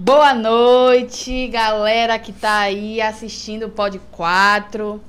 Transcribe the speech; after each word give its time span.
Boa 0.00 0.32
noite, 0.32 1.48
galera 1.48 2.16
que 2.20 2.32
tá 2.32 2.60
aí 2.60 3.00
assistindo 3.02 3.66
o 3.66 3.68
Pod 3.68 4.00
4. 4.12 5.00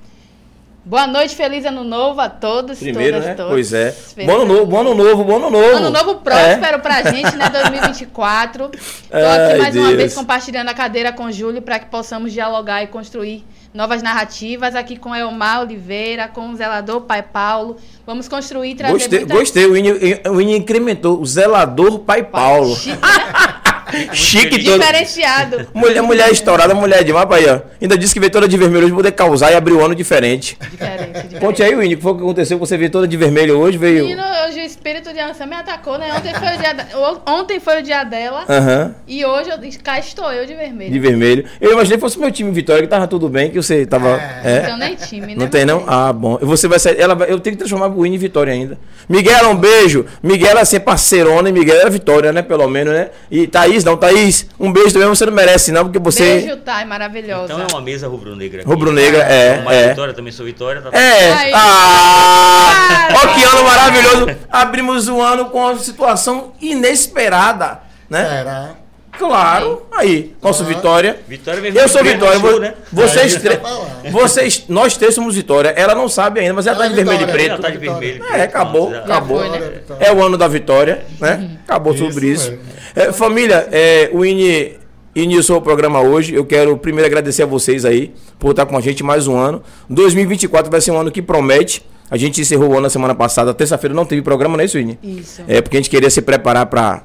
Boa 0.84 1.06
noite, 1.06 1.36
feliz 1.36 1.64
ano 1.64 1.84
novo 1.84 2.20
a 2.20 2.28
todos. 2.28 2.80
Primeiro, 2.80 3.18
todas, 3.18 3.26
né? 3.28 3.36
todos. 3.36 3.52
Pois 3.52 3.72
é. 3.72 3.92
Feliz 3.92 4.28
Bom 4.28 4.42
ano 4.42 4.46
novo, 4.52 4.66
bom 4.66 4.80
ano 4.80 4.96
novo, 4.96 5.24
bom 5.24 5.36
ano 5.36 5.52
novo. 5.52 5.76
Ano 5.78 5.92
novo 5.92 6.16
próspero 6.16 6.80
pra 6.80 7.04
gente, 7.04 7.36
né? 7.36 7.50
2024. 7.54 8.70
Tô 8.70 8.72
aqui 8.72 9.60
mais 9.60 9.76
uma 9.76 9.88
Deus. 9.90 9.96
vez 9.96 10.14
compartilhando 10.16 10.70
a 10.70 10.74
cadeira 10.74 11.14
com 11.14 11.26
o 11.26 11.32
Júlio 11.32 11.62
para 11.62 11.78
que 11.78 11.86
possamos 11.86 12.34
dialogar 12.34 12.82
e 12.82 12.88
construir 12.88 13.46
novas 13.72 14.02
narrativas. 14.02 14.74
Aqui 14.74 14.98
com 14.98 15.16
Elmar 15.16 15.62
Oliveira, 15.62 16.28
com 16.28 16.50
o 16.50 16.56
zelador 16.56 17.02
Pai 17.02 17.22
Paulo. 17.22 17.78
Vamos 18.08 18.28
construir 18.28 18.70
e 18.70 18.72
É, 18.72 18.76
trazer 18.76 18.94
gostei, 18.94 19.20
muita... 19.20 19.34
gostei. 19.36 19.66
O 19.68 20.36
Winnie 20.38 20.58
incrementou. 20.58 21.22
O 21.22 21.26
zelador 21.28 22.00
Pai 22.00 22.24
Paulo. 22.24 22.76
Chique, 22.76 22.98
né? 22.98 23.60
Chique 24.14 24.64
todo. 24.64 24.80
Diferenciado. 24.80 25.68
Mulher, 25.74 26.02
mulher 26.02 26.32
estourada, 26.32 26.74
mulher 26.74 27.04
demais, 27.04 27.28
pai. 27.28 27.46
ó. 27.50 27.60
Ainda 27.82 27.98
disse 27.98 28.14
que 28.14 28.20
veio 28.20 28.32
toda 28.32 28.48
de 28.48 28.58
vermelho 28.58 28.84
hoje 28.84 28.94
pra 28.94 28.98
poder 28.98 29.12
causar 29.12 29.52
e 29.52 29.56
abrir 29.56 29.74
o 29.74 29.84
ano 29.84 29.96
diferente. 29.96 30.58
Diferente, 30.72 31.08
diferente. 31.14 31.40
Conte 31.40 31.64
aí, 31.64 31.76
Winnie, 31.76 31.94
o 31.96 31.98
que 31.98 32.04
foi 32.04 32.14
que 32.16 32.20
aconteceu? 32.22 32.58
Você 32.60 32.78
veio 32.78 32.90
toda 32.92 33.08
de 33.08 33.18
vermelho 33.18 33.58
hoje, 33.58 33.78
veio. 33.78 34.04
Menino, 34.06 34.24
hoje 34.48 34.60
o 34.60 34.64
espírito 34.64 35.12
de 35.14 35.20
Ansa 35.20 35.46
me 35.46 35.56
atacou, 35.56 35.98
né? 35.98 36.10
Ontem 36.16 36.34
foi 36.34 36.56
o 36.56 36.58
dia, 36.60 36.74
da- 36.74 37.22
Ontem 37.32 37.60
foi 37.60 37.80
o 37.80 37.84
dia 37.84 38.04
dela. 38.04 38.46
Aham. 38.50 38.96
E 39.08 39.26
hoje 39.26 39.50
eu, 39.50 39.58
cá 39.84 40.00
estou 40.00 40.32
eu 40.32 40.46
de 40.46 40.54
vermelho. 40.54 40.92
De 40.92 41.00
vermelho. 41.00 41.46
Eu 41.62 41.72
imaginei 41.74 41.98
que 41.98 42.02
fosse 42.02 42.20
meu 42.20 42.32
time 42.32 42.52
Vitória, 42.52 42.82
que 42.84 42.88
tava 42.88 43.08
tudo 43.08 43.30
bem, 43.30 43.50
que 43.52 43.58
você 43.58 43.86
tava. 43.86 44.10
Não 44.18 44.50
É. 44.50 44.60
tenho 44.62 44.78
nem 44.78 44.96
time, 44.96 45.28
né? 45.28 45.36
Não 45.38 45.48
tem 45.48 45.66
não? 45.66 45.84
Ah, 45.88 46.12
bom. 46.12 46.38
Você 46.42 46.68
vai 46.68 46.80
sair. 46.80 47.00
Ela 47.00 47.16
vai- 47.16 47.32
eu 47.32 47.40
tenho 47.40 47.56
que 47.56 47.60
transformar 47.60 47.88
o 47.88 48.02
Winnie 48.02 48.16
em 48.18 48.20
Vitória 48.20 48.52
ainda. 48.54 48.78
Miguel, 49.08 49.50
um 49.50 49.56
beijo. 49.56 50.06
Miguel, 50.22 50.58
assim, 50.58 50.76
é 50.76 50.80
parceirona 50.80 51.50
e 51.50 51.52
Miguel 51.52 51.82
é 51.86 51.90
Vitória, 51.90 52.32
né? 52.34 52.42
Pelo 52.42 52.68
menos, 52.68 52.94
né? 52.94 53.10
E 53.32 53.48
Thaís, 53.80 53.84
não, 53.84 53.98
Thaís, 53.98 54.48
um 54.60 54.72
beijo 54.72 54.94
também, 54.94 55.08
você 55.08 55.26
não 55.26 55.34
merece, 55.34 55.72
não, 55.72 55.84
porque 55.86 56.00
você. 56.00 56.42
Beijo, 56.42 56.58
Thay, 56.58 56.86
maravilhosa. 56.86 57.54
Então 57.54 57.62
é 57.62 57.68
uma 57.72 57.82
mesa 57.82 58.08
rubro-negra. 58.08 58.64
Rubro-negra, 58.66 59.24
é, 59.24 59.60
uma 59.60 59.74
é. 59.74 59.90
Vitória, 59.90 60.14
também 60.14 60.32
sou 60.32 60.46
Vitória. 60.46 60.82
Tá 60.82 60.90
É. 60.98 61.34
Aí. 61.34 61.52
Ah! 61.54 63.10
Ó, 63.14 63.28
que 63.34 63.44
ano 63.44 63.64
maravilhoso. 63.64 64.28
Abrimos 64.52 65.08
o 65.08 65.22
ano 65.22 65.46
com 65.46 65.60
uma 65.60 65.78
situação 65.78 66.54
inesperada, 66.62 67.82
né? 68.10 68.26
Será? 68.30 68.76
Claro. 69.20 69.84
Aí, 69.92 70.34
nosso 70.42 70.64
Ah. 70.64 70.66
Vitória. 70.66 71.20
Vitória 71.28 71.62
vem 71.62 71.74
Eu 71.76 71.88
sou 71.88 72.02
Vitória. 72.04 72.40
show, 72.40 72.60
né? 72.60 72.74
Vocês, 72.92 73.36
três- 73.36 73.60
falar. 73.62 74.02
vocês, 74.12 74.64
nós 74.70 74.96
três 74.98 75.14
somos 75.14 75.36
Vitória. 75.36 75.70
Ela 75.76 75.94
não 75.94 76.08
sabe 76.10 76.40
ainda, 76.40 76.54
mas 76.54 76.66
ela, 76.66 76.78
Ela 76.78 76.86
tá 76.86 76.86
é 76.86 76.90
de 76.90 76.96
vermelho 76.96 77.16
e 77.16 77.26
Vitória. 77.26 77.44
preto. 77.46 77.56
Já 77.58 77.62
tá 77.62 77.70
de 77.70 77.78
vermelho. 77.78 78.24
É, 78.34 78.42
acabou, 78.44 78.92
Já- 78.92 79.00
acabou. 79.00 79.40
foi, 79.40 79.50
né? 79.50 79.58
Vitória, 79.58 79.78
Vitória. 79.80 80.06
É 80.06 80.14
o 80.14 80.24
ano 80.24 80.38
da 80.38 80.48
vitória, 80.48 81.04
né? 81.20 81.58
Acabou 81.68 81.94
Isso 81.94 82.06
sobre 82.06 82.28
isso. 82.28 82.54
É, 82.96 83.12
família, 83.12 83.68
é, 83.72 84.10
o 84.14 84.26
INE 84.26 84.80
iniciou 85.16 85.58
o 85.58 85.62
programa 85.62 86.00
hoje. 86.02 86.34
Eu 86.34 86.46
quero 86.46 86.76
primeiro 86.78 87.06
agradecer 87.08 87.44
a 87.44 87.46
vocês 87.46 87.84
aí 87.86 88.14
por 88.40 88.52
estar 88.52 88.66
com 88.66 88.78
a 88.78 88.82
gente 88.82 89.04
mais 89.04 89.28
um 89.28 89.38
ano. 89.38 89.62
2024 89.90 90.72
vai 90.72 90.80
ser 90.82 90.92
um 90.92 91.00
ano 91.00 91.12
que 91.12 91.22
promete. 91.22 91.86
A 92.12 92.18
gente 92.18 92.42
encerrou 92.42 92.70
o 92.70 92.72
ano 92.74 92.82
na 92.82 92.90
semana 92.90 93.14
passada. 93.14 93.54
Terça-feira 93.54 93.94
não 93.94 94.06
teve 94.06 94.22
programa, 94.22 94.56
não 94.58 94.62
é 94.62 94.66
isso? 94.66 94.78
Isso. 94.80 95.42
É 95.48 95.62
porque 95.62 95.78
a 95.78 95.80
gente 95.80 95.90
queria 95.90 96.10
se 96.10 96.22
preparar 96.22 96.66
para 96.66 97.04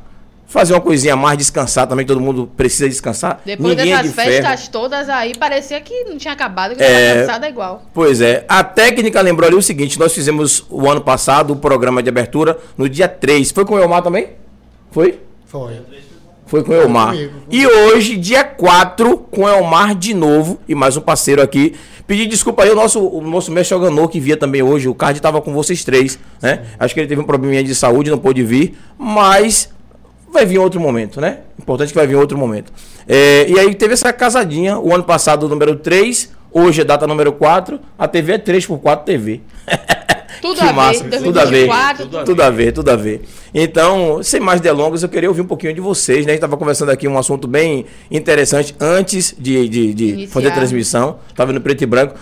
fazer 0.55 0.73
uma 0.73 0.81
coisinha 0.81 1.15
a 1.15 1.17
mais, 1.17 1.37
descansar 1.37 1.87
também. 1.89 2.07
Todo 2.07 2.21
mundo 2.21 2.49
precisa 2.57 2.89
descansar. 2.89 3.41
Depois 3.45 3.71
Ninguém 3.77 3.93
é 3.93 3.97
dessas 3.97 4.11
de 4.11 4.15
ferro. 4.17 4.31
festas 4.47 4.69
todas 4.69 5.09
aí, 5.09 5.35
parecia 5.37 5.81
que 5.81 6.05
não 6.05 6.17
tinha 6.17 6.33
acabado, 6.33 6.77
que 6.77 6.83
É. 6.83 7.09
tava 7.09 7.21
cansada 7.21 7.49
igual. 7.49 7.83
Pois 7.93 8.21
é. 8.21 8.45
A 8.49 8.63
técnica 8.63 9.21
lembrou 9.21 9.49
ali 9.49 9.57
o 9.57 9.63
seguinte: 9.63 9.99
nós 9.99 10.15
fizemos 10.15 10.65
o 10.71 10.89
ano 10.89 11.01
passado 11.01 11.53
o 11.53 11.57
programa 11.57 12.01
de 12.03 12.09
abertura 12.09 12.57
no 12.79 12.89
dia 12.89 13.09
3. 13.09 13.51
Foi 13.51 13.65
com 13.65 13.75
o 13.75 13.79
Elmar 13.81 14.01
também? 14.03 14.29
Foi? 14.93 15.19
Foi. 15.45 15.75
Foi 16.47 16.63
com 16.63 16.71
o 16.73 16.75
Elmar. 16.77 17.13
comigo. 17.15 17.33
E 17.51 17.67
hoje, 17.67 18.17
dia 18.17 18.45
4, 18.45 19.17
com 19.31 19.43
o 19.43 19.49
Elmar 19.49 19.95
de 19.97 20.15
novo 20.15 20.61
e 20.69 20.75
mais 20.75 20.97
um 20.97 21.01
parceiro 21.01 21.43
aqui. 21.43 21.75
Pedir 22.07 22.27
desculpa 22.27 22.63
aí, 22.63 22.71
o 22.71 22.77
nosso, 22.77 23.01
o 23.05 23.21
nosso 23.23 23.51
mestre 23.51 23.75
Oganô, 23.75 24.07
que 24.07 24.21
via 24.21 24.37
também 24.37 24.63
hoje. 24.63 24.87
O 24.89 24.95
Card 24.95 25.19
estava 25.19 25.41
com 25.41 25.53
vocês 25.53 25.83
três, 25.83 26.17
né? 26.41 26.63
Acho 26.79 26.95
que 26.95 27.01
ele 27.01 27.09
teve 27.09 27.21
um 27.21 27.25
probleminha 27.25 27.65
de 27.65 27.75
saúde, 27.75 28.11
não 28.11 28.19
pôde 28.19 28.43
vir, 28.45 28.77
mas 28.97 29.71
vai 30.35 30.45
vir 30.45 30.59
outro 30.59 30.81
momento, 30.81 31.21
né? 31.21 31.39
Importante 31.59 31.89
que 31.89 31.95
vai 31.95 32.07
vir 32.07 32.17
outro 32.17 32.37
momento. 32.37 32.73
É, 33.09 33.47
e 33.49 33.59
aí 33.59 33.75
teve 33.75 33.95
essa 33.95 34.13
casadinha, 34.13 34.79
o 34.79 34.95
ano 34.95 35.05
passado, 35.05 35.47
o 35.47 35.49
número 35.49 35.77
3, 35.77 36.31
hoje 36.53 36.83
é 36.83 36.85
data 36.85 37.07
número 37.07 37.33
4, 37.33 37.81
a 37.99 38.07
TV 38.07 38.33
é 38.35 38.39
3x4 38.39 39.05
TV. 39.05 39.41
Tudo 40.43 40.59
Que 40.61 40.67
a 40.67 40.73
massa, 40.75 41.05
ver. 41.05 41.23
tudo 41.23 41.41
a 41.41 41.45
ver. 41.47 41.67
2024, 41.69 42.25
Tudo 42.27 42.43
a 42.43 42.51
ver, 42.51 42.73
tudo 42.73 42.91
a 42.91 42.97
ver. 42.97 43.23
Então, 43.55 44.23
sem 44.23 44.41
mais 44.41 44.61
delongas, 44.61 45.03
eu 45.03 45.09
queria 45.09 45.29
ouvir 45.29 45.41
um 45.41 45.47
pouquinho 45.47 45.73
de 45.73 45.81
vocês, 45.81 46.27
né? 46.27 46.33
A 46.33 46.35
gente 46.35 46.39
estava 46.45 46.59
conversando 46.59 46.91
aqui 46.91 47.09
um 47.09 47.17
assunto 47.17 47.49
bem 47.49 47.87
interessante 48.11 48.75
antes 48.79 49.35
de, 49.39 49.67
de, 49.69 49.95
de 49.95 50.27
fazer 50.27 50.49
a 50.49 50.51
transmissão. 50.51 51.19
Tava 51.35 51.51
no 51.51 51.63
preto 51.63 51.83
e 51.83 51.87
branco. 51.87 52.17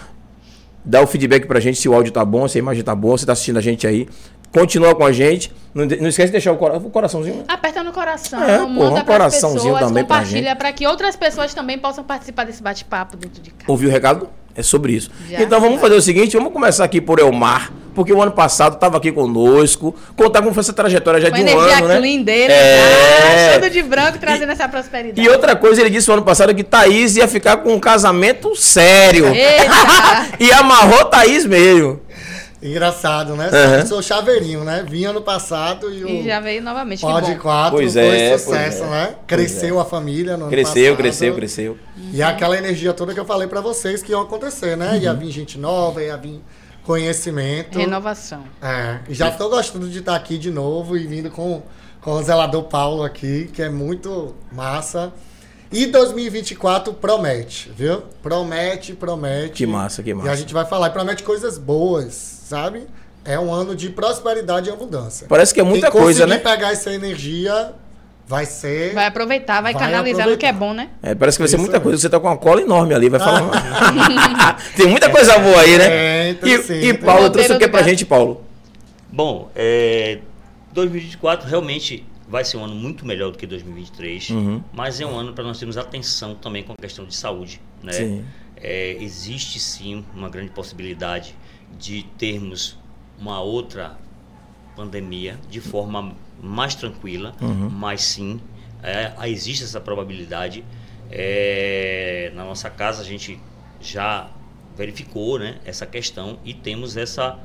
Dá 0.84 1.00
o 1.00 1.06
feedback 1.06 1.47
pra 1.47 1.59
gente 1.59 1.79
se 1.81 1.89
o 1.89 1.94
áudio 1.94 2.12
tá 2.12 2.25
bom, 2.25 2.47
se 2.47 2.59
a 2.59 2.61
imagem 2.61 2.84
tá 2.84 2.94
boa, 2.94 3.19
se 3.19 3.27
tá 3.27 3.33
assistindo 3.33 3.56
a 3.56 3.61
gente 3.61 3.89
aí. 3.89 4.06
Continua 4.52 4.94
com 4.94 5.04
a 5.04 5.10
gente. 5.12 5.50
Não, 5.74 5.86
não 5.86 6.08
esquece 6.08 6.26
de 6.26 6.32
deixar 6.32 6.52
o, 6.52 6.56
cora- 6.56 6.76
o 6.76 6.90
coraçãozinho. 6.90 7.44
Aperta 7.48 7.82
no 7.82 7.90
coração, 7.92 8.42
É, 8.44 8.58
pô, 8.58 8.68
manda 8.68 9.00
um 9.00 9.04
coraçãozinho 9.04 9.72
pessoas, 9.72 9.80
também 9.88 10.02
compartilha 10.04 10.54
para 10.54 10.70
que 10.72 10.86
outras 10.86 11.16
pessoas 11.16 11.54
também 11.54 11.78
possam 11.78 12.04
participar 12.04 12.44
desse 12.44 12.62
bate-papo 12.62 13.16
dentro 13.16 13.40
de 13.42 13.50
casa. 13.50 13.64
Ouviu 13.66 13.88
o 13.88 13.92
recado? 13.92 14.28
É 14.54 14.62
sobre 14.62 14.92
isso. 14.92 15.10
Já. 15.30 15.40
Então 15.40 15.58
vamos 15.58 15.80
fazer 15.80 15.94
o 15.94 16.02
seguinte, 16.02 16.36
vamos 16.36 16.52
começar 16.52 16.84
aqui 16.84 17.00
por 17.00 17.18
Elmar, 17.18 17.72
porque 17.94 18.12
o 18.12 18.20
ano 18.20 18.32
passado 18.32 18.74
estava 18.74 18.98
aqui 18.98 19.10
conosco, 19.10 19.94
contar 20.14 20.42
como 20.42 20.52
foi 20.52 20.60
essa 20.60 20.74
trajetória 20.74 21.19
já 21.22 21.30
de 21.30 21.42
um 21.42 21.58
ano, 21.58 21.88
né? 21.88 21.96
clean 21.96 22.20
dele, 22.20 22.52
É. 22.52 23.58
todo 23.58 23.70
de 23.70 23.80
branco, 23.82 24.19
trazendo 24.19 24.52
essa 24.52 24.69
prosperidade. 24.69 25.26
E 25.26 25.30
outra 25.30 25.56
coisa, 25.56 25.80
ele 25.80 25.88
disse 25.88 26.06
no 26.08 26.12
ano 26.14 26.22
passado 26.22 26.54
que 26.54 26.62
Thaís 26.62 27.16
ia 27.16 27.26
ficar 27.26 27.56
com 27.58 27.72
um 27.72 27.80
casamento 27.80 28.54
sério. 28.54 29.24
E 30.38 30.52
amarrou 30.52 31.04
Thaís 31.06 31.46
mesmo. 31.46 32.00
Engraçado, 32.62 33.34
né? 33.34 33.50
Eu 33.81 33.87
sou 33.87 34.00
chaveirinho, 34.00 34.62
né? 34.62 34.84
Vim 34.89 35.05
ano 35.05 35.21
passado 35.21 35.93
e 35.93 36.05
o 36.05 36.09
E 36.09 36.25
já 36.25 36.39
veio 36.39 36.62
novamente, 36.62 37.00
que 37.00 37.06
Pod 37.06 37.27
bom. 37.34 37.39
4 37.41 37.71
Pois 37.77 37.93
foi 37.95 38.03
é, 38.03 38.39
sucesso, 38.39 38.78
pois 38.78 38.81
é. 38.81 38.91
né? 38.91 39.15
Cresceu 39.27 39.81
a 39.81 39.84
família 39.84 40.37
no 40.37 40.45
ano 40.45 40.50
Cresceu, 40.50 40.84
passado. 40.93 40.97
cresceu, 40.97 41.34
cresceu. 41.34 41.78
E 42.12 42.23
aquela 42.23 42.56
energia 42.56 42.93
toda 42.95 43.12
que 43.12 43.19
eu 43.21 43.25
falei 43.25 43.49
pra 43.49 43.61
vocês 43.61 44.03
que 44.03 44.12
ia 44.12 44.21
acontecer, 44.21 44.77
né? 44.77 44.93
Uhum. 44.93 44.99
Ia 45.00 45.15
vir 45.15 45.31
gente 45.33 45.59
nova, 45.59 46.03
ia 46.03 46.17
vir 46.17 46.41
conhecimento. 46.84 47.78
Renovação. 47.78 48.45
É, 48.61 48.99
e 49.09 49.15
já 49.15 49.31
tô 49.31 49.49
gostando 49.49 49.89
de 49.89 49.99
estar 49.99 50.15
aqui 50.15 50.39
de 50.39 50.50
novo 50.50 50.97
e 50.97 51.06
vindo 51.06 51.31
com, 51.31 51.62
com 52.00 52.12
o 52.12 52.23
zelador 52.23 52.65
Paulo 52.65 53.03
aqui, 53.03 53.50
que 53.53 53.62
é 53.62 53.69
muito 53.69 54.34
massa. 54.53 55.12
E 55.73 55.87
2024 55.87 56.93
promete, 56.93 57.73
viu? 57.75 58.03
Promete, 58.23 58.93
promete. 58.93 59.53
Que 59.55 59.67
massa, 59.67 60.03
que 60.03 60.11
E 60.11 60.12
a 60.12 60.17
massa. 60.17 60.37
gente 60.37 60.53
vai 60.53 60.67
falar, 60.67 60.89
e 60.89 60.91
promete 60.91 61.23
coisas 61.23 61.56
boas, 61.56 62.41
sabe? 62.52 62.86
É 63.24 63.38
um 63.38 63.50
ano 63.52 63.74
de 63.74 63.88
prosperidade 63.88 64.68
e 64.68 64.72
abundância. 64.72 65.26
Parece 65.26 65.54
que 65.54 65.60
é 65.60 65.62
muita 65.64 65.90
coisa, 65.90 66.26
né? 66.26 66.36
pegar 66.38 66.72
essa 66.72 66.92
energia 66.92 67.72
vai 68.26 68.44
ser. 68.44 68.92
Vai 68.92 69.06
aproveitar, 69.06 69.62
vai, 69.62 69.72
Vai 69.72 69.82
canalizar 69.82 70.28
no 70.28 70.36
que 70.36 70.44
é 70.44 70.52
bom, 70.52 70.74
né? 70.74 70.90
É, 71.02 71.14
parece 71.14 71.38
que 71.38 71.42
vai 71.42 71.48
ser 71.48 71.56
Isso 71.56 71.62
muita 71.62 71.78
mesmo. 71.78 71.84
coisa. 71.84 71.98
Você 72.02 72.10
tá 72.10 72.20
com 72.20 72.26
uma 72.26 72.36
cola 72.36 72.60
enorme 72.60 72.94
ali, 72.94 73.08
vai 73.08 73.20
falar. 73.20 74.58
Tem 74.76 74.86
muita 74.86 75.08
coisa 75.08 75.38
boa 75.38 75.60
aí, 75.60 75.78
né? 75.78 75.86
É, 75.88 76.30
então 76.30 76.48
e, 76.48 76.58
sim, 76.58 76.74
e 76.74 76.94
Paulo, 76.94 77.30
trouxe 77.30 77.52
o 77.52 77.58
que 77.58 77.68
pra 77.68 77.82
gente, 77.82 78.04
Paulo? 78.04 78.44
Bom, 79.10 79.50
é, 79.54 80.19
2024 80.72 81.48
realmente 81.48 82.04
vai 82.28 82.44
ser 82.44 82.58
um 82.58 82.64
ano 82.64 82.74
muito 82.74 83.06
melhor 83.06 83.30
do 83.30 83.38
que 83.38 83.46
2023, 83.46 84.30
Uhum. 84.30 84.62
mas 84.72 85.00
é 85.00 85.06
um 85.06 85.16
ano 85.19 85.32
para 85.32 85.44
nós 85.44 85.58
termos 85.58 85.76
atenção 85.78 86.34
também 86.34 86.62
com 86.62 86.72
a 86.72 86.76
questão 86.76 87.04
de 87.04 87.14
saúde. 87.14 87.60
Né? 87.82 87.92
Sim. 87.92 88.24
É, 88.56 88.96
existe 89.00 89.58
sim 89.58 90.04
uma 90.14 90.28
grande 90.28 90.50
possibilidade 90.50 91.34
de 91.78 92.03
termos 92.19 92.77
uma 93.19 93.41
outra 93.41 93.99
pandemia 94.77 95.38
de 95.50 95.60
forma 95.60 96.15
mais 96.43 96.75
tranquila, 96.75 97.34
Uhum. 97.41 97.69
mas 97.71 98.03
sim, 98.03 98.41
é, 98.83 99.12
existe 99.28 99.65
essa 99.65 99.81
probabilidade. 99.81 100.64
É, 101.11 102.32
na 102.35 102.44
nossa 102.44 102.69
casa 102.70 103.02
a 103.02 103.05
gente 103.05 103.38
já 103.81 104.31
verificou 104.76 105.38
né, 105.38 105.58
essa 105.64 105.85
questão 105.87 106.38
e 106.44 106.55
temos 106.55 106.96
essa 106.96 107.38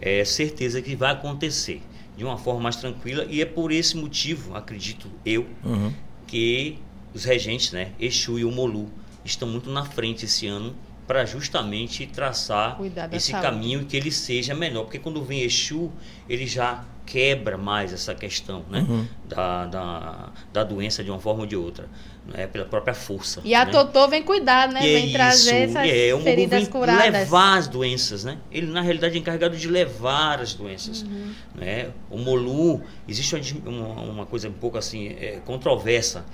é, 0.00 0.24
certeza 0.24 0.80
que 0.80 0.96
vai 0.96 1.12
acontecer 1.12 1.82
de 2.16 2.24
uma 2.24 2.36
forma 2.38 2.60
mais 2.60 2.76
tranquila 2.76 3.24
e 3.28 3.40
é 3.40 3.44
por 3.44 3.70
esse 3.70 3.96
motivo, 3.96 4.54
acredito 4.56 5.08
eu, 5.24 5.46
Uhum. 5.64 5.92
que 6.26 6.78
os 7.14 7.24
regentes, 7.24 7.72
né, 7.72 7.92
Exu 8.00 8.38
e 8.38 8.44
o 8.44 8.50
Molu, 8.50 8.88
estão 9.24 9.46
muito 9.48 9.70
na 9.70 9.84
frente 9.84 10.24
esse 10.24 10.46
ano 10.46 10.74
para 11.10 11.26
justamente 11.26 12.06
traçar 12.06 12.78
esse 13.10 13.32
saúde. 13.32 13.44
caminho 13.44 13.80
e 13.80 13.84
que 13.84 13.96
ele 13.96 14.12
seja 14.12 14.54
menor, 14.54 14.84
porque 14.84 15.00
quando 15.00 15.20
vem 15.24 15.40
Exu, 15.40 15.90
ele 16.28 16.46
já 16.46 16.84
quebra 17.04 17.58
mais 17.58 17.92
essa 17.92 18.14
questão 18.14 18.64
né, 18.70 18.86
Uhum. 18.88 19.04
da, 19.28 19.66
da, 19.66 20.28
da 20.52 20.62
doença 20.62 21.02
de 21.02 21.10
uma 21.10 21.18
forma 21.18 21.40
ou 21.40 21.46
de 21.46 21.56
outra, 21.56 21.88
né, 22.28 22.46
pela 22.46 22.64
própria 22.64 22.94
força. 22.94 23.40
E 23.44 23.56
a 23.56 23.64
né? 23.64 23.72
Totô 23.72 24.06
vem 24.06 24.22
cuidar, 24.22 24.68
né? 24.68 24.86
E 24.86 24.88
é 24.88 25.00
vem 25.00 25.12
trazer 25.12 25.68
isso, 25.68 25.78
essas 25.78 25.92
é, 25.92 26.14
o 26.14 26.18
Molu 26.18 26.22
feridas 26.22 26.62
vem 26.62 26.70
curadas. 26.70 27.12
levar 27.12 27.58
as 27.58 27.66
doenças, 27.66 28.22
né? 28.22 28.38
Ele, 28.52 28.68
na 28.68 28.80
realidade, 28.80 29.16
é 29.16 29.18
encarregado 29.18 29.56
de 29.56 29.66
levar 29.66 30.40
as 30.40 30.54
doenças. 30.54 31.02
Uhum. 31.02 31.32
Né? 31.56 31.88
O 32.08 32.18
Molu, 32.18 32.82
existe 33.08 33.34
uma, 33.66 34.00
uma, 34.00 34.26
coisa 34.26 34.48
um 34.48 34.52
pouco 34.52 34.78
assim, 34.78 35.08
é, 35.08 35.40
controversa. 35.44 36.24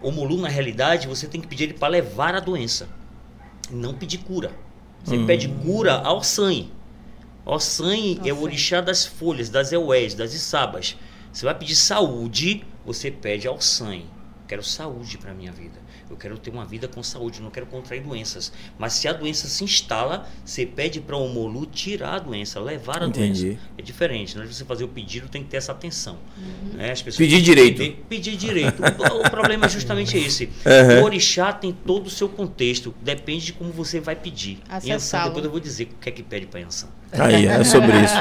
Omolu, 0.00 0.38
na 0.38 0.48
realidade, 0.48 1.06
você 1.06 1.26
tem 1.26 1.38
que 1.38 1.46
pedir 1.46 1.64
ele 1.64 1.74
para 1.74 1.88
levar 1.88 2.34
a 2.34 2.40
doença. 2.40 2.88
E 3.70 3.74
não 3.74 3.94
pedir 3.94 4.18
cura. 4.18 4.52
Você 5.04 5.16
Hum. 5.16 5.26
pede 5.26 5.48
cura 5.48 5.94
ao 6.00 6.22
sangue. 6.22 6.70
Ao 7.44 7.58
sangue 7.58 8.20
é 8.24 8.32
o 8.32 8.40
orixá 8.40 8.80
das 8.80 9.04
folhas, 9.04 9.48
das 9.48 9.72
eués, 9.72 10.14
das 10.14 10.32
içabas. 10.32 10.96
Você 11.32 11.44
vai 11.44 11.54
pedir 11.56 11.74
saúde, 11.74 12.64
você 12.84 13.10
pede 13.10 13.48
ao 13.48 13.60
sangue. 13.60 14.06
Quero 14.46 14.62
saúde 14.62 15.18
para 15.18 15.32
minha 15.34 15.50
vida. 15.50 15.80
Eu 16.12 16.18
quero 16.18 16.36
ter 16.36 16.50
uma 16.50 16.66
vida 16.66 16.86
com 16.86 17.02
saúde, 17.02 17.40
não 17.40 17.50
quero 17.50 17.64
contrair 17.64 18.02
doenças. 18.02 18.52
Mas 18.78 18.92
se 18.92 19.08
a 19.08 19.14
doença 19.14 19.48
se 19.48 19.64
instala, 19.64 20.28
você 20.44 20.66
pede 20.66 21.00
para 21.00 21.16
o 21.16 21.24
Omolu 21.24 21.64
tirar 21.64 22.16
a 22.16 22.18
doença, 22.18 22.60
levar 22.60 23.02
a 23.02 23.06
Entendi. 23.06 23.44
doença. 23.46 23.58
É 23.78 23.82
diferente. 23.82 24.34
Na 24.34 24.42
hora 24.42 24.48
de 24.50 24.54
você 24.54 24.64
fazer 24.64 24.84
o 24.84 24.88
pedido, 24.88 25.26
tem 25.28 25.42
que 25.42 25.48
ter 25.48 25.56
essa 25.56 25.72
atenção. 25.72 26.18
né? 26.74 26.90
As 26.92 27.00
pessoas 27.00 27.16
Pedir 27.26 27.40
direito. 27.40 27.80
entender- 27.82 28.04
Pedir 28.10 28.36
direito. 28.36 28.82
O, 28.82 29.26
o 29.26 29.30
problema 29.30 29.64
é 29.64 29.68
justamente 29.70 30.18
esse. 30.18 30.44
Uhum. 30.44 31.00
O 31.00 31.04
orixá 31.04 31.50
tem 31.50 31.72
todo 31.72 32.08
o 32.08 32.10
seu 32.10 32.28
contexto. 32.28 32.94
Depende 33.00 33.46
de 33.46 33.52
como 33.54 33.72
você 33.72 33.98
vai 33.98 34.14
pedir. 34.14 34.58
Acessá-lo. 34.68 35.28
depois 35.30 35.44
eu 35.46 35.50
vou 35.50 35.60
dizer 35.60 35.84
o 35.84 35.86
que 35.98 36.08
é 36.10 36.12
que 36.12 36.22
pede 36.22 36.44
para 36.46 36.60
Ansan. 36.60 36.88
Aí, 37.12 37.46
é 37.46 37.64
sobre 37.64 37.92
isso. 38.00 38.14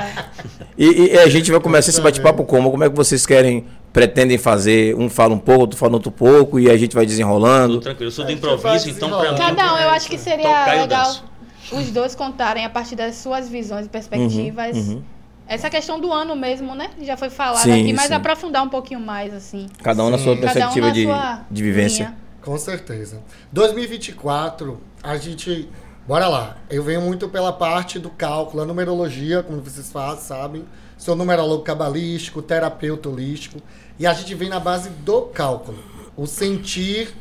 E, 0.77 1.13
e 1.13 1.17
a 1.19 1.29
gente 1.29 1.51
vai 1.51 1.59
começar 1.59 1.91
esse 1.91 2.01
bate-papo 2.01 2.43
como? 2.43 2.71
Como 2.71 2.83
é 2.83 2.89
que 2.89 2.95
vocês 2.95 3.25
querem, 3.25 3.65
pretendem 3.93 4.37
fazer? 4.37 4.95
Um 4.95 5.09
fala 5.09 5.33
um 5.33 5.39
pouco, 5.39 5.61
outro 5.61 5.77
fala 5.77 5.93
outro 5.93 6.11
pouco, 6.11 6.59
e 6.59 6.69
a 6.69 6.77
gente 6.77 6.93
vai 6.95 7.05
desenrolando. 7.05 7.79
tranquilo. 7.79 8.07
Eu 8.07 8.11
sou 8.11 8.25
do 8.25 8.31
improviso, 8.31 8.89
então 8.89 9.09
para 9.09 9.31
mim. 9.31 9.37
Cada 9.37 9.73
um, 9.73 9.77
eu 9.77 9.89
acho 9.89 10.09
que 10.09 10.17
seria 10.17 10.43
Tocar 10.43 10.75
eu 10.75 10.81
legal 10.81 11.15
os 11.71 11.89
dois 11.89 12.15
contarem 12.15 12.65
a 12.65 12.69
partir 12.69 12.95
das 12.95 13.15
suas 13.15 13.47
visões 13.47 13.85
e 13.85 13.89
perspectivas. 13.89 14.75
uhum. 14.75 15.01
Essa 15.47 15.69
questão 15.69 15.99
do 15.99 16.11
ano 16.13 16.35
mesmo, 16.35 16.75
né? 16.75 16.89
Já 17.01 17.17
foi 17.17 17.29
falado 17.29 17.63
Sim, 17.63 17.81
aqui, 17.81 17.93
mas 17.93 18.07
sim. 18.07 18.13
aprofundar 18.13 18.63
um 18.63 18.69
pouquinho 18.69 18.99
mais, 19.01 19.33
assim. 19.33 19.67
Cada 19.83 20.03
um 20.03 20.09
na 20.09 20.17
Sim. 20.17 20.23
sua 20.23 20.35
Cada 20.37 20.47
um 20.49 20.53
perspectiva 20.53 20.87
na 20.87 20.93
de, 20.93 21.03
sua 21.03 21.41
de 21.51 21.63
vivência. 21.63 22.03
linha. 22.05 22.17
Com 22.41 22.57
certeza. 22.57 23.21
2024, 23.51 24.79
a 25.03 25.17
gente. 25.17 25.67
Bora 26.11 26.27
lá. 26.27 26.57
Eu 26.69 26.83
venho 26.83 26.99
muito 26.99 27.29
pela 27.29 27.53
parte 27.53 27.97
do 27.97 28.09
cálculo, 28.09 28.61
a 28.61 28.65
numerologia, 28.65 29.41
como 29.41 29.61
vocês 29.61 29.89
fazem, 29.89 30.21
sabem. 30.21 30.65
Sou 30.97 31.15
numerólogo 31.15 31.63
cabalístico, 31.63 32.41
terapeuta 32.41 33.07
holístico. 33.07 33.61
E 33.97 34.05
a 34.05 34.11
gente 34.11 34.35
vem 34.35 34.49
na 34.49 34.59
base 34.59 34.89
do 34.89 35.21
cálculo. 35.21 35.79
O 36.17 36.27
sentir 36.27 37.15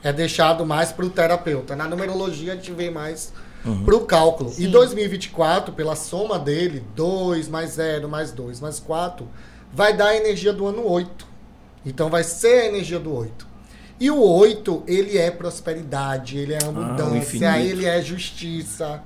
é 0.00 0.12
deixado 0.12 0.64
mais 0.64 0.92
para 0.92 1.04
o 1.04 1.10
terapeuta. 1.10 1.74
Na 1.74 1.88
numerologia, 1.88 2.52
a 2.52 2.54
gente 2.54 2.70
vem 2.70 2.88
mais 2.88 3.32
para 3.84 3.96
o 3.96 4.06
cálculo. 4.06 4.54
E 4.56 4.68
2024, 4.68 5.74
pela 5.74 5.96
soma 5.96 6.38
dele, 6.38 6.84
2 6.94 7.48
mais 7.48 7.70
0 7.70 8.08
mais 8.08 8.30
2 8.30 8.60
mais 8.60 8.78
4, 8.78 9.28
vai 9.72 9.92
dar 9.92 10.10
a 10.10 10.16
energia 10.16 10.52
do 10.52 10.68
ano 10.68 10.88
8. 10.88 11.26
Então 11.84 12.08
vai 12.08 12.22
ser 12.22 12.60
a 12.60 12.66
energia 12.66 13.00
do 13.00 13.12
8. 13.12 13.55
E 13.98 14.10
o 14.10 14.22
8, 14.22 14.84
ele 14.86 15.16
é 15.16 15.30
prosperidade, 15.30 16.38
ele 16.38 16.52
é 16.52 16.58
abundância, 16.62 17.16
infinito. 17.16 17.56
ele 17.56 17.86
é 17.86 18.02
justiça, 18.02 19.02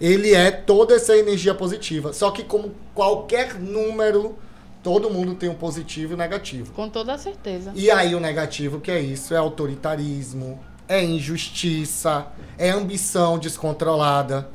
ele 0.00 0.34
é 0.34 0.50
toda 0.50 0.94
essa 0.94 1.16
energia 1.16 1.54
positiva. 1.54 2.12
Só 2.12 2.30
que 2.30 2.44
como 2.44 2.74
qualquer 2.94 3.54
número, 3.54 4.36
todo 4.82 5.08
mundo 5.08 5.34
tem 5.34 5.48
um 5.48 5.54
positivo 5.54 6.12
e 6.12 6.14
um 6.14 6.18
negativo. 6.18 6.72
Com 6.74 6.90
toda 6.90 7.16
certeza. 7.16 7.72
E 7.74 7.90
aí 7.90 8.14
o 8.14 8.20
negativo 8.20 8.80
que 8.80 8.90
é 8.90 9.00
isso? 9.00 9.32
É 9.32 9.38
autoritarismo, 9.38 10.60
é 10.86 11.02
injustiça, 11.02 12.26
é 12.58 12.68
ambição 12.70 13.38
descontrolada. 13.38 14.50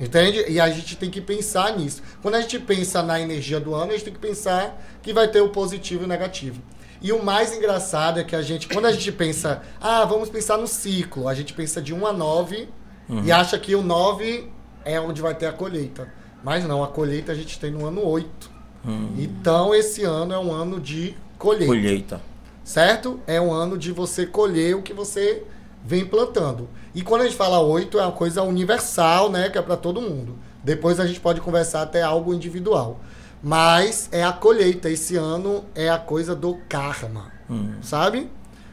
Entende? 0.00 0.44
E 0.48 0.60
a 0.60 0.70
gente 0.70 0.96
tem 0.96 1.10
que 1.10 1.20
pensar 1.20 1.76
nisso. 1.76 2.02
Quando 2.22 2.36
a 2.36 2.40
gente 2.40 2.58
pensa 2.60 3.02
na 3.02 3.20
energia 3.20 3.58
do 3.58 3.74
ano, 3.74 3.90
a 3.90 3.94
gente 3.94 4.04
tem 4.04 4.12
que 4.12 4.20
pensar 4.20 4.80
que 5.02 5.12
vai 5.12 5.28
ter 5.28 5.40
o 5.40 5.48
positivo 5.48 6.02
e 6.02 6.04
o 6.04 6.08
negativo. 6.08 6.62
E 7.00 7.12
o 7.12 7.22
mais 7.24 7.52
engraçado 7.56 8.18
é 8.20 8.24
que 8.24 8.34
a 8.34 8.42
gente, 8.42 8.68
quando 8.68 8.86
a 8.86 8.92
gente 8.92 9.12
pensa, 9.12 9.62
ah, 9.80 10.04
vamos 10.04 10.28
pensar 10.28 10.56
no 10.58 10.66
ciclo, 10.66 11.28
a 11.28 11.34
gente 11.34 11.52
pensa 11.52 11.80
de 11.80 11.94
1 11.94 12.06
a 12.06 12.12
9 12.12 12.68
e 13.24 13.32
acha 13.32 13.58
que 13.58 13.74
o 13.74 13.82
9 13.82 14.50
é 14.84 15.00
onde 15.00 15.22
vai 15.22 15.34
ter 15.34 15.46
a 15.46 15.52
colheita. 15.52 16.12
Mas 16.42 16.64
não, 16.64 16.82
a 16.82 16.88
colheita 16.88 17.32
a 17.32 17.34
gente 17.34 17.58
tem 17.58 17.70
no 17.70 17.86
ano 17.86 18.04
8. 18.06 18.50
Então 19.18 19.74
esse 19.74 20.04
ano 20.04 20.32
é 20.32 20.38
um 20.38 20.52
ano 20.52 20.80
de 20.80 21.14
colheita 21.38 21.66
Colheita. 21.66 22.20
certo? 22.64 23.20
É 23.26 23.40
um 23.40 23.52
ano 23.52 23.76
de 23.78 23.92
você 23.92 24.26
colher 24.26 24.74
o 24.76 24.82
que 24.82 24.92
você 24.92 25.42
vem 25.84 26.04
plantando. 26.04 26.68
E 26.94 27.02
quando 27.02 27.22
a 27.22 27.24
gente 27.24 27.36
fala 27.36 27.60
oito, 27.60 27.98
é 27.98 28.02
uma 28.02 28.12
coisa 28.12 28.42
universal, 28.42 29.30
né? 29.30 29.48
Que 29.48 29.58
é 29.58 29.62
para 29.62 29.76
todo 29.76 30.00
mundo. 30.00 30.36
Depois 30.62 30.98
a 31.00 31.06
gente 31.06 31.20
pode 31.20 31.40
conversar 31.40 31.82
até 31.82 32.02
algo 32.02 32.34
individual. 32.34 33.00
Mas 33.42 34.08
é 34.12 34.24
a 34.24 34.32
colheita. 34.32 34.90
Esse 34.90 35.16
ano 35.16 35.64
é 35.74 35.88
a 35.88 35.98
coisa 35.98 36.34
do 36.34 36.58
karma, 36.68 37.32
sabe? 37.82 38.30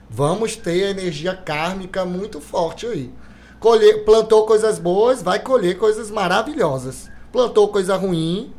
Vamos 0.09 0.56
ter 0.56 0.85
a 0.85 0.89
energia 0.91 1.35
kármica 1.35 2.06
muito 2.06 2.39
forte 2.41 2.85
aí. 2.85 3.12
Colher, 3.59 4.03
plantou 4.06 4.45
coisas 4.45 4.77
boas, 4.79 5.21
vai 5.21 5.39
colher 5.39 5.77
coisas 5.77 6.12
maravilhosas. 6.12 7.09
Plantou 7.31 7.67
coisa 7.69 7.95
ruim, 7.95 8.53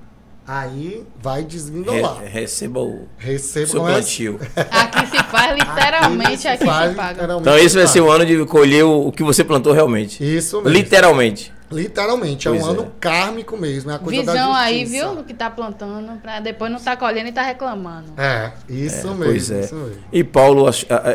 aí 0.46 1.04
vai 1.20 1.44
desvindolar. 1.44 2.18
Re- 2.20 2.28
receba 2.28 2.80
o 2.80 3.08
Receba 3.16 3.66
seu 3.66 3.80
plantio. 3.80 4.40
Aqui 4.70 5.06
se 5.06 5.22
faz 5.24 5.54
literalmente, 5.54 6.48
aqui 6.48 6.64
Faz 6.66 6.90
se 6.90 6.96
paga. 6.96 7.24
Então 7.40 7.56
esse 7.58 7.76
vai 7.76 7.86
se 7.86 7.92
ser 7.94 8.00
o 8.00 8.10
ano 8.10 8.26
de 8.26 8.44
colher 8.46 8.84
o, 8.84 9.08
o 9.08 9.12
que 9.12 9.22
você 9.22 9.42
plantou 9.44 9.72
realmente. 9.72 10.22
Isso 10.22 10.56
mesmo. 10.58 10.70
Literalmente. 10.70 11.52
Literalmente, 11.70 12.46
é 12.46 12.50
Pois 12.52 12.62
um 12.62 12.66
é. 12.66 12.70
ano 12.70 12.92
kármico 13.00 13.56
mesmo, 13.56 13.90
é 13.90 13.94
a 13.94 13.98
coisa 13.98 14.20
Visão 14.20 14.54
aí, 14.54 14.84
viu? 14.84 15.16
Do 15.16 15.24
que 15.24 15.34
tá 15.34 15.50
plantando, 15.50 16.20
pra 16.20 16.38
depois 16.38 16.70
não 16.70 16.78
tá 16.78 16.96
colhendo 16.96 17.28
e 17.28 17.32
tá 17.32 17.42
reclamando. 17.42 18.12
É, 18.16 18.52
isso 18.68 19.08
mesmo, 19.08 19.24
Pois 19.24 19.50
é. 19.50 19.60
isso 19.64 19.74
mesmo. 19.74 20.02
E 20.12 20.22
Paulo, 20.22 20.66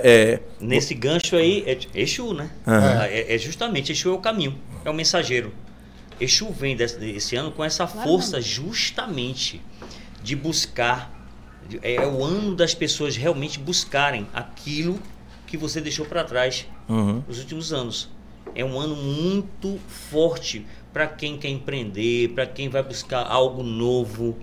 é, 0.03 0.39
Nesse 0.59 0.93
gancho 0.93 1.37
aí, 1.37 1.63
é 1.65 1.77
Exu, 2.01 2.33
né? 2.33 2.49
Aham. 2.67 3.03
É, 3.05 3.33
é 3.33 3.37
justamente, 3.37 3.93
Exu 3.93 4.09
é 4.09 4.13
o 4.13 4.17
caminho, 4.17 4.57
é 4.83 4.89
o 4.89 4.93
mensageiro. 4.93 5.53
Exu 6.19 6.51
vem 6.51 6.75
desse, 6.75 6.99
desse 6.99 7.35
ano 7.35 7.51
com 7.51 7.63
essa 7.63 7.87
Claro, 7.87 8.07
força 8.07 8.41
justamente 8.41 9.61
de 10.21 10.35
buscar. 10.35 11.09
de- 11.67 11.79
É, 11.81 12.05
o 12.05 12.23
ano 12.23 12.53
das 12.55 12.73
pessoas 12.75 13.15
realmente 13.15 13.57
buscarem 13.57 14.27
aquilo 14.33 14.99
que 15.47 15.55
você 15.55 15.79
deixou 15.79 16.05
para 16.05 16.23
trás 16.25 16.65
uhum. 16.89 17.23
nos 17.27 17.39
últimos 17.39 17.71
anos. 17.71 18.09
É 18.55 18.63
um 18.63 18.79
ano 18.79 18.95
muito 18.95 19.79
forte 19.87 20.65
para 20.93 21.07
quem 21.07 21.37
quer 21.37 21.49
empreender, 21.49 22.29
para 22.29 22.45
quem 22.45 22.69
vai 22.69 22.83
buscar 22.83 23.25
algo 23.25 23.63
novo, 23.63 24.37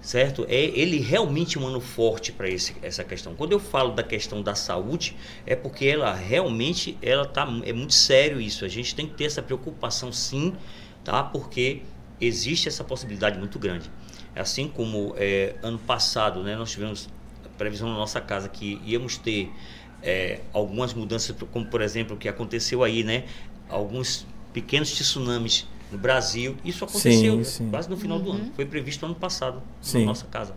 certo? 0.00 0.44
É 0.48 0.54
ele 0.54 1.00
realmente 1.00 1.58
um 1.58 1.66
ano 1.66 1.80
forte 1.80 2.32
para 2.32 2.48
essa 2.48 3.02
questão. 3.02 3.34
Quando 3.34 3.52
eu 3.52 3.60
falo 3.60 3.92
da 3.92 4.02
questão 4.02 4.42
da 4.42 4.54
saúde, 4.54 5.16
é 5.46 5.56
porque 5.56 5.86
ela 5.86 6.14
realmente 6.14 6.96
ela 7.02 7.24
tá 7.24 7.46
é 7.64 7.72
muito 7.72 7.94
sério 7.94 8.40
isso. 8.40 8.64
A 8.64 8.68
gente 8.68 8.94
tem 8.94 9.06
que 9.06 9.14
ter 9.14 9.24
essa 9.24 9.42
preocupação 9.42 10.12
sim, 10.12 10.54
tá? 11.02 11.22
Porque 11.22 11.82
existe 12.20 12.68
essa 12.68 12.84
possibilidade 12.84 13.38
muito 13.38 13.58
grande. 13.58 13.90
Assim 14.34 14.68
como 14.68 15.14
é, 15.16 15.56
ano 15.62 15.78
passado, 15.78 16.42
né, 16.42 16.56
nós 16.56 16.70
tivemos 16.70 17.08
previsão 17.56 17.88
na 17.88 17.94
nossa 17.94 18.20
casa 18.20 18.48
que 18.48 18.80
íamos 18.84 19.16
ter 19.16 19.50
é, 20.02 20.40
algumas 20.52 20.92
mudanças, 20.94 21.34
como 21.50 21.66
por 21.66 21.80
exemplo 21.80 22.16
o 22.16 22.18
que 22.18 22.28
aconteceu 22.28 22.84
aí, 22.84 23.02
né? 23.02 23.24
Alguns 23.68 24.26
pequenos 24.52 24.90
tsunamis 24.92 25.66
no 25.90 25.98
Brasil. 25.98 26.56
Isso 26.64 26.84
aconteceu 26.84 27.44
Sim, 27.44 27.44
sim. 27.44 27.70
quase 27.70 27.88
no 27.88 27.96
final 27.96 28.18
do 28.18 28.32
ano. 28.32 28.52
Foi 28.54 28.64
previsto 28.64 29.04
ano 29.04 29.14
passado 29.14 29.62
Sim. 29.80 30.00
na 30.00 30.06
nossa 30.06 30.26
casa. 30.26 30.54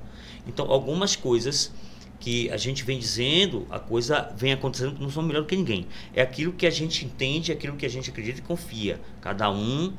Então, 0.48 0.70
algumas 0.72 1.16
coisas 1.16 1.72
que 2.20 2.50
a 2.52 2.58
gente 2.58 2.84
vem 2.84 3.00
dizendo, 3.00 3.66
a 3.70 3.80
coisa 3.80 4.32
vem 4.36 4.52
acontecendo, 4.52 5.00
não 5.00 5.10
são 5.10 5.24
melhor 5.24 5.42
do 5.42 5.48
que 5.48 5.56
ninguém. 5.56 5.88
É 6.14 6.22
aquilo 6.22 6.52
que 6.52 6.66
a 6.66 6.70
gente 6.70 7.06
entende, 7.06 7.52
é 7.52 7.56
aquilo 7.56 7.78
que 7.78 7.86
a 7.86 7.90
gente 7.90 8.10
acredita 8.10 8.40
e 8.40 8.44
confia. 8.44 9.00
Cada 9.22 9.50
um 9.50 9.94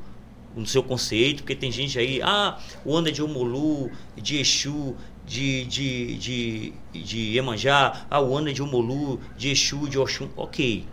no 0.55 0.65
seu 0.65 0.83
conceito, 0.83 1.43
porque 1.43 1.55
tem 1.55 1.71
gente 1.71 1.97
aí, 1.97 2.21
ah, 2.21 2.59
o 2.85 2.95
ano 2.95 3.07
é 3.07 3.11
de 3.11 3.23
Omolu, 3.23 3.89
de 4.15 4.37
Exu, 4.37 4.95
de, 5.31 5.63
de, 5.63 6.17
de, 6.17 6.73
de 6.91 7.17
Iemanjá, 7.37 8.05
ah, 8.09 8.19
o 8.19 8.35
ano 8.35 8.49
é 8.49 8.51
de 8.51 8.61
Omolu, 8.61 9.17
de 9.37 9.49
Exu, 9.49 9.87
de 9.87 9.97
Oxum. 9.97 10.27
Ok, 10.35 10.85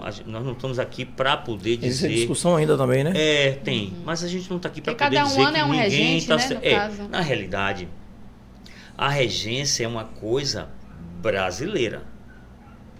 nós 0.00 0.24
não 0.26 0.52
estamos 0.52 0.78
aqui 0.78 1.04
para 1.04 1.36
poder 1.36 1.78
Existe 1.82 2.08
dizer... 2.08 2.14
discussão 2.20 2.56
ainda 2.56 2.78
também, 2.78 3.04
né? 3.04 3.12
É, 3.14 3.52
tem. 3.62 3.92
Mas 4.02 4.24
a 4.24 4.28
gente 4.28 4.48
não 4.48 4.56
está 4.56 4.70
aqui 4.70 4.80
para 4.80 4.94
poder 4.94 5.22
um 5.22 5.26
dizer 5.26 5.42
ano 5.42 5.52
que 5.52 5.58
é 5.58 5.64
um 5.64 5.68
ninguém 5.72 5.82
regente, 5.82 6.26
tá 6.26 6.36
né, 6.36 6.58
é, 6.62 6.74
caso. 6.76 7.08
Na 7.10 7.20
realidade, 7.20 7.88
a 8.96 9.10
regência 9.10 9.84
é 9.84 9.88
uma 9.88 10.04
coisa 10.04 10.70
brasileira. 11.20 12.04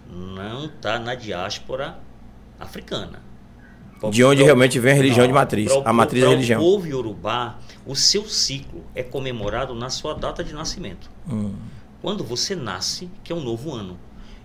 Não 0.07 0.65
está 0.65 0.99
na 0.99 1.15
diáspora 1.15 1.97
africana. 2.59 3.23
De 4.11 4.23
onde 4.23 4.43
realmente 4.43 4.79
vem 4.79 4.93
a 4.93 4.95
religião 4.95 5.27
de 5.27 5.33
matriz. 5.33 5.71
A 5.83 5.93
matriz 5.93 6.21
da 6.21 6.27
pra 6.27 6.35
religião. 6.35 6.61
O 6.61 6.63
povo 6.63 6.87
iorubá, 6.87 7.57
o 7.85 7.95
seu 7.95 8.27
ciclo 8.27 8.83
é 8.93 9.03
comemorado 9.03 9.75
na 9.75 9.89
sua 9.89 10.13
data 10.13 10.43
de 10.43 10.53
nascimento. 10.53 11.09
Hum. 11.29 11.53
Quando 12.01 12.23
você 12.23 12.55
nasce, 12.55 13.09
que 13.23 13.31
é 13.31 13.35
um 13.35 13.43
novo 13.43 13.73
ano. 13.73 13.97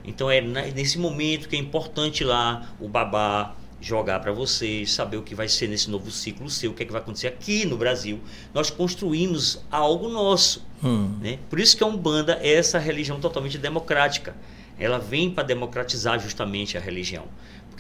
Então 0.05 0.31
é 0.31 0.41
nesse 0.41 0.99
momento 0.99 1.49
que 1.49 1.57
é 1.57 1.59
importante 1.59 2.25
lá 2.25 2.71
o 2.81 2.89
babá 2.89 3.55
jogar 3.81 4.21
para 4.21 4.33
vocês, 4.33 4.93
saber 4.93 5.17
o 5.17 5.23
que 5.23 5.35
vai 5.35 5.49
ser 5.49 5.69
nesse 5.69 5.91
novo 5.91 6.11
ciclo 6.11 6.51
seu, 6.51 6.71
o 6.71 6.75
que 6.75 6.83
é 6.83 6.87
que 6.87 6.93
vai 6.93 7.01
acontecer 7.01 7.29
aqui 7.29 7.65
no 7.65 7.77
Brasil. 7.77 8.21
Nós 8.53 8.71
construímos 8.71 9.65
algo 9.71 10.09
nosso. 10.09 10.65
Hum. 10.85 11.17
Né? 11.21 11.39
Por 11.49 11.59
isso 11.59 11.77
que 11.77 11.83
a 11.83 11.87
Umbanda 11.87 12.39
é 12.43 12.53
essa 12.53 12.79
religião 12.79 13.19
totalmente 13.21 13.57
democrática. 13.57 14.35
ela 14.79 14.99
vem 14.99 15.31
para 15.31 15.45
democratizar 15.45 16.19
justamente 16.19 16.79
a 16.79 16.81
religião. 16.81 17.25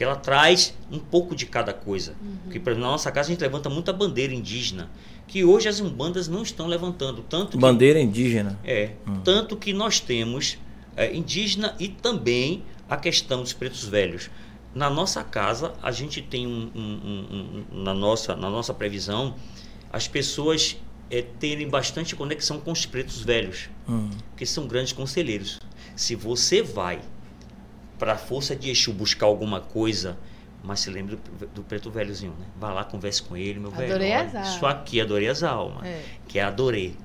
Porque 0.00 0.04
ela 0.06 0.16
traz 0.16 0.72
um 0.90 0.98
pouco 0.98 1.36
de 1.36 1.44
cada 1.44 1.74
coisa. 1.74 2.14
Porque, 2.44 2.58
por 2.58 2.70
exemplo, 2.70 2.86
na 2.86 2.92
nossa 2.92 3.12
casa 3.12 3.28
a 3.28 3.32
gente 3.34 3.42
levanta 3.42 3.68
muita 3.68 3.92
bandeira 3.92 4.32
indígena, 4.32 4.88
que 5.28 5.44
hoje 5.44 5.68
as 5.68 5.78
umbandas 5.78 6.26
não 6.26 6.42
estão 6.42 6.66
levantando. 6.66 7.20
Tanto 7.28 7.50
que- 7.50 7.58
Bandeira 7.58 8.00
indígena. 8.00 8.58
é, 8.64 8.92
Hum. 9.06 9.20
tanto 9.22 9.58
que 9.58 9.74
nós 9.74 10.00
temos 10.00 10.56
é, 10.96 11.14
indígena 11.14 11.76
e 11.78 11.86
também 11.88 12.62
a 12.88 12.96
questão 12.96 13.42
dos 13.42 13.52
pretos 13.52 13.84
velhos. 13.84 14.30
Na 14.74 14.88
nossa 14.90 15.22
casa, 15.22 15.74
a 15.82 15.92
gente 15.92 16.20
tem 16.22 16.46
um, 16.46 16.70
um- 16.74 16.80
um- 16.80 17.64
um- 17.78 17.82
na, 17.82 17.92
nossa, 17.94 18.34
na 18.34 18.48
nossa 18.50 18.72
previsão, 18.74 19.34
as 19.92 20.08
pessoas 20.08 20.78
é, 21.10 21.20
terem 21.22 21.68
bastante 21.68 22.14
conexão 22.16 22.58
com 22.60 22.70
os 22.72 22.86
pretos 22.86 23.20
velhos, 23.20 23.68
Hum. 23.88 24.08
que 24.36 24.46
são 24.46 24.66
grandes 24.66 24.92
conselheiros. 24.94 25.60
Se 25.96 26.14
você 26.14 26.62
vai 26.62 27.00
para 28.00 28.14
a 28.14 28.16
força 28.16 28.56
de 28.56 28.70
Exu 28.70 28.92
buscar 28.92 29.26
alguma 29.26 29.60
coisa, 29.60 30.18
mas 30.64 30.80
se 30.80 30.90
lembre 30.90 31.16
do, 31.38 31.46
do 31.48 31.62
preto 31.62 31.90
velhozinho, 31.90 32.34
né? 32.40 32.46
Vá 32.58 32.72
lá, 32.72 32.82
converse 32.82 33.22
com 33.22 33.36
ele, 33.36 33.60
meu 33.60 33.70
velho. 33.70 33.90
Adorei 33.94 34.12
as 34.14 34.34
almas. 34.34 34.54
Isso 34.56 34.66
aqui, 34.66 35.00
adorei 35.00 35.28
as 35.28 35.42
almas. 35.42 35.86
É. 35.86 36.00
Que 36.26 36.38
é 36.38 36.42
adorei. 36.42 36.96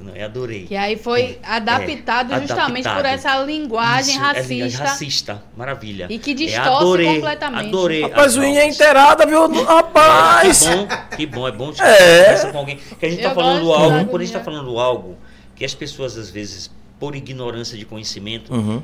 Não 0.00 0.14
é 0.14 0.22
adorei. 0.22 0.64
Que 0.66 0.76
aí 0.76 0.96
foi 0.96 1.40
adaptado 1.42 2.32
É, 2.32 2.40
justamente 2.40 2.84
por 2.84 2.90
adaptado. 2.90 3.14
essa 3.14 3.44
linguagem 3.44 4.14
Isso, 4.14 4.24
é 4.24 4.32
linguagem 4.32 4.60
racista. 4.60 4.84
racista, 4.84 5.42
maravilha. 5.56 6.06
E 6.08 6.18
que 6.18 6.30
É, 6.30 6.34
distorce 6.34 6.68
adorei, 6.70 7.14
completamente. 7.14 7.66
Adorei. 7.68 8.02
Rapaz, 8.02 8.36
o 8.36 8.42
é 8.42 8.66
inteirada, 8.68 9.26
viu? 9.26 9.64
Rapaz! 9.64 10.60
Que 10.68 10.76
bom, 10.76 10.86
que 11.16 11.26
bom, 11.26 11.48
é 11.48 11.52
bom 11.52 11.72
de 11.72 11.82
É. 11.82 12.50
com 12.52 12.58
alguém. 12.58 12.76
Que 12.76 13.06
a 13.06 13.10
gente 13.10 13.22
Eu 13.22 13.28
tá 13.28 13.34
falando 13.34 13.72
algo, 13.72 14.06
quando 14.06 14.22
a 14.22 14.24
gente 14.24 14.32
tá 14.34 14.40
falando 14.44 14.78
algo 14.78 15.16
que 15.56 15.64
as 15.64 15.74
pessoas 15.74 16.16
às 16.16 16.30
vezes, 16.30 16.70
por 17.00 17.16
ignorância 17.16 17.76
de 17.76 17.84
conhecimento, 17.84 18.54
Uhum. 18.54 18.82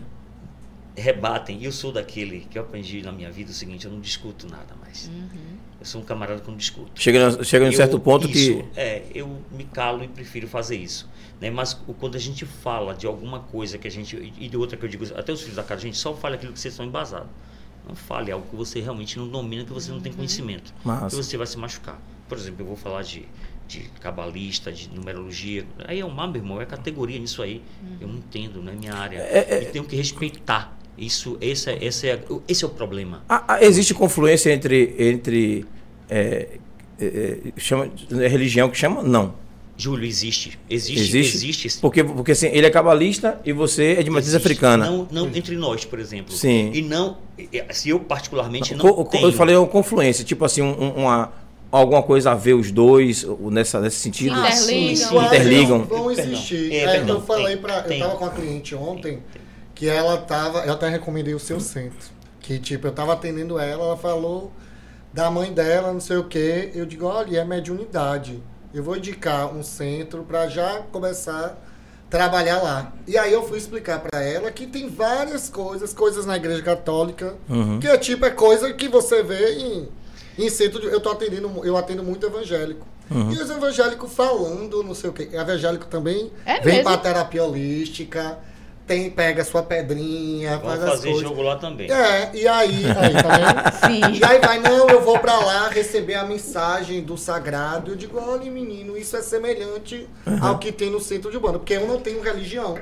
Rebatem. 0.96 1.58
E 1.60 1.64
eu 1.64 1.72
sou 1.72 1.90
daquele 1.92 2.46
que 2.50 2.58
eu 2.58 2.62
aprendi 2.62 3.02
na 3.02 3.10
minha 3.12 3.30
vida 3.30 3.50
o 3.50 3.54
seguinte, 3.54 3.84
eu 3.86 3.90
não 3.92 4.00
discuto 4.00 4.46
nada 4.48 4.74
mais. 4.80 5.08
Uhum. 5.08 5.56
Eu 5.80 5.86
sou 5.86 6.00
um 6.00 6.04
camarada 6.04 6.40
que 6.40 6.48
não 6.48 6.56
discuto. 6.56 6.92
Chega, 6.94 7.30
no- 7.30 7.44
chega 7.44 7.64
num 7.64 7.72
Eu- 7.72 7.76
certo 7.76 7.98
ponto 7.98 8.28
isso, 8.28 8.62
que. 8.62 8.64
É, 8.80 9.02
eu 9.14 9.40
me 9.50 9.64
calo 9.64 10.04
e 10.04 10.08
prefiro 10.08 10.46
fazer 10.48 10.76
isso. 10.76 11.08
Né? 11.40 11.50
Mas 11.50 11.72
o- 11.86 11.94
quando 11.94 12.14
a 12.14 12.18
gente 12.20 12.44
fala 12.46 12.94
de 12.94 13.06
alguma 13.06 13.40
coisa 13.40 13.76
que 13.76 13.88
a 13.88 13.90
gente. 13.90 14.16
E 14.38 14.48
de 14.48 14.56
outra 14.56 14.76
que 14.76 14.84
eu 14.84 14.88
digo, 14.88 15.04
até 15.16 15.32
os 15.32 15.40
filhos 15.40 15.56
da 15.56 15.62
casa, 15.62 15.80
a 15.80 15.84
gente 15.84 15.96
só 15.98 16.14
fala 16.14 16.36
aquilo 16.36 16.52
que 16.52 16.60
vocês 16.60 16.72
estão 16.74 16.86
embasados. 16.86 17.28
Não 17.86 17.94
fale 17.94 18.30
algo 18.32 18.46
que 18.48 18.56
você 18.56 18.80
realmente 18.80 19.18
não 19.18 19.28
domina, 19.28 19.62
que 19.64 19.72
você 19.72 19.90
não 19.92 20.00
tem 20.00 20.10
conhecimento. 20.12 20.72
Massa. 20.84 21.08
Que 21.10 21.16
você 21.22 21.36
vai 21.36 21.46
se 21.46 21.58
machucar. 21.58 22.00
Por 22.28 22.38
exemplo, 22.38 22.62
eu 22.62 22.66
vou 22.66 22.76
falar 22.76 23.02
de, 23.02 23.28
de 23.68 23.80
cabalista, 24.00 24.72
de 24.72 24.88
numerologia. 24.88 25.66
Aí 25.86 26.00
é 26.00 26.04
uma, 26.04 26.26
meu 26.26 26.40
irmão, 26.40 26.62
é 26.62 26.64
categoria 26.64 27.18
nisso 27.18 27.42
aí. 27.42 27.60
Eu 28.00 28.08
não 28.08 28.16
entendo, 28.16 28.62
não 28.62 28.72
é 28.72 28.74
minha 28.74 28.94
área. 28.94 29.18
E 29.60 29.66
tenho 29.66 29.84
que 29.84 29.94
respeitar. 29.96 30.74
Isso, 30.96 31.36
esse, 31.40 31.70
é, 31.70 31.78
esse, 31.84 32.08
é, 32.08 32.20
esse 32.48 32.64
é 32.64 32.66
o 32.66 32.70
problema. 32.70 33.22
Ah, 33.28 33.44
ah, 33.48 33.64
existe 33.64 33.92
confluência 33.94 34.50
entre. 34.52 34.94
entre 34.98 35.64
é, 36.08 36.48
é, 37.00 37.04
é, 37.06 37.38
chama, 37.56 37.90
é 38.20 38.28
religião 38.28 38.68
que 38.70 38.76
chama? 38.78 39.02
Não. 39.02 39.34
Júlio, 39.76 40.06
existe. 40.06 40.56
Existe, 40.70 41.00
Existe? 41.00 41.36
existe, 41.36 41.66
esse 41.66 41.80
Porque, 41.80 42.04
porque 42.04 42.30
assim, 42.30 42.46
ele 42.46 42.64
é 42.64 42.70
cabalista 42.70 43.40
e 43.44 43.52
você 43.52 43.96
é 43.98 44.02
de 44.04 44.10
matriz 44.10 44.28
Existe. 44.28 44.46
africana. 44.46 44.86
Não, 44.88 45.08
não 45.10 45.26
entre 45.34 45.56
nós, 45.56 45.84
por 45.84 45.98
exemplo. 45.98 46.32
Sim. 46.32 46.70
E 46.72 46.80
não, 46.80 47.16
se 47.72 47.88
eu 47.88 47.98
particularmente 47.98 48.72
não 48.72 48.84
Co- 48.84 49.04
co- 49.04 49.10
tenho. 49.10 49.26
eu 49.26 49.32
falei 49.32 49.56
uma 49.56 49.66
confluência, 49.66 50.24
tipo 50.24 50.44
assim, 50.44 50.62
um- 50.62 50.80
um- 50.80 50.94
uma, 51.02 51.32
alguma 51.72 52.04
coisa 52.04 52.30
a 52.30 52.34
ver 52.36 52.54
os 52.54 52.70
dois 52.70 53.26
nessa, 53.50 53.80
nesse 53.80 53.96
sentido. 53.96 54.36
Sim, 54.52 54.92
Interligam. 54.92 54.94
sim. 54.96 55.08
Quais 55.08 55.26
Interligam. 55.32 55.82
Vão 55.86 56.10
existir. 56.12 56.72
É, 56.72 56.76
É, 56.76 56.90
perdão. 56.92 57.16
eu 57.16 57.22
falei 57.22 57.46
Tem, 57.46 57.56
pra. 57.56 57.78
Eu 57.78 57.82
tem. 57.88 57.98
tava 57.98 58.14
com 58.16 58.24
a 58.26 58.30
cliente 58.30 58.76
ontem 58.76 59.18
que 59.74 59.88
ela 59.88 60.16
tava. 60.18 60.60
Eu 60.66 60.72
até 60.74 60.88
recomendei 60.88 61.34
o 61.34 61.38
seu 61.40 61.58
centro. 61.60 62.08
Que 62.40 62.58
tipo, 62.58 62.86
eu 62.86 62.92
tava 62.92 63.12
atendendo 63.14 63.58
ela, 63.58 63.84
ela 63.84 63.96
falou 63.96 64.52
da 65.12 65.30
mãe 65.30 65.52
dela, 65.52 65.92
não 65.92 66.00
sei 66.00 66.16
o 66.16 66.24
quê. 66.24 66.70
Eu 66.74 66.84
digo, 66.86 67.06
olha, 67.06 67.38
é 67.40 67.44
mediunidade. 67.44 68.42
Eu 68.72 68.82
vou 68.82 68.96
indicar 68.96 69.54
um 69.54 69.62
centro 69.62 70.24
pra 70.24 70.46
já 70.48 70.80
começar 70.92 71.46
a 71.46 72.10
trabalhar 72.10 72.60
lá. 72.60 72.92
E 73.06 73.16
aí 73.16 73.32
eu 73.32 73.42
fui 73.46 73.56
explicar 73.58 74.00
pra 74.00 74.20
ela 74.22 74.50
que 74.50 74.66
tem 74.66 74.88
várias 74.88 75.48
coisas, 75.48 75.92
coisas 75.92 76.26
na 76.26 76.36
igreja 76.36 76.62
católica, 76.62 77.34
Uhum. 77.48 77.78
que 77.80 77.86
é 77.88 77.96
tipo, 77.96 78.24
é 78.26 78.30
coisa 78.30 78.72
que 78.74 78.88
você 78.88 79.22
vê 79.22 79.54
em, 79.54 79.88
em 80.38 80.50
centro 80.50 80.80
de, 80.80 80.86
Eu 80.88 81.00
tô 81.00 81.10
atendendo, 81.10 81.50
eu 81.64 81.76
atendo 81.76 82.02
muito 82.02 82.26
evangélico. 82.26 82.86
Uhum. 83.10 83.32
E 83.32 83.38
os 83.38 83.48
evangélicos 83.50 84.12
falando, 84.12 84.82
não 84.82 84.94
sei 84.94 85.10
o 85.10 85.12
quê. 85.12 85.28
Evangélico 85.32 85.86
também 85.86 86.30
É 86.44 86.54
vem 86.60 86.74
mesmo? 86.76 86.84
pra 86.84 86.98
terapia 86.98 87.44
holística, 87.44 88.38
tem, 88.86 89.10
pega 89.10 89.44
sua 89.44 89.62
pedrinha, 89.62 90.58
Vamos 90.58 90.64
faz 90.66 90.82
as 90.82 90.90
fazer 90.90 91.08
coisas. 91.08 91.28
jogo 91.28 91.42
lá 91.42 91.56
também. 91.56 91.90
É, 91.90 92.30
e 92.34 92.46
aí, 92.46 92.84
aí, 92.84 93.22
tá 93.22 93.36
vendo? 93.36 93.94
Sim. 93.94 94.18
E 94.18 94.24
aí 94.24 94.38
vai, 94.40 94.58
não, 94.58 94.88
eu 94.88 95.00
vou 95.00 95.18
pra 95.18 95.38
lá 95.38 95.68
receber 95.68 96.14
a 96.14 96.24
mensagem 96.24 97.02
do 97.02 97.16
sagrado. 97.16 97.92
Eu 97.92 97.96
digo, 97.96 98.18
olha, 98.20 98.50
menino, 98.50 98.96
isso 98.96 99.16
é 99.16 99.22
semelhante 99.22 100.08
ao 100.40 100.58
que 100.58 100.70
tem 100.70 100.90
no 100.90 101.00
centro 101.00 101.30
de 101.30 101.36
Urbana, 101.36 101.58
porque 101.58 101.74
eu 101.74 101.86
não 101.86 102.00
tenho 102.00 102.20
religião. 102.20 102.78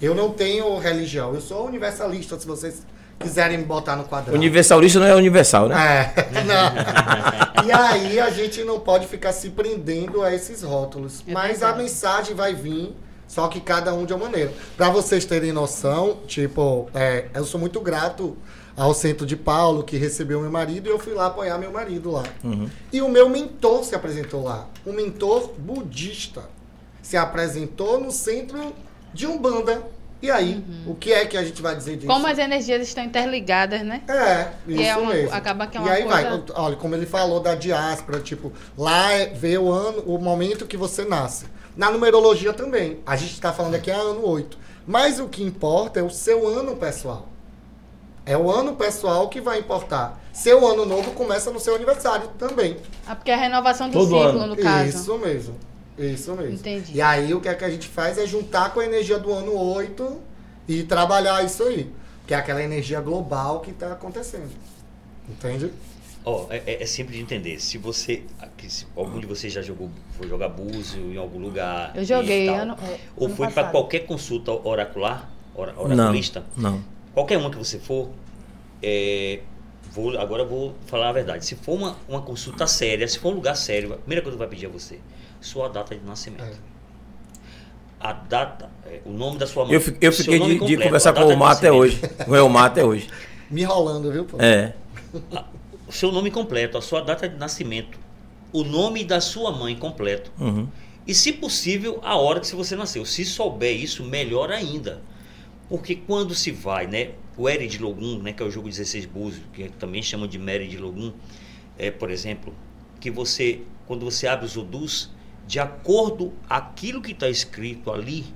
Eu 0.00 0.14
não 0.14 0.30
tenho 0.30 0.76
religião. 0.78 1.34
Eu 1.34 1.40
sou 1.40 1.66
universalista, 1.66 2.38
se 2.38 2.46
vocês 2.46 2.82
quiserem 3.18 3.58
me 3.58 3.64
botar 3.64 3.96
no 3.96 4.04
quadrado. 4.04 4.36
Universalista 4.36 5.00
não 5.00 5.06
é 5.06 5.14
universal, 5.14 5.68
né? 5.68 6.12
É, 6.16 6.42
não. 6.44 7.64
E 7.66 7.72
aí 7.72 8.20
a 8.20 8.30
gente 8.30 8.62
não 8.62 8.78
pode 8.80 9.06
ficar 9.06 9.32
se 9.32 9.50
prendendo 9.50 10.22
a 10.22 10.32
esses 10.32 10.62
rótulos. 10.62 11.22
É 11.26 11.32
Mas 11.32 11.62
a 11.62 11.74
mensagem 11.74 12.34
vai 12.34 12.54
vir, 12.54 12.94
só 13.28 13.46
que 13.46 13.60
cada 13.60 13.94
um 13.94 14.04
de 14.04 14.12
uma 14.12 14.24
maneira. 14.24 14.52
Pra 14.76 14.90
vocês 14.90 15.24
terem 15.24 15.52
noção, 15.52 16.18
tipo, 16.26 16.88
é, 16.94 17.28
eu 17.34 17.44
sou 17.44 17.60
muito 17.60 17.80
grato 17.80 18.36
ao 18.76 18.94
centro 18.94 19.26
de 19.26 19.36
Paulo 19.36 19.82
que 19.82 19.96
recebeu 19.96 20.40
meu 20.40 20.50
marido 20.50 20.88
e 20.88 20.90
eu 20.90 20.98
fui 20.98 21.12
lá 21.12 21.26
apoiar 21.26 21.58
meu 21.58 21.70
marido 21.70 22.10
lá. 22.10 22.24
E 22.92 23.02
o 23.02 23.08
meu 23.08 23.28
mentor 23.28 23.84
se 23.84 23.94
apresentou 23.94 24.42
lá. 24.42 24.66
Um 24.86 24.92
mentor 24.92 25.52
budista 25.58 26.48
se 27.02 27.16
apresentou 27.16 28.00
no 28.00 28.10
centro 28.10 28.72
de 29.12 29.26
Umbanda. 29.26 29.82
E 30.20 30.30
aí, 30.30 30.64
o 30.86 30.94
que 30.96 31.12
é 31.12 31.24
que 31.26 31.36
a 31.36 31.44
gente 31.44 31.62
vai 31.62 31.76
dizer 31.76 31.94
disso? 31.96 32.08
Como 32.08 32.26
as 32.26 32.38
energias 32.38 32.82
estão 32.82 33.04
interligadas, 33.04 33.82
né? 33.82 34.02
É, 34.08 34.48
isso 34.66 34.80
E 34.80 34.84
é 34.84 34.96
uma- 34.96 35.14
mesmo. 35.14 35.32
acaba 35.34 35.66
que 35.68 35.78
é 35.78 35.80
e 35.80 35.84
uma 35.84 35.92
aí 35.92 36.04
vai, 36.04 36.28
coisa- 36.28 36.44
olha, 36.56 36.76
como 36.76 36.94
ele 36.96 37.06
falou 37.06 37.38
da 37.40 37.54
diáspora, 37.54 38.18
tipo, 38.18 38.52
lá 38.76 39.12
é 39.12 39.26
ver 39.26 39.58
o 39.58 39.70
ano, 39.70 40.02
o 40.06 40.18
momento 40.18 40.66
que 40.66 40.76
você 40.76 41.04
nasce. 41.04 41.46
Na 41.76 41.90
numerologia 41.92 42.52
também. 42.52 42.98
A 43.06 43.14
gente 43.14 43.34
está 43.34 43.52
falando 43.52 43.76
aqui 43.76 43.90
é 43.90 43.94
ano 43.94 44.26
8. 44.26 44.58
Mas 44.84 45.20
o 45.20 45.28
que 45.28 45.44
importa 45.44 46.00
é 46.00 46.02
o 46.02 46.10
seu 46.10 46.48
ano 46.48 46.74
pessoal. 46.74 47.28
É 48.26 48.36
o 48.36 48.50
ano 48.50 48.74
pessoal 48.74 49.28
que 49.28 49.40
vai 49.40 49.60
importar. 49.60 50.20
Seu 50.32 50.66
ano 50.66 50.84
novo 50.84 51.12
começa 51.12 51.50
no 51.52 51.60
seu 51.60 51.76
aniversário 51.76 52.28
também. 52.38 52.76
Ah, 53.06 53.14
porque 53.14 53.30
é 53.30 53.34
a 53.34 53.38
renovação 53.38 53.88
do 53.88 53.92
Todo 53.92 54.06
ciclo, 54.08 54.40
ano. 54.42 54.46
no 54.48 54.56
caso. 54.56 54.88
Isso 54.88 55.16
mesmo. 55.18 55.54
Isso 55.98 56.34
mesmo. 56.34 56.54
Entendi. 56.54 56.92
E 56.94 57.00
aí 57.00 57.34
o 57.34 57.40
que, 57.40 57.48
é 57.48 57.54
que 57.54 57.64
a 57.64 57.70
gente 57.70 57.88
faz 57.88 58.18
é 58.18 58.26
juntar 58.26 58.72
com 58.72 58.80
a 58.80 58.84
energia 58.84 59.18
do 59.18 59.32
ano 59.32 59.52
8 59.58 60.20
e 60.68 60.82
trabalhar 60.84 61.44
isso 61.44 61.62
aí. 61.64 61.90
Que 62.26 62.34
é 62.34 62.36
aquela 62.36 62.62
energia 62.62 63.00
global 63.00 63.60
que 63.60 63.70
está 63.70 63.92
acontecendo. 63.92 64.50
Entende? 65.28 65.72
Ó, 66.24 66.46
é, 66.50 66.62
é- 66.66 66.82
é 66.82 66.86
simples 66.86 67.16
de 67.16 67.22
entender. 67.22 67.58
Se 67.60 67.78
você. 67.78 68.22
se 68.68 68.86
algum 68.96 69.18
de 69.18 69.26
vocês 69.26 69.52
já 69.52 69.62
jogou, 69.62 69.88
foi 70.16 70.28
jogar 70.28 70.48
búzio 70.50 71.12
em 71.12 71.16
algum 71.16 71.38
lugar. 71.38 71.92
Eu 71.96 72.04
joguei 72.04 72.46
tal, 72.46 72.56
ano- 72.56 72.76
é, 72.82 72.98
Ou 73.16 73.26
ano 73.26 73.36
foi 73.36 73.48
para 73.50 73.68
qualquer 73.70 74.00
consulta 74.00 74.52
oracular, 74.52 75.30
ora- 75.54 75.72
Não, 75.72 75.84
oraculista, 75.84 76.44
não. 76.56 76.82
qualquer 77.14 77.38
uma 77.38 77.50
que 77.50 77.56
você 77.56 77.78
for, 77.78 78.10
é, 78.82 79.40
vou, 79.90 80.18
agora 80.18 80.42
eu 80.42 80.48
vou 80.48 80.74
falar 80.86 81.08
a 81.08 81.12
verdade. 81.12 81.46
Se 81.46 81.54
for 81.54 81.74
uma, 81.76 81.96
uma 82.08 82.20
consulta 82.20 82.66
séria, 82.66 83.06
se 83.08 83.18
for 83.18 83.30
um 83.32 83.36
lugar 83.36 83.56
sério, 83.56 83.94
a 83.94 83.96
primeira 83.96 84.20
coisa 84.22 84.36
que 84.36 84.38
vai 84.38 84.48
pedir 84.48 84.66
a 84.66 84.68
você, 84.68 84.98
sua 85.40 85.68
data 85.68 85.94
de 85.94 86.04
nascimento. 86.04 86.42
É. 86.42 86.78
A 88.00 88.12
data, 88.12 88.70
é, 88.86 89.00
o 89.04 89.10
nome 89.10 89.38
da 89.38 89.46
sua 89.46 89.64
mãe. 89.64 89.74
Eu, 89.74 89.80
eu 90.00 90.12
seu 90.12 90.24
fiquei 90.24 90.38
nome 90.38 90.52
de, 90.52 90.54
de 90.54 90.60
completo, 90.60 90.82
conversar 90.84 91.10
a 91.10 91.12
com 91.14 91.24
o 91.24 91.28
de 91.28 91.36
Mar 91.36 91.52
até 91.52 91.72
hoje. 91.72 92.00
Com 92.24 92.30
o 92.30 92.36
Elmar 92.36 92.64
até 92.64 92.84
hoje. 92.84 93.08
Me 93.50 93.62
enrolando, 93.62 94.12
viu, 94.12 94.24
pô? 94.24 94.36
É. 94.40 94.74
o 95.86 95.92
seu 95.92 96.12
nome 96.12 96.30
completo, 96.30 96.76
a 96.76 96.82
sua 96.82 97.00
data 97.00 97.28
de 97.28 97.36
nascimento, 97.36 97.98
o 98.52 98.62
nome 98.62 99.04
da 99.04 99.20
sua 99.20 99.50
mãe 99.50 99.74
completo. 99.74 100.30
Uhum. 100.38 100.68
E, 101.06 101.14
se 101.14 101.32
possível, 101.32 101.98
a 102.02 102.16
hora 102.16 102.38
que 102.38 102.54
você 102.54 102.76
nasceu. 102.76 103.04
Se 103.06 103.24
souber 103.24 103.74
isso, 103.74 104.04
melhor 104.04 104.52
ainda. 104.52 105.00
Porque 105.68 105.96
quando 105.96 106.34
se 106.34 106.50
vai, 106.50 106.86
né? 106.86 107.12
O 107.36 107.48
Eri 107.48 107.66
de 107.66 107.78
Logum, 107.78 108.18
né, 108.18 108.32
que 108.32 108.42
é 108.42 108.46
o 108.46 108.50
jogo 108.50 108.68
16 108.68 109.06
Búzios, 109.06 109.42
que 109.52 109.68
também 109.70 110.02
chamam 110.02 110.26
de 110.26 110.38
Mary 110.38 110.66
de 110.66 110.76
Logum, 110.76 111.12
é, 111.78 111.90
por 111.90 112.10
exemplo, 112.10 112.52
que 113.00 113.10
você, 113.10 113.62
quando 113.86 114.04
você 114.04 114.26
abre 114.26 114.44
os 114.44 114.56
odus, 114.56 115.10
de 115.48 115.58
acordo 115.58 116.34
aquilo 116.48 117.00
que 117.00 117.12
está 117.12 117.26
escrito 117.26 117.90
ali, 117.90 118.26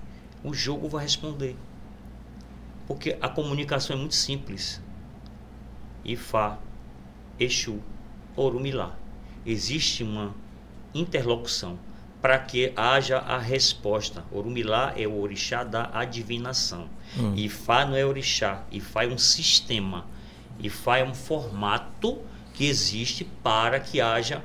o 0.42 0.54
jogo 0.54 0.88
vai 0.88 1.04
responder. 1.04 1.54
Porque 2.86 3.18
a 3.20 3.28
comunicação 3.28 3.94
é 3.94 3.98
muito 3.98 4.14
simples. 4.14 4.80
Ifá, 6.02 6.58
Exu, 7.38 7.80
Orumilá. 8.34 8.96
Existe 9.44 10.02
uma 10.02 10.34
interlocução. 10.94 11.78
para 12.22 12.38
que 12.38 12.72
haja 12.76 13.18
a 13.18 13.36
resposta. 13.36 14.24
Orumilá 14.30 14.94
é 14.96 15.08
o 15.08 15.20
orixá 15.20 15.64
da 15.64 15.90
adivinação. 15.92 16.88
Hum. 17.18 17.34
Ifá 17.34 17.84
não 17.84 17.96
é 17.96 18.06
orixá, 18.06 18.62
Ifá 18.70 19.02
é 19.04 19.08
um 19.08 19.18
sistema. 19.18 20.06
Ifá 20.60 20.98
é 20.98 21.04
um 21.04 21.14
formato 21.14 22.20
que 22.54 22.64
existe 22.64 23.24
para 23.42 23.80
que 23.80 24.00
haja 24.00 24.40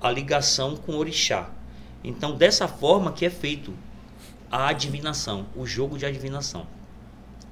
a 0.00 0.10
ligação 0.10 0.76
com 0.76 0.92
o 0.92 0.96
orixá. 0.96 1.50
Então, 2.02 2.36
dessa 2.36 2.66
forma 2.68 3.12
que 3.12 3.24
é 3.26 3.30
feito 3.30 3.74
a 4.50 4.68
adivinação, 4.68 5.46
o 5.56 5.66
jogo 5.66 5.98
de 5.98 6.06
adivinação. 6.06 6.66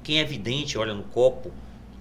Quem 0.02 0.18
é 0.20 0.24
vidente, 0.24 0.78
olha 0.78 0.94
no 0.94 1.04
copo, 1.04 1.52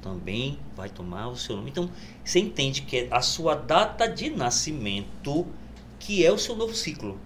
também 0.02 0.60
vai 0.76 0.90
tomar 0.90 1.28
o 1.30 1.36
seu 1.36 1.56
nome. 1.56 1.70
Então, 1.70 1.90
você 2.24 2.40
entende 2.40 2.84
que 2.84 2.98
é 2.98 3.08
a 3.12 3.22
sua 3.22 3.56
data 3.56 4.08
de 4.08 4.30
nascimento 4.30 5.46
que 6.00 6.26
é 6.26 6.32
o 6.32 6.38
seu 6.38 6.56
novo 6.56 6.74
ciclo. 6.76 7.20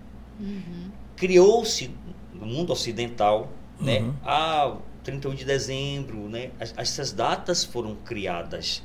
Criou-se 1.16 1.92
no 2.34 2.46
mundo 2.46 2.72
ocidental, 2.74 3.50
né? 3.80 4.00
Uhum. 4.02 4.14
Ah, 4.24 4.78
31 5.04 5.36
de 5.36 5.46
dezembro, 5.46 6.28
né? 6.30 6.52
As- 6.60 6.74
Essas 6.78 7.12
datas 7.12 7.64
foram 7.64 7.96
criadas 8.06 8.82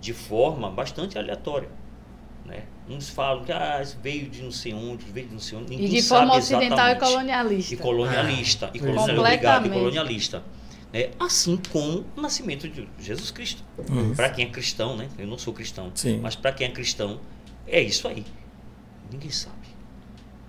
de 0.00 0.12
forma 0.14 0.70
bastante 0.70 1.18
aleatória, 1.18 1.68
né? 1.68 1.74
Uns 2.90 3.08
falam 3.08 3.44
que 3.44 3.52
ah, 3.52 3.80
isso 3.80 3.96
veio 4.02 4.28
de 4.28 4.42
não 4.42 4.50
sei 4.50 4.74
onde, 4.74 5.04
veio 5.06 5.28
de 5.28 5.32
não 5.32 5.40
sei 5.40 5.58
onde. 5.58 5.72
E 5.72 5.76
ninguém 5.76 6.00
de 6.00 6.02
forma 6.02 6.26
sabe 6.26 6.38
ocidental 6.40 6.88
e 6.88 6.90
exatamente. 6.90 6.98
colonialista. 7.12 7.74
E 7.74 7.76
colonialista. 7.76 8.70
E 8.74 8.76
Isso. 8.78 8.86
colonialista. 8.86 9.20
Obrigado, 9.20 9.32
e 9.32 9.68
Completamente. 9.68 9.72
colonialista. 9.72 10.42
Né? 10.92 11.10
Assim 11.20 11.56
como 11.72 12.04
o 12.16 12.20
nascimento 12.20 12.68
de 12.68 12.88
Jesus 12.98 13.30
Cristo. 13.30 13.62
Uhum. 13.88 14.12
Para 14.14 14.28
quem 14.30 14.46
é 14.46 14.48
cristão, 14.48 14.96
né? 14.96 15.08
Eu 15.16 15.26
não 15.28 15.38
sou 15.38 15.54
cristão. 15.54 15.92
Sim. 15.94 16.18
Mas 16.20 16.34
para 16.34 16.50
quem 16.52 16.66
é 16.66 16.70
cristão, 16.70 17.20
é 17.66 17.80
isso 17.80 18.08
aí. 18.08 18.24
Ninguém 19.12 19.30
sabe. 19.30 19.56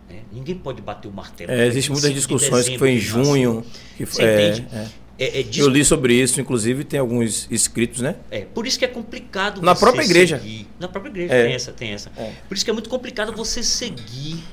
né? 0.10 0.22
Ninguém 0.32 0.56
pode 0.56 0.82
bater 0.82 1.08
o 1.08 1.12
martelo. 1.12 1.52
É, 1.52 1.68
Existem 1.68 1.92
muitas 1.92 2.10
25 2.10 2.10
de 2.10 2.16
discussões 2.16 2.66
que 2.66 2.72
dezembro 2.72 2.80
foi 2.80 2.92
em 2.92 2.98
junho. 2.98 3.66
Que 3.98 4.06
foi, 4.06 4.16
Você 4.16 4.24
é, 4.24 4.50
entende? 4.50 4.68
é. 4.74 4.88
É, 5.24 5.42
é, 5.42 5.46
Eu 5.56 5.68
li 5.70 5.86
sobre 5.86 6.16
isso, 6.16 6.42
inclusive 6.42 6.84
tem 6.84 7.00
alguns 7.00 7.48
escritos, 7.52 8.02
né? 8.02 8.16
é, 8.32 8.40
por 8.44 8.66
isso 8.66 8.80
que 8.80 8.86
é 8.86 8.88
complicado 8.88 9.62
Na 9.62 9.76
você 9.76 9.80
própria 9.82 10.04
igreja. 10.04 10.40
seguir- 10.40 10.68
Na 10.80 10.88
própria 10.88 11.12
igreja, 11.12 11.34
É. 11.36 11.46
tem 11.46 11.54
essa, 11.54 11.72
tem 11.72 11.92
essa. 11.94 12.12
É. 12.18 12.34
Por 12.48 12.56
isso 12.56 12.66
que 12.66 12.72
é 12.72 12.74
muito 12.74 12.90
complicado 12.90 13.32
você 13.36 13.62
seguir 13.62 14.44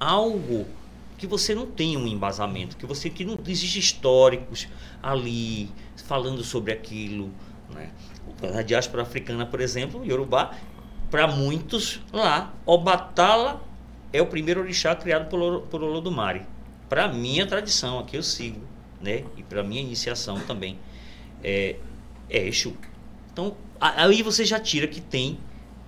algo 0.00 0.66
que 1.18 1.26
você 1.26 1.54
não 1.54 1.66
tem 1.66 1.96
um 1.96 2.06
embasamento, 2.06 2.76
que 2.76 2.86
você 2.86 3.10
que 3.10 3.22
não 3.24 3.38
existe 3.46 3.78
históricos 3.78 4.66
ali 5.02 5.68
falando 6.06 6.42
sobre 6.42 6.72
aquilo, 6.72 7.30
né? 7.74 7.90
Na 8.54 8.62
diáspora 8.62 9.02
africana, 9.02 9.44
por 9.44 9.60
exemplo, 9.60 10.04
Yorubá, 10.06 10.52
para 11.10 11.26
muitos 11.26 12.00
lá, 12.12 12.54
Obatala 12.64 13.62
é 14.12 14.22
o 14.22 14.26
primeiro 14.26 14.60
orixá 14.60 14.94
criado 14.94 15.28
por, 15.28 15.62
por 15.62 15.82
Olodumare. 15.82 16.42
Para 16.88 17.08
minha 17.08 17.44
tradição, 17.46 17.98
aqui 17.98 18.16
eu 18.16 18.22
sigo, 18.22 18.60
né? 19.00 19.24
E 19.36 19.42
para 19.42 19.62
minha 19.62 19.80
iniciação 19.80 20.40
também 20.40 20.78
é, 21.42 21.76
é 22.28 22.46
Exu. 22.46 22.76
Então, 23.32 23.56
aí 23.80 24.22
você 24.22 24.44
já 24.44 24.58
tira 24.58 24.86
que 24.86 25.00
tem 25.00 25.38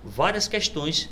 várias 0.03 0.47
questões 0.47 1.09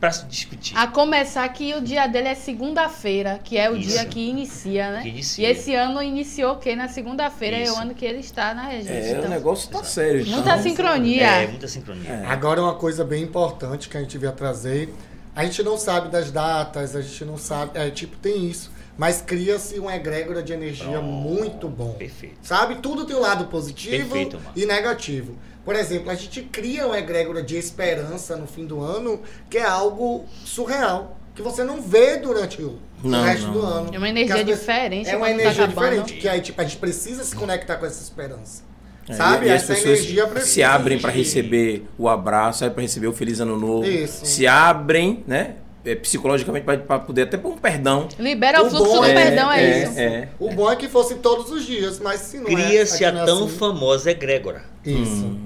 para 0.00 0.12
se 0.12 0.26
discutir. 0.26 0.76
A 0.76 0.86
começar 0.86 1.48
que 1.48 1.74
o 1.74 1.80
dia 1.80 2.06
dele 2.06 2.28
é 2.28 2.34
segunda-feira, 2.34 3.40
que 3.42 3.56
é 3.56 3.70
o 3.70 3.76
Isso. 3.76 3.90
dia 3.90 4.04
que 4.04 4.20
inicia, 4.20 4.90
né? 4.90 5.02
Que 5.02 5.08
inicia. 5.08 5.48
E 5.48 5.50
esse 5.50 5.74
ano 5.74 6.02
iniciou 6.02 6.54
o 6.54 6.56
quê? 6.58 6.76
Na 6.76 6.88
segunda-feira 6.88 7.56
é 7.56 7.70
o 7.70 7.76
ano 7.76 7.94
que 7.94 8.04
ele 8.04 8.18
está 8.18 8.52
na 8.54 8.66
regência. 8.66 8.92
É, 8.92 9.14
o 9.14 9.18
então, 9.18 9.30
negócio 9.30 9.68
tá 9.70 9.78
Exato. 9.78 9.92
sério. 9.92 10.20
Então. 10.20 10.34
Muita 10.34 10.58
sincronia. 10.58 11.26
É, 11.26 11.46
muita 11.46 11.68
sincronia. 11.68 12.10
É. 12.10 12.26
Agora 12.26 12.60
uma 12.60 12.74
coisa 12.74 13.04
bem 13.04 13.22
importante 13.22 13.88
que 13.88 13.96
a 13.96 14.00
gente 14.00 14.12
devia 14.12 14.32
trazer. 14.32 14.94
A 15.34 15.44
gente 15.44 15.62
não 15.62 15.78
sabe 15.78 16.08
das 16.08 16.30
datas, 16.30 16.94
a 16.94 17.00
gente 17.00 17.24
não 17.24 17.38
sabe. 17.38 17.78
É, 17.78 17.90
tipo, 17.90 18.16
tem 18.16 18.48
isso. 18.48 18.70
Mas 18.98 19.20
cria-se 19.20 19.78
uma 19.78 19.94
egrégora 19.94 20.42
de 20.42 20.52
energia 20.52 20.86
Pronto. 20.86 21.02
muito 21.04 21.68
bom. 21.68 21.92
Perfeito. 21.92 22.36
Sabe? 22.42 22.76
Tudo 22.76 23.04
tem 23.04 23.14
um 23.14 23.20
lado 23.20 23.46
positivo 23.46 23.96
Perfeito, 24.10 24.38
e 24.54 24.64
negativo. 24.64 25.36
Por 25.64 25.74
exemplo, 25.76 26.10
a 26.10 26.14
gente 26.14 26.42
cria 26.42 26.86
uma 26.86 26.98
egrégora 26.98 27.42
de 27.42 27.56
esperança 27.56 28.36
no 28.36 28.46
fim 28.46 28.64
do 28.64 28.80
ano, 28.80 29.20
que 29.50 29.58
é 29.58 29.64
algo 29.64 30.24
surreal. 30.44 31.18
Que 31.34 31.42
você 31.42 31.62
não 31.62 31.82
vê 31.82 32.16
durante 32.16 32.62
o, 32.62 32.78
o 33.04 33.08
Não, 33.08 33.22
resto 33.22 33.46
não, 33.48 33.52
do 33.52 33.60
não. 33.62 33.68
ano. 33.68 33.90
É 33.94 33.98
uma 33.98 34.08
energia 34.08 34.42
diferente 34.42 35.10
É 35.10 35.16
uma 35.16 35.26
tá 35.26 35.32
energia 35.32 35.64
acabando. 35.64 35.88
diferente. 35.90 36.12
Que 36.14 36.28
aí, 36.28 36.40
tipo, 36.40 36.58
a 36.58 36.64
gente 36.64 36.78
precisa 36.78 37.22
se 37.24 37.36
conectar 37.36 37.76
com 37.76 37.84
essa 37.84 38.02
esperança. 38.02 38.62
É, 39.08 39.12
Sabe? 39.12 39.46
e, 39.46 39.50
as 39.50 39.62
essa 39.62 39.74
pessoas 39.74 39.98
energia 39.98 40.26
precisa 40.26 40.52
se 40.52 40.62
abrem 40.62 40.98
para 40.98 41.10
receber 41.12 41.86
o 41.98 42.08
abraço, 42.08 42.68
para 42.70 42.80
receber 42.82 43.06
o 43.08 43.12
feliz 43.12 43.38
ano 43.40 43.58
novo. 43.58 43.86
Isso. 43.86 44.24
Se 44.24 44.46
abrem, 44.46 45.22
né? 45.26 45.56
É, 45.86 45.94
psicologicamente 45.94 46.64
para 46.64 46.98
poder 46.98 47.22
até 47.22 47.36
pôr 47.38 47.52
um 47.52 47.56
perdão. 47.56 48.08
Libera 48.18 48.62
o 48.62 48.66
O 48.66 48.70
fluxo 48.70 48.84
bom 48.92 49.00
do 49.00 49.06
é- 49.06 49.14
perdão, 49.14 49.50
é, 49.52 49.62
é, 49.62 49.82
isso. 49.84 49.98
é. 49.98 50.28
O 50.38 50.50
bom 50.50 50.70
é 50.70 50.76
que 50.76 50.88
fosse 50.88 51.14
todos 51.16 51.50
os 51.50 51.64
dias, 51.64 51.98
mas 52.00 52.20
se 52.20 52.38
não 52.38 52.44
é. 52.48 52.54
Cria-se 52.54 53.04
a 53.04 53.08
é 53.08 53.24
tão 53.24 53.44
assim. 53.46 53.56
famosa 53.56 54.10
egrégora. 54.10 54.62
Isso. 54.84 55.38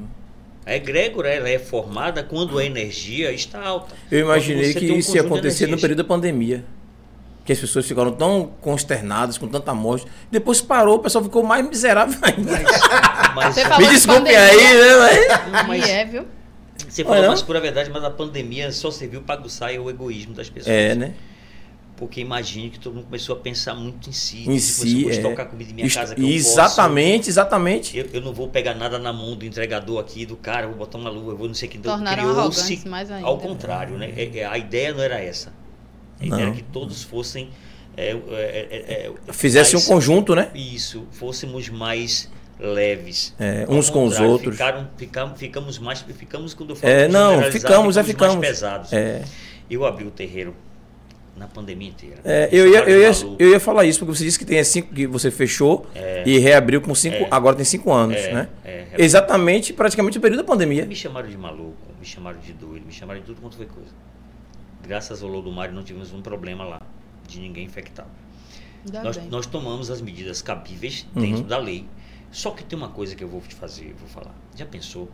A 0.66 0.74
egrégora 0.74 1.28
ela 1.30 1.48
é 1.48 1.58
formada 1.58 2.22
quando 2.22 2.58
a 2.58 2.64
energia 2.64 3.32
está 3.32 3.60
alta. 3.62 3.94
Eu 4.10 4.20
imaginei 4.20 4.72
que 4.74 4.90
um 4.90 4.96
isso 4.96 5.14
ia 5.16 5.22
acontecer 5.22 5.66
no 5.66 5.78
período 5.78 5.98
da 5.98 6.04
pandemia. 6.04 6.64
Que 7.44 7.52
as 7.52 7.58
pessoas 7.58 7.86
ficaram 7.86 8.12
tão 8.12 8.52
consternadas 8.60 9.36
com 9.38 9.48
tanta 9.48 9.74
morte. 9.74 10.06
Depois 10.30 10.60
parou, 10.60 10.96
o 10.96 10.98
pessoal 11.00 11.24
ficou 11.24 11.42
mais 11.42 11.66
miserável 11.66 12.16
ainda. 12.22 12.52
Mas, 13.34 13.54
Você 13.54 13.62
falou 13.62 13.78
Me 13.80 13.86
de 13.86 13.94
desculpe 13.94 14.20
pandemia. 14.20 14.40
aí, 14.40 14.56
né? 14.56 14.96
mas- 14.98 15.52
Não, 15.52 15.68
mas- 15.68 15.86
E 15.88 15.90
é, 15.90 16.04
viu? 16.04 16.24
Você 16.88 17.04
falou 17.04 17.26
mais 17.26 17.42
pura 17.42 17.60
verdade, 17.60 17.90
mas 17.90 18.02
a 18.04 18.10
pandemia 18.10 18.70
só 18.72 18.90
serviu 18.90 19.22
para 19.22 19.34
aguçar 19.40 19.70
o 19.78 19.90
egoísmo 19.90 20.34
das 20.34 20.48
pessoas. 20.48 20.74
É, 20.74 20.94
né? 20.94 21.14
Porque 21.96 22.20
imagine 22.22 22.70
que 22.70 22.78
todo 22.80 22.94
mundo 22.94 23.04
começou 23.04 23.36
a 23.36 23.38
pensar 23.38 23.74
muito 23.74 24.08
em 24.08 24.12
si. 24.12 24.38
Em 24.38 24.42
tipo, 24.42 24.58
si, 24.58 24.72
se 24.88 25.02
eu 25.02 25.10
é. 25.10 25.12
estocar 25.12 25.46
comida 25.48 25.70
em 25.70 25.74
minha 25.74 25.86
Ist- 25.86 25.96
casa 25.96 26.14
que 26.14 26.22
eu 26.22 26.28
exatamente, 26.28 27.28
exatamente. 27.28 27.92
posso, 28.02 28.14
eu, 28.14 28.20
eu 28.20 28.24
não 28.24 28.32
vou 28.32 28.48
pegar 28.48 28.74
nada 28.74 28.98
na 28.98 29.12
mão 29.12 29.36
do 29.36 29.44
entregador 29.44 30.00
aqui, 30.00 30.24
do 30.24 30.34
cara, 30.36 30.66
vou 30.66 30.76
botar 30.76 30.96
uma 30.96 31.10
luva, 31.10 31.32
eu 31.32 31.36
vou 31.36 31.46
não 31.46 31.54
sei 31.54 31.68
o 31.68 31.72
que. 31.72 31.76
Então, 31.76 32.02
criou-se. 32.02 32.82
Ao 33.22 33.36
contrário, 33.36 33.98
né? 33.98 34.12
É- 34.16 34.38
é- 34.38 34.46
a 34.46 34.56
ideia 34.56 34.94
não 34.94 35.02
era 35.02 35.20
essa. 35.20 35.52
A 36.18 36.24
ideia 36.24 36.40
Não. 36.40 36.46
era 36.48 36.56
que 36.56 36.62
todos 36.62 37.02
fossem... 37.02 37.50
é, 37.96 38.10
é, 38.12 38.14
é, 38.30 39.12
é, 39.28 39.32
Fizesse 39.32 39.76
um 39.76 39.78
mais- 39.78 39.88
conjunto, 39.88 40.34
né? 40.34 40.50
Isso, 40.54 41.06
fôssemos 41.12 41.68
mais 41.68 42.30
leves. 42.60 43.34
É, 43.38 43.66
uns 43.68 43.88
com 43.90 44.04
os 44.04 44.18
outros. 44.20 44.52
Ficaram, 44.54 44.88
ficamos, 44.96 45.38
ficamos 45.38 45.78
mais... 45.78 46.00
Ficamos 46.02 46.54
quando 46.54 46.70
eu 46.70 46.76
falo 46.76 46.92
É, 46.92 47.08
não, 47.08 47.42
ficamos, 47.50 47.96
é, 47.96 48.04
ficamos. 48.04 48.36
mais 48.36 48.48
pesados. 48.48 48.92
É, 48.92 49.22
Eu 49.68 49.84
abri 49.84 50.04
o 50.06 50.10
terreiro 50.10 50.54
na 51.36 51.46
pandemia 51.46 51.88
inteira. 51.88 52.16
é, 52.24 52.48
eu, 52.52 52.68
ia, 52.70 52.80
eu, 52.80 53.00
ia, 53.00 53.10
eu 53.38 53.48
ia 53.50 53.60
falar 53.60 53.84
isso, 53.86 53.98
porque 54.00 54.14
você 54.18 54.24
disse 54.24 54.38
que 54.38 54.44
tem 54.44 54.58
é 54.58 54.64
cinco 54.64 54.92
que 54.94 55.06
você 55.06 55.30
fechou 55.30 55.86
e 56.26 56.38
reabriu 56.38 56.80
com 56.82 56.94
cinco. 56.94 57.16
É. 57.16 57.28
Agora 57.30 57.56
tem 57.56 57.64
cinco 57.64 57.90
anos, 57.92 58.16
É, 58.18 58.32
né? 58.34 58.48
é, 58.64 58.70
é. 58.92 58.94
Exatamente, 58.98 59.72
praticamente 59.72 60.18
o 60.18 60.20
período 60.20 60.40
da 60.40 60.44
pandemia. 60.44 60.84
Me 60.84 60.94
chamaram 60.94 61.28
de 61.30 61.38
maluco, 61.38 61.76
me 61.98 62.04
chamaram 62.04 62.38
de 62.40 62.52
doido, 62.52 62.84
me 62.84 62.92
chamaram 62.92 63.20
de 63.20 63.26
tudo 63.26 63.40
quanto 63.40 63.56
foi 63.56 63.64
coisa. 63.66 63.88
Graças 64.86 65.22
ao 65.22 65.28
Lodomário 65.30 65.74
não 65.74 65.82
tivemos 65.82 66.12
um 66.12 66.20
problema 66.20 66.64
lá, 66.64 66.82
de 67.26 67.40
ninguém 67.40 67.64
infectado. 67.64 68.08
Nós, 68.92 69.20
nós 69.30 69.46
tomamos 69.46 69.90
as 69.90 70.00
medidas 70.00 70.42
cabíveis 70.42 71.06
Uhum. 71.14 71.22
dentro 71.22 71.44
da 71.44 71.58
lei. 71.58 71.86
Só 72.30 72.50
que 72.52 72.62
tem 72.62 72.78
uma 72.78 72.88
coisa 72.88 73.14
que 73.14 73.24
eu 73.24 73.28
vou 73.28 73.40
te 73.40 73.54
fazer, 73.54 73.94
vou 73.98 74.08
falar. 74.08 74.34
Já 74.54 74.64
pensou? 74.66 75.08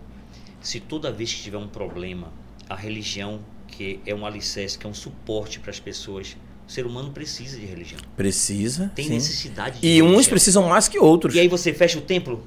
Se 0.61 0.81
toda 0.81 1.11
vez 1.11 1.33
que 1.33 1.43
tiver 1.43 1.59
um 1.59 1.69
problema, 1.69 2.33
a 2.69 2.75
religião, 2.75 3.41
que 3.69 4.01
é 4.07 4.15
um 4.15 4.27
alicerce, 4.27 4.79
que 4.79 4.87
é 4.87 4.91
um 4.91 4.95
suporte 4.95 5.59
para 5.61 5.71
as 5.71 5.81
pessoas, 5.81 6.37
o 6.69 6.71
ser 6.71 6.85
humano 6.87 7.11
precisa 7.13 7.59
de 7.59 7.65
religião. 7.65 8.01
Precisa. 8.17 8.91
Tem 8.95 9.07
sim. 9.07 9.15
necessidade 9.15 9.81
de 9.81 9.87
E 9.87 10.03
uns 10.03 10.09
religião. 10.11 10.31
precisam 10.31 10.69
mais 10.69 10.89
que 10.89 10.99
outros. 10.99 11.35
E 11.35 11.41
aí 11.41 11.49
você 11.49 11.73
fecha 11.73 11.99
o 11.99 12.03
templo? 12.03 12.43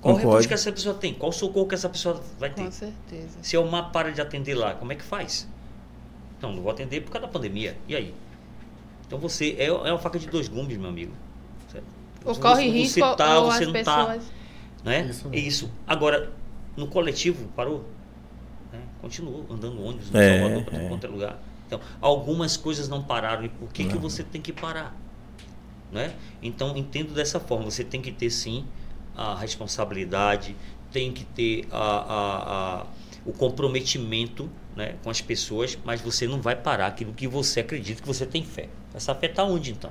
Qual 0.00 0.14
o 0.14 0.16
Concordo. 0.16 0.28
recurso 0.30 0.48
que 0.48 0.54
essa 0.54 0.72
pessoa 0.72 0.94
tem? 0.94 1.12
Qual 1.12 1.30
o 1.30 1.32
socorro 1.32 1.66
que 1.66 1.74
essa 1.74 1.88
pessoa 1.88 2.22
vai 2.38 2.50
ter? 2.50 2.62
Com 2.64 2.70
certeza. 2.70 3.38
Se 3.42 3.56
o 3.56 3.66
mar 3.66 3.90
para 3.90 4.12
de 4.12 4.20
atender 4.20 4.54
lá, 4.54 4.74
como 4.74 4.92
é 4.92 4.94
que 4.94 5.02
faz? 5.02 5.48
Não, 6.40 6.52
não 6.54 6.62
vou 6.62 6.70
atender 6.70 7.00
por 7.00 7.10
causa 7.10 7.26
da 7.26 7.32
pandemia. 7.32 7.76
E 7.88 7.96
aí? 7.96 8.14
Então 9.06 9.18
você 9.18 9.56
é, 9.58 9.64
é 9.66 9.72
uma 9.72 9.98
faca 9.98 10.18
de 10.18 10.28
dois 10.28 10.46
gumes, 10.46 10.76
meu 10.78 10.88
amigo. 10.88 11.12
Certo? 12.28 12.28
Ou 12.28 12.34
Você- 12.34 12.40
corre 12.40 12.64
você 12.64 12.70
risco 13.00 13.16
tá, 13.16 13.38
ou 13.40 13.50
você 13.50 13.64
as 13.64 13.72
não 13.72 13.82
tá. 13.84 14.06
pessoas... 14.06 14.32
Não 14.84 14.92
é? 14.92 15.00
Isso 15.06 15.26
é 15.26 15.30
mesmo. 15.30 15.48
isso. 15.48 15.70
Agora, 15.86 16.30
no 16.76 16.86
coletivo, 16.86 17.48
parou? 17.56 17.84
Né? 18.72 18.80
Continuou 19.00 19.44
andando 19.50 19.82
ônibus 19.84 20.10
no 20.10 20.18
É, 20.18 20.38
Salvador 20.40 20.64
para 20.64 20.78
é. 20.78 20.86
é 21.04 21.08
lugar. 21.08 21.42
Então, 21.66 21.80
algumas 22.00 22.56
coisas 22.56 22.88
não 22.88 23.02
pararam. 23.02 23.44
E 23.44 23.48
por 23.48 23.68
que, 23.72 23.84
que 23.84 23.96
você 23.98 24.22
tem 24.22 24.40
que 24.40 24.52
parar? 24.52 24.96
Né? 25.92 26.14
Então, 26.42 26.76
entendo 26.76 27.12
dessa 27.12 27.40
forma. 27.40 27.64
Você 27.70 27.82
tem 27.84 28.00
que 28.00 28.12
ter, 28.12 28.30
sim, 28.30 28.64
a 29.16 29.34
responsabilidade, 29.34 30.54
tem 30.92 31.12
que 31.12 31.24
ter 31.24 31.66
a, 31.70 31.76
a- 31.78 32.78
a- 32.82 32.86
o 33.26 33.32
comprometimento 33.32 34.48
né, 34.76 34.94
com 35.02 35.10
as 35.10 35.20
pessoas, 35.20 35.76
mas 35.84 36.00
você 36.00 36.26
não 36.26 36.40
vai 36.40 36.54
parar 36.54 36.86
aquilo 36.86 37.12
que 37.12 37.26
você 37.26 37.60
acredita 37.60 38.00
que 38.00 38.06
você 38.06 38.24
tem 38.24 38.44
fé. 38.44 38.68
Essa 38.94 39.14
fé 39.14 39.26
está 39.26 39.42
onde, 39.44 39.72
então? 39.72 39.90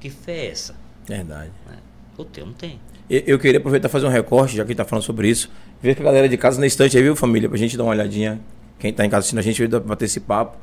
Que 0.00 0.08
fé 0.08 0.46
é 0.46 0.50
essa? 0.50 0.76
Verdade. 1.06 1.50
Né? 1.68 1.76
O 2.16 2.24
teu 2.24 2.46
não 2.46 2.52
tem. 2.52 2.78
Eu, 3.08 3.22
eu 3.26 3.38
queria 3.38 3.58
aproveitar 3.58 3.88
e 3.88 3.90
fazer 3.90 4.06
um 4.06 4.10
recorte, 4.10 4.56
já 4.56 4.64
que 4.64 4.72
está 4.72 4.84
falando 4.84 5.04
sobre 5.04 5.28
isso. 5.28 5.50
Ver 5.82 5.94
com 5.96 6.02
a 6.02 6.06
galera 6.06 6.28
de 6.28 6.36
casa 6.36 6.60
na 6.60 6.66
estante 6.66 6.96
aí, 6.96 7.02
viu, 7.02 7.16
família? 7.16 7.48
Pra 7.48 7.58
gente 7.58 7.76
dar 7.76 7.84
uma 7.84 7.90
olhadinha. 7.90 8.40
Quem 8.78 8.90
está 8.90 9.04
em 9.04 9.10
casa 9.10 9.20
assistindo 9.20 9.38
a 9.38 9.42
gente, 9.42 9.66
vai 9.66 9.80
bater 9.80 10.06
esse 10.06 10.20
papo, 10.20 10.56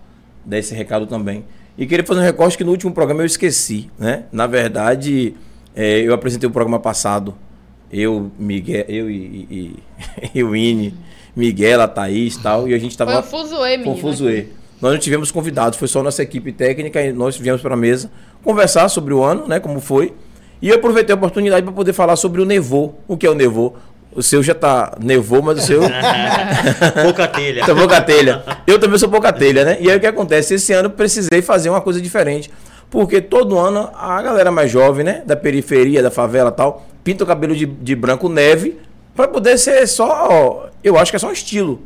dar 0.45 0.57
esse 0.57 0.73
recado 0.73 1.05
também. 1.05 1.45
E 1.77 1.85
queria 1.85 2.05
fazer 2.05 2.19
um 2.19 2.23
recorte 2.23 2.57
que 2.57 2.63
no 2.63 2.71
último 2.71 2.91
programa 2.91 3.21
eu 3.21 3.25
esqueci, 3.25 3.89
né? 3.97 4.25
Na 4.31 4.47
verdade, 4.47 5.33
é, 5.75 5.99
eu 5.99 6.13
apresentei 6.13 6.47
o 6.47 6.51
programa 6.51 6.79
passado. 6.79 7.35
Eu, 7.91 8.31
Miguel, 8.37 8.85
eu 8.87 9.09
e, 9.09 9.15
e, 9.49 9.83
e 10.35 10.43
o 10.43 10.55
Ine, 10.55 10.93
Miguel, 11.35 11.81
a 11.81 11.87
Thaís 11.87 12.35
e 12.35 12.41
tal, 12.41 12.67
e 12.67 12.73
a 12.73 12.77
gente 12.77 12.97
tava. 12.97 13.23
Foi 13.23 13.39
o 13.39 13.43
Fuzuê, 13.43 13.77
menino. 13.77 13.83
Foi 13.83 13.93
o 13.93 14.13
Fuzuê. 14.13 14.47
Nós 14.81 14.93
não 14.93 14.99
tivemos 14.99 15.31
convidados, 15.31 15.77
foi 15.77 15.87
só 15.87 16.01
nossa 16.03 16.23
equipe 16.23 16.51
técnica 16.51 17.01
e 17.01 17.11
nós 17.11 17.37
viemos 17.37 17.61
para 17.61 17.73
a 17.73 17.77
mesa 17.77 18.09
conversar 18.43 18.87
sobre 18.89 19.13
o 19.13 19.23
ano, 19.23 19.47
né? 19.47 19.59
Como 19.59 19.79
foi. 19.79 20.13
E 20.61 20.69
eu 20.69 20.75
aproveitei 20.75 21.13
a 21.13 21.17
oportunidade 21.17 21.63
para 21.63 21.71
poder 21.71 21.93
falar 21.93 22.15
sobre 22.15 22.41
o 22.41 22.45
Nevô. 22.45 22.93
O 23.07 23.15
que 23.15 23.25
é 23.25 23.29
o 23.29 23.35
Nevô? 23.35 23.73
O 24.11 24.23
seu 24.23 24.41
já 24.41 24.55
tá 24.55 24.97
nevou, 24.99 25.41
mas 25.41 25.59
o 25.59 25.61
seu. 25.61 25.81
pouca 27.03 27.27
telha. 27.27 27.65
Tá 27.65 27.75
pouca 27.75 28.01
telha. 28.01 28.43
Eu 28.65 28.79
também 28.79 28.97
sou 28.97 29.07
pouca 29.07 29.31
telha, 29.31 29.63
né? 29.63 29.77
E 29.79 29.89
aí 29.89 29.97
o 29.97 29.99
que 29.99 30.07
acontece? 30.07 30.55
Esse 30.55 30.73
ano 30.73 30.87
eu 30.87 30.91
precisei 30.91 31.41
fazer 31.43 31.69
uma 31.69 31.79
coisa 31.79 32.01
diferente. 32.01 32.49
Porque 32.89 33.21
todo 33.21 33.57
ano 33.57 33.89
a 33.93 34.19
galera 34.21 34.49
mais 34.49 34.71
jovem, 34.71 35.05
né? 35.05 35.21
Da 35.25 35.35
periferia, 35.35 36.01
da 36.01 36.09
favela 36.09 36.51
tal, 36.51 36.87
pinta 37.03 37.23
o 37.23 37.27
cabelo 37.27 37.55
de, 37.55 37.67
de 37.67 37.95
branco 37.95 38.27
neve 38.27 38.77
para 39.15 39.27
poder 39.27 39.59
ser 39.59 39.87
só. 39.87 40.69
Eu 40.83 40.97
acho 40.97 41.11
que 41.11 41.15
é 41.15 41.19
só 41.19 41.29
um 41.29 41.33
estilo. 41.33 41.79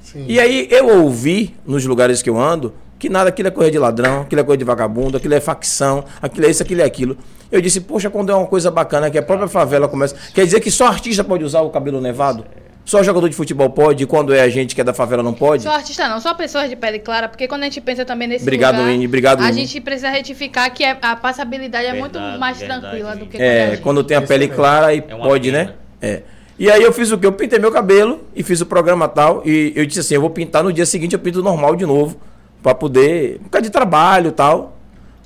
Sim. 0.00 0.26
E 0.28 0.38
aí 0.38 0.68
eu 0.70 1.02
ouvi 1.02 1.56
nos 1.66 1.84
lugares 1.84 2.22
que 2.22 2.30
eu 2.30 2.40
ando 2.40 2.72
que 3.04 3.10
nada 3.10 3.28
aquilo 3.28 3.48
é 3.48 3.50
coisa 3.50 3.70
de 3.70 3.78
ladrão, 3.78 4.22
aquilo 4.22 4.40
é 4.40 4.44
coisa 4.44 4.56
de 4.58 4.64
vagabundo, 4.64 5.18
aquilo 5.18 5.34
é 5.34 5.40
facção, 5.40 6.04
aquilo 6.22 6.46
é 6.46 6.50
isso, 6.50 6.62
aquilo 6.62 6.80
é 6.80 6.84
aquilo. 6.84 7.18
Eu 7.52 7.60
disse, 7.60 7.80
poxa, 7.82 8.08
quando 8.08 8.32
é 8.32 8.34
uma 8.34 8.46
coisa 8.46 8.70
bacana 8.70 9.10
que 9.10 9.18
a 9.18 9.22
própria 9.22 9.46
favela 9.46 9.86
começa. 9.86 10.16
Quer 10.34 10.46
dizer 10.46 10.60
que 10.60 10.70
só 10.70 10.86
artista 10.86 11.22
pode 11.22 11.44
usar 11.44 11.60
o 11.60 11.68
cabelo 11.68 12.00
nevado? 12.00 12.46
Só 12.82 13.02
jogador 13.02 13.28
de 13.28 13.36
futebol 13.36 13.68
pode, 13.70 14.06
quando 14.06 14.32
é 14.34 14.40
a 14.40 14.48
gente 14.48 14.74
que 14.74 14.80
é 14.80 14.84
da 14.84 14.94
favela 14.94 15.22
não 15.22 15.34
pode? 15.34 15.62
Só 15.64 15.70
artista 15.74 16.08
não, 16.08 16.18
só 16.18 16.32
pessoas 16.34 16.68
de 16.70 16.76
pele 16.76 16.98
clara, 16.98 17.28
porque 17.28 17.46
quando 17.46 17.62
a 17.62 17.64
gente 17.64 17.80
pensa 17.82 18.04
também 18.06 18.26
nesse 18.26 18.44
obrigado, 18.44 18.76
lugar, 18.76 18.88
Winnie, 18.90 19.06
obrigado, 19.06 19.42
a 19.42 19.52
gente 19.52 19.78
precisa 19.82 20.08
retificar 20.08 20.72
que 20.72 20.82
é- 20.82 20.96
a 21.00 21.14
passabilidade 21.16 21.86
é 21.86 21.92
Verdade, 21.92 22.00
muito 22.18 22.38
mais 22.40 22.58
verdade, 22.58 22.80
tranquila 22.80 23.16
do 23.16 23.26
que 23.26 23.36
É, 23.36 23.40
quando 23.40 23.50
a 23.68 23.70
gente... 23.74 23.82
quando 23.82 24.04
tem 24.04 24.16
a 24.16 24.22
pele 24.22 24.48
clara 24.48 24.86
aí 24.86 24.98
É 25.06 25.14
pode, 25.16 25.50
pena. 25.50 25.64
né? 25.64 25.72
É. 26.00 26.22
E 26.58 26.70
aí 26.70 26.82
eu 26.82 26.92
fiz 26.92 27.10
o 27.10 27.18
quê? 27.18 27.26
Eu 27.26 27.32
pintei 27.32 27.58
meu 27.58 27.70
cabelo 27.72 28.20
e 28.34 28.42
fiz 28.42 28.60
o 28.60 28.66
programa 28.66 29.08
tal. 29.08 29.42
E 29.44 29.72
eu 29.74 29.84
disse 29.86 30.00
assim, 30.00 30.14
eu 30.14 30.20
vou 30.20 30.30
pintar 30.30 30.62
no 30.62 30.72
dia 30.72 30.86
seguinte, 30.86 31.12
eu 31.14 31.18
pinto 31.18 31.42
normal 31.42 31.74
de 31.74 31.84
novo. 31.84 32.16
Pra 32.64 32.74
poder. 32.74 33.40
Por 33.40 33.50
causa 33.50 33.62
de 33.62 33.70
trabalho 33.70 34.28
e 34.28 34.32
tal. 34.32 34.76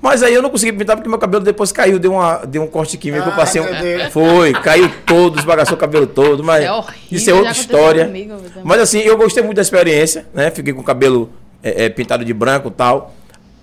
Mas 0.02 0.22
aí 0.24 0.34
eu 0.34 0.42
não 0.42 0.50
consegui 0.50 0.72
pintar 0.76 0.96
porque 0.96 1.08
meu 1.08 1.18
cabelo 1.18 1.42
depois 1.44 1.70
caiu, 1.72 1.98
deu, 1.98 2.12
uma, 2.12 2.44
deu 2.44 2.62
um 2.62 2.66
corte 2.66 2.96
químico, 2.96 3.28
eu 3.28 3.32
Ah, 3.32 3.36
passei 3.36 3.60
um. 3.60 3.80
Deus. 3.80 4.12
Foi, 4.12 4.52
caiu 4.52 4.90
todo, 5.06 5.38
esbagaçou 5.38 5.76
o 5.76 5.78
cabelo 5.78 6.06
todo. 6.06 6.42
Mas 6.42 6.64
É 6.64 6.72
horrível, 6.72 6.98
isso 7.12 7.30
é 7.30 7.34
outra 7.34 7.52
história. 7.52 8.06
comigo 8.06 8.34
mas 8.64 8.80
assim, 8.80 8.98
eu 8.98 9.16
gostei 9.16 9.42
muito 9.42 9.56
da 9.56 9.62
experiência, 9.62 10.26
né? 10.34 10.50
Fiquei 10.50 10.72
com 10.72 10.80
o 10.80 10.84
cabelo 10.84 11.30
é, 11.62 11.84
é, 11.84 11.88
pintado 11.88 12.24
de 12.24 12.32
branco 12.34 12.68
e 12.68 12.72
tal. 12.72 13.14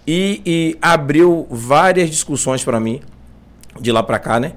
E, 0.08 0.42
e 0.46 0.78
abriu 0.82 1.46
várias 1.50 2.10
discussões 2.10 2.64
pra 2.64 2.80
mim, 2.80 3.02
de 3.80 3.92
lá 3.92 4.02
pra 4.04 4.20
cá, 4.20 4.40
né? 4.40 4.54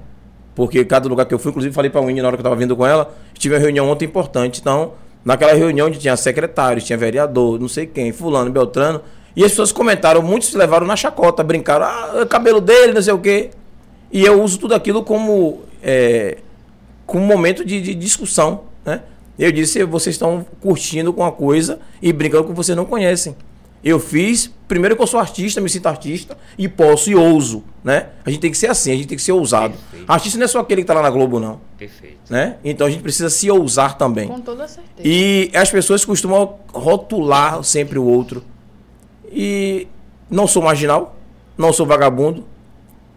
Porque 0.55 0.83
cada 0.85 1.07
lugar 1.09 1.25
que 1.25 1.33
eu 1.33 1.39
fui, 1.39 1.49
inclusive 1.49 1.73
falei 1.73 1.89
pra 1.89 2.01
Winnie 2.01 2.21
na 2.21 2.27
hora 2.27 2.37
que 2.37 2.41
eu 2.41 2.43
tava 2.43 2.55
vindo 2.55 2.75
com 2.75 2.85
ela, 2.85 3.13
tive 3.33 3.55
uma 3.55 3.61
reunião 3.61 3.89
ontem 3.89 4.05
importante. 4.05 4.59
Então, 4.61 4.93
naquela 5.29 5.53
reunião 5.53 5.85
onde 5.85 5.99
tinha 5.99 6.17
secretários, 6.17 6.83
tinha 6.83 6.97
vereador, 6.97 7.59
não 7.59 7.67
sei 7.67 7.85
quem, 7.85 8.11
fulano, 8.11 8.49
Beltrano. 8.49 8.99
E 9.35 9.43
as 9.43 9.51
pessoas 9.51 9.71
comentaram, 9.71 10.23
muitos 10.23 10.49
se 10.49 10.57
levaram 10.57 10.87
na 10.87 10.95
chacota, 10.95 11.43
brincaram, 11.43 11.85
ah, 11.85 12.21
é 12.21 12.25
cabelo 12.25 12.59
dele, 12.59 12.93
não 12.93 13.01
sei 13.01 13.13
o 13.13 13.19
quê. 13.19 13.51
E 14.11 14.25
eu 14.25 14.41
uso 14.41 14.57
tudo 14.57 14.73
aquilo 14.73 15.03
como, 15.03 15.61
é, 15.83 16.39
como 17.05 17.23
momento 17.23 17.63
de, 17.63 17.79
de 17.79 17.93
discussão, 17.93 18.61
né? 18.83 19.03
Eu 19.37 19.51
disse, 19.51 19.83
vocês 19.83 20.15
estão 20.15 20.43
curtindo 20.59 21.13
com 21.13 21.23
a 21.23 21.31
coisa 21.31 21.79
e 22.01 22.11
brincando 22.11 22.45
com 22.45 22.49
que 22.49 22.57
vocês 22.57 22.75
não 22.75 22.85
conhecem. 22.85 23.35
Eu 23.83 23.99
fiz, 23.99 24.51
primeiro 24.67 24.95
que 24.95 25.01
eu 25.01 25.07
sou 25.07 25.19
artista, 25.19 25.61
me 25.61 25.69
sinto 25.69 25.87
artista, 25.87 26.37
e 26.57 26.67
posso 26.67 27.09
e 27.09 27.15
ouso, 27.15 27.63
né? 27.83 28.07
A 28.25 28.29
gente 28.29 28.41
tem 28.41 28.51
que 28.51 28.57
ser 28.57 28.67
assim, 28.67 28.91
a 28.91 28.95
gente 28.95 29.07
tem 29.07 29.17
que 29.17 29.23
ser 29.23 29.31
ousado. 29.31 29.73
Perfeito. 29.73 30.11
Artista 30.11 30.37
não 30.37 30.45
é 30.45 30.47
só 30.47 30.59
aquele 30.59 30.81
que 30.81 30.87
tá 30.87 30.93
lá 30.93 31.01
na 31.01 31.09
Globo, 31.09 31.39
não, 31.39 31.61
Perfeito. 31.77 32.17
né? 32.29 32.57
Então 32.63 32.85
a 32.85 32.89
gente 32.89 33.01
precisa 33.01 33.29
se 33.29 33.49
ousar 33.49 33.97
também. 33.97 34.27
Com 34.27 34.41
toda 34.41 34.67
certeza. 34.67 35.07
E 35.07 35.49
as 35.53 35.71
pessoas 35.71 36.03
costumam 36.03 36.55
rotular 36.73 37.63
sempre 37.63 37.97
o 37.97 38.03
outro. 38.03 38.43
E 39.31 39.87
não 40.29 40.45
sou 40.45 40.61
marginal, 40.61 41.15
não 41.57 41.71
sou 41.71 41.85
vagabundo, 41.85 42.45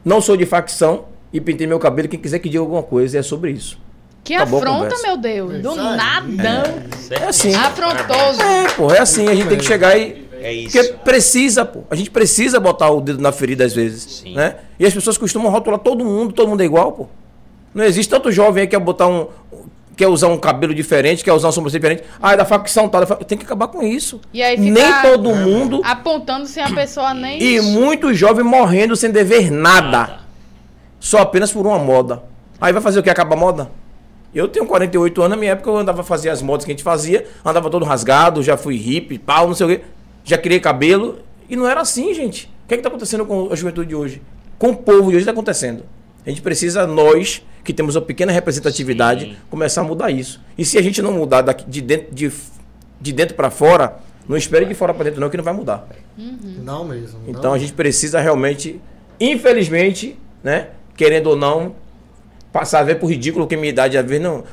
não 0.05 0.20
sou 0.20 0.37
de 0.37 0.46
facção 0.46 1.07
e 1.33 1.40
pintei 1.40 1.66
meu 1.66 1.79
cabelo. 1.81 2.09
Quem 2.09 2.20
quiser 2.20 2.38
que 2.38 2.48
diga 2.48 2.62
alguma 2.62 2.83
coisa 2.83 3.18
é 3.18 3.22
sobre 3.22 3.51
isso. 3.51 3.79
Que 4.25 4.35
Acabou 4.35 4.61
a 4.61 4.62
afronta, 4.62 4.96
meu 5.03 5.16
Deus. 5.16 5.62
Do 5.62 5.75
nadão. 5.75 6.62
É 7.11 7.25
assim. 7.25 7.55
Afrontoso. 7.55 8.40
É, 8.40 8.68
pô, 8.77 8.92
é 8.92 9.01
assim. 9.01 9.27
A 9.29 9.35
gente 9.35 9.48
tem 9.48 9.59
que 9.59 9.64
chegar 9.64 9.98
e. 9.98 10.22
É 10.42 10.52
isso. 10.52 10.76
Porque 10.76 10.92
precisa, 11.05 11.64
pô. 11.64 11.81
A 11.90 11.94
gente 11.94 12.11
precisa 12.11 12.59
botar 12.61 12.90
o 12.90 13.00
dedo 13.00 13.20
na 13.22 13.33
ferida 13.33 13.64
às 13.64 13.72
vezes. 13.72 14.20
Sim. 14.22 14.35
Né? 14.35 14.57
E 14.78 14.85
as 14.87 14.92
pessoas 14.94 15.16
costumam 15.18 15.50
rotular 15.50 15.78
todo 15.78 16.05
mundo, 16.05 16.33
todo 16.33 16.48
mundo 16.48 16.61
é 16.62 16.64
igual, 16.64 16.92
pô. 16.92 17.07
Não 17.74 17.85
existe 17.85 18.11
tanto 18.11 18.31
jovem 18.31 18.62
aí 18.62 18.66
que 18.66 18.76
quer 18.76 18.83
botar 18.83 19.07
um. 19.09 19.28
Quer 19.94 20.09
usar 20.09 20.28
um 20.28 20.38
cabelo 20.38 20.74
diferente, 20.74 21.22
quer 21.22 21.33
usar 21.35 21.48
uma 21.48 21.52
sobrancelha 21.52 21.81
diferente. 21.81 22.02
Ah, 22.20 22.33
é 22.33 22.37
da 22.37 22.46
facção 22.46 22.88
tal. 22.88 23.02
da 23.02 23.07
fa- 23.07 23.16
Tem 23.16 23.37
que 23.37 23.44
acabar 23.44 23.68
com 23.68 23.83
isso. 23.83 24.20
E 24.33 24.42
aí 24.42 24.57
fica 24.57 24.70
Nem 24.70 25.02
todo 25.02 25.35
mundo. 25.35 25.83
apontando 25.85 26.46
sem 26.46 26.62
a 26.62 26.70
pessoa 26.70 27.12
nem... 27.14 27.40
E 27.42 27.61
muitos 27.61 28.16
jovens 28.16 28.44
morrendo 28.44 28.96
sem 28.96 29.11
dever 29.11 29.50
nada. 29.50 29.90
Nada. 29.90 30.18
Só 30.98 31.18
apenas 31.18 31.52
por 31.52 31.66
uma 31.66 31.78
moda. 31.78 32.22
Aí 32.61 32.72
vai 32.72 32.81
fazer 32.81 33.00
o 33.00 33.02
que? 33.02 33.11
Acaba 33.11 33.35
a 33.35 33.38
moda? 33.38 33.70
Eu 34.35 34.48
tenho 34.48 34.64
48 34.64 35.20
anos, 35.20 35.31
na 35.31 35.37
minha 35.37 35.52
época 35.52 35.68
eu 35.68 35.76
andava 35.76 36.02
fazer 36.02 36.31
as 36.31 36.40
modas 36.40 36.64
que 36.64 36.70
a 36.70 36.74
gente 36.74 36.83
fazia, 36.83 37.26
andava 37.44 37.68
todo 37.68 37.85
rasgado, 37.85 38.42
já 38.42 38.57
fui 38.57 38.76
hippie, 38.76 39.18
pau, 39.18 39.46
não 39.46 39.55
sei 39.55 39.66
o 39.66 39.68
quê. 39.68 39.83
Já 40.24 40.38
criei 40.38 40.61
cabelo. 40.61 41.18
E 41.48 41.56
não 41.56 41.68
era 41.68 41.80
assim, 41.80 42.14
gente. 42.14 42.46
O 42.64 42.68
que 42.68 42.74
é 42.74 42.76
que 42.76 42.82
tá 42.82 42.88
acontecendo 42.88 43.26
com 43.26 43.52
a 43.52 43.56
juventude 43.56 43.88
de 43.88 43.94
hoje? 43.94 44.22
Com 44.58 44.70
o 44.70 44.76
povo 44.76 45.11
de 45.11 45.16
hoje 45.16 45.18
está 45.18 45.32
acontecendo. 45.32 45.85
A 46.24 46.30
gente 46.30 46.40
precisa, 46.40 46.87
nós, 46.87 47.42
que 47.64 47.72
temos 47.72 47.96
uma 47.96 48.02
pequena 48.02 48.30
representatividade, 48.32 49.26
Sim. 49.26 49.37
começar 49.50 49.80
a 49.80 49.85
mudar 49.85 50.11
isso. 50.11 50.40
E 50.56 50.64
se 50.64 50.78
a 50.78 50.82
gente 50.82 51.02
não 51.02 51.12
mudar 51.12 51.42
daqui, 51.42 51.68
de 51.68 51.80
dentro, 51.80 52.14
de, 52.14 52.32
de 53.00 53.12
dentro 53.12 53.35
para 53.35 53.50
fora, 53.50 53.98
não 54.28 54.37
espere 54.37 54.64
de 54.64 54.74
fora 54.74 54.94
para 54.94 55.04
dentro, 55.04 55.20
não, 55.20 55.28
que 55.28 55.37
não 55.37 55.44
vai 55.44 55.52
mudar. 55.52 55.88
Não 56.16 56.85
mesmo. 56.85 57.18
Então 57.26 57.42
não. 57.42 57.54
a 57.54 57.58
gente 57.58 57.72
precisa 57.72 58.20
realmente, 58.20 58.80
infelizmente, 59.18 60.16
né? 60.44 60.68
Querendo 60.96 61.28
ou 61.28 61.37
não, 61.37 61.74
passar 62.52 62.80
a 62.80 62.85
ver 62.85 62.96
por 62.96 63.08
ridículo 63.08 63.46
que 63.46 63.56
minha 63.56 63.70
idade 63.70 63.98
às 63.98 64.06
vezes 64.06 64.22
não. 64.22 64.44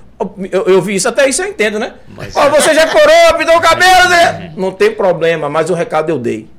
Eu, 0.51 0.63
eu 0.65 0.81
vi 0.81 0.95
isso, 0.95 1.07
até 1.07 1.27
isso 1.29 1.41
eu 1.41 1.47
entendo, 1.47 1.79
né? 1.79 1.93
Mas- 2.09 2.35
Ó, 2.35 2.49
você 2.49 2.73
já 2.73 2.87
corou, 2.87 3.37
pintou 3.37 3.55
o 3.55 3.61
cabelo, 3.61 4.09
né? 4.09 4.53
Não 4.57 4.71
tem 4.71 4.91
problema, 4.91 5.49
mas 5.49 5.69
o 5.69 5.73
recado 5.73 6.09
eu 6.09 6.19
dei. 6.19 6.49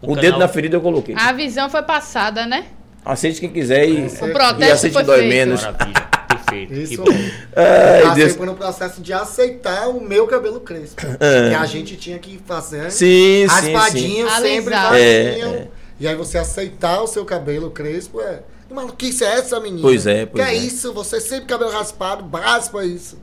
Um 0.00 0.06
o 0.06 0.14
canal- 0.14 0.22
dedo 0.22 0.38
na 0.38 0.46
ferida 0.46 0.76
eu 0.76 0.80
coloquei. 0.80 1.14
A 1.18 1.32
visão 1.32 1.68
foi 1.68 1.82
passada, 1.82 2.46
né? 2.46 2.66
Aceite 3.04 3.40
quem 3.40 3.50
quiser 3.50 3.88
e, 3.88 4.02
O 4.02 4.06
e 4.28 4.32
protesto 4.32 4.72
aceite 4.74 4.92
foi 4.92 5.02
dói 5.02 5.18
feito. 5.20 5.30
menos. 5.34 5.62
Maravilha. 5.64 6.08
Perfeito. 6.28 6.72
que 6.74 6.80
Isso 6.80 7.02
bom. 7.02 7.10
mesmo. 7.12 7.32
Ai, 7.56 8.02
Passei 8.02 8.24
Deus. 8.24 8.36
por 8.36 8.48
um 8.48 8.54
processo 8.54 9.00
de 9.00 9.12
aceitar 9.12 9.88
o 9.88 10.00
meu 10.00 10.26
cabelo 10.26 10.60
crespo. 10.60 11.02
Que 11.18 11.54
a 11.54 11.66
gente 11.66 11.96
tinha 11.96 12.18
que 12.18 12.38
fazer. 12.46 12.86
É. 12.86 12.90
Sim, 12.90 13.46
sim, 13.48 13.48
sim. 13.48 13.72
Raspadinho 13.72 14.30
sempre. 14.30 14.74
É, 14.74 14.98
é. 15.40 15.68
E 15.98 16.06
aí 16.06 16.14
você 16.14 16.38
aceitar 16.38 17.00
o 17.02 17.06
seu 17.08 17.24
cabelo 17.24 17.70
crespo 17.70 18.20
é. 18.20 18.40
Que 18.68 18.74
maluquice 18.74 19.24
é 19.24 19.38
essa, 19.38 19.58
menina? 19.58 19.80
Pois 19.82 20.06
é, 20.06 20.26
pois 20.26 20.44
Que 20.44 20.50
é 20.50 20.54
é. 20.54 20.58
isso? 20.58 20.92
Você 20.92 21.20
sempre 21.20 21.46
cabelo 21.46 21.70
raspado, 21.70 22.28
raspa 22.36 22.84
isso. 22.84 23.18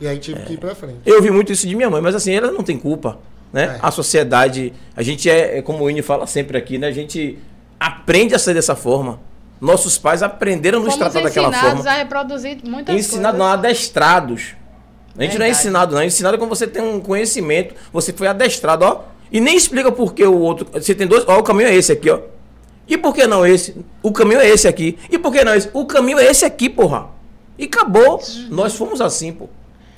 E 0.00 0.06
aí 0.06 0.18
tive 0.18 0.40
que 0.42 0.52
ir 0.54 0.58
pra 0.58 0.74
frente. 0.74 0.98
Eu 1.06 1.16
ouvi 1.16 1.30
muito 1.30 1.52
isso 1.52 1.66
de 1.66 1.74
minha 1.74 1.90
mãe, 1.90 2.00
mas 2.00 2.14
assim, 2.14 2.32
ela 2.34 2.50
não 2.50 2.62
tem 2.62 2.78
culpa, 2.78 3.18
né? 3.52 3.76
É. 3.76 3.78
A 3.82 3.90
sociedade, 3.90 4.72
a 4.96 5.02
gente 5.02 5.28
é, 5.28 5.58
é 5.58 5.62
como 5.62 5.84
o 5.84 5.90
Ine 5.90 6.02
fala 6.02 6.26
sempre 6.26 6.56
aqui, 6.56 6.78
né? 6.78 6.86
A 6.88 6.92
gente 6.92 7.38
aprende 7.78 8.34
a 8.34 8.38
ser 8.38 8.54
dessa 8.54 8.74
forma. 8.76 9.20
Nossos 9.60 9.98
pais 9.98 10.22
aprenderam 10.22 10.78
a 10.78 10.82
nos 10.82 10.94
Fomos 10.94 11.10
tratar 11.12 11.26
daquela 11.26 11.48
ensinados 11.48 11.76
forma. 11.82 11.90
a 11.90 11.94
reproduzir 11.98 12.58
muitas 12.64 12.94
Ensinado 12.94 13.36
coisas. 13.36 13.38
não, 13.38 13.46
adestrados. 13.46 14.54
A 15.18 15.22
gente 15.22 15.36
não 15.38 15.44
é 15.44 15.48
Verdade. 15.48 15.50
ensinado, 15.50 15.94
não. 15.94 16.00
É 16.02 16.06
ensinado 16.06 16.38
quando 16.38 16.48
você 16.50 16.66
tem 16.66 16.82
um 16.82 16.98
conhecimento, 17.00 17.74
você 17.92 18.12
foi 18.12 18.26
adestrado, 18.26 18.84
ó. 18.84 19.02
E 19.30 19.38
nem 19.40 19.54
explica 19.56 19.92
por 19.92 20.14
que 20.14 20.24
o 20.24 20.38
outro. 20.38 20.66
Você 20.72 20.94
tem 20.94 21.06
dois. 21.06 21.24
Ó, 21.26 21.38
o 21.38 21.42
caminho 21.42 21.68
é 21.68 21.74
esse 21.74 21.92
aqui, 21.92 22.08
ó. 22.08 22.20
E 22.90 22.98
por 22.98 23.14
que 23.14 23.26
não 23.26 23.46
esse? 23.46 23.76
O 24.02 24.10
caminho 24.12 24.40
é 24.40 24.48
esse 24.48 24.66
aqui. 24.66 24.98
E 25.08 25.16
por 25.18 25.32
que 25.32 25.44
não 25.44 25.54
esse? 25.54 25.70
O 25.72 25.86
caminho 25.86 26.18
é 26.18 26.24
esse 26.26 26.44
aqui, 26.44 26.68
porra. 26.68 27.06
E 27.56 27.64
acabou. 27.64 28.20
Nós 28.50 28.74
fomos 28.74 29.00
assim, 29.00 29.32
pô. 29.32 29.48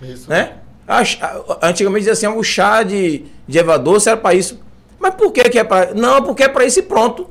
Isso. 0.02 0.28
Né? 0.28 0.58
A 0.86 1.02
ch- 1.04 1.18
a- 1.22 1.58
Antigamente 1.62 2.00
dizia 2.06 2.12
assim, 2.12 2.26
o 2.38 2.42
chá 2.42 2.82
de, 2.82 3.24
de 3.48 3.58
Evador 3.58 4.00
era 4.06 4.16
para 4.16 4.34
isso. 4.34 4.60
Mas 4.98 5.14
por 5.14 5.32
que, 5.32 5.42
que 5.48 5.58
é 5.58 5.64
para. 5.64 5.94
Não, 5.94 6.22
porque 6.22 6.42
é 6.42 6.48
para 6.48 6.64
isso 6.66 6.80
e 6.80 6.82
pronto. 6.82 7.28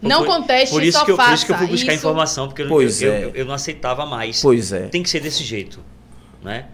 Não 0.00 0.18
Por- 0.24 0.26
conteste, 0.36 0.70
por 0.74 0.82
isso 0.82 0.98
só 0.98 1.04
que 1.04 1.10
eu, 1.12 1.16
faça. 1.16 1.28
Por 1.30 1.34
isso 1.34 1.46
que 1.46 1.52
eu 1.52 1.56
fui 1.58 1.66
buscar 1.66 1.92
Isso- 1.92 2.00
informação, 2.00 2.46
porque 2.48 2.62
eu, 2.62 2.68
Pois 2.68 3.00
eu, 3.02 3.12
é. 3.12 3.24
eu, 3.24 3.30
eu 3.34 3.44
não 3.44 3.54
aceitava 3.54 4.04
mais. 4.04 4.40
Pois 4.42 4.72
é. 4.72 4.88
Tem 4.88 5.02
que 5.02 5.08
ser 5.08 5.20
desse 5.20 5.42
jeito, 5.42 5.80
né? 6.42 6.66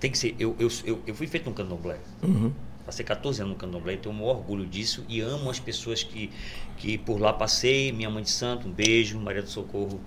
Tem 0.00 0.10
que 0.10 0.18
ser. 0.18 0.34
Eu, 0.38 0.54
eu, 0.58 0.68
eu, 0.84 1.00
eu 1.06 1.14
fui 1.14 1.26
feito 1.26 1.48
no 1.48 1.54
candomblé. 1.54 1.96
Uhum. 2.22 2.52
Passei 2.86 3.04
14 3.04 3.40
anos 3.40 3.54
no 3.54 3.58
candomblé, 3.58 3.96
tenho 3.96 4.14
um 4.14 4.18
maior 4.18 4.36
orgulho 4.36 4.66
disso 4.66 5.04
e 5.08 5.20
amo 5.20 5.48
as 5.48 5.58
pessoas 5.58 6.02
que, 6.02 6.30
que 6.76 6.98
por 6.98 7.18
lá 7.20 7.32
passei. 7.32 7.90
Minha 7.92 8.10
mãe 8.10 8.22
de 8.22 8.30
santo, 8.30 8.68
um 8.68 8.70
beijo. 8.72 9.18
Maria 9.18 9.42
do 9.42 9.48
Socorro 9.48 10.00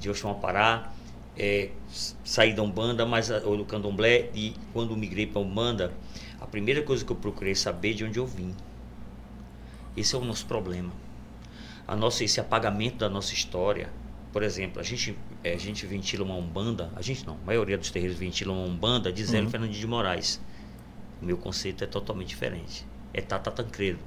de 0.00 0.08
Oxuapará. 0.08 0.90
É, 1.36 1.70
s- 1.90 2.14
saí 2.24 2.54
da 2.54 2.62
Umbanda, 2.62 3.04
mas 3.04 3.30
ou 3.30 3.56
do 3.56 3.64
candomblé. 3.66 4.30
E 4.34 4.54
quando 4.72 4.96
migrei 4.96 5.26
para 5.26 5.40
Umbanda, 5.42 5.92
a 6.40 6.46
primeira 6.46 6.82
coisa 6.82 7.04
que 7.04 7.12
eu 7.12 7.16
procurei 7.16 7.54
saber 7.54 7.90
é 7.90 7.94
de 7.94 8.04
onde 8.04 8.18
eu 8.18 8.26
vim. 8.26 8.54
Esse 9.96 10.14
é 10.14 10.18
o 10.18 10.24
nosso 10.24 10.46
problema. 10.46 10.90
A 11.86 11.94
nossa, 11.94 12.24
esse 12.24 12.40
apagamento 12.40 12.96
da 12.98 13.08
nossa 13.10 13.34
história. 13.34 13.90
Por 14.32 14.42
exemplo, 14.42 14.80
a 14.80 14.82
gente, 14.82 15.14
eh, 15.44 15.52
a 15.52 15.58
gente 15.58 15.84
ventila 15.84 16.24
uma 16.24 16.34
Umbanda, 16.36 16.90
a 16.96 17.02
gente 17.02 17.26
não, 17.26 17.34
a 17.34 17.46
maioria 17.46 17.76
dos 17.76 17.90
terreiros 17.90 18.18
ventila 18.18 18.52
uma 18.54 18.64
Umbanda 18.64 19.12
de 19.12 19.22
Zélio 19.22 19.50
Fernandes 19.50 19.76
de 19.76 19.86
Moraes. 19.86 20.40
O 21.22 21.24
meu 21.24 21.36
conceito 21.38 21.84
é 21.84 21.86
totalmente 21.86 22.28
diferente. 22.28 22.84
É 23.14 23.20
Tata 23.20 23.50
Tancredo. 23.50 24.00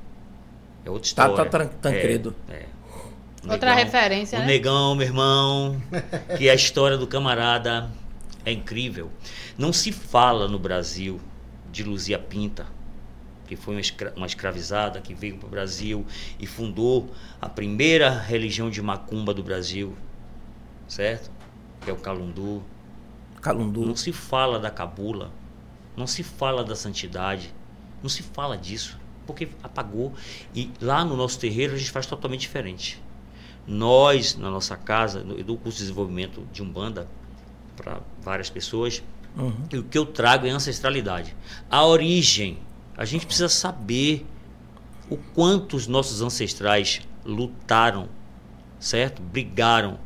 É 0.85 0.89
outra 0.89 1.09
Tata 1.15 1.29
história. 1.31 1.49
Tran- 1.51 1.67
Tancredo. 1.81 2.35
É, 2.49 2.53
é. 2.53 2.65
O 3.47 3.51
Outra 3.51 3.73
referência, 3.75 4.37
o 4.37 4.41
né? 4.41 4.47
negão, 4.47 4.95
meu 4.95 5.05
irmão, 5.07 5.81
que 6.37 6.49
a 6.49 6.55
história 6.55 6.97
do 6.97 7.05
camarada 7.07 7.89
é 8.43 8.51
incrível. 8.51 9.11
Não 9.57 9.71
se 9.71 9.91
fala 9.91 10.47
no 10.47 10.57
Brasil 10.57 11.21
de 11.71 11.83
Luzia 11.83 12.17
Pinta, 12.17 12.65
que 13.47 13.55
foi 13.55 13.75
uma, 13.75 13.81
escra- 13.81 14.13
uma 14.15 14.25
escravizada 14.25 14.99
que 14.99 15.13
veio 15.13 15.37
para 15.37 15.45
o 15.45 15.49
Brasil 15.49 16.03
e 16.39 16.47
fundou 16.47 17.11
a 17.39 17.47
primeira 17.47 18.09
religião 18.09 18.69
de 18.71 18.81
macumba 18.81 19.31
do 19.31 19.43
Brasil, 19.43 19.95
certo? 20.87 21.29
Que 21.81 21.91
é 21.91 21.93
o 21.93 21.97
Calundu. 21.97 22.63
Calundu. 23.41 23.85
Não 23.85 23.95
se 23.95 24.11
fala 24.11 24.59
da 24.59 24.71
cabula, 24.71 25.29
não 25.95 26.05
se 26.07 26.23
fala 26.23 26.63
da 26.63 26.75
santidade, 26.75 27.53
não 28.01 28.09
se 28.09 28.21
fala 28.23 28.57
disso, 28.57 28.97
porque 29.25 29.49
apagou. 29.63 30.13
E 30.53 30.69
lá 30.81 31.03
no 31.05 31.15
nosso 31.15 31.39
terreiro 31.39 31.73
a 31.73 31.77
gente 31.77 31.91
faz 31.91 32.05
totalmente 32.05 32.41
diferente. 32.41 33.01
Nós, 33.67 34.35
na 34.37 34.49
nossa 34.51 34.77
casa, 34.77 35.23
no- 35.23 35.35
eu 35.37 35.43
dou 35.43 35.57
curso 35.57 35.77
de 35.79 35.83
desenvolvimento 35.85 36.45
de 36.53 36.61
Umbanda 36.61 37.07
para 37.75 37.99
várias 38.21 38.49
pessoas, 38.49 39.01
Uhum. 39.37 39.53
e 39.71 39.77
o 39.77 39.83
que 39.83 39.97
eu 39.97 40.05
trago 40.05 40.45
é 40.45 40.49
ancestralidade. 40.49 41.35
A 41.69 41.83
origem. 41.85 42.57
A 42.97 43.03
gente 43.03 43.25
precisa 43.25 43.49
saber 43.49 44.25
o 45.09 45.17
quanto 45.17 45.75
os 45.75 45.87
nossos 45.87 46.21
ancestrais 46.21 47.01
lutaram, 47.25 48.07
certo? 48.79 49.21
Brigaram 49.21 49.99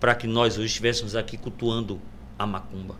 para 0.00 0.14
que 0.14 0.26
nós 0.26 0.56
hoje 0.56 0.66
estivéssemos 0.66 1.14
aqui 1.14 1.36
cultuando 1.36 2.00
a 2.38 2.46
macumba. 2.46 2.96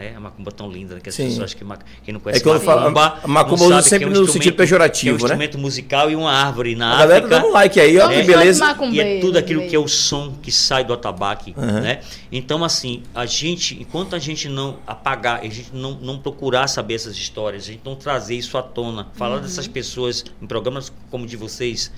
É, 0.00 0.14
a 0.14 0.20
macumba 0.20 0.52
tão 0.52 0.70
linda, 0.70 0.94
né? 0.94 1.00
que 1.00 1.08
as 1.08 1.14
Sim. 1.16 1.24
pessoas 1.24 1.54
que 1.54 1.64
quem 2.04 2.14
não 2.14 2.20
conhece 2.20 2.38
É 2.38 2.42
que 2.44 2.48
eu 2.48 2.60
falo- 2.60 2.82
macumba, 2.82 3.18
a 3.20 3.26
macumba 3.26 3.56
não 3.56 3.66
usa 3.66 3.74
sabe 3.74 3.82
que 3.82 3.88
sempre 3.88 4.04
é 4.04 4.06
um 4.06 4.10
no 4.10 4.14
instrumento- 4.20 4.32
sentido 4.44 4.56
pejorativo, 4.56 5.02
que 5.02 5.08
é 5.08 5.26
um 5.26 5.28
né? 5.28 5.34
instrumento 5.44 5.58
musical 5.58 6.08
e 6.08 6.14
uma 6.14 6.30
árvore 6.30 6.76
na 6.76 6.94
A 6.94 6.98
galera 6.98 7.20
tá 7.22 7.26
África. 7.26 7.40
dando 7.42 7.52
like 7.52 7.80
aí, 7.80 7.98
ó, 7.98 8.02
Somos 8.02 8.16
que 8.16 8.22
beleza. 8.22 8.76
E 8.92 9.00
é 9.00 9.20
tudo 9.20 9.38
aquilo 9.38 9.66
que 9.68 9.74
é 9.74 9.78
o 9.78 9.88
som 9.88 10.34
que 10.40 10.52
sai 10.52 10.84
do 10.84 10.92
atabaque, 10.92 11.52
Uhum. 11.56 11.80
né? 11.80 12.00
Então, 12.30 12.62
assim, 12.62 13.02
a 13.12 13.26
gente, 13.26 13.76
enquanto 13.82 14.14
a 14.14 14.20
gente 14.20 14.48
não 14.48 14.76
apagar, 14.86 15.40
a 15.40 15.42
gente 15.42 15.70
não, 15.72 15.90
não 15.96 16.16
procurar 16.16 16.68
saber 16.68 16.94
essas 16.94 17.16
histórias, 17.16 17.64
a 17.64 17.66
gente 17.72 17.82
não 17.84 17.96
trazer 17.96 18.36
isso 18.36 18.56
à 18.56 18.62
tona, 18.62 19.08
falar 19.14 19.40
dessas 19.40 19.66
pessoas 19.66 20.24
em 20.40 20.46
programas 20.46 20.92
como 21.10 21.24
o 21.24 21.26
de 21.26 21.36
vocês, 21.36 21.90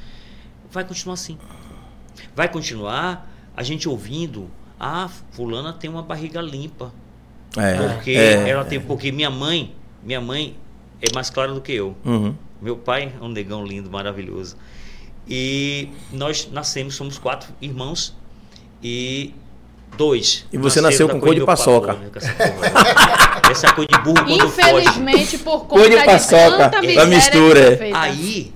vai 0.72 0.84
continuar 0.84 1.12
assim. 1.14 1.36
Vai 2.34 2.48
continuar 2.48 3.30
a 3.54 3.62
gente 3.62 3.86
ouvindo, 3.86 4.50
ah, 4.78 5.06
fulana 5.32 5.70
tem 5.74 5.90
uma 5.90 6.02
barriga 6.02 6.40
limpa. 6.40 6.94
É, 7.56 7.88
Porque 7.94 8.10
é, 8.10 8.48
ela 8.48 8.64
tem, 8.64 8.80
porque 8.80 9.10
minha 9.10 9.30
mãe, 9.30 9.74
minha 10.02 10.20
mãe 10.20 10.56
é 11.02 11.08
mais 11.14 11.30
clara 11.30 11.52
do 11.52 11.60
que 11.60 11.72
eu. 11.72 11.96
Uhum. 12.04 12.34
Meu 12.60 12.76
pai 12.76 13.12
é 13.20 13.24
um 13.24 13.28
negão 13.28 13.64
lindo, 13.64 13.90
maravilhoso. 13.90 14.56
E 15.28 15.88
nós 16.12 16.48
nascemos, 16.52 16.94
somos 16.94 17.18
quatro 17.18 17.52
irmãos 17.60 18.16
e 18.82 19.34
dois. 19.96 20.46
E 20.52 20.58
você 20.58 20.80
nasceu 20.80 21.06
da 21.06 21.14
com 21.14 21.20
cor 21.20 21.28
cor 21.28 21.34
de 21.34 21.44
paçoca. 21.44 21.98
Essa 22.14 22.32
porra. 22.34 23.50
Essa 23.50 23.72
cor 23.72 23.86
de 23.86 23.98
burro 23.98 24.24
quando 24.24 24.48
foge. 24.48 24.86
Infelizmente, 24.86 25.38
por 25.38 25.66
Cor 25.66 25.78
conta 25.78 25.90
de 25.90 26.04
paçoca, 26.04 26.68
tanta 26.68 26.78
a 26.78 26.82
miséria 26.82 27.06
mistura, 27.06 27.60
é. 27.60 27.90
Aí. 27.94 28.52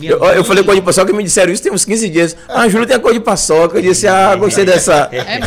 Eu, 0.00 0.18
eu 0.18 0.34
mãe- 0.34 0.44
falei 0.44 0.64
cor 0.64 0.74
de 0.74 0.82
paçoca 0.82 1.10
e 1.10 1.14
me 1.14 1.22
disseram 1.22 1.52
isso 1.52 1.62
tem 1.62 1.72
uns 1.72 1.84
15 1.84 2.08
dias. 2.10 2.36
Ah, 2.48 2.62
a 2.62 2.68
Júlia 2.68 2.86
tem 2.86 2.96
a 2.96 3.00
cor 3.00 3.12
de 3.12 3.20
paçoca. 3.20 3.78
Eu 3.78 3.82
disse, 3.82 4.06
ah, 4.06 4.34
gostei 4.36 4.64
dessa. 4.64 5.08
É 5.12 5.38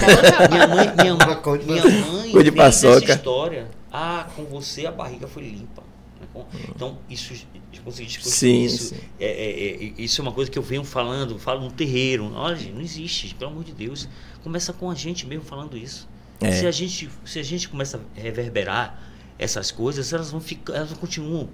Minha 0.49 0.67
mãe, 0.67 0.91
minha, 0.97 1.57
de 1.57 1.65
minha 1.65 1.85
mãe 1.85 2.31
Cor 2.31 2.43
de 2.43 2.51
paçoca. 2.51 3.13
história. 3.13 3.67
Ah, 3.91 4.27
com 4.35 4.45
você 4.45 4.85
a 4.85 4.91
barriga 4.91 5.27
foi 5.27 5.43
limpa. 5.43 5.83
né? 6.35 6.43
Então, 6.75 6.97
isso 7.09 7.33
consegui 7.83 8.07
discutir 8.07 8.29
Sim, 8.35 8.63
isso. 8.63 8.89
sim. 8.89 8.95
É, 9.19 9.25
é, 9.25 9.83
é, 9.85 9.93
isso 9.97 10.19
é 10.19 10.23
uma 10.23 10.31
coisa 10.33 10.51
que 10.51 10.59
eu 10.59 10.63
venho 10.63 10.83
falando, 10.83 11.39
falo 11.39 11.61
no 11.61 11.71
terreiro. 11.71 12.31
Olha, 12.35 12.57
não 12.73 12.81
existe, 12.81 13.33
pelo 13.35 13.51
amor 13.51 13.63
de 13.63 13.71
Deus. 13.71 14.07
Começa 14.43 14.73
com 14.73 14.91
a 14.91 14.95
gente 14.95 15.25
mesmo 15.25 15.43
falando 15.45 15.77
isso. 15.77 16.07
É. 16.41 16.51
Se, 16.51 16.65
a 16.67 16.71
gente, 16.71 17.09
se 17.25 17.39
a 17.39 17.43
gente 17.43 17.67
começa 17.69 17.97
a 17.97 18.21
reverberar 18.21 18.99
essas 19.39 19.71
coisas, 19.71 20.11
elas 20.13 20.29
vão 20.31 20.39
ficar, 20.41 20.73
elas 20.75 20.91
continuam. 20.93 21.49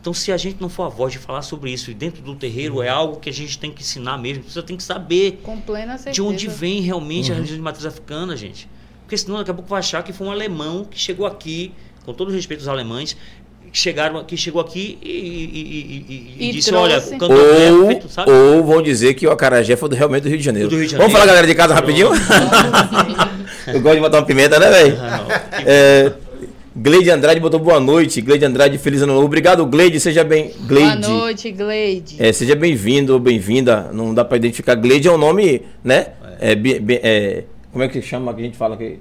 Então, 0.00 0.14
se 0.14 0.32
a 0.32 0.36
gente 0.38 0.56
não 0.60 0.68
for 0.70 0.84
a 0.84 0.88
voz 0.88 1.12
de 1.12 1.18
falar 1.18 1.42
sobre 1.42 1.70
isso 1.70 1.90
e 1.90 1.94
dentro 1.94 2.22
do 2.22 2.34
terreiro, 2.34 2.82
é 2.82 2.88
algo 2.88 3.20
que 3.20 3.28
a 3.28 3.32
gente 3.32 3.58
tem 3.58 3.70
que 3.70 3.82
ensinar 3.82 4.16
mesmo. 4.16 4.42
Você 4.48 4.62
tem 4.62 4.76
que 4.76 4.82
saber 4.82 5.40
Com 5.42 5.60
plena 5.60 5.92
certeza. 5.98 6.14
de 6.14 6.22
onde 6.22 6.48
vem 6.48 6.80
realmente 6.80 7.26
Uhum. 7.28 7.32
a 7.32 7.34
religião 7.36 7.56
de 7.58 7.62
matriz 7.62 7.84
africana, 7.84 8.34
gente. 8.36 8.66
Porque 9.02 9.18
senão 9.18 9.36
daqui 9.38 9.50
a 9.50 9.54
pouco 9.54 9.68
vai 9.68 9.80
achar 9.80 10.02
que 10.02 10.12
foi 10.12 10.26
um 10.26 10.30
alemão 10.30 10.86
que 10.90 10.98
chegou 10.98 11.26
aqui, 11.26 11.72
com 12.06 12.14
todo 12.14 12.30
o 12.30 12.32
respeito 12.32 12.60
aos 12.60 12.68
alemães, 12.68 13.14
que 13.70 13.78
chegaram, 13.78 14.24
que 14.24 14.36
chegou 14.38 14.60
aqui 14.60 14.98
e, 15.02 15.10
e- 15.10 16.36
e- 16.40 16.48
e- 16.48 16.52
disse, 16.52 16.70
trouxe. 16.70 16.92
olha, 16.94 16.98
o 16.98 17.18
cantor 17.18 17.60
é 17.60 17.70
Ou, 17.72 17.86
feito, 17.88 18.08
sabe? 18.08 18.30
ou 18.30 18.64
vão 18.64 18.80
dizer 18.82 19.12
que 19.14 19.26
o 19.26 19.30
Acarajé 19.30 19.76
foi 19.76 19.88
do- 19.90 19.96
realmente 19.96 20.22
do 20.22 20.28
Rio 20.30 20.38
de 20.38 20.44
Janeiro. 20.44 20.68
Do 20.70 20.76
Rio 20.78 20.88
de 20.88 20.96
Vamos 20.96 21.12
Janeiro. 21.12 21.12
falar, 21.12 21.26
galera 21.26 21.46
de 21.46 21.54
casa, 21.54 21.74
rapidinho? 21.74 22.08
Eu 23.68 23.80
gosto 23.80 23.96
de 23.96 24.00
botar 24.00 24.18
uma 24.18 24.26
pimenta, 24.26 24.58
né, 24.58 24.70
velho? 24.70 24.96
Não. 24.96 25.26
É, 25.66 26.12
Gleide 26.82 27.10
Andrade 27.10 27.38
botou 27.40 27.60
boa 27.60 27.78
noite. 27.78 28.22
Gleide 28.22 28.44
Andrade, 28.46 28.78
feliz 28.78 29.02
ano 29.02 29.12
novo. 29.12 29.26
Obrigado, 29.26 29.66
Gleide. 29.66 30.00
Seja 30.00 30.24
bem. 30.24 30.44
Boa 30.56 30.66
Gleide. 30.66 31.08
noite, 31.08 31.50
Gleide. 31.52 32.16
É, 32.18 32.32
seja 32.32 32.56
bem-vindo 32.56 33.12
ou 33.12 33.18
bem-vinda. 33.20 33.90
Não 33.92 34.14
dá 34.14 34.24
pra 34.24 34.38
identificar. 34.38 34.74
Gleide 34.76 35.06
é 35.06 35.12
um 35.12 35.18
nome, 35.18 35.62
né? 35.84 36.06
É, 36.40 36.54
bi- 36.54 36.80
é, 37.02 37.44
como 37.70 37.84
é 37.84 37.88
que 37.88 38.00
chama 38.00 38.32
que 38.32 38.40
a 38.40 38.44
gente 38.44 38.56
fala 38.56 38.78
que 38.78 38.98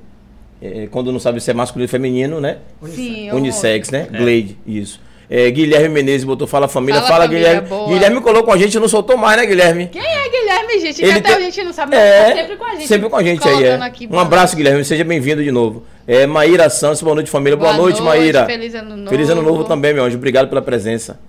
é, 0.62 0.88
quando 0.92 1.10
não 1.10 1.20
sabe 1.22 1.39
se 1.39 1.50
é 1.50 1.54
masculino 1.54 1.86
ou 1.86 1.89
feminino, 1.89 2.42
né? 2.42 2.58
Sim, 2.94 3.32
Unissex, 3.32 3.89
né? 3.92 4.08
É. 4.12 4.18
Glade, 4.18 4.58
isso. 4.68 5.00
É, 5.30 5.50
Guilherme 5.52 5.89
Menezes 5.89 6.24
botou 6.24 6.48
Fala 6.48 6.68
Família. 6.68 7.02
Fala, 7.02 7.08
Fala, 7.13 7.24
família, 7.26 7.48
Guilherme. 7.50 7.68
boa. 7.70 7.88
Guilherme 7.89 8.22
colou 8.22 8.44
com 8.44 8.52
a 8.52 8.58
gente, 8.58 8.80
não 8.80 8.88
soltou 8.88 9.15
mais, 9.15 9.38
né, 9.38 9.46
Guilherme? 9.46 9.88
Quem 9.92 10.02
é 10.02 10.28
Guilherme, 10.30 10.80
gente? 10.80 10.96
Que 10.96 11.04
Ele 11.04 11.20
até 11.20 11.22
tem- 11.22 11.36
a 11.36 11.39
gente 11.42 11.63
não 11.63 11.72
sabe, 11.74 11.96
mas 11.96 12.04
É, 12.04 12.24
tá 12.32 12.36
sempre 12.38 12.56
com 12.56 12.65
a 12.65 12.70
gente. 12.76 12.88
Sempre 12.88 13.10
com 13.10 13.15
a 13.15 13.24
gente 13.24 13.48
aí, 13.48 13.63
é. 13.63 13.74
aqui, 13.76 14.10
Um 14.12 14.20
abraço. 14.20 14.56
Guilherme. 14.56 14.84
Seja 14.84 15.04
bem-vindo 15.04 15.44
de 15.44 15.52
novo. 15.52 15.84
É, 16.08 16.26
Maíra 16.26 16.68
Santos, 16.70 17.02
boa 17.04 17.13
noite, 17.13 17.30
família. 17.30 17.56
Boa, 17.56 17.74
Boa 17.74 17.82
noite, 17.84 18.02
noite, 18.02 18.20
Maíra. 18.20 18.46
feliz 18.48 18.74
ano 18.74 18.98
novo. 18.98 19.10
Feliz 19.10 19.30
ano 19.30 19.42
novo 19.44 19.63
também, 19.65 19.94
meu 19.94 20.04
anjo. 20.04 20.18
Obrigado 20.18 20.48
pela 20.50 20.62
presença. 20.63 21.20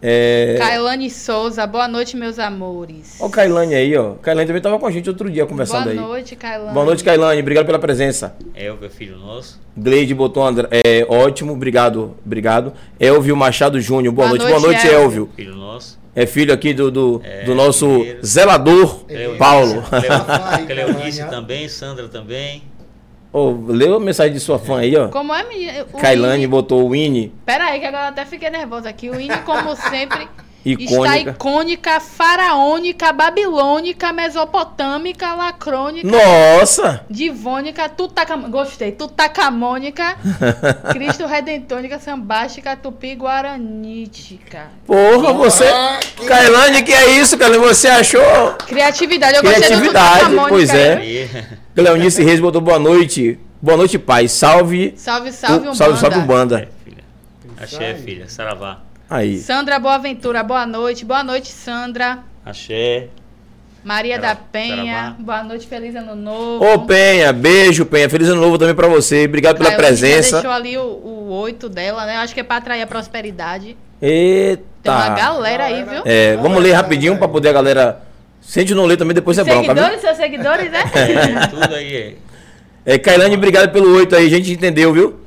É... 0.00 0.54
Kailane 0.58 1.10
Souza, 1.10 1.66
boa 1.66 1.88
noite, 1.88 2.16
meus 2.16 2.38
amores. 2.38 3.16
Ó 3.20 3.26
o 3.26 3.30
Kailane 3.30 3.74
aí, 3.74 3.96
ó. 3.96 4.12
Kailane 4.14 4.46
também 4.46 4.62
tava 4.62 4.78
com 4.78 4.86
a 4.86 4.90
gente 4.92 5.08
outro 5.08 5.28
dia 5.30 5.44
conversando 5.44 5.84
boa 5.84 5.92
aí. 5.92 5.96
noite, 5.98 6.36
Kailane. 6.36 6.72
Boa 6.72 6.86
noite, 6.86 7.02
Kailane. 7.02 7.40
Obrigado 7.40 7.66
pela 7.66 7.78
presença. 7.80 8.36
É 8.54 8.70
o 8.70 8.76
meu 8.76 8.88
filho 8.90 9.16
nosso. 9.18 9.60
Gleide 9.76 10.14
botou 10.14 10.44
André. 10.46 10.68
É, 10.70 11.04
ótimo, 11.08 11.52
obrigado, 11.52 12.14
obrigado. 12.24 12.72
Elvio 13.00 13.36
Machado 13.36 13.80
Júnior, 13.80 14.14
boa, 14.14 14.28
Boa 14.28 14.38
noite. 14.38 14.50
Boa 14.50 14.60
noite, 14.60 14.82
noite, 14.84 14.94
Elvio. 14.94 15.30
Filho 15.34 15.54
nosso. 15.56 15.98
É 16.14 16.26
filho 16.26 16.52
aqui 16.52 16.72
do, 16.72 16.90
do, 16.90 17.20
É, 17.24 17.44
do 17.44 17.54
nosso 17.54 17.86
mineiro. 17.88 18.26
zelador, 18.26 19.04
Cleo- 19.04 19.36
Paulo. 19.36 19.84
Cleonice 20.66 21.24
também, 21.30 21.68
Sandra 21.68 22.08
também. 22.08 22.62
Ô, 23.32 23.50
leu 23.68 23.94
a 23.96 24.00
mensagem 24.00 24.32
de 24.32 24.40
sua 24.40 24.58
fã 24.58 24.78
aí, 24.78 24.96
ó. 24.96 25.08
Como 25.08 25.34
é, 25.34 25.44
menina? 25.46 25.84
Kailane 26.00 26.32
Winnie- 26.34 26.46
botou 26.46 26.84
o 26.84 26.88
Winnie. 26.90 27.32
Pera 27.44 27.64
aí, 27.66 27.78
que 27.80 27.86
agora 27.86 28.04
eu 28.04 28.08
até 28.08 28.24
fiquei 28.24 28.48
nervosa 28.48 28.88
aqui. 28.88 29.10
O 29.10 29.16
Winnie, 29.16 29.36
como 29.44 29.76
sempre, 29.76 30.26
está 30.64 30.82
Icônica. 31.18 31.30
icônica, 31.30 32.00
faraônica, 32.00 33.12
babilônica, 33.12 34.12
mesopotâmica, 34.12 35.34
lacrônica, 35.34 36.06
Nossa! 36.08 37.04
divônica, 37.08 37.88
tutacam... 37.88 38.50
gostei, 38.50 38.92
tutacamônica, 38.92 40.16
Cristo 40.92 41.26
redentônica, 41.26 41.98
sambástica, 41.98 42.76
tupi, 42.76 43.14
guaranítica. 43.14 44.68
Porra, 44.86 45.32
você. 45.32 45.64
Ah, 45.68 45.98
que- 46.82 46.92
é 46.92 47.10
isso, 47.20 47.38
Kailane? 47.38 47.58
Você 47.62 47.88
achou? 47.88 48.52
Criatividade, 48.66 49.36
eu 49.36 49.42
gostei 49.42 49.60
do 49.60 49.66
Criatividade, 49.66 50.14
tutacamônica. 50.20 50.48
pois 50.50 50.74
é. 50.74 51.46
Cleonice 51.74 52.22
Reis 52.24 52.40
botou 52.40 52.60
boa 52.60 52.78
noite. 52.78 53.38
Boa 53.60 53.76
noite, 53.76 53.98
pai. 53.98 54.28
Salve. 54.28 54.94
Salve, 54.96 55.32
salve, 55.32 55.68
um 55.68 55.74
salve, 55.74 55.98
salve, 55.98 56.18
Umbanda. 56.18 56.60
é, 56.60 56.68
filha. 56.84 57.04
Axé, 57.60 57.94
filha. 57.94 58.28
Saravá. 58.28 58.87
Aí. 59.08 59.38
Sandra 59.38 59.78
Boaventura, 59.78 60.42
boa 60.42 60.66
noite. 60.66 61.04
Boa 61.04 61.24
noite, 61.24 61.48
Sandra. 61.48 62.18
Axé. 62.44 63.08
Maria 63.84 64.16
Sara- 64.16 64.28
da 64.28 64.34
Penha, 64.36 65.16
boa 65.18 65.42
noite, 65.44 65.66
feliz 65.66 65.94
ano 65.94 66.14
novo. 66.14 66.62
Ô, 66.64 66.80
Penha, 66.80 67.32
beijo, 67.32 67.86
Penha. 67.86 68.08
Feliz 68.10 68.28
ano 68.28 68.40
novo 68.40 68.58
também 68.58 68.74
pra 68.74 68.86
você. 68.88 69.24
Obrigado 69.24 69.56
pela 69.56 69.70
já 69.70 69.76
presença. 69.76 70.36
deixou 70.36 70.50
ali 70.50 70.76
o, 70.76 70.82
o 70.82 71.30
8 71.40 71.68
dela, 71.68 72.04
né? 72.04 72.16
Acho 72.16 72.34
que 72.34 72.40
é 72.40 72.42
pra 72.42 72.56
atrair 72.56 72.82
a 72.82 72.86
prosperidade. 72.86 73.76
Eita. 74.02 74.62
Tem 74.82 74.92
uma 74.92 75.08
galera 75.10 75.64
aí, 75.64 75.82
viu? 75.84 76.02
É, 76.04 76.36
vamos 76.36 76.62
ler 76.62 76.72
rapidinho 76.72 77.16
pra 77.16 77.28
poder 77.28 77.48
a 77.48 77.52
galera. 77.52 78.02
Se 78.40 78.58
a 78.58 78.62
gente 78.62 78.74
não 78.74 78.84
ler 78.84 78.96
também, 78.96 79.14
depois 79.14 79.38
é 79.38 79.44
viu? 79.44 79.54
seguidores, 79.54 80.00
seus 80.00 80.16
seguidores, 80.16 80.70
né? 80.70 80.80
É, 80.94 81.46
tudo 81.48 81.74
aí. 81.74 81.96
É. 82.84 82.94
É, 82.94 82.98
Kailane, 82.98 83.36
obrigado 83.36 83.70
pelo 83.70 83.94
oito 83.96 84.14
aí, 84.16 84.26
a 84.26 84.30
gente 84.30 84.52
entendeu, 84.52 84.92
viu? 84.92 85.20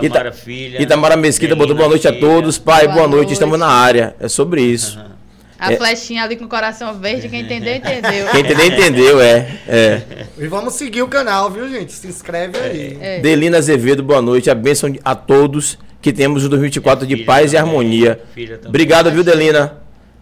Itamara 0.00 0.28
Ita- 0.28 0.32
Filha. 0.38 0.82
Itamara 0.82 1.16
Mesquita 1.16 1.54
botou 1.56 1.74
boa 1.76 1.88
noite 1.88 2.06
a 2.08 2.12
Filha. 2.12 2.20
todos. 2.26 2.58
Pai, 2.58 2.82
boa, 2.84 2.94
Boa 2.94 3.08
noite. 3.08 3.16
noite. 3.16 3.32
estamos 3.34 3.58
na 3.58 3.66
área. 3.68 4.14
É 4.20 4.28
sobre 4.28 4.62
isso. 4.62 4.98
Aham. 4.98 5.12
A 5.58 5.72
É. 5.72 5.76
flechinha 5.76 6.24
ali 6.24 6.34
com 6.34 6.44
o 6.44 6.48
coração 6.48 6.92
verde, 6.98 7.28
quem 7.28 7.42
entendeu, 7.42 7.76
entendeu. 7.76 8.26
Quem 8.32 8.40
entendeu, 8.40 8.66
entendeu, 8.66 9.20
é. 9.20 9.46
é. 9.68 10.02
E 10.36 10.48
vamos 10.48 10.74
seguir 10.74 11.02
o 11.02 11.08
canal, 11.08 11.48
viu, 11.52 11.68
gente? 11.68 11.92
Se 11.92 12.08
inscreve 12.08 12.58
aí. 12.58 12.98
É. 13.00 13.20
Delina 13.20 13.58
Azevedo, 13.58 14.02
boa 14.02 14.20
noite. 14.20 14.50
A 14.50 14.56
bênção 14.56 14.92
a 15.04 15.14
todos 15.14 15.78
que 16.00 16.12
temos 16.12 16.44
o 16.44 16.48
2024 16.48 17.06
de 17.06 17.18
paz 17.18 17.52
e 17.52 17.56
também, 17.56 17.60
harmonia. 17.70 18.20
filha 18.34 18.56
também. 18.56 18.70
Obrigado, 18.70 19.08
viu, 19.12 19.22
Delina? 19.22 19.74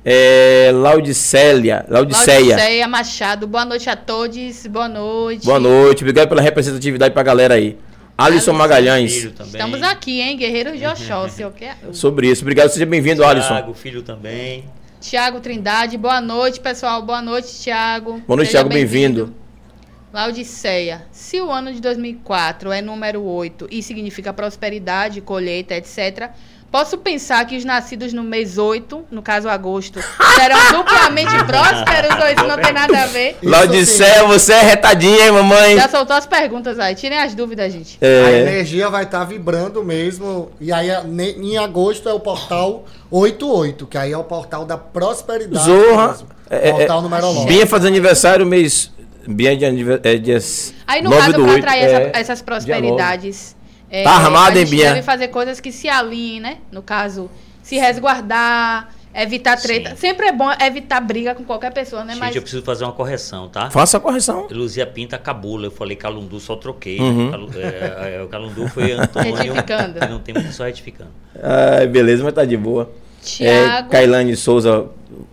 É, 0.04 0.70
Laudicélia, 0.74 1.86
Laudiceia. 1.88 2.56
Laudiceia 2.56 2.88
Machado, 2.88 3.46
boa 3.46 3.64
noite 3.64 3.88
a 3.88 3.96
todos, 3.96 4.66
boa 4.66 4.88
noite. 4.88 5.46
Boa 5.46 5.58
noite. 5.58 6.02
Obrigado 6.02 6.28
pela 6.28 6.42
representatividade 6.42 7.14
pra 7.14 7.22
galera 7.22 7.54
aí. 7.54 7.78
Alisson 8.20 8.50
Alisson 8.50 8.52
Magalhães. 8.52 9.12
Estamos 9.14 9.82
aqui, 9.82 10.20
hein, 10.20 10.36
Guerreiros 10.36 10.78
de 10.78 10.86
Oxóssi. 10.86 11.42
Sobre 11.92 12.30
isso. 12.30 12.42
Obrigado, 12.42 12.68
seja 12.68 12.84
bem-vindo, 12.84 13.24
Alisson. 13.24 13.54
Tiago, 13.54 13.72
filho 13.72 14.02
também. 14.02 14.64
Tiago 15.00 15.40
Trindade, 15.40 15.96
boa 15.96 16.20
noite, 16.20 16.60
pessoal. 16.60 17.00
Boa 17.00 17.22
noite, 17.22 17.48
Tiago. 17.62 18.20
Boa 18.26 18.36
noite, 18.36 18.48
Seja 18.48 18.58
Thiago, 18.58 18.68
bem-vindo. 18.68 19.34
Laudiceia, 20.12 21.06
se 21.10 21.40
o 21.40 21.50
ano 21.50 21.72
de 21.72 21.80
2004 21.80 22.70
é 22.72 22.82
número 22.82 23.22
8 23.22 23.68
e 23.70 23.82
significa 23.82 24.34
prosperidade, 24.34 25.22
colheita, 25.22 25.74
etc., 25.74 26.30
posso 26.70 26.96
pensar 26.98 27.44
que 27.46 27.56
os 27.56 27.64
nascidos 27.64 28.12
no 28.12 28.22
mês 28.22 28.56
8, 28.58 29.06
no 29.10 29.22
caso 29.22 29.48
agosto, 29.48 30.00
serão 30.36 30.58
duplamente 30.78 31.32
prósperos 31.44 32.22
ou 32.22 32.28
isso 32.30 32.46
não 32.46 32.56
tem 32.62 32.72
nada 32.72 33.02
a 33.02 33.06
ver? 33.06 33.36
Laudicéia, 33.42 34.24
você 34.24 34.52
é 34.52 34.60
retadinha, 34.62 35.26
hein, 35.26 35.32
mamãe? 35.32 35.76
Já 35.76 35.88
soltou 35.88 36.14
as 36.16 36.26
perguntas 36.26 36.78
aí, 36.78 36.94
tirem 36.94 37.18
as 37.18 37.34
dúvidas, 37.34 37.72
gente. 37.72 37.98
A 38.00 38.06
É, 38.06 38.40
energia 38.42 38.88
vai 38.88 39.04
estar 39.04 39.24
vibrando 39.24 39.82
mesmo. 39.84 40.50
E 40.60 40.72
aí, 40.72 40.90
a- 40.90 41.02
em 41.06 41.58
agosto, 41.58 42.08
é 42.08 42.12
o 42.12 42.20
portal 42.20 42.84
88, 43.10 43.86
que 43.86 43.98
aí 43.98 44.12
é 44.12 44.16
o 44.18 44.24
portal 44.24 44.64
da 44.64 44.78
prosperidade. 44.78 45.64
Zorra. 45.64 46.16
É, 46.48 46.68
é, 46.68 46.72
portal 46.72 46.98
é, 46.98 47.02
numerológico. 47.02 47.46
Binha 47.46 47.66
faz 47.66 47.84
aniversário 47.84 48.46
mês. 48.46 48.90
Binha 49.26 49.56
de 49.56 49.64
aniversário. 49.64 50.10
É 50.14 50.18
dias 50.18 50.72
Aí, 50.86 51.02
no 51.02 51.10
9 51.10 51.20
caso, 51.22 51.32
para 51.44 51.52
8, 51.52 51.58
atrair 51.58 51.82
é, 51.84 51.84
essa- 51.92 52.18
essas 52.18 52.42
prosperidades. 52.42 53.56
É, 53.90 54.02
Tá 54.04 54.12
armado, 54.12 54.58
hein, 54.58 54.66
Bia? 54.66 54.90
deve 54.90 55.02
fazer 55.02 55.28
coisas 55.28 55.60
que 55.60 55.72
se 55.72 55.88
alinhem, 55.88 56.40
né? 56.40 56.58
No 56.70 56.82
caso, 56.82 57.30
se 57.62 57.76
resguardar, 57.76 58.88
evitar 59.14 59.56
treta. 59.60 59.90
Sim. 59.90 59.96
Sempre 59.96 60.26
é 60.28 60.32
bom 60.32 60.48
evitar 60.60 61.00
briga 61.00 61.34
com 61.34 61.42
qualquer 61.44 61.72
pessoa, 61.72 62.04
né? 62.04 62.12
Gente, 62.12 62.20
Mas 62.20 62.36
eu 62.36 62.42
preciso 62.42 62.62
fazer 62.62 62.84
uma 62.84 62.92
correção, 62.92 63.48
tá? 63.48 63.70
Faça 63.70 63.96
a 63.96 64.00
correção. 64.00 64.46
Luzia 64.50 64.86
Pinta 64.86 65.18
Cabula, 65.18 65.66
eu 65.66 65.70
falei 65.70 65.96
Calundu, 65.96 66.38
só 66.40 66.56
troquei. 66.56 66.98
Uhum. 67.00 67.30
Calu- 67.30 67.50
é, 67.56 68.16
é, 68.18 68.22
o 68.22 68.28
Calundu 68.28 68.68
foi 68.68 68.92
Antônio. 68.92 69.34
Retificando. 69.34 69.98
Não 70.08 70.18
tem 70.20 70.34
muito 70.34 70.52
só 70.52 70.64
retificando. 70.64 71.10
Ai, 71.42 71.86
beleza, 71.86 72.22
mas 72.22 72.32
tá 72.32 72.44
de 72.44 72.56
boa. 72.56 72.90
É, 73.38 73.64
Tiago, 73.66 73.90
Kailane 73.90 74.34
Souza 74.34 74.86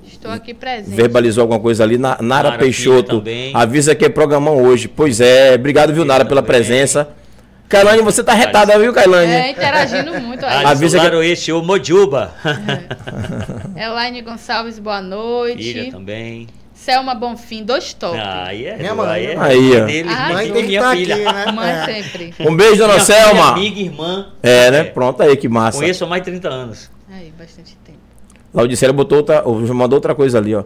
estou 0.06 0.30
aqui 0.32 0.54
presente. 0.54 0.93
verbalizou 0.96 1.41
alguma 1.43 1.60
coisa 1.60 1.84
ali. 1.84 1.98
Na- 1.98 2.17
Nara, 2.22 2.50
Nara 2.50 2.58
Peixoto 2.58 3.17
também. 3.20 3.52
avisa 3.56 3.96
que 3.96 4.04
é 4.04 4.10
programão 4.10 4.62
hoje. 4.62 4.88
Pois 4.89 5.22
é, 5.22 5.54
obrigado, 5.56 5.93
viu, 5.93 6.04
Nara, 6.04 6.26
pela 6.26 6.41
também. 6.41 6.58
presença. 6.60 7.08
Kailane, 7.69 8.01
você 8.01 8.23
tá 8.23 8.34
retada, 8.34 8.77
viu, 8.80 8.93
Kailane? 8.93 9.32
É, 9.32 9.51
interagindo 9.51 10.13
muito 10.21 10.45
aí. 10.45 10.65
Avisa 10.65 10.97
que- 10.97 11.03
Laroeste, 11.03 11.51
o 11.51 11.62
Mojuba. 11.62 12.34
Elaine 13.75 14.21
Gonçalves, 14.21 14.80
boa 14.80 15.01
noite. 15.01 15.62
Filha 15.73 15.91
também. 15.91 16.47
Selma 16.73 17.13
Bonfim, 17.13 17.63
dois 17.65 17.91
toques. 17.93 18.21
Ah, 18.23 18.45
aí 18.47 18.65
é. 18.65 18.77
Minha 18.77 18.95
mãe, 18.95 19.10
aí 19.10 19.25
é. 19.25 19.36
né? 19.36 19.41
Aí, 19.45 19.86
dele, 19.86 20.10
Ah, 20.10 20.30
Mãe 20.32 20.51
tem 20.53 20.65
que 20.65 20.75
estar 20.75 20.91
aqui, 20.91 21.01
filha. 21.06 21.15
né? 21.34 21.51
Mãe 21.51 21.69
É. 21.69 21.86
sempre. 21.86 22.34
Um 22.39 22.56
beijo, 22.56 22.77
dona 22.77 22.93
Minha 22.93 23.06
filha, 23.06 23.17
Selma. 23.25 23.49
amiga, 23.51 23.80
irmã. 23.82 24.27
É, 24.41 24.71
né? 24.71 24.84
Pronto 24.86 25.21
aí, 25.21 25.36
que 25.36 25.49
massa. 25.49 25.80
Conheço 25.80 26.06
há 26.06 26.08
mais 26.08 26.21
de 26.23 26.32
30 26.32 26.47
anos. 26.47 26.89
Aí, 27.12 27.34
bastante 27.38 27.75
tempo. 27.84 27.97
Laudicélia 28.53 28.93
botou 28.93 29.17
outra, 29.17 29.41
ou 29.43 29.60
mandou 29.73 29.97
outra 29.97 30.15
coisa 30.15 30.38
ali, 30.38 30.56
ó. 30.56 30.63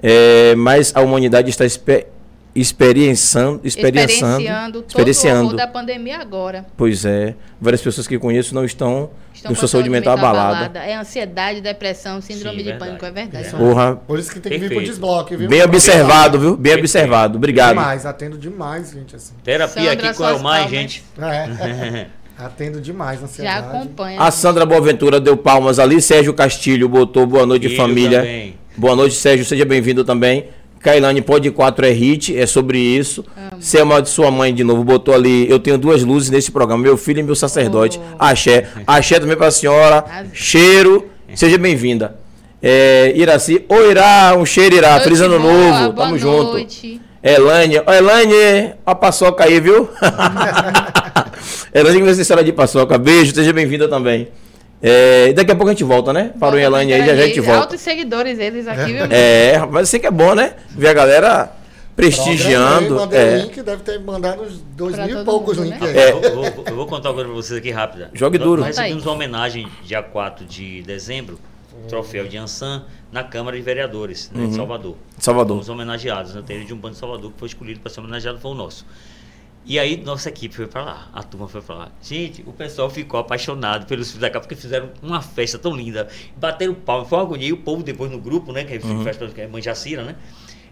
É, 0.00 0.54
mas 0.54 0.92
a 0.94 1.00
humanidade 1.00 1.50
está 1.50 1.64
espe- 1.64 2.06
experienciando, 2.54 3.60
experienciando, 3.64 4.12
Experienciando 4.42 4.72
todo 4.82 4.84
o 4.84 4.86
experienciando. 4.88 5.44
horror 5.46 5.56
da 5.56 5.66
pandemia 5.66 6.18
agora. 6.18 6.64
Pois 6.76 7.04
é, 7.04 7.34
várias 7.60 7.82
pessoas 7.82 8.06
que 8.06 8.18
conheço 8.18 8.54
não 8.54 8.64
estão, 8.64 9.10
Estão 9.34 9.50
com 9.50 9.54
sua 9.58 9.66
saúde 9.68 9.90
mental 9.90 10.16
abalada. 10.16 10.78
É 10.80 10.94
ansiedade, 10.96 11.60
depressão, 11.60 12.20
síndrome 12.20 12.58
Sim, 12.58 12.58
de 12.58 12.70
verdade. 12.70 12.84
pânico, 12.90 13.04
é 13.06 13.10
verdade. 13.10 13.46
É. 13.48 13.50
Porra, 13.50 13.96
Por 13.96 14.18
isso 14.18 14.30
que 14.32 14.40
tem 14.40 14.52
que 14.52 14.58
vir 14.58 14.70
pro 14.70 14.84
desbloque, 14.84 15.36
viu? 15.36 15.48
bem 15.48 15.62
observado, 15.62 16.38
viu? 16.38 16.50
Bem 16.56 16.62
Perfeito. 16.74 16.80
observado. 16.80 17.36
Obrigado. 17.38 17.70
Demais, 17.70 18.06
atendo 18.06 18.38
demais, 18.38 18.92
gente, 18.92 19.16
assim. 19.16 19.34
Terapia 19.42 19.82
Sandra, 19.90 19.92
aqui 20.08 20.16
com 20.16 20.22
o 20.24 20.26
palmas. 20.40 20.70
gente. 20.70 21.04
É. 21.20 22.06
Atendo 22.36 22.80
demais 22.80 23.20
na 23.20 23.28
Já 23.28 23.32
ansiedade. 23.32 23.66
acompanha. 23.68 24.20
A 24.20 24.28
Sandra 24.30 24.66
Boaventura 24.66 25.20
deu 25.20 25.36
palmas 25.36 25.78
ali. 25.78 26.00
Sérgio 26.02 26.34
Castilho 26.34 26.88
botou 26.88 27.24
boa 27.26 27.46
noite, 27.46 27.68
Filho 27.68 27.76
família. 27.76 28.18
também. 28.20 28.56
Boa 28.76 28.96
noite, 28.96 29.14
Sérgio. 29.14 29.44
Seja 29.44 29.64
bem-vindo 29.64 30.04
também. 30.04 30.48
Kailane, 30.84 31.22
pode 31.22 31.50
4 31.50 31.86
é 31.86 31.90
hit, 31.90 32.38
é 32.38 32.44
sobre 32.44 32.78
isso. 32.78 33.24
Selma 33.58 34.02
de 34.02 34.10
sua 34.10 34.30
mãe 34.30 34.54
de 34.54 34.62
novo 34.62 34.84
botou 34.84 35.14
ali. 35.14 35.50
Eu 35.50 35.58
tenho 35.58 35.78
duas 35.78 36.04
luzes 36.04 36.28
nesse 36.28 36.52
programa, 36.52 36.82
meu 36.82 36.98
filho 36.98 37.20
e 37.20 37.22
meu 37.22 37.34
sacerdote. 37.34 37.98
Oh. 37.98 38.16
Axé. 38.18 38.68
Axé 38.86 39.18
também 39.18 39.34
pra 39.34 39.50
senhora. 39.50 40.04
Arrasou. 40.06 40.30
Cheiro. 40.34 41.08
Seja 41.34 41.56
bem-vinda. 41.56 42.16
É, 42.62 43.14
Iraci. 43.16 43.64
Oi, 43.66 43.90
Irá. 43.92 44.36
Um 44.36 44.44
cheiro, 44.44 44.76
Irá. 44.76 45.00
Feliz 45.00 45.22
ano 45.22 45.40
boa, 45.40 45.52
novo. 45.54 45.92
boa 45.94 46.06
Tamo 46.06 46.18
junto. 46.18 46.52
noite. 46.52 47.00
Elane. 47.22 47.80
Ó, 47.86 47.90
Elane. 47.90 48.74
A 48.84 48.94
paçoca 48.94 49.44
aí, 49.44 49.58
viu? 49.60 49.88
Elane, 51.72 51.96
que 51.96 52.04
vai 52.04 52.12
ser 52.14 52.24
senhora 52.26 52.44
de 52.44 52.52
paçoca. 52.52 52.98
Beijo, 52.98 53.34
seja 53.34 53.54
bem-vinda 53.54 53.88
também. 53.88 54.28
É, 54.86 55.32
daqui 55.32 55.50
a 55.50 55.54
pouco 55.56 55.70
a 55.70 55.72
gente 55.72 55.82
volta, 55.84 56.12
né? 56.12 56.32
Para 56.38 56.56
o 56.56 56.58
Elane 56.58 56.92
aí, 56.92 57.06
já, 57.06 57.12
a 57.12 57.16
gente 57.16 57.40
volta. 57.40 57.60
Altos 57.62 57.80
seguidores 57.80 58.38
eles 58.38 58.68
aqui, 58.68 58.92
viu? 58.92 59.04
É, 59.10 59.58
mas 59.70 59.88
sei 59.88 59.98
que 59.98 60.06
é 60.06 60.10
bom, 60.10 60.34
né? 60.34 60.56
Ver 60.70 60.88
a 60.88 60.92
galera 60.92 61.52
prestigiando. 61.96 62.96
Mandei 62.96 63.18
o 63.18 63.22
É, 63.22 63.36
link, 63.38 63.62
deve 63.62 63.82
ter 63.82 63.98
mandado 64.00 64.42
uns 64.42 64.60
dois 64.76 64.94
Pra 64.94 65.06
mil 65.06 65.20
e 65.22 65.24
poucos 65.24 65.56
mundo, 65.56 65.70
links 65.70 65.80
né? 65.92 66.02
aí. 66.02 66.08
É. 66.08 66.12
Eu, 66.12 66.34
vou, 66.34 66.64
eu 66.66 66.74
vou 66.76 66.86
contar 66.86 67.08
uma 67.10 67.14
coisa 67.14 67.28
pra 67.30 67.36
vocês 67.36 67.58
aqui 67.58 67.70
rápida. 67.70 68.10
Jogue 68.12 68.36
duro. 68.38 68.60
Nós 68.62 68.76
aí. 68.78 68.84
recebemos 68.84 69.06
uma 69.06 69.12
homenagem 69.14 69.66
dia 69.84 70.02
4 70.02 70.44
de 70.44 70.82
dezembro, 70.82 71.38
troféu 71.88 72.26
de 72.26 72.36
Ansan, 72.36 72.84
na 73.12 73.22
Câmara 73.24 73.56
de 73.56 73.62
Vereadores 73.62 74.30
né, 74.34 74.42
Uhum. 74.42 74.50
de 74.50 74.56
Salvador. 74.56 74.96
Salvador. 75.18 75.56
Fomos 75.56 75.68
homenageados, 75.68 76.34
né? 76.34 76.42
Teve 76.46 76.64
de 76.64 76.74
um 76.74 76.76
bando 76.76 76.94
de 76.94 77.00
Salvador 77.00 77.30
que 77.32 77.38
foi 77.38 77.48
escolhido 77.48 77.80
para 77.80 77.90
ser 77.90 78.00
homenageado, 78.00 78.38
foi 78.38 78.50
o 78.50 78.54
nosso. 78.54 78.84
E 79.66 79.78
aí 79.78 79.96
nossa 79.96 80.28
equipe 80.28 80.54
foi 80.54 80.66
para 80.66 80.82
lá, 80.84 81.08
a 81.12 81.22
turma 81.22 81.48
foi 81.48 81.62
para 81.62 81.74
lá. 81.74 81.92
Gente, 82.02 82.42
o 82.46 82.52
pessoal 82.52 82.90
ficou 82.90 83.18
apaixonado 83.18 83.86
pelos 83.86 84.08
filhos 84.08 84.20
da 84.20 84.28
casa, 84.28 84.40
porque 84.40 84.54
fizeram 84.54 84.90
uma 85.02 85.22
festa 85.22 85.58
tão 85.58 85.74
linda, 85.74 86.06
bateram 86.36 86.74
palma, 86.74 87.06
foi 87.06 87.18
uma 87.18 87.24
agonia, 87.24 87.48
e 87.48 87.52
o 87.52 87.56
povo 87.56 87.82
depois 87.82 88.10
no 88.10 88.18
grupo, 88.18 88.52
né, 88.52 88.64
que 88.64 88.74
é 88.74 88.80
Uhum. 88.84 89.02
festa 89.02 89.26
que 89.28 89.40
é 89.40 89.46
Manjacira, 89.46 90.02
né, 90.04 90.16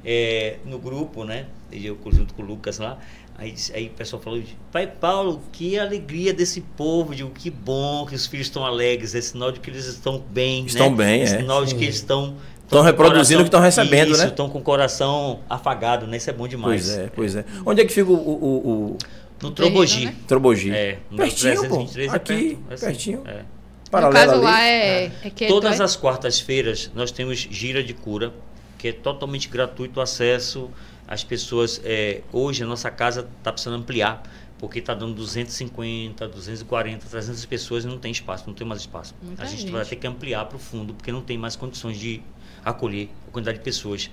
é, 0.05 0.59
no 0.67 0.79
grupo, 0.79 1.25
né, 1.25 1.47
eu 1.73 1.97
junto 2.11 2.35
com 2.35 2.43
o 2.43 2.45
Lucas 2.45 2.79
lá, 2.79 2.99
aí, 3.39 3.55
aí 3.73 3.87
o 3.87 3.91
pessoal 3.91 4.21
falou, 4.21 4.43
pai 4.71 4.87
Paulo, 4.87 5.41
que 5.53 5.79
alegria 5.79 6.35
desse 6.35 6.61
povo, 6.61 7.15
digo, 7.15 7.31
que 7.31 7.49
bom 7.49 8.05
que 8.05 8.15
os 8.15 8.27
filhos 8.27 8.49
estão 8.49 8.63
alegres, 8.67 9.15
é 9.15 9.23
sinal 9.23 9.51
de 9.53 9.61
que 9.61 9.71
eles 9.71 9.87
estão 9.87 10.19
bem, 10.19 10.67
Estão 10.67 10.91
né? 10.91 10.97
bem, 10.97 11.21
é. 11.21 11.23
é. 11.23 11.27
sinal 11.27 11.65
de 11.65 11.75
que 11.75 11.85
eles 11.85 11.97
estão... 11.97 12.37
Estão 12.73 12.83
reproduzindo 12.83 13.41
o 13.41 13.45
que 13.45 13.49
estão 13.49 13.61
recebendo, 13.61 14.13
isso, 14.13 14.21
né? 14.23 14.29
Estão 14.29 14.49
com 14.49 14.59
o 14.59 14.63
coração 14.63 15.41
afagado, 15.49 16.07
né? 16.07 16.17
Isso 16.17 16.31
é 16.31 16.33
bom 16.33 16.49
demais. 16.49 16.87
Pois 16.87 16.99
é, 16.99 17.11
pois 17.15 17.37
é. 17.37 17.45
Onde 17.67 17.83
é 17.83 17.85
que 17.85 17.93
fica 17.93 18.11
o, 18.11 18.15
o, 18.15 18.45
o, 18.93 18.99
No 19.43 19.49
No 19.49 19.51
Trobogi. 19.51 20.07
né? 20.07 20.15
Trobogi? 20.27 20.71
É, 20.71 20.99
no 21.11 21.19
pertinho, 21.19 21.69
pô. 21.69 21.85
323 21.85 22.13
é 22.13 22.17
Aqui, 22.17 22.35
perto, 22.57 22.71
é 22.71 22.75
assim, 22.75 22.87
pertinho. 22.87 23.23
é. 23.27 23.35
No 23.35 23.91
Paralelo 23.91 24.15
caso 24.27 24.33
ali. 24.37 24.43
lá 24.45 24.63
é, 24.63 25.05
é 25.23 25.47
Todas 25.49 25.79
é- 25.79 25.83
as 25.85 25.97
quartas-feiras 25.97 26.91
nós 26.95 27.11
temos 27.13 27.39
gira 27.39 27.85
de 27.85 27.93
cura, 27.93 28.33
que 28.79 28.89
é 28.89 28.93
totalmente 28.93 29.49
gratuito 29.49 30.01
o 30.01 30.03
acesso. 30.03 30.71
As 31.07 31.23
pessoas. 31.23 31.79
é, 31.85 32.23
hoje 32.33 32.63
a 32.63 32.67
nossa 32.67 32.91
casa 32.91 33.29
está 33.39 33.53
precisando 33.53 33.79
ampliar, 33.81 34.23
porque 34.59 34.79
está 34.79 34.95
dando 34.95 35.13
250, 35.15 36.27
240, 36.27 37.05
300 37.07 37.45
pessoas 37.45 37.85
e 37.85 37.87
não 37.87 37.99
tem 37.99 38.11
espaço, 38.13 38.45
não 38.47 38.55
tem 38.55 38.67
mais 38.67 38.81
espaço. 38.81 39.15
Muita 39.23 39.43
a 39.43 39.47
gente, 39.47 39.61
gente. 39.63 39.73
vai 39.73 39.85
ter 39.85 39.97
que 39.97 40.07
ampliar 40.07 40.47
para 40.47 40.57
o 40.57 40.59
fundo, 40.59 40.95
porque 40.95 41.13
não 41.13 41.21
tem 41.21 41.37
mais 41.37 41.55
condições 41.55 41.99
de 41.99 42.23
acolher 42.65 43.09
a 43.29 43.31
quantidade 43.31 43.59
de 43.59 43.65
pessoas. 43.65 44.11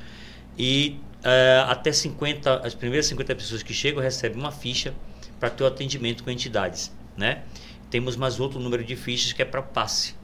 E 0.58 1.00
é, 1.24 1.64
até 1.68 1.92
50, 1.92 2.66
as 2.66 2.74
primeiras 2.74 3.06
50 3.08 3.36
pessoas 3.36 3.64
que 3.64 3.74
chegam 3.74 4.02
recebem 4.02 4.40
uma 4.40 4.52
ficha 4.52 4.94
para 5.40 5.50
ter 5.50 5.64
o 5.64 5.68
atendimento 5.68 6.24
com 6.24 6.30
entidades, 6.30 6.92
né? 7.16 7.44
Temos 7.90 8.16
mais 8.16 8.40
outro 8.40 8.60
número 8.60 8.84
de 8.84 8.96
fichas 8.96 9.34
que 9.34 9.42
é 9.42 9.46
para 9.46 9.62
passe. 9.62 10.16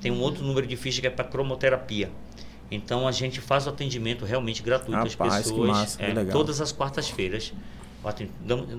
Tem 0.00 0.10
um 0.10 0.20
outro 0.20 0.44
número 0.44 0.66
de 0.66 0.76
fichas 0.76 1.00
que 1.00 1.06
é 1.06 1.10
para 1.10 1.24
cromoterapia. 1.24 2.10
Então 2.70 3.06
a 3.06 3.12
gente 3.12 3.40
faz 3.40 3.66
o 3.66 3.70
atendimento 3.70 4.24
realmente 4.24 4.62
gratuito 4.62 4.98
às 4.98 5.14
Rapaz, 5.14 5.44
que 5.44 5.50
pessoas. 5.50 5.68
massa, 5.68 6.02
é. 6.02 6.24
Todas 6.24 6.60
as 6.60 6.72
quartas-feiras. 6.72 7.52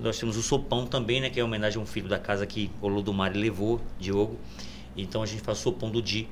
Nós 0.01 0.17
temos 0.19 0.35
o 0.35 0.41
sopão 0.41 0.85
também, 0.85 1.21
né? 1.21 1.29
Que 1.29 1.39
é 1.39 1.43
em 1.43 1.45
homenagem 1.45 1.79
a 1.79 1.81
um 1.81 1.85
filho 1.85 2.09
da 2.09 2.19
casa 2.19 2.45
que 2.45 2.71
o 2.81 2.87
Lodumare 2.87 3.37
levou, 3.37 3.79
Diogo. 3.99 4.37
Então 4.97 5.21
a 5.21 5.25
gente 5.25 5.41
faz 5.41 5.59
o 5.59 5.61
sopão 5.61 5.89
do 5.89 6.01
Di. 6.01 6.27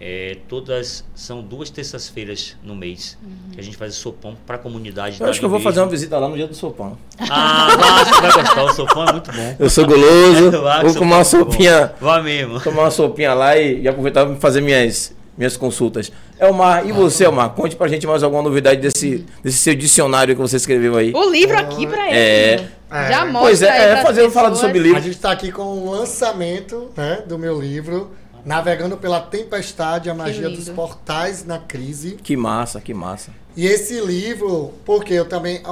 É, 0.00 0.38
todas 0.48 1.04
são 1.14 1.40
duas 1.40 1.70
terças-feiras 1.70 2.56
no 2.64 2.74
mês 2.74 3.16
que 3.52 3.60
a 3.60 3.62
gente 3.62 3.76
faz 3.76 3.92
esse 3.92 4.00
sopão 4.00 4.36
para 4.44 4.56
a 4.56 4.58
comunidade. 4.58 5.18
Eu 5.20 5.26
acho 5.28 5.38
que 5.38 5.44
eu 5.44 5.48
vou 5.48 5.58
mesmo. 5.58 5.70
fazer 5.70 5.80
uma 5.80 5.88
visita 5.88 6.18
lá 6.18 6.28
no 6.28 6.34
dia 6.36 6.48
do 6.48 6.54
sopão. 6.54 6.98
Ah, 7.30 7.68
você 8.04 8.20
vai 8.20 8.32
gostar. 8.32 8.64
O 8.64 8.74
sopão 8.74 9.08
é 9.08 9.12
muito 9.12 9.32
bom. 9.32 9.56
Eu 9.58 9.70
sou 9.70 9.86
guloso, 9.86 10.50
Eu 10.52 10.68
acho 10.68 10.82
vou 10.82 10.92
que 10.94 10.98
comer 10.98 11.10
uma 11.12 11.18
o 11.18 11.20
é 11.20 11.24
sopinha. 11.24 11.92
Vá 12.00 12.20
mesmo. 12.20 12.60
tomar 12.60 12.82
uma 12.82 12.90
sopinha 12.90 13.34
lá 13.34 13.56
e, 13.56 13.82
e 13.82 13.88
aproveitar 13.88 14.26
para 14.26 14.34
fazer 14.36 14.60
minhas 14.60 15.14
minhas 15.36 15.56
consultas. 15.56 16.12
Elmar, 16.38 16.86
e 16.86 16.92
você, 16.92 17.24
Elmar? 17.24 17.50
Conte 17.50 17.74
pra 17.74 17.88
gente 17.88 18.06
mais 18.06 18.22
alguma 18.22 18.40
novidade 18.42 18.80
desse, 18.80 19.24
desse 19.42 19.58
seu 19.58 19.74
dicionário 19.74 20.34
que 20.34 20.40
você 20.40 20.56
escreveu 20.56 20.96
aí. 20.96 21.12
O 21.12 21.28
livro 21.30 21.56
aqui 21.58 21.86
pra 21.88 22.06
ele. 22.08 22.16
É. 22.16 22.68
Já 22.90 23.22
É. 23.22 23.24
mostra 23.24 23.40
Pois 23.40 23.62
é, 23.62 23.66
é 23.68 23.90
pras 23.92 24.02
fazendo 24.02 24.30
falando 24.30 24.54
sobre 24.56 24.78
A 24.78 24.82
livro. 24.82 25.00
gente 25.02 25.14
está 25.16 25.32
aqui 25.32 25.50
com 25.50 25.62
o 25.62 25.90
lançamento 25.90 26.90
né, 26.96 27.22
do 27.26 27.36
meu 27.36 27.60
livro, 27.60 28.12
Navegando 28.44 28.96
pela 28.96 29.20
Tempestade, 29.20 30.10
a 30.10 30.14
Magia 30.14 30.50
dos 30.50 30.68
Portais 30.68 31.44
na 31.44 31.58
Crise. 31.58 32.16
Que 32.22 32.36
massa, 32.36 32.80
que 32.80 32.92
massa. 32.92 33.30
E 33.56 33.66
esse 33.66 34.00
livro, 34.00 34.72
porque 34.84 35.14
eu 35.14 35.26
também, 35.26 35.62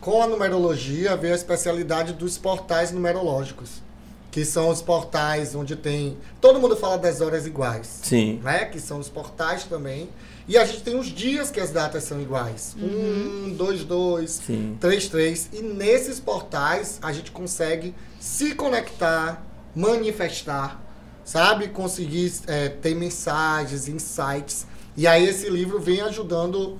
com 0.00 0.22
a 0.22 0.26
numerologia, 0.26 1.16
veio 1.16 1.32
a 1.32 1.36
especialidade 1.36 2.12
dos 2.12 2.38
portais 2.38 2.92
numerológicos, 2.92 3.82
que 4.30 4.44
são 4.44 4.68
os 4.68 4.80
portais 4.80 5.54
onde 5.54 5.74
tem. 5.74 6.16
Todo 6.40 6.60
mundo 6.60 6.76
fala 6.76 6.98
das 6.98 7.20
horas 7.20 7.46
iguais, 7.46 8.00
Sim. 8.02 8.40
né? 8.44 8.66
Que 8.66 8.78
são 8.78 8.98
os 8.98 9.08
portais 9.08 9.64
também. 9.64 10.08
E 10.46 10.56
a 10.58 10.64
gente 10.64 10.82
tem 10.82 10.98
os 10.98 11.06
dias 11.06 11.50
que 11.50 11.58
as 11.60 11.70
datas 11.70 12.04
são 12.04 12.20
iguais. 12.20 12.76
Um, 12.78 13.54
dois, 13.56 13.84
dois, 13.84 14.30
Sim. 14.46 14.76
três, 14.80 15.08
três. 15.08 15.48
E 15.52 15.62
nesses 15.62 16.20
portais 16.20 16.98
a 17.02 17.12
gente 17.12 17.30
consegue 17.30 17.94
se 18.18 18.54
conectar, 18.54 19.44
manifestar, 19.74 20.80
sabe? 21.30 21.68
Conseguir 21.68 22.32
é, 22.48 22.68
ter 22.68 22.92
mensagens, 22.96 23.86
insights. 23.86 24.66
E 24.96 25.06
aí 25.06 25.24
esse 25.28 25.48
livro 25.48 25.78
vem 25.78 26.00
ajudando 26.00 26.76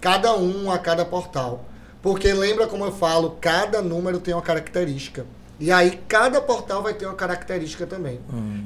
cada 0.00 0.34
um 0.34 0.70
a 0.72 0.78
cada 0.78 1.04
portal. 1.04 1.66
Porque 2.00 2.32
lembra 2.32 2.66
como 2.66 2.86
eu 2.86 2.92
falo, 2.92 3.36
cada 3.42 3.82
número 3.82 4.18
tem 4.18 4.32
uma 4.32 4.40
característica. 4.40 5.26
E 5.58 5.70
aí 5.70 6.00
cada 6.08 6.40
portal 6.40 6.82
vai 6.82 6.94
ter 6.94 7.04
uma 7.04 7.14
característica 7.14 7.86
também. 7.86 8.18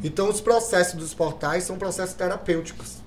Então 0.04 0.28
os 0.30 0.40
processos 0.40 0.94
dos 0.94 1.12
portais 1.12 1.64
são 1.64 1.76
processos 1.76 2.14
terapêuticos. 2.14 2.98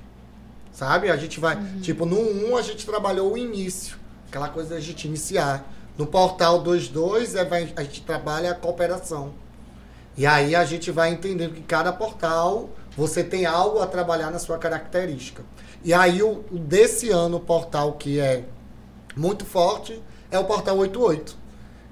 Sabe? 0.74 1.10
A 1.10 1.16
gente 1.16 1.40
vai, 1.40 1.56
tipo, 1.82 2.06
no 2.06 2.20
1 2.20 2.58
a 2.58 2.62
gente 2.62 2.86
trabalhou 2.86 3.32
o 3.34 3.38
início, 3.38 3.96
aquela 4.28 4.50
coisa 4.50 4.72
da 4.76 4.80
gente 4.82 5.08
iniciar. 5.08 5.66
No 5.98 6.06
portal 6.06 6.62
22 6.62 7.36
é, 7.36 7.46
vai- 7.46 7.72
a 7.78 7.84
gente 7.84 8.02
trabalha 8.02 8.52
a 8.52 8.54
cooperação. 8.54 9.32
E 10.18 10.26
aí 10.26 10.56
a 10.56 10.66
gente 10.66 10.90
vai 10.92 11.12
entendendo 11.12 11.54
que 11.54 11.62
cada 11.62 11.94
portal 11.94 12.70
você 12.98 13.24
tem 13.24 13.46
algo 13.46 13.80
a 13.80 13.86
trabalhar 13.86 14.32
na 14.32 14.40
sua 14.40 14.58
característica. 14.58 15.44
E 15.84 15.94
aí 15.94 16.24
o, 16.24 16.44
o 16.52 16.58
desse 16.58 17.10
ano 17.10 17.38
o 17.38 17.40
portal 17.40 17.94
que 17.94 18.20
é 18.20 18.44
muito 19.16 19.46
forte 19.46 20.02
é 20.32 20.40
o 20.40 20.44
portal 20.44 20.78
88, 20.78 21.38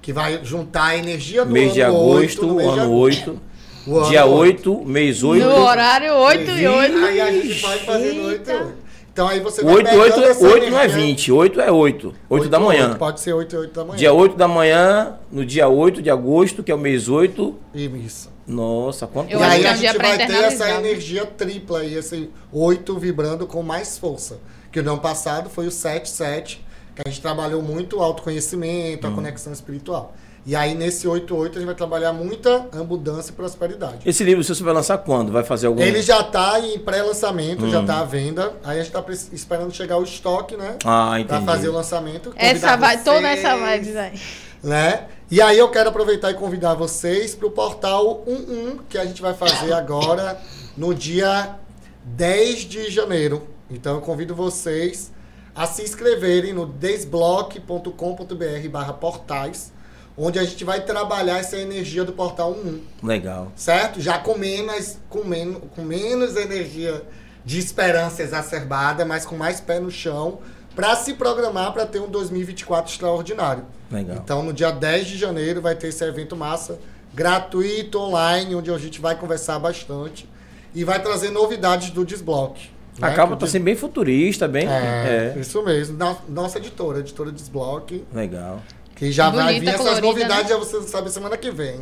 que 0.01 0.11
vai 0.11 0.43
juntar 0.43 0.87
a 0.87 0.97
energia 0.97 1.45
do 1.45 1.51
Mês 1.51 1.67
ano 1.67 1.73
de 1.73 1.83
agosto, 1.83 2.47
no 2.47 2.55
mês 2.55 2.73
de 2.73 2.79
ano 2.79 2.91
8. 2.91 3.41
O 3.87 3.97
ano 3.99 4.09
Dia 4.09 4.25
oito. 4.25 4.79
8, 4.79 4.85
mês 4.85 5.23
8. 5.23 5.45
No 5.45 5.55
horário 5.63 6.13
8 6.15 6.51
e 6.51 6.67
8. 6.67 6.97
Aí 6.97 7.21
a 7.21 7.31
gente 7.31 7.61
vai 7.61 7.77
fazendo 7.79 8.23
8 8.23 8.49
e 8.49 8.53
8. 8.53 8.84
Então 9.15 9.29
aí 9.29 9.39
você 9.39 9.63
8, 9.63 9.85
vai 9.85 9.97
8, 9.97 10.13
pegando 10.13 10.27
essa 10.29 10.45
8 10.45 10.69
não 10.69 10.77
é 10.77 10.83
energia. 10.83 11.05
20, 11.05 11.31
8 11.31 11.61
é 11.61 11.71
8. 11.71 12.13
8 12.29 12.49
da 12.49 12.59
manhã. 12.59 12.95
Pode 12.95 13.21
ser 13.21 13.31
8 13.31 13.55
e 13.55 13.59
8 13.59 13.73
da 13.73 13.85
manhã. 13.85 13.97
Dia 13.97 14.11
8 14.11 14.35
da 14.35 14.45
manhã, 14.45 15.13
no 15.31 15.45
dia 15.45 15.69
8 15.69 16.01
de 16.01 16.09
agosto, 16.09 16.61
que 16.61 16.69
é 16.69 16.75
o 16.75 16.77
mês 16.77 17.07
8. 17.07 17.55
Isso. 17.73 18.29
Nossa, 18.45 19.07
quanto 19.07 19.31
Eu 19.31 19.39
e 19.39 19.43
acho 19.43 19.51
aí 19.53 19.63
é 19.63 19.69
a 19.69 19.73
dia 19.73 19.91
gente 19.93 20.01
vai 20.01 20.17
ter 20.17 20.33
essa 20.33 20.69
energia 20.69 21.25
tripla 21.25 21.79
aí, 21.79 21.93
esse 21.93 22.29
8 22.51 22.99
vibrando 22.99 23.47
com 23.47 23.63
mais 23.63 23.97
força. 23.97 24.37
Que 24.69 24.81
no 24.81 24.91
ano 24.91 25.01
passado 25.01 25.49
foi 25.49 25.65
o 25.65 25.71
7, 25.71 26.09
7, 26.09 26.61
que 26.93 27.01
a 27.05 27.09
gente 27.09 27.21
trabalhou 27.21 27.61
muito 27.61 27.99
o 27.99 28.03
autoconhecimento, 28.03 29.07
a 29.07 29.09
Hum. 29.09 29.15
conexão 29.15 29.53
espiritual. 29.53 30.13
E 30.45 30.55
aí 30.55 30.75
nesse 30.75 31.07
8, 31.07 31.35
8 31.35 31.57
a 31.57 31.59
gente 31.59 31.65
vai 31.65 31.75
trabalhar 31.75 32.13
muita 32.13 32.67
abundância 32.71 33.31
e 33.31 33.33
prosperidade. 33.33 33.97
Esse 34.05 34.23
livro 34.23 34.43
você 34.43 34.63
vai 34.63 34.73
lançar 34.73 34.99
quando? 34.99 35.31
Vai 35.31 35.43
fazer 35.43 35.65
algum. 35.67 35.81
Ele 35.81 36.01
já 36.03 36.19
está 36.21 36.59
em 36.59 36.77
pré-lançamento, 36.77 37.65
Hum. 37.65 37.71
já 37.71 37.81
está 37.81 37.99
à 37.99 38.03
venda. 38.03 38.53
Aí 38.63 38.79
a 38.79 38.83
gente 38.83 38.95
está 38.95 39.03
esperando 39.33 39.73
chegar 39.73 39.97
o 39.97 40.03
estoque, 40.03 40.55
né? 40.55 40.77
Ah, 40.85 41.19
entendi. 41.19 41.43
fazer 41.45 41.69
o 41.69 41.73
lançamento. 41.73 42.31
Essa 42.35 42.75
vai, 42.75 43.03
toda 43.03 43.27
essa 43.27 43.57
vibe, 43.57 43.91
vai. 43.91 44.13
né? 44.61 45.07
E 45.31 45.41
aí 45.41 45.57
eu 45.57 45.69
quero 45.69 45.89
aproveitar 45.89 46.29
e 46.29 46.35
convidar 46.35 46.75
vocês 46.75 47.33
para 47.33 47.47
o 47.47 47.51
portal 47.51 48.23
11, 48.27 48.81
que 48.87 48.99
a 48.99 49.05
gente 49.05 49.23
vai 49.23 49.33
fazer 49.33 49.73
agora 49.73 50.39
no 50.77 50.93
dia 50.93 51.55
10 52.03 52.59
de 52.65 52.91
janeiro. 52.91 53.47
Então 53.71 53.95
eu 53.95 54.01
convido 54.01 54.35
vocês 54.35 55.11
a 55.55 55.65
se 55.65 55.81
inscreverem 55.81 56.53
no 56.53 56.67
desblock.com.br 56.67 58.69
barra 58.69 58.93
portais, 58.93 59.73
onde 60.17 60.39
a 60.39 60.43
gente 60.43 60.63
vai 60.63 60.81
trabalhar 60.85 61.39
essa 61.39 61.57
energia 61.57 62.03
do 62.03 62.13
portal 62.13 62.51
11 62.65 62.81
Legal. 63.03 63.51
certo? 63.55 63.99
Já 64.01 64.17
com 64.17 64.37
menos, 64.37 64.97
com 65.09 65.23
menos, 65.23 65.61
com 65.75 65.81
menos 65.83 66.35
energia 66.35 67.01
de 67.43 67.59
esperança 67.59 68.23
exacerbada, 68.23 69.05
mas 69.05 69.25
com 69.25 69.35
mais 69.35 69.59
pé 69.59 69.79
no 69.79 69.91
chão, 69.91 70.39
para 70.75 70.95
se 70.95 71.13
programar 71.13 71.71
para 71.73 71.85
ter 71.85 71.99
um 72.01 72.07
2024 72.09 72.91
extraordinário. 72.91 73.63
Legal. 73.91 74.17
Então, 74.17 74.41
no 74.43 74.51
dia 74.51 74.71
10 74.71 75.07
de 75.07 75.17
janeiro 75.17 75.61
vai 75.61 75.75
ter 75.75 75.87
esse 75.87 76.03
evento 76.03 76.35
massa 76.35 76.79
gratuito 77.13 77.97
online, 77.99 78.55
onde 78.55 78.69
a 78.69 78.77
gente 78.77 78.99
vai 78.99 79.15
conversar 79.17 79.57
bastante 79.59 80.27
e 80.73 80.83
vai 80.83 81.01
trazer 81.01 81.29
novidades 81.31 81.91
do 81.91 82.03
Desbloque. 82.05 82.69
Né? 82.99 83.23
o 83.23 83.35
tá 83.35 83.47
sendo 83.47 83.63
bem 83.63 83.75
futurista, 83.75 84.47
bem. 84.47 84.67
é, 84.67 85.33
É. 85.35 85.39
isso 85.39 85.61
mesmo. 85.63 85.97
No- 85.97 86.17
Nossa 86.29 86.57
editora, 86.59 86.99
editora 86.99 87.31
Desbloque. 87.31 88.03
Legal. 88.13 88.61
Que 88.95 89.11
já 89.11 89.29
vai 89.29 89.55
Bonita, 89.55 89.59
vir 89.59 89.67
essas 89.67 89.99
colorida, 89.99 90.07
novidades, 90.07 90.43
né? 90.43 90.49
já 90.49 90.57
vocês 90.57 90.85
sabem 90.85 91.11
semana 91.11 91.35
que 91.35 91.51
vem. 91.51 91.81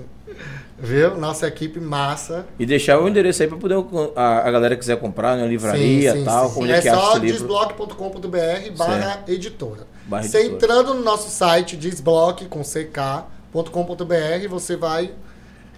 Viu? 0.79 1.15
Nossa 1.15 1.47
equipe 1.47 1.79
massa. 1.79 2.45
E 2.57 2.65
deixar 2.65 2.99
o 2.99 3.07
endereço 3.07 3.43
aí 3.43 3.47
pra 3.47 3.57
poder 3.57 3.75
a, 4.15 4.47
a 4.47 4.51
galera 4.51 4.75
que 4.75 4.79
quiser 4.79 4.99
comprar 4.99 5.37
na 5.37 5.45
livraria 5.45 6.17
e 6.17 6.25
tal. 6.25 6.49
Como 6.49 6.65
é, 6.65 6.81
que 6.81 6.89
acha 6.89 6.99
só 6.99 7.19
desbloque.com.br 7.19 8.71
barra 8.75 9.23
editora. 9.27 9.85
Barra 10.07 10.23
Você 10.23 10.39
editora. 10.39 10.55
entrando 10.55 10.93
no 10.95 11.03
nosso 11.03 11.29
site 11.29 11.77
desbloque 11.77 12.45
com 12.45 12.63
ck.com.br, 12.63 14.47
você 14.49 14.75
vai 14.75 15.13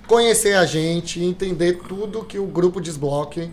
conhecer 0.07 0.55
a 0.55 0.65
gente 0.65 1.19
e 1.19 1.25
entender 1.25 1.79
tudo 1.87 2.23
que 2.23 2.39
o 2.39 2.45
grupo 2.45 2.79
Desbloque 2.79 3.51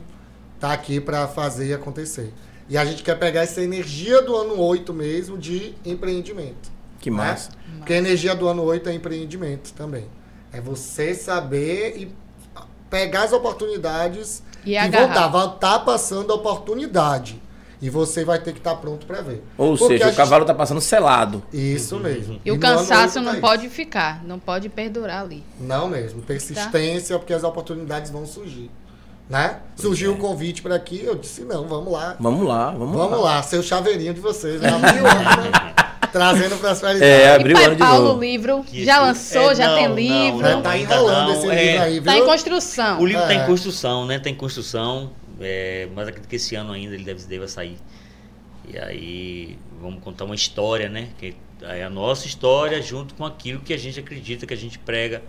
tá 0.60 0.72
aqui 0.72 1.00
para 1.00 1.26
fazer 1.26 1.66
e 1.66 1.74
acontecer. 1.74 2.32
E 2.68 2.78
a 2.78 2.84
gente 2.84 3.02
quer 3.02 3.18
pegar 3.18 3.42
essa 3.42 3.60
energia 3.60 4.22
do 4.22 4.36
ano 4.36 4.58
8 4.60 4.94
mesmo 4.94 5.36
de 5.36 5.74
empreendimento. 5.84 6.71
Que 7.02 7.10
né? 7.10 7.16
massa. 7.18 7.50
Porque 7.76 7.92
a 7.92 7.96
energia 7.98 8.34
do 8.34 8.48
ano 8.48 8.62
8 8.62 8.88
é 8.88 8.94
empreendimento 8.94 9.72
também. 9.74 10.06
É 10.52 10.60
você 10.60 11.14
saber 11.14 11.94
e 11.98 12.14
pegar 12.88 13.24
as 13.24 13.32
oportunidades 13.32 14.42
E 14.64 14.72
e, 14.72 14.76
agarrar. 14.78 15.06
voltar. 15.06 15.28
Vai 15.28 15.46
estar 15.54 15.78
passando 15.80 16.32
a 16.32 16.36
oportunidade. 16.36 17.42
E 17.80 17.90
você 17.90 18.24
vai 18.24 18.38
ter 18.38 18.52
que 18.52 18.58
estar 18.58 18.76
pronto 18.76 19.04
para 19.06 19.20
ver. 19.22 19.42
Ou 19.58 19.76
Porque 19.76 19.94
seja, 19.94 20.04
o 20.04 20.08
gente- 20.08 20.16
cavalo 20.16 20.44
tá 20.44 20.54
passando 20.54 20.80
selado. 20.80 21.42
Isso 21.52 21.98
mesmo. 21.98 22.40
E 22.44 22.52
o 22.52 22.56
no 22.56 22.64
ano 22.64 22.78
cansaço 22.78 23.20
não 23.20 23.34
tá 23.34 23.40
pode 23.40 23.68
ficar, 23.68 24.22
não 24.24 24.38
pode 24.38 24.68
perdurar 24.68 25.22
ali. 25.22 25.38
isso. 25.58 25.66
Não 25.66 25.88
mesmo. 25.88 26.22
Persistência, 26.22 27.18
porque 27.18 27.34
as 27.34 27.42
oportunidades 27.42 28.12
vão 28.12 28.24
surgir. 28.24 28.70
Né? 29.28 29.58
Surgiu 29.74 30.12
o 30.12 30.16
convite 30.16 30.62
para 30.62 30.76
aqui, 30.76 31.02
eu 31.02 31.16
disse, 31.16 31.40
não, 31.42 31.66
vamos 31.66 31.92
lá. 31.92 32.16
Vamos 32.20 32.46
lá, 32.46 32.70
vamos, 32.70 32.96
Vamos 32.96 33.18
lá. 33.18 33.36
lá, 33.36 33.42
ser 33.42 33.56
o 33.56 33.62
chaveirinho 33.64 34.14
de 34.14 34.20
vocês. 34.20 34.60
Né? 34.60 34.68
Abriu 36.14 36.44
o 36.44 36.48
ano, 36.48 36.50
né? 36.50 36.50
Trazendo 36.50 36.58
prosperidade. 36.60 37.04
É, 37.04 37.24
E 37.24 37.28
abriu 37.28 37.56
o 37.56 37.60
ano 37.60 37.74
de 37.74 37.78
Paulo, 37.78 38.04
novo. 38.04 38.18
o 38.18 38.20
livro, 38.22 38.64
Que 38.64 38.84
já 38.84 39.00
lançou, 39.00 39.50
é, 39.50 39.54
já 39.54 39.68
não, 39.68 39.76
tem 39.76 39.88
não, 39.88 39.94
livro. 39.96 40.48
Não, 40.48 40.62
tá 40.62 40.70
ainda 40.70 40.94
enrolando 40.94 41.32
esse 41.32 41.48
é. 41.50 41.64
livro 41.64 41.82
aí, 41.82 41.92
viu? 41.94 42.02
Tá 42.04 42.18
em 42.18 42.24
construção. 42.24 43.00
O 43.00 43.06
livro 43.06 43.22
está 43.22 43.34
É. 43.34 43.36
em 43.36 43.46
construção, 43.46 44.06
né? 44.06 44.16
Está 44.16 44.30
em 44.30 44.34
construção, 44.34 45.10
é, 45.40 45.88
mas 45.94 46.08
acredito 46.08 46.28
que 46.28 46.36
esse 46.36 46.54
ano 46.54 46.72
ainda 46.72 46.94
ele 46.94 47.04
deve, 47.04 47.24
deva 47.24 47.48
sair. 47.48 47.78
E 48.68 48.78
aí 48.78 49.58
vamos 49.80 50.02
contar 50.02 50.24
uma 50.24 50.34
história, 50.34 50.88
né? 50.88 51.08
Que 51.18 51.34
é 51.62 51.84
a 51.84 51.90
nossa 51.90 52.26
história 52.26 52.80
junto 52.82 53.14
com 53.14 53.24
aquilo 53.24 53.60
que 53.60 53.72
a 53.72 53.78
gente 53.78 53.98
acredita, 53.98 54.46
que 54.46 54.54
a 54.54 54.56
gente 54.56 54.78
prega, 54.78 55.22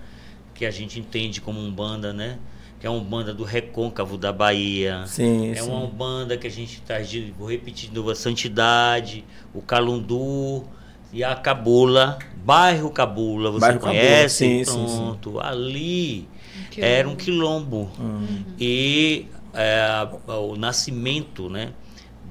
que 0.53 0.65
a 0.65 0.71
gente 0.71 0.99
entende 0.99 1.41
como 1.41 1.59
um 1.59 1.71
banda, 1.71 2.11
né? 2.13 2.38
Que 2.84 2.88
é 2.88 2.89
um 2.89 3.01
banda 3.01 3.34
do 3.34 3.45
recôncavo 3.45 4.17
da 4.17 4.34
Bahia. 4.34 5.05
Sim, 5.07 5.51
É 5.51 5.55
sim. 5.55 5.69
uma 5.69 5.88
banda 5.88 6.36
que 6.38 6.45
a 6.45 6.49
gente 6.49 6.81
traz 6.81 7.09
de, 7.09 7.34
vou 7.39 7.49
repetir 7.49 7.89
de 7.89 7.95
novo, 7.95 8.09
a 8.11 8.15
Santidade, 8.15 9.23
o 9.53 9.61
Calundu 9.61 10.65
e 11.13 11.23
a 11.23 11.34
Cabula, 11.34 12.19
bairro 12.43 12.91
Cabula, 12.91 13.51
você 13.51 13.61
Bairro 13.61 13.79
Cabula, 13.79 13.97
conhece? 13.97 14.36
sim, 14.36 14.65
sim, 14.65 14.88
sim. 14.89 14.97
Pronto, 14.97 15.39
ali 15.39 16.27
Que 16.71 16.81
era 16.81 17.07
um 17.07 17.15
quilombo. 17.15 17.89
Hum. 17.97 18.43
E 18.59 19.27
é, 19.53 20.05
o 20.27 20.57
nascimento, 20.57 21.49
né, 21.49 21.71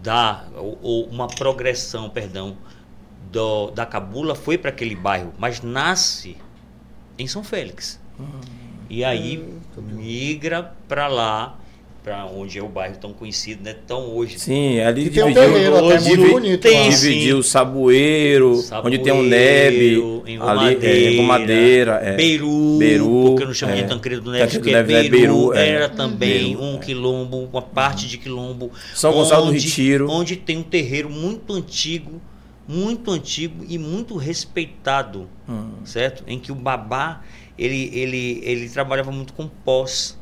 da, 0.03 0.45
ou, 0.55 0.79
ou 0.83 1.07
uma 1.07 1.29
progressão, 1.29 2.11
perdão, 2.11 2.59
do, 3.31 3.71
da 3.71 3.87
Cabula 3.87 4.35
foi 4.35 4.59
para 4.59 4.69
aquele 4.69 4.97
bairro, 4.97 5.33
mas 5.39 5.63
nasce 5.63 6.37
em 7.19 7.27
São 7.27 7.43
Félix. 7.43 7.99
Hum. 8.21 8.62
E 8.93 9.03
aí 9.03 9.43
migra 9.97 10.71
para 10.87 11.09
lá 11.09 11.59
para 12.05 12.27
onde 12.27 12.59
é 12.59 12.63
o 12.63 12.69
bairro 12.69 12.97
tão 13.01 13.13
conhecido, 13.13 13.63
né? 13.63 13.75
Tão 13.87 14.11
hoje. 14.15 14.37
Sim, 14.39 14.81
ali 14.81 15.07
E 15.07 15.11
tem 15.11 15.23
um 15.23 15.29
dividiu, 15.29 15.53
terreiro 15.55 15.77
até 15.87 15.97
dividiu- 15.99 16.17
muito 16.21 16.33
bonito. 16.33 16.61
tem, 16.61 16.91
dividiu 16.91 17.39
o 17.39 17.43
Saboeiro, 17.45 18.61
onde 18.85 18.99
tem 18.99 19.13
um 19.13 19.23
nebe, 19.23 19.95
Saboeiro, 19.95 20.23
em 20.27 20.85
é, 20.85 21.11
em 21.13 21.23
Madeira, 21.25 21.93
é. 22.03 22.17
Beiru, 22.17 22.77
Beiru, 22.79 23.23
porque 23.29 23.43
eu 23.45 23.47
não 23.47 23.55
chamo 23.55 23.73
é. 23.73 23.77
de 23.77 23.89
Tancredo 23.89 24.31
Neves, 24.33 24.53
Tancredo 24.53 24.63
porque 24.63 24.75
é 24.75 24.83
Neves 24.83 24.97
é 24.97 25.09
Beiru, 25.09 25.49
Beiru, 25.49 25.55
é. 25.55 25.69
era 25.69 25.89
também 25.89 26.29
Beiru, 26.57 26.61
um 26.63 26.75
é. 26.75 26.79
quilombo, 26.81 27.49
uma 27.51 27.63
parte 27.63 28.07
de 28.09 28.19
quilombo. 28.19 28.73
São 28.95 29.13
Gonçalo 29.13 29.45
do 29.47 29.51
onde- 29.53 29.61
Retiro. 29.67 30.11
Onde 30.11 30.35
tem 30.37 30.59
um 30.59 30.63
terreiro 30.65 31.09
muito 31.09 31.55
antigo, 31.55 32.21
muito 32.67 33.13
antigo 33.13 33.65
e 33.69 33.79
muito 33.79 34.17
respeitado, 34.17 35.29
Hum. 35.49 35.71
certo? 35.85 36.25
Em 36.27 36.37
que 36.39 36.51
o 36.51 36.55
babá, 36.57 37.23
ele, 37.59 37.91
ele, 37.93 38.41
ele 38.45 38.69
trabalhava 38.69 39.11
muito 39.13 39.33
com 39.33 39.47
pós, 39.49 40.19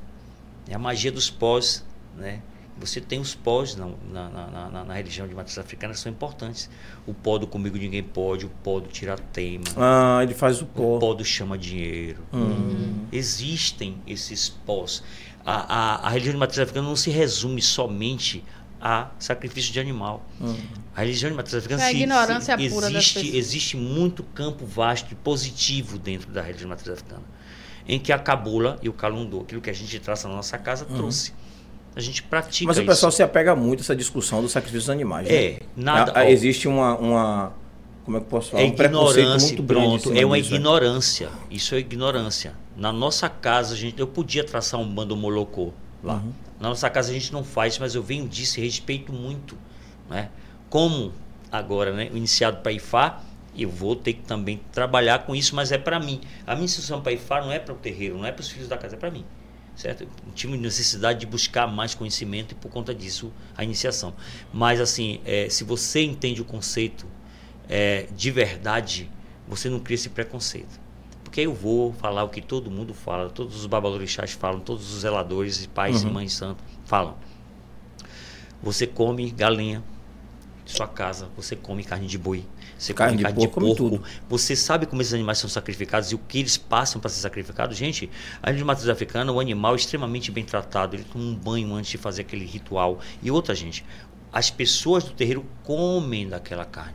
né? 0.68 0.74
a 0.74 0.78
magia 0.78 1.10
dos 1.12 1.30
pós, 1.30 1.84
né? 2.16 2.40
Você 2.78 2.98
tem 2.98 3.20
os 3.20 3.34
pós 3.34 3.76
na, 3.76 3.86
na, 4.10 4.28
na, 4.30 4.46
na- 4.70 4.84
na 4.86 4.94
religião 4.94 5.28
de 5.28 5.34
matriz 5.34 5.58
africana 5.58 5.92
que 5.92 6.00
são 6.00 6.10
importantes. 6.10 6.70
O 7.06 7.12
pó 7.12 7.36
do 7.36 7.46
comigo 7.46 7.76
ninguém 7.76 8.02
pode, 8.02 8.46
o 8.46 8.48
pó 8.64 8.80
do 8.80 8.88
tiratema, 8.88 9.64
Ah, 9.76 10.20
ele 10.22 10.32
faz 10.32 10.62
o 10.62 10.64
o 10.64 10.66
pó. 10.68 10.98
pó 10.98 11.12
do 11.12 11.22
chama 11.22 11.58
dinheiro. 11.58 12.22
Hum. 12.32 13.04
Existem 13.12 13.98
esses 14.06 14.48
pós. 14.48 15.02
A, 15.44 15.74
a, 15.74 16.06
a 16.06 16.10
religião 16.10 16.32
de 16.32 16.38
matriz 16.38 16.58
africana 16.58 16.88
não 16.88 16.96
se 16.96 17.10
resume 17.10 17.60
somente 17.60 18.42
a 18.80 19.10
sacrifício 19.18 19.74
de 19.74 19.78
animal. 19.78 20.24
Hum. 20.40 20.56
A 20.94 21.00
religião 21.02 21.30
de 21.30 21.36
matriz 21.36 21.54
africana 21.54 21.82
É 21.82 21.86
a 21.86 21.90
se- 21.90 21.96
ignorância 21.96 22.58
se- 22.58 22.68
pura 22.68 22.90
existe, 22.90 23.36
existe 23.36 23.76
muito 23.76 24.22
campo 24.22 24.66
vasto 24.66 25.12
e 25.12 25.14
positivo 25.14 25.98
dentro 25.98 26.30
da 26.30 26.40
religião 26.42 26.66
de 26.66 26.70
matriz 26.70 26.88
africana. 26.88 27.22
Em 27.88 27.98
que 27.98 28.12
a 28.12 28.18
cabula 28.18 28.78
e 28.82 28.88
o 28.88 28.92
calundô, 28.92 29.40
aquilo 29.40 29.60
que 29.60 29.70
a 29.70 29.72
gente 29.72 29.98
traça 30.00 30.28
na 30.28 30.34
nossa 30.34 30.58
casa, 30.58 30.84
trouxe. 30.84 31.32
A 31.96 32.00
gente 32.00 32.22
pratica 32.22 32.64
Uhum. 32.64 32.68
Mas 32.68 32.76
o 32.76 32.80
isso. 32.82 32.86
pessoal 32.90 33.10
se 33.12 33.22
apega 33.22 33.56
muito 33.56 33.80
a 33.80 33.82
essa 33.82 33.96
discussão 33.96 34.42
do 34.42 34.48
sacrifício 34.48 34.80
dos 34.82 34.90
animais. 34.90 35.26
né? 35.28 35.34
É, 35.34 35.60
nada. 35.76 36.12
Ah, 36.14 36.28
existe 36.30 36.68
uma, 36.68 36.96
uma. 36.96 37.52
Como 38.04 38.16
é 38.16 38.20
que 38.20 38.26
eu 38.26 38.30
posso 38.30 38.50
falar? 38.50 38.62
É 38.62 38.66
um 38.66 38.68
ignorância, 38.68 39.48
muito 39.48 39.62
pronto. 39.64 40.12
É 40.12 40.24
uma 40.24 40.36
disso, 40.38 40.50
né? 40.52 40.56
ignorância. 40.56 41.28
Isso 41.50 41.74
é 41.74 41.78
ignorância. 41.78 42.54
Na 42.76 42.92
nossa 42.92 43.28
casa, 43.28 43.74
a 43.74 43.76
gente, 43.76 43.98
eu 44.00 44.06
podia 44.06 44.44
traçar 44.44 44.78
um 44.80 44.88
bando 44.88 45.16
molocô 45.16 45.72
lá. 46.02 46.14
Uhum. 46.14 46.32
Na 46.60 46.68
nossa 46.68 46.88
casa 46.90 47.10
a 47.10 47.14
gente 47.14 47.32
não 47.32 47.42
faz, 47.44 47.78
mas 47.78 47.94
eu 47.94 48.02
venho 48.02 48.26
disso 48.28 48.60
e 48.60 48.64
respeito 48.64 49.12
muito. 49.12 49.56
Né? 50.08 50.28
Como 50.70 51.12
agora, 51.52 51.92
né, 51.92 52.08
iniciado 52.14 52.58
para 52.62 52.72
IFA, 52.72 53.20
eu 53.56 53.68
vou 53.68 53.96
ter 53.96 54.14
que 54.14 54.22
também 54.22 54.60
trabalhar 54.72 55.26
com 55.26 55.34
isso, 55.34 55.54
mas 55.54 55.72
é 55.72 55.76
para 55.78 55.98
mim. 55.98 56.20
A 56.46 56.54
minha 56.54 56.64
instrução 56.64 57.02
para 57.02 57.12
IFA 57.12 57.40
não 57.42 57.52
é 57.52 57.58
para 57.58 57.74
o 57.74 57.76
terreiro, 57.76 58.16
não 58.16 58.24
é 58.24 58.32
para 58.32 58.40
os 58.40 58.48
filhos 58.48 58.68
da 58.68 58.78
casa, 58.78 58.94
é 58.94 58.98
para 58.98 59.10
mim. 59.10 59.24
Certo? 59.74 60.02
Eu 60.04 60.08
tive 60.34 60.56
necessidade 60.56 61.20
de 61.20 61.26
buscar 61.26 61.66
mais 61.66 61.94
conhecimento 61.94 62.52
e 62.52 62.54
por 62.54 62.70
conta 62.70 62.94
disso 62.94 63.32
a 63.56 63.64
iniciação. 63.64 64.14
Mas 64.52 64.80
assim, 64.80 65.20
é, 65.24 65.48
se 65.48 65.64
você 65.64 66.02
entende 66.02 66.40
o 66.40 66.44
conceito 66.44 67.06
é, 67.68 68.06
de 68.14 68.30
verdade, 68.30 69.10
você 69.48 69.68
não 69.68 69.80
cria 69.80 69.94
esse 69.96 70.10
preconceito. 70.10 70.78
Porque 71.24 71.40
eu 71.40 71.54
vou 71.54 71.92
falar 71.94 72.24
o 72.24 72.28
que 72.28 72.40
todo 72.42 72.70
mundo 72.70 72.92
fala, 72.92 73.30
todos 73.30 73.56
os 73.56 73.66
babalorixás 73.66 74.32
falam, 74.32 74.60
todos 74.60 74.92
os 74.92 75.00
zeladores, 75.00 75.64
pais 75.66 76.02
Uhum. 76.02 76.10
e 76.10 76.12
mães 76.12 76.32
santos 76.32 76.64
falam. 76.84 77.16
Você 78.62 78.86
come 78.86 79.30
galinha 79.30 79.82
sua 80.70 80.88
casa, 80.88 81.28
você 81.36 81.56
come 81.56 81.84
carne 81.84 82.06
de 82.06 82.16
boi, 82.16 82.44
você 82.78 82.94
Carne 82.94 83.12
come 83.12 83.18
de 83.18 83.22
carne 83.24 83.38
de 83.38 83.46
porco, 83.46 83.60
come 83.60 83.76
porco. 83.76 83.98
tudo. 83.98 84.20
Você 84.28 84.54
sabe 84.56 84.86
como 84.86 85.02
esses 85.02 85.12
animais 85.14 85.38
são 85.38 85.50
sacrificados 85.50 86.10
e 86.10 86.14
o 86.14 86.18
que 86.18 86.38
eles 86.38 86.56
passam 86.56 87.00
para 87.00 87.10
ser 87.10 87.20
sacrificados? 87.20 87.76
Gente, 87.76 88.10
a 88.42 88.52
de 88.52 88.64
matriz 88.64 88.88
africana, 88.88 89.32
o 89.32 89.40
animal 89.40 89.72
é 89.72 89.76
extremamente 89.76 90.30
bem 90.30 90.44
tratado, 90.44 90.96
ele 90.96 91.04
toma 91.04 91.24
um 91.24 91.34
banho 91.34 91.72
antes 91.74 91.90
de 91.90 91.98
fazer 91.98 92.22
aquele 92.22 92.44
ritual. 92.44 93.00
E 93.22 93.30
outra, 93.30 93.54
gente, 93.54 93.84
as 94.32 94.50
pessoas 94.50 95.04
do 95.04 95.10
terreiro 95.10 95.44
comem 95.64 96.28
daquela 96.28 96.64
carne. 96.64 96.94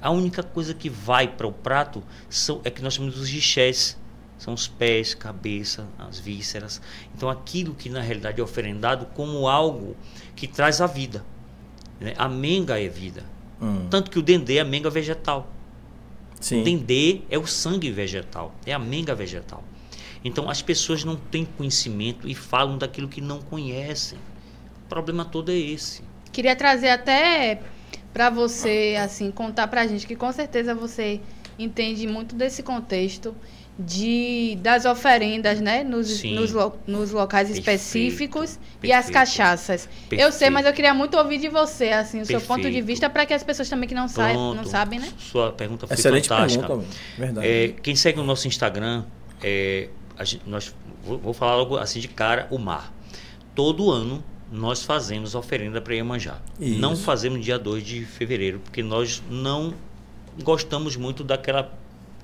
A 0.00 0.10
única 0.10 0.42
coisa 0.42 0.72
que 0.72 0.88
vai 0.88 1.28
para 1.28 1.46
o 1.46 1.52
prato 1.52 2.02
são, 2.28 2.60
é 2.64 2.70
que 2.70 2.80
nós 2.80 2.94
chamamos 2.94 3.18
os 3.18 3.28
rixés. 3.28 3.98
São 4.38 4.54
os 4.54 4.66
pés, 4.66 5.12
cabeça, 5.14 5.86
as 5.98 6.18
vísceras. 6.18 6.80
Então 7.14 7.28
aquilo 7.28 7.74
que 7.74 7.90
na 7.90 8.00
realidade 8.00 8.40
é 8.40 8.42
oferendado 8.42 9.04
como 9.14 9.46
algo 9.46 9.94
que 10.34 10.48
traz 10.48 10.80
a 10.80 10.86
vida. 10.86 11.22
Né? 12.00 12.14
A 12.16 12.28
menga 12.28 12.80
é 12.80 12.88
vida. 12.88 13.24
Hum, 13.60 13.86
Tanto 13.90 14.10
que 14.10 14.18
o 14.18 14.22
dendê 14.22 14.56
é 14.56 14.60
a 14.60 14.64
menga 14.64 14.88
vegetal. 14.88 15.52
O 16.40 16.44
sim. 16.44 16.62
dendê 16.62 17.20
é 17.30 17.38
o 17.38 17.46
sangue 17.46 17.90
vegetal, 17.90 18.54
é 18.64 18.72
a 18.72 18.78
menga 18.78 19.14
vegetal. 19.14 19.62
Então 20.24 20.48
as 20.48 20.62
pessoas 20.62 21.04
não 21.04 21.16
têm 21.16 21.44
conhecimento 21.44 22.26
e 22.28 22.34
falam 22.34 22.78
daquilo 22.78 23.08
que 23.08 23.20
não 23.20 23.40
conhecem. 23.40 24.18
O 24.84 24.88
problema 24.88 25.24
todo 25.24 25.50
é 25.50 25.56
esse. 25.56 26.02
Queria 26.32 26.56
trazer 26.56 26.88
até 26.90 27.60
para 28.12 28.30
você, 28.30 28.96
assim, 29.00 29.30
contar 29.30 29.68
pra 29.68 29.86
gente 29.86 30.06
que 30.06 30.16
com 30.16 30.32
certeza 30.32 30.74
você 30.74 31.20
entende 31.58 32.06
muito 32.06 32.34
desse 32.34 32.62
contexto 32.62 33.34
de 33.86 34.58
das 34.60 34.84
oferendas, 34.84 35.60
né, 35.60 35.82
nos, 35.82 36.22
nos, 36.22 36.52
lo- 36.52 36.76
nos 36.86 37.10
locais 37.12 37.48
Perfeito, 37.48 37.68
específicos 37.70 38.58
e 38.82 38.92
as 38.92 39.06
perfeito. 39.06 39.12
cachaças. 39.14 39.84
Eu 39.84 40.08
sei, 40.08 40.18
Perfeito. 40.18 40.52
mas 40.52 40.66
eu 40.66 40.72
queria 40.72 40.92
muito 40.92 41.16
ouvir 41.16 41.38
de 41.38 41.48
você, 41.48 41.88
assim, 41.90 42.20
o 42.20 42.26
seu 42.26 42.40
ponto 42.40 42.58
de 42.58 42.64
Perfeito. 42.64 42.86
vista 42.86 43.08
para 43.10 43.24
que 43.24 43.32
as 43.32 43.42
pessoas 43.42 43.68
também 43.68 43.88
que 43.88 43.94
não, 43.94 44.06
sa 44.06 44.32
não 44.34 44.64
sabem, 44.64 44.98
né? 45.00 45.08
Sua 45.18 45.50
pergunta 45.52 45.86
foi 45.86 45.96
Excelente 45.96 46.28
fantástica. 46.28 46.66
pergunta, 46.66 46.88
verdade. 47.16 47.46
É, 47.46 47.68
quem 47.82 47.96
segue 47.96 48.20
o 48.20 48.24
nosso 48.24 48.46
Instagram, 48.46 49.04
é, 49.42 49.88
a 50.18 50.24
gente- 50.24 50.42
nós, 50.46 50.74
vou, 51.04 51.18
vou 51.18 51.32
falar 51.32 51.56
logo 51.56 51.76
assim 51.78 52.00
de 52.00 52.08
cara, 52.08 52.46
o 52.50 52.58
mar. 52.58 52.92
Todo 53.54 53.90
ano 53.90 54.22
nós 54.52 54.82
fazemos 54.82 55.34
oferenda 55.34 55.80
para 55.80 55.94
Iemanjá. 55.94 56.38
Isso. 56.58 56.78
Não 56.78 56.96
fazemos 56.96 57.42
dia 57.44 57.58
2 57.58 57.82
de 57.84 58.04
fevereiro, 58.04 58.58
porque 58.60 58.82
nós 58.82 59.22
não 59.30 59.72
gostamos 60.42 60.96
muito 60.96 61.22
daquela 61.24 61.72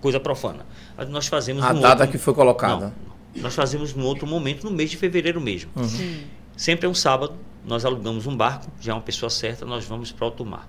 coisa 0.07 0.21
profana. 0.21 0.65
Nós 1.09 1.27
fazemos 1.27 1.65
a 1.65 1.73
data 1.73 1.89
outro- 2.05 2.09
que 2.13 2.19
foi 2.19 2.33
colocada. 2.33 2.95
Não, 3.35 3.43
nós 3.43 3.55
fazemos 3.57 3.93
no 3.93 4.05
outro 4.05 4.25
momento, 4.27 4.65
no 4.65 4.71
mês 4.71 4.89
de 4.91 4.97
fevereiro 4.97 5.41
mesmo. 5.41 5.71
Uhum. 5.75 5.89
Sim. 5.89 6.25
Sempre 6.57 6.87
é 6.87 6.89
um 6.89 6.95
sábado, 6.95 7.35
nós 7.67 7.85
alugamos 7.85 8.25
um 8.27 8.37
barco, 8.37 8.67
já 8.81 8.93
é 8.93 8.95
uma 8.95 9.03
pessoa 9.03 9.29
certa, 9.29 9.67
nós 9.67 9.85
vamos 9.85 10.13
para 10.13 10.25
alto 10.27 10.45
mar. 10.45 10.69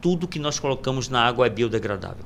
Tudo 0.00 0.26
que 0.26 0.38
nós 0.40 0.58
colocamos 0.58 1.08
na 1.08 1.22
água 1.24 1.46
é 1.46 1.50
biodegradável. 1.50 2.24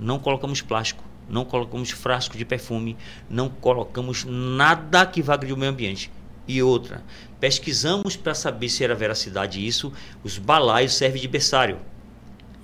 Não 0.00 0.18
colocamos 0.18 0.60
plástico, 0.62 1.04
não 1.28 1.44
colocamos 1.44 1.90
frasco 1.90 2.36
de 2.38 2.44
perfume, 2.44 2.96
não 3.28 3.48
colocamos 3.50 4.24
nada 4.24 5.04
que 5.06 5.20
vá 5.22 5.34
agredir 5.34 5.54
o 5.54 5.58
meio 5.58 5.70
ambiente. 5.70 6.10
E 6.48 6.62
outra, 6.62 7.02
pesquisamos 7.38 8.16
para 8.16 8.34
saber 8.34 8.68
se 8.70 8.82
era 8.82 8.94
veracidade 8.94 9.64
isso, 9.64 9.92
os 10.24 10.38
balaios 10.38 10.94
servem 10.94 11.20
de 11.20 11.28
berçário. 11.28 11.78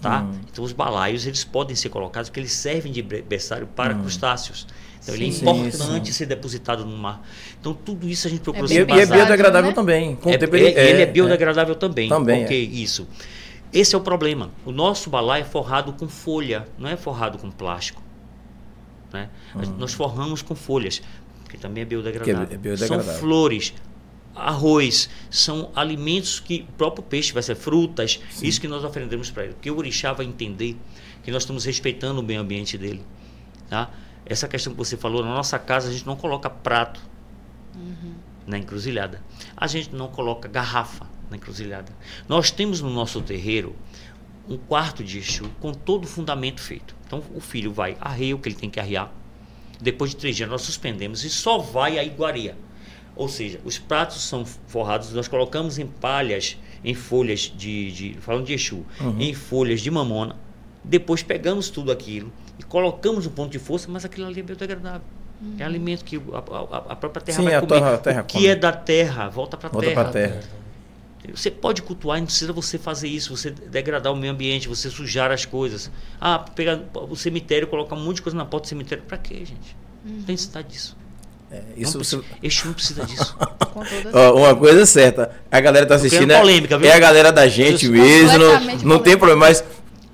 Tá? 0.00 0.22
Hum. 0.22 0.32
Então 0.50 0.64
os 0.64 0.72
balaios 0.72 1.26
eles 1.26 1.44
podem 1.44 1.76
ser 1.76 1.90
colocados 1.90 2.30
porque 2.30 2.40
eles 2.40 2.52
servem 2.52 2.90
de 2.90 3.02
berçário 3.02 3.66
para 3.66 3.94
crustáceos. 3.94 4.66
Então 5.02 5.14
ele 5.14 5.28
é 5.28 5.30
Sim. 5.30 5.40
importante 5.42 6.06
Sim, 6.08 6.12
ser 6.12 6.26
depositado 6.26 6.84
no 6.86 6.96
mar. 6.96 7.22
Então 7.60 7.74
tudo 7.74 8.08
isso 8.08 8.26
a 8.26 8.30
gente 8.30 8.40
procura 8.40 8.64
É 8.64 8.68
se 8.68 8.74
E, 8.74 8.78
é 8.78 8.82
Embasado, 8.82 9.12
biodegradável 9.12 9.70
né? 9.70 9.74
também. 9.74 10.16
Com 10.16 10.30
é, 10.30 10.38
tempo 10.38 10.56
é- 10.56 10.60
ele 10.60 11.02
é 11.02 11.06
biodegradável 11.06 11.74
também. 11.74 12.08
Também, 12.08 12.44
Ok, 12.44 12.70
isso. 12.72 13.06
Esse 13.72 13.94
é 13.94 13.98
o 13.98 14.00
problema. 14.00 14.50
O 14.64 14.72
nosso 14.72 15.10
balai 15.10 15.42
é 15.42 15.44
forrado 15.44 15.92
com 15.92 16.08
folha, 16.08 16.66
não 16.78 16.88
é 16.88 16.96
forrado 16.96 17.38
com 17.38 17.50
plástico. 17.50 18.02
Né? 19.12 19.28
Gente- 19.56 19.78
Nós 19.78 19.92
forramos 19.92 20.40
com 20.42 20.54
folhas, 20.54 21.02
que 21.48 21.58
também 21.58 21.82
é 21.82 21.84
biodegradável. 21.84 22.46
Que 22.46 22.54
é 22.54 22.58
biodegradável. 22.58 23.04
São 23.12 23.20
flores, 23.20 23.74
arroz, 24.34 25.08
são 25.30 25.70
alimentos 25.74 26.40
que 26.40 26.66
o 26.68 26.72
próprio 26.72 27.02
peixe 27.02 27.32
vai 27.32 27.42
ser 27.42 27.54
frutas, 27.54 28.20
isso 28.42 28.60
que 28.60 28.68
nós 28.68 28.84
oferendemos 28.84 29.30
para 29.30 29.44
ele. 29.44 29.54
Porque 29.54 29.70
o 29.70 29.76
orixá 29.76 30.12
vai 30.12 30.26
entender 30.26 30.76
que 31.22 31.30
nós 31.30 31.42
estamos 31.42 31.64
respeitando 31.64 32.20
o 32.20 32.22
meio 32.22 32.40
ambiente 32.40 32.78
dele. 32.78 33.02
Tá? 33.68 33.90
Essa 34.24 34.48
questão 34.48 34.72
que 34.72 34.78
você 34.78 34.96
falou, 34.96 35.24
na 35.24 35.34
nossa 35.34 35.58
casa 35.58 35.88
a 35.88 35.92
gente 35.92 36.06
não 36.06 36.16
coloca 36.16 36.48
prato 36.48 37.00
na 38.46 38.58
encruzilhada. 38.58 39.22
A 39.56 39.66
gente 39.66 39.94
não 39.94 40.08
coloca 40.08 40.48
garrafa 40.48 41.06
na 41.30 41.36
encruzilhada. 41.36 41.92
Nós 42.28 42.50
temos 42.50 42.80
no 42.80 42.90
nosso 42.90 43.20
terreiro 43.20 43.74
um 44.48 44.56
quarto 44.56 45.04
de 45.04 45.18
Exu 45.18 45.48
com 45.60 45.72
todo 45.72 46.04
o 46.04 46.08
fundamento 46.08 46.60
feito. 46.60 46.94
Então 47.06 47.22
o 47.34 47.40
filho 47.40 47.72
vai 47.72 47.96
arreia 48.00 48.34
o 48.34 48.38
que 48.38 48.48
ele 48.48 48.56
tem 48.56 48.70
que 48.70 48.80
arrear. 48.80 49.12
Depois 49.80 50.10
de 50.10 50.16
três 50.16 50.36
dias 50.36 50.48
nós 50.48 50.62
suspendemos 50.62 51.24
e 51.24 51.30
só 51.30 51.58
vai 51.58 51.98
a 51.98 52.04
iguaria. 52.04 52.56
Ou 53.16 53.28
seja, 53.28 53.60
os 53.64 53.78
pratos 53.78 54.22
são 54.22 54.44
forrados, 54.44 55.12
nós 55.12 55.28
colocamos 55.28 55.78
em 55.78 55.86
palhas, 55.86 56.56
em 56.84 56.94
folhas 56.94 57.52
de, 57.56 57.92
de 57.92 58.14
falando 58.20 58.46
de 58.46 58.54
Exu, 58.54 58.84
em 59.18 59.34
folhas 59.34 59.80
de 59.80 59.90
mamona. 59.90 60.36
Depois 60.82 61.22
pegamos 61.22 61.68
tudo 61.68 61.92
aquilo 61.92 62.32
e 62.58 62.62
colocamos 62.62 63.26
um 63.26 63.30
ponto 63.30 63.50
de 63.50 63.58
força, 63.58 63.88
mas 63.90 64.04
aquilo 64.04 64.26
ali 64.26 64.40
é 64.40 64.42
biodegradável. 64.42 65.02
É 65.58 65.64
alimento 65.64 66.04
que 66.04 66.16
a, 66.16 66.20
a- 66.76 66.92
a 66.92 66.96
própria 66.96 67.20
terra 67.22 67.36
Sim, 67.38 67.44
vai 67.44 67.54
a 67.54 67.60
comer. 67.60 67.74
terra- 67.74 67.94
a 67.94 67.98
terra 67.98 68.20
o 68.22 68.24
que 68.24 68.34
come. 68.34 68.46
é 68.46 68.54
da 68.56 68.72
terra 68.72 69.28
volta 69.28 69.56
para 69.56 69.68
a 69.68 69.72
Volta 69.72 69.86
terra. 69.88 70.02
pra 70.04 70.12
terra. 70.12 70.40
Você 71.34 71.50
pode 71.50 71.82
cultuar, 71.82 72.18
não 72.18 72.24
precisa 72.26 72.52
você 72.52 72.78
fazer 72.78 73.06
isso, 73.08 73.36
você 73.36 73.50
degradar 73.50 74.12
o 74.12 74.16
meio 74.16 74.32
ambiente, 74.32 74.66
você 74.68 74.88
sujar 74.90 75.30
as 75.30 75.44
coisas. 75.44 75.90
Ah, 76.18 76.38
pegar 76.38 76.80
o 76.94 77.14
cemitério, 77.14 77.68
colocar 77.68 77.94
um 77.94 78.00
monte 78.02 78.16
de 78.16 78.22
coisa 78.22 78.36
na 78.36 78.44
porta 78.46 78.64
do 78.66 78.68
cemitério. 78.68 79.04
Para 79.04 79.18
quê, 79.18 79.34
gente? 79.44 79.76
Não 80.04 80.22
tem 80.22 80.32
necessidade 80.34 80.68
disso. 80.68 80.96
Isso, 81.76 81.94
não 81.96 82.02
isso- 82.02 82.18
precisa, 82.18 82.24
Exu 82.42 82.66
não 82.66 82.72
precisa 82.74 83.04
disso. 83.06 83.36
Uma 84.36 84.54
coisa 84.54 84.82
é 84.82 84.86
certa, 84.86 85.30
a 85.50 85.60
galera 85.60 85.86
tá 85.86 85.94
assistindo 85.96 86.32
polêmica, 86.34 86.74
é, 86.74 86.78
viu? 86.78 86.90
é 86.90 86.94
a 86.94 86.98
galera 86.98 87.32
da 87.32 87.46
gente 87.48 87.86
Eu- 87.86 87.92
mesmo, 87.92 88.38
não, 88.38 88.60
não 88.84 88.98
tem 88.98 89.16
problema, 89.16 89.46
mas 89.46 89.64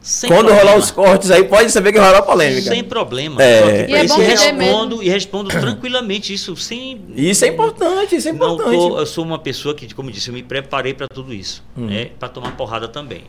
Sem 0.01 0.30
quando 0.30 0.47
problema. 0.47 0.62
rolar 0.70 0.78
os 0.78 0.91
cortes 0.91 1.30
aí, 1.30 1.45
pode 1.45 1.70
saber 1.70 1.93
que 1.93 1.99
vai 1.99 2.09
rolar 2.09 2.22
polêmica. 2.22 2.62
Sem 2.70 2.82
problema. 2.84 3.43
É. 3.43 3.87
E 3.91 3.95
é 3.95 4.07
bom 4.07 4.20
e 4.20 4.24
respondo, 4.24 5.03
e 5.03 5.09
respondo 5.09 5.49
tranquilamente 5.51 6.32
isso, 6.32 6.57
sem. 6.57 7.03
Isso 7.14 7.45
é 7.45 7.49
importante, 7.49 8.16
isso 8.16 8.28
é 8.28 8.32
Não 8.32 8.55
importante. 8.55 8.76
tô- 8.78 8.99
eu 8.99 9.07
sou 9.07 9.24
uma 9.24 9.39
pessoa 9.39 9.74
que, 9.74 9.93
como 9.95 10.09
eu 10.09 10.14
disse, 10.14 10.28
eu 10.28 10.34
me 10.34 10.43
preparei 10.43 10.95
para 10.95 11.09
tudo 11.09 11.34
isso, 11.34 11.62
Uhum. 11.76 11.87
né? 11.87 12.11
Para 12.18 12.28
tomar 12.28 12.53
porrada 12.57 12.89
também. 12.89 13.24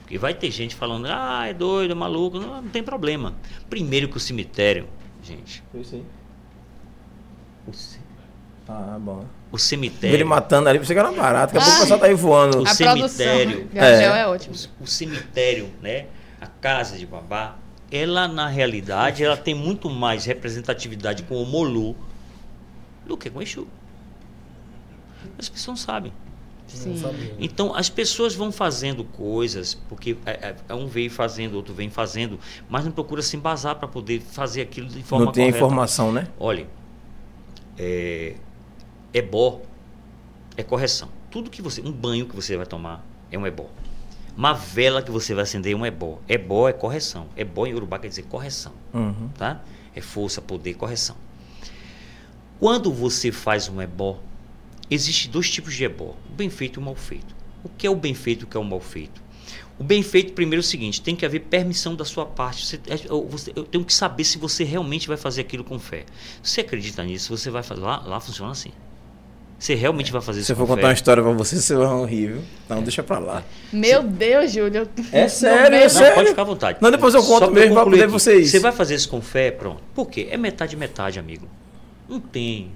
Porque 0.00 0.18
vai 0.18 0.34
ter 0.34 0.50
gente 0.50 0.74
falando, 0.74 1.06
ah, 1.08 1.46
é 1.48 1.54
doido, 1.54 1.92
é 1.92 1.94
maluco, 1.94 2.38
não, 2.40 2.60
não 2.62 2.68
tem 2.68 2.82
problema. 2.82 3.34
Primeiro 3.70 4.08
que 4.08 4.16
o 4.16 4.20
cemitério, 4.20 4.86
gente, 5.22 5.62
o, 5.74 5.84
ce- 5.84 6.02
Ah, 8.68 8.96
bom. 9.00 9.24
o 9.50 9.56
Ele 9.56 9.58
cemitério, 9.60 10.26
matando 10.26 10.68
ali, 10.68 10.78
você 10.78 10.94
que 10.94 10.98
era 10.98 11.10
barato, 11.12 11.52
daqui 11.54 11.68
a 11.68 11.70
pouco 11.70 11.70
o 11.70 11.74
Ai. 11.74 11.80
pessoal 11.82 12.00
tá 12.00 12.06
aí 12.06 12.14
voando. 12.14 12.60
O 12.62 12.66
A 12.66 12.74
cemitério. 12.74 13.68
Gabriel 13.72 14.14
É. 14.14 14.20
é, 14.20 14.26
ótimo. 14.26 14.54
o 14.80 14.86
cemitério, 14.86 15.70
né? 15.82 16.06
A 16.40 16.46
casa 16.46 16.96
de 16.96 17.04
babá, 17.06 17.56
ela 17.90 18.26
na 18.28 18.48
realidade, 18.48 19.22
ela 19.22 19.36
tem 19.36 19.54
muito 19.54 19.90
mais 19.90 20.24
representatividade 20.24 21.22
com 21.24 21.42
o 21.42 21.46
Molu 21.46 21.94
do 23.06 23.16
que 23.16 23.28
com 23.30 23.40
o 23.40 23.42
Exu. 23.42 23.66
As 25.38 25.48
pessoas 25.48 25.78
não 25.78 25.84
sabem. 25.84 26.12
Não 26.86 26.96
Sim. 26.96 27.34
Então 27.38 27.74
as 27.74 27.90
pessoas 27.90 28.34
vão 28.34 28.50
fazendo 28.50 29.04
coisas, 29.04 29.74
porque 29.88 30.16
é, 30.24 30.54
é, 30.68 30.74
um 30.74 30.86
vem 30.86 31.08
fazendo, 31.10 31.54
outro 31.54 31.74
vem 31.74 31.90
fazendo, 31.90 32.38
mas 32.68 32.84
não 32.84 32.92
procura 32.92 33.20
se 33.20 33.36
embasar 33.36 33.74
para 33.76 33.86
poder 33.86 34.20
fazer 34.22 34.62
aquilo 34.62 34.88
de 34.88 35.02
forma 35.02 35.26
Não 35.26 35.32
tem 35.32 35.44
correta. 35.44 35.58
informação, 35.58 36.10
né? 36.10 36.28
Olha, 36.40 36.66
é, 37.82 38.34
ebó 39.12 39.60
é 40.56 40.62
correção. 40.62 41.08
Tudo 41.30 41.50
que 41.50 41.60
você, 41.60 41.80
um 41.80 41.90
banho 41.92 42.26
que 42.26 42.36
você 42.36 42.56
vai 42.56 42.66
tomar 42.66 43.04
é 43.30 43.38
um 43.38 43.46
ebó. 43.46 43.68
Uma 44.36 44.52
vela 44.54 45.02
que 45.02 45.10
você 45.10 45.34
vai 45.34 45.42
acender 45.42 45.72
é 45.72 45.76
um 45.76 45.84
ebó. 45.84 46.18
Ebó 46.28 46.68
é 46.68 46.72
correção. 46.72 47.26
Ebó 47.36 47.66
em 47.66 47.74
Urubá 47.74 47.98
quer 47.98 48.08
dizer 48.08 48.22
correção, 48.24 48.72
Uhum. 48.94 49.28
tá? 49.36 49.60
É 49.94 50.00
força, 50.00 50.40
poder, 50.40 50.74
correção. 50.74 51.16
Quando 52.58 52.92
você 52.92 53.32
faz 53.32 53.68
um 53.68 53.80
ebó, 53.82 54.18
existe 54.90 55.28
dois 55.28 55.50
tipos 55.50 55.74
de 55.74 55.84
ebó: 55.84 56.14
o 56.30 56.34
bem 56.34 56.48
feito 56.48 56.78
e 56.78 56.82
o 56.82 56.84
mal 56.84 56.94
feito. 56.94 57.34
O 57.64 57.68
que 57.68 57.86
é 57.86 57.90
o 57.90 57.96
bem 57.96 58.14
feito 58.14 58.42
e 58.42 58.44
o 58.44 58.46
que 58.46 58.56
é 58.56 58.60
o 58.60 58.64
mal 58.64 58.80
feito? 58.80 59.20
O 59.78 59.84
bem 59.84 60.02
feito, 60.02 60.32
primeiro, 60.32 60.60
é 60.60 60.64
o 60.64 60.66
seguinte: 60.66 61.00
tem 61.00 61.16
que 61.16 61.24
haver 61.26 61.40
permissão 61.40 61.94
da 61.94 62.04
sua 62.04 62.24
parte. 62.26 62.66
Você, 62.66 62.76
é, 62.88 62.98
eu, 63.08 63.26
você- 63.28 63.52
eu 63.56 63.64
tenho 63.64 63.84
que 63.84 63.92
saber 63.92 64.24
se 64.24 64.38
você 64.38 64.64
realmente 64.64 65.08
vai 65.08 65.16
fazer 65.16 65.40
aquilo 65.40 65.64
com 65.64 65.78
fé. 65.78 66.04
Se 66.42 66.52
você 66.54 66.60
acredita 66.60 67.02
nisso, 67.02 67.36
você 67.36 67.50
vai 67.50 67.62
fazer. 67.62 67.80
Lá, 67.80 68.02
lá 68.06 68.20
funciona 68.20 68.52
assim. 68.52 68.70
Você 69.58 69.74
realmente 69.76 70.10
vai 70.10 70.20
fazer 70.20 70.40
Se 70.40 70.44
isso 70.44 70.52
eu 70.52 70.56
for 70.56 70.66
contar 70.66 70.88
uma 70.88 70.92
história 70.92 71.22
pra 71.22 71.30
você, 71.32 71.60
você 71.60 71.74
vai 71.76 72.04
rir, 72.06 72.26
viu? 72.32 72.42
Não, 72.68 72.82
deixa 72.82 73.00
pra 73.02 73.20
lá. 73.20 73.44
Meu 73.72 74.02
Deus, 74.02 74.50
Júlio. 74.52 74.88
É 75.12 75.28
sério, 75.28 75.76
é 75.76 75.82
Não, 75.84 75.88
sério. 75.88 76.14
pode 76.16 76.28
ficar 76.30 76.42
à 76.42 76.44
vontade. 76.44 76.78
Não, 76.80 76.90
depois 76.90 77.14
eu 77.14 77.22
Só 77.22 77.28
conto 77.28 77.52
pra 77.52 77.60
mesmo 77.60 77.74
pra 77.76 77.84
poder 77.84 78.02
aqui. 78.02 78.12
vocês. 78.12 78.50
Você 78.50 78.58
vai 78.58 78.72
fazer 78.72 78.96
isso 78.96 79.08
com 79.08 79.20
fé, 79.22 79.52
pronto. 79.52 79.80
Por 79.94 80.08
quê? 80.10 80.26
É 80.32 80.36
metade, 80.36 80.76
metade, 80.76 81.18
amigo. 81.20 81.46
Não 82.08 82.18
tem, 82.18 82.72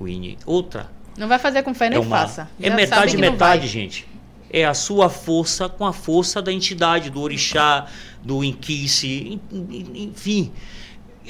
Winnie, 0.00 0.38
outra. 0.46 0.90
Não 1.18 1.28
vai 1.28 1.38
fazer 1.38 1.62
com 1.62 1.74
fé 1.74 1.90
nem 1.90 1.98
é 1.98 2.00
uma, 2.00 2.16
faça. 2.20 2.48
É 2.60 2.70
Já 2.70 2.74
metade, 2.76 3.14
não 3.16 3.20
metade, 3.30 3.58
vai. 3.60 3.68
gente. 3.68 4.08
É 4.50 4.64
a 4.64 4.72
sua 4.74 5.08
força 5.10 5.68
com 5.68 5.84
a 5.84 5.92
força 5.92 6.40
da 6.40 6.52
entidade, 6.52 7.10
do 7.10 7.20
orixá, 7.20 7.86
do 8.22 8.42
inquice, 8.42 9.40
en- 9.52 9.66
en- 9.70 10.02
enfim. 10.04 10.52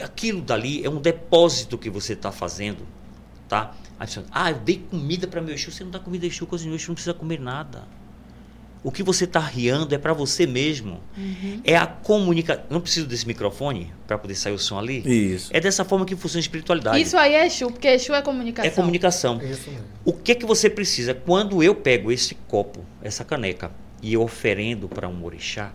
Aquilo 0.01 0.41
dali 0.41 0.85
é 0.85 0.89
um 0.89 1.01
depósito 1.01 1.77
que 1.77 1.91
você 1.91 2.13
está 2.13 2.31
fazendo, 2.31 2.87
tá? 3.49 3.75
Aí 3.99 4.07
você, 4.07 4.23
ah, 4.31 4.51
eu 4.53 4.59
dei 4.61 4.79
comida 4.89 5.27
para 5.27 5.41
meu 5.41 5.53
Exu. 5.55 5.73
Você 5.73 5.83
não 5.83 5.91
dá 5.91 5.99
comida 5.99 6.25
Exu, 6.27 6.47
cozinhou 6.47 6.77
Exu, 6.77 6.89
não 6.89 6.95
precisa 6.95 7.13
comer 7.15 7.41
nada. 7.41 7.85
O 8.83 8.93
que 8.93 9.03
você 9.03 9.25
está 9.25 9.41
riando 9.41 9.95
é 9.95 9.99
para 9.99 10.13
você 10.13 10.47
mesmo. 10.47 11.01
Uhum. 11.17 11.61
É 11.65 11.77
a 11.77 11.87
comunicação. 11.87 12.65
Não 12.71 12.81
preciso 12.81 13.07
desse 13.07 13.27
microfone 13.27 13.93
para 14.07 14.17
poder 14.17 14.35
sair 14.35 14.53
o 14.53 14.59
som 14.59 14.79
ali? 14.79 15.03
Isso. 15.35 15.51
É 15.53 15.61
dessa 15.61 15.85
forma 15.85 16.05
que 16.05 16.15
funciona 16.15 16.39
a 16.39 16.43
espiritualidade. 16.43 17.01
Isso 17.01 17.17
aí 17.17 17.35
é 17.35 17.47
Exu, 17.47 17.71
porque 17.71 17.89
Exu 17.89 18.15
é 18.15 18.23
comunicação. 18.23 18.71
é 18.71 18.75
comunicação. 18.75 19.41
Isso 19.43 19.71
mesmo. 19.71 19.85
O 20.05 20.13
que 20.13 20.35
que 20.35 20.47
você 20.47 20.71
precisa? 20.71 21.13
Quando 21.13 21.63
eu 21.63 21.75
pego 21.75 22.13
esse 22.13 22.35
copo, 22.47 22.85
essa 23.03 23.25
caneca, 23.25 23.73
e 24.01 24.15
eu 24.15 24.23
oferendo 24.23 24.89
para 24.89 25.09
um 25.09 25.25
orixá, 25.25 25.73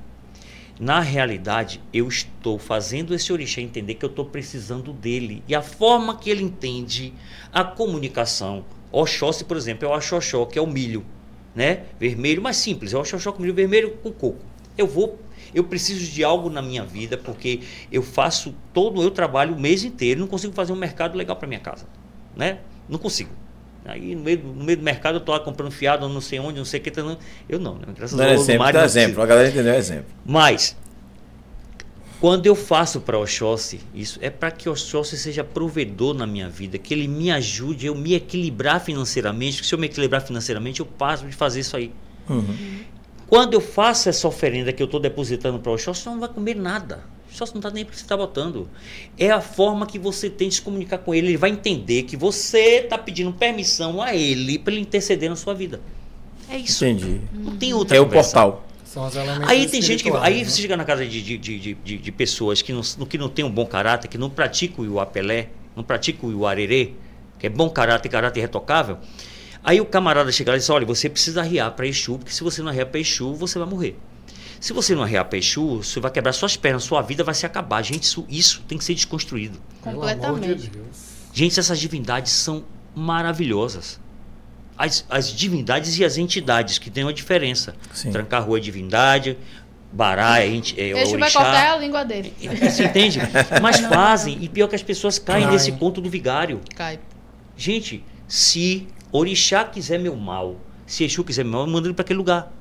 na 0.79 0.99
realidade 1.01 1.81
eu 1.93 2.07
estou 2.07 2.57
fazendo 2.57 3.13
esse 3.13 3.31
orixá 3.31 3.61
entender 3.61 3.95
que 3.95 4.05
eu 4.05 4.09
estou 4.09 4.25
precisando 4.25 4.93
dele. 4.93 5.43
E 5.47 5.53
a 5.53 5.61
forma 5.61 6.17
que 6.17 6.29
ele 6.29 6.43
entende 6.43 7.13
a 7.51 7.63
comunicação. 7.63 8.65
Oxóssi, 8.91 9.43
por 9.43 9.57
exemplo, 9.57 9.87
é 9.87 9.91
o 9.91 9.93
axoxó, 9.93 10.45
que 10.45 10.57
é 10.57 10.61
o 10.61 10.67
milho, 10.67 11.03
né? 11.55 11.83
Vermelho, 11.99 12.41
mais 12.41 12.57
simples, 12.57 12.93
é 12.93 12.97
o 12.97 13.01
axoxó 13.01 13.31
com 13.31 13.41
milho 13.41 13.53
vermelho 13.53 13.91
com 14.01 14.11
coco. 14.11 14.39
Eu 14.77 14.87
vou 14.87 15.19
eu 15.53 15.63
preciso 15.63 16.11
de 16.11 16.23
algo 16.23 16.49
na 16.49 16.63
minha 16.63 16.83
vida 16.83 17.15
porque 17.15 17.59
eu 17.91 18.01
faço 18.01 18.55
todo 18.73 19.03
eu 19.03 19.11
trabalho 19.11 19.53
o 19.55 19.59
mês 19.59 19.83
inteiro, 19.83 20.19
não 20.19 20.27
consigo 20.27 20.51
fazer 20.53 20.73
um 20.73 20.75
mercado 20.75 21.15
legal 21.15 21.35
para 21.35 21.47
minha 21.47 21.59
casa, 21.59 21.85
né? 22.35 22.57
Não 22.89 22.97
consigo. 22.97 23.29
Aí 23.85 24.15
no 24.15 24.23
meio, 24.23 24.37
do- 24.37 24.47
no 24.47 24.63
meio 24.63 24.77
do 24.77 24.83
mercado 24.83 25.15
eu 25.17 25.19
tô 25.21 25.31
lá 25.31 25.39
comprando 25.39 25.71
fiado, 25.71 26.07
não 26.09 26.21
sei 26.21 26.39
onde, 26.39 26.57
não 26.57 26.65
sei 26.65 26.79
o 26.79 26.83
que, 26.83 26.89
tá, 26.89 27.03
não- 27.03 27.17
eu 27.47 27.59
não, 27.59 27.75
né? 27.75 27.85
Graças 27.95 28.17
Dando 28.17 28.27
a 28.27 28.29
Deus, 28.31 28.41
exemplo, 28.43 28.59
Mário, 28.63 28.73
dá 28.73 28.79
não 28.79 28.85
exemplo. 28.87 29.21
A 29.21 29.25
galera 29.27 29.49
entendeu 29.49 29.73
o 29.73 29.77
exemplo. 29.77 30.05
Mas, 30.25 30.75
quando 32.23 32.45
eu 32.45 32.55
faço 32.55 33.01
para 33.01 33.19
Oxóssi, 33.19 33.81
isso 33.93 34.17
é 34.21 34.29
para 34.29 34.49
que 34.49 34.69
Oxóssi 34.69 35.17
seja 35.17 35.43
provedor 35.43 36.13
na 36.13 36.25
minha 36.25 36.47
vida, 36.47 36.77
que 36.77 36.93
ele 36.93 37.05
me 37.05 37.29
ajude 37.29 37.85
a 37.85 37.89
eu 37.89 37.95
me 37.95 38.13
equilibrar 38.13 38.79
financeiramente, 38.79 39.59
que 39.59 39.67
se 39.67 39.75
eu 39.75 39.77
me 39.77 39.87
equilibrar 39.87 40.21
financeiramente, 40.21 40.79
eu 40.79 40.85
passo 40.85 41.25
de 41.25 41.33
fazer 41.33 41.59
isso 41.59 41.75
aí. 41.75 41.91
Quando 43.27 43.55
eu 43.55 43.59
faço 43.59 44.07
essa 44.07 44.25
oferenda 44.25 44.71
que 44.71 44.81
eu 44.81 44.85
estou 44.85 45.01
depositando 45.01 45.59
para 45.59 45.69
o 45.69 45.75
Oxóssi, 45.75 46.05
não 46.05 46.17
vai 46.17 46.29
comer 46.29 46.55
nada. 46.55 47.03
O 47.27 47.33
Oxóssi 47.33 47.55
não 47.55 47.59
está 47.59 47.69
nem 47.69 47.83
para 47.83 47.91
que 47.91 47.99
você 47.99 48.05
está 48.05 48.15
botando. 48.15 48.69
É 49.17 49.29
a 49.29 49.41
forma 49.41 49.85
que 49.85 49.99
você 49.99 50.29
tem 50.29 50.47
de 50.47 50.55
se 50.55 50.61
comunicar 50.61 50.99
com 50.99 51.13
ele. 51.13 51.27
Ele 51.27 51.37
vai 51.37 51.49
entender 51.49 52.03
que 52.03 52.15
você 52.15 52.83
está 52.85 52.97
pedindo 52.97 53.33
permissão 53.33 54.01
a 54.01 54.15
ele 54.15 54.57
para 54.57 54.71
ele 54.71 54.81
interceder 54.81 55.29
na 55.29 55.35
sua 55.35 55.53
vida. 55.53 55.81
É 56.49 56.57
isso. 56.57 56.85
Entendi. 56.85 57.19
Não 57.33 57.57
tem 57.57 57.73
outra 57.73 57.97
É 57.97 57.99
o 57.99 58.05
conversa. 58.05 58.31
portal. 58.31 58.65
São 58.93 59.07
os 59.07 59.15
elementos 59.15 59.49
Aí 59.49 59.67
tem 59.67 59.81
gente 59.81 60.03
que. 60.03 60.11
Aí 60.17 60.43
né? 60.43 60.45
você 60.47 60.61
chega 60.61 60.77
na 60.77 60.85
casa 60.85 61.03
de, 61.03 61.19
de, 61.19 61.35
de, 61.39 61.73
de, 61.73 61.97
de- 61.97 62.11
pessoas 62.11 62.61
que 62.61 62.71
não, 62.71 62.81
que 62.83 63.17
não 63.17 63.27
tem 63.27 63.43
um 63.43 63.49
bom 63.49 63.65
caráter, 63.65 64.07
que 64.07 64.19
não 64.19 64.29
praticam 64.29 64.87
o 64.87 64.99
apelé, 64.99 65.49
não 65.75 65.83
praticam 65.83 66.29
o 66.29 66.45
arerê, 66.45 66.91
que 67.39 67.47
é 67.47 67.49
bom 67.49 67.67
caráter, 67.71 68.07
caráter 68.07 68.41
retocável. 68.41 68.99
Aí 69.63 69.81
o 69.81 69.85
camarada 69.85 70.31
chega 70.31 70.51
lá 70.51 70.57
e 70.57 70.59
diz: 70.59 70.69
olha, 70.69 70.85
você 70.85 71.09
precisa 71.09 71.41
arriar 71.41 71.71
para 71.71 71.87
Exu, 71.87 72.19
porque 72.19 72.31
se 72.31 72.43
você 72.43 72.61
não 72.61 72.69
arriar 72.69 72.85
para 72.85 72.99
Exu, 72.99 73.33
você 73.33 73.57
vai 73.57 73.67
morrer. 73.67 73.97
Se 74.59 74.73
você 74.73 74.93
não 74.93 75.01
arriar 75.01 75.25
para 75.25 75.39
Exu, 75.39 75.77
você 75.81 75.99
vai 75.99 76.11
quebrar 76.11 76.31
suas 76.31 76.55
pernas, 76.55 76.83
sua 76.83 77.01
vida 77.01 77.23
vai 77.23 77.33
se 77.33 77.47
acabar. 77.47 77.81
Gente, 77.81 78.03
isso, 78.03 78.27
isso 78.29 78.61
tem 78.67 78.77
que 78.77 78.83
ser 78.83 78.93
desconstruído. 78.93 79.57
De 79.57 79.81
Completamente. 79.81 80.71
Gente, 81.33 81.59
essas 81.59 81.79
divindades 81.79 82.31
são 82.31 82.63
maravilhosas. 82.93 83.99
As, 84.77 85.05
as 85.09 85.27
divindades 85.31 85.97
e 85.99 86.03
as 86.05 86.17
entidades, 86.17 86.77
que 86.79 86.89
tem 86.89 87.03
uma 87.03 87.13
diferença. 87.13 87.75
Sim. 87.93 88.11
Trancar-rua 88.11 88.57
é 88.57 88.61
divindade, 88.61 89.37
Bará 89.91 90.39
é, 90.41 90.47
enti- 90.47 90.79
é 90.79 90.89
Exu 90.99 91.11
vai 91.11 91.21
orixá. 91.21 91.39
cortar 91.43 91.73
a 91.73 91.77
língua 91.77 92.03
dele. 92.03 92.33
Você 92.61 92.85
entende? 92.85 93.19
Mas 93.61 93.79
fazem, 93.85 94.39
e 94.41 94.49
pior 94.49 94.67
que 94.67 94.75
as 94.75 94.81
pessoas 94.81 95.19
caem 95.19 95.43
Caem. 95.43 95.53
nesse 95.53 95.71
conto 95.73 96.01
do 96.01 96.09
vigário. 96.09 96.59
Cai. 96.75 96.99
Gente, 97.55 98.03
se 98.27 98.87
Orixá 99.11 99.63
quiser 99.65 99.99
meu 99.99 100.15
mal, 100.15 100.55
se 100.87 101.03
Exu 101.03 101.23
quiser 101.23 101.43
meu 101.43 101.51
mal, 101.53 101.61
eu 101.61 101.67
mando 101.67 101.87
ele 101.87 101.93
pra 101.93 102.01
aquele 102.01 102.17
lugar. 102.17 102.51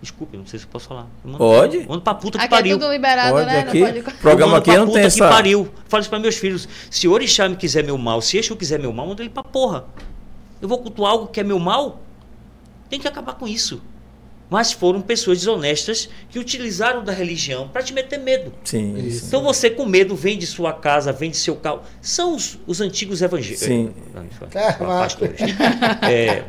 Desculpe, 0.00 0.36
não 0.36 0.46
sei 0.46 0.58
se 0.60 0.66
eu 0.66 0.70
posso 0.70 0.86
falar. 0.86 1.06
Eu 1.24 1.30
mando- 1.32 1.38
Pode? 1.38 1.78
Mando 1.88 2.02
pra 2.02 2.14
puta 2.14 2.38
que 2.38 2.44
Aqui 2.44 2.54
é 2.54 2.56
pariu. 2.58 2.78
tudo 2.78 2.92
liberado, 2.92 3.32
Pode, 3.32 3.46
né? 3.46 3.58
aqui. 3.60 3.80
Não 3.80 3.86
pode... 3.86 3.98
O 4.00 4.18
programa 4.18 4.58
aqui 4.58 4.70
pra 4.70 4.78
não 4.78 4.86
puta 4.86 4.92
tem 5.00 5.02
que 5.02 5.06
essa. 5.08 5.28
pariu. 5.28 5.68
Falo 5.88 6.00
isso 6.02 6.10
pra 6.10 6.18
meus 6.18 6.36
filhos. 6.36 6.68
Se 6.90 7.08
Orixá 7.08 7.48
me 7.48 7.56
quiser 7.56 7.82
meu 7.82 7.96
mal, 7.98 8.20
se 8.22 8.36
Exu 8.38 8.54
quiser 8.54 8.78
meu 8.78 8.92
mal, 8.92 9.06
manda 9.06 9.22
ele 9.22 9.30
pra 9.30 9.42
porra. 9.42 9.86
Eu 10.60 10.68
vou 10.68 10.78
cultuar 10.78 11.12
algo 11.12 11.26
que 11.28 11.40
é 11.40 11.44
meu 11.44 11.58
mal? 11.58 12.00
Tem 12.88 12.98
que 13.00 13.08
acabar 13.08 13.34
com 13.34 13.46
isso. 13.48 13.82
Mas 14.48 14.70
foram 14.70 15.00
pessoas 15.00 15.38
desonestas 15.38 16.08
que 16.30 16.38
utilizaram 16.38 17.02
da 17.02 17.12
religião 17.12 17.66
pra 17.68 17.82
te 17.82 17.92
meter 17.92 18.16
medo. 18.18 18.52
Sim. 18.62 18.96
Isso. 18.96 19.26
Então 19.26 19.42
você 19.42 19.68
com 19.68 19.84
medo 19.84 20.14
vende 20.14 20.46
sua 20.46 20.72
casa, 20.72 21.12
vende 21.12 21.36
seu 21.36 21.56
carro. 21.56 21.80
São 22.00 22.36
os, 22.36 22.56
os 22.64 22.80
antigos 22.80 23.22
evangélicos. 23.22 23.66
Sim. 23.66 23.92
pastores. 24.78 25.40
É, 26.08 26.44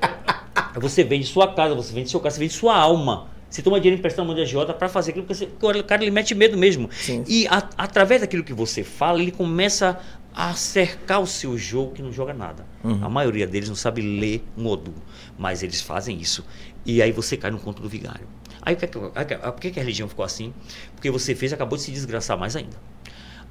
você 0.80 1.04
vende 1.04 1.26
sua 1.26 1.52
casa, 1.54 1.74
você 1.74 1.92
vende 1.92 2.10
seu 2.10 2.20
carro, 2.20 2.34
você 2.34 2.40
vende 2.40 2.54
sua 2.54 2.78
alma. 2.78 3.30
Você 3.50 3.62
toma 3.62 3.80
dinheiro 3.80 3.98
emprestado 3.98 4.26
na 4.26 4.28
mão 4.28 4.36
de 4.36 4.42
agiota 4.42 4.74
para 4.74 4.90
fazer 4.90 5.12
aquilo 5.12 5.26
que 5.26 5.34
você, 5.34 5.46
o 5.46 5.84
cara 5.84 6.04
ele 6.04 6.12
mete 6.12 6.36
medo 6.36 6.58
mesmo. 6.58 6.90
Sim. 6.92 7.24
E 7.28 7.48
a- 7.48 7.68
através 7.78 8.20
daquilo 8.22 8.44
que 8.44 8.54
você 8.54 8.84
fala, 8.84 9.22
ele 9.22 9.32
começa 9.32 9.98
a 10.40 10.54
cercar 10.54 11.20
o 11.20 11.26
seu 11.26 11.58
jogo 11.58 11.94
que 11.94 12.02
não 12.04 12.14
joga 12.14 12.32
nada. 12.32 12.64
Uhum. 12.84 13.04
A 13.04 13.10
maioria 13.10 13.48
deles 13.48 13.68
não 13.68 13.76
sabe 13.76 14.04
ler 14.04 14.46
um 14.56 14.68
Odu, 14.68 14.94
mas 15.36 15.64
eles 15.64 15.82
fazem 15.82 16.22
isso. 16.22 16.46
E 16.86 17.02
aí 17.02 17.12
você 17.12 17.36
cai 17.36 17.50
no 17.50 17.58
conto 17.58 17.82
do 17.82 17.90
vigário. 17.90 18.28
Aí 18.62 18.76
o 18.76 18.78
que 18.78 18.86
que, 18.86 19.00
por 19.00 19.60
que 19.60 19.72
que 19.72 19.80
a 19.80 19.82
religião 19.82 20.08
ficou 20.08 20.24
assim? 20.24 20.54
Porque 20.94 21.10
você 21.10 21.34
fez 21.34 21.52
e 21.52 21.56
acabou 21.56 21.76
de 21.76 21.84
se 21.86 21.92
desgraçar 21.92 22.38
mais 22.38 22.56
ainda. 22.56 22.78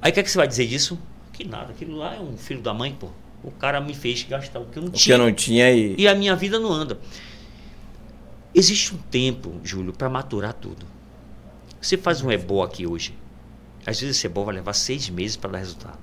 Aí 0.01 0.11
o 0.11 0.13
que 0.13 0.21
é 0.21 0.23
que 0.23 0.31
você 0.31 0.37
vai 0.37 0.47
dizer 0.47 0.65
disso? 0.65 0.97
Que 1.33 1.45
nada, 1.45 1.73
aquilo 1.73 1.97
lá 1.97 2.15
é 2.15 2.21
um 2.21 2.37
filho 2.37 2.61
da 2.61 2.73
mãe, 2.73 2.95
pô. 2.97 3.09
O 3.43 3.51
cara 3.51 3.81
me 3.81 3.93
fez 3.93 4.23
gastar 4.23 4.59
o 4.61 4.65
que 4.67 4.79
eu 4.79 4.83
não 4.83 4.89
O 4.89 4.93
que 4.93 4.99
tinha. 4.99 5.15
eu 5.15 5.19
não 5.19 5.33
tinha 5.33 5.69
e. 5.69 5.93
E 5.97 6.07
a 6.07 6.15
minha 6.15 6.37
vida 6.37 6.57
não 6.57 6.71
anda. 6.71 6.97
Existe 8.55 8.95
um 8.95 8.97
tempo, 8.97 9.59
Júlio, 9.61 9.91
para 9.91 10.07
maturar 10.09 10.53
tudo. 10.53 10.85
Você 11.81 11.97
faz 11.97 12.21
um 12.21 12.31
ebó 12.31 12.63
aqui 12.63 12.87
hoje. 12.87 13.13
Às 13.87 14.01
vezes 14.01 14.17
esse 14.17 14.27
ebó 14.27 14.43
vai 14.43 14.53
levar 14.55 14.73
seis 14.73 15.09
meses 15.09 15.37
para 15.37 15.51
dar 15.51 15.59
resultado. 15.59 15.97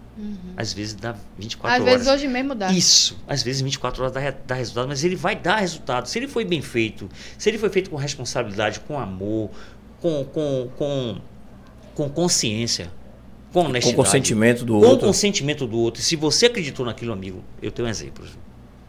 Às 0.56 0.72
vezes 0.72 0.94
dá 0.94 1.14
24 1.38 1.76
Às 1.76 1.82
horas. 1.82 1.94
vezes 2.06 2.08
hoje 2.12 2.26
mesmo 2.28 2.54
dá. 2.54 2.72
Isso, 2.72 3.16
às 3.28 3.42
vezes 3.42 3.60
24 3.60 4.02
horas 4.02 4.12
dá, 4.14 4.30
dá 4.46 4.54
resultado, 4.54 4.88
mas 4.88 5.04
ele 5.04 5.14
vai 5.16 5.36
dar 5.36 5.56
resultado. 5.58 6.06
Se 6.08 6.18
ele 6.18 6.26
foi 6.26 6.44
bem 6.46 6.62
feito, 6.62 7.08
se 7.36 7.50
ele 7.50 7.58
foi 7.58 7.68
feito 7.68 7.90
com 7.90 7.96
responsabilidade, 7.96 8.80
com 8.80 8.98
amor, 8.98 9.50
com, 10.00 10.24
com, 10.24 10.70
com, 10.78 11.20
com 11.94 12.08
consciência, 12.08 12.90
com 13.52 13.62
Com 13.64 13.68
honestidade. 13.68 13.96
consentimento 13.96 14.64
do 14.64 14.80
com 14.80 14.86
outro. 14.86 15.06
consentimento 15.06 15.66
do 15.66 15.78
outro. 15.78 16.00
E 16.00 16.04
se 16.04 16.16
você 16.16 16.46
acreditou 16.46 16.86
naquilo, 16.86 17.12
amigo, 17.12 17.44
eu 17.60 17.70
tenho 17.70 17.86
exemplos. 17.86 18.30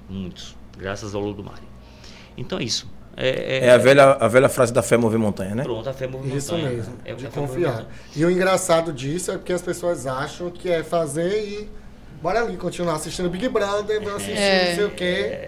Muitos. 0.09 0.55
Graças 0.77 1.13
ao 1.13 1.21
Lodomari. 1.21 1.63
Então 2.37 2.59
é 2.59 2.63
isso. 2.63 2.87
É, 3.17 3.65
É 3.67 3.71
a 3.71 3.77
velha, 3.77 4.03
a 4.19 4.27
velha 4.27 4.49
frase 4.49 4.73
da 4.73 4.81
fé 4.81 4.97
mover 4.97 5.19
montanha, 5.19 5.55
né? 5.55 5.63
Pronto, 5.63 5.87
a 5.89 5.93
fé 5.93 6.07
move 6.07 6.35
Isso 6.35 6.53
montanha. 6.53 6.71
mesmo, 6.75 6.93
É 7.05 7.13
o 7.13 7.15
de 7.15 7.27
confiar. 7.27 7.85
E 8.15 8.25
o 8.25 8.29
engraçado 8.31 8.91
disso 8.91 9.31
é 9.31 9.37
porque 9.37 9.53
as 9.53 9.61
pessoas 9.61 10.05
acham 10.05 10.49
que 10.49 10.69
é 10.69 10.83
fazer 10.83 11.43
e 11.43 11.69
bora 12.21 12.41
ali 12.41 12.57
continuar 12.57 12.95
assistindo 12.95 13.29
Big 13.29 13.47
Brother, 13.49 14.01
vou 14.01 14.15
assistir 14.15 14.37
É. 14.37 14.67
não 14.69 14.75
sei 14.75 14.85
o 14.85 14.91
quê 14.91 15.39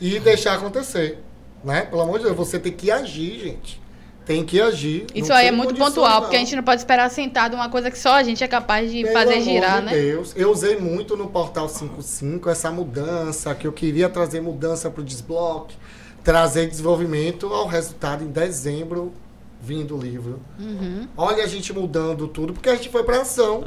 e 0.00 0.18
deixar 0.20 0.54
acontecer. 0.54 1.18
Né? 1.62 1.82
Pelo 1.82 2.00
amor 2.02 2.18
de 2.18 2.24
Deus, 2.24 2.36
você 2.36 2.58
tem 2.58 2.72
que 2.72 2.90
agir, 2.90 3.38
gente. 3.40 3.80
Tem 4.24 4.44
que 4.44 4.60
agir. 4.60 5.06
Isso 5.14 5.28
Não 5.30 5.36
aí 5.36 5.48
é 5.48 5.50
muito 5.50 5.74
pontual, 5.74 6.22
porque 6.22 6.36
a 6.36 6.38
não. 6.38 6.46
gente 6.46 6.56
não 6.56 6.62
pode 6.62 6.80
esperar 6.80 7.10
sentado 7.10 7.54
uma 7.54 7.68
coisa 7.68 7.90
que 7.90 7.98
só 7.98 8.12
a 8.14 8.22
gente 8.22 8.42
é 8.44 8.48
capaz 8.48 8.90
de 8.90 9.02
Pelo 9.02 9.12
fazer 9.12 9.32
amor 9.34 9.44
girar, 9.44 9.80
de 9.80 9.86
né? 9.86 9.92
Deus. 9.92 10.32
Eu 10.36 10.50
usei 10.52 10.76
muito 10.78 11.16
no 11.16 11.26
Portal 11.28 11.68
55 11.68 12.48
essa 12.48 12.70
mudança, 12.70 13.54
que 13.54 13.66
eu 13.66 13.72
queria 13.72 14.08
trazer 14.08 14.40
mudança 14.40 14.88
para 14.88 15.00
o 15.00 15.04
desbloque, 15.04 15.76
trazer 16.22 16.68
desenvolvimento 16.68 17.46
ao 17.46 17.66
resultado 17.66 18.24
em 18.24 18.28
dezembro, 18.28 19.12
vindo 19.60 19.96
o 19.96 20.00
livro. 20.00 20.40
Uhum. 20.58 21.06
Olha 21.16 21.44
a 21.44 21.46
gente 21.46 21.72
mudando 21.72 22.28
tudo, 22.28 22.52
porque 22.52 22.68
a 22.68 22.76
gente 22.76 22.88
foi 22.88 23.04
para 23.04 23.22
ação. 23.22 23.64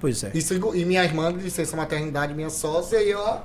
Pois 0.00 0.24
é. 0.24 0.32
E, 0.34 0.80
e 0.80 0.84
minha 0.84 1.04
irmã 1.04 1.32
de 1.32 1.42
licença 1.42 1.76
maternidade, 1.76 2.34
minha 2.34 2.50
sócia, 2.50 3.00
e 3.02 3.10
eu 3.10 3.18
ó, 3.20 3.38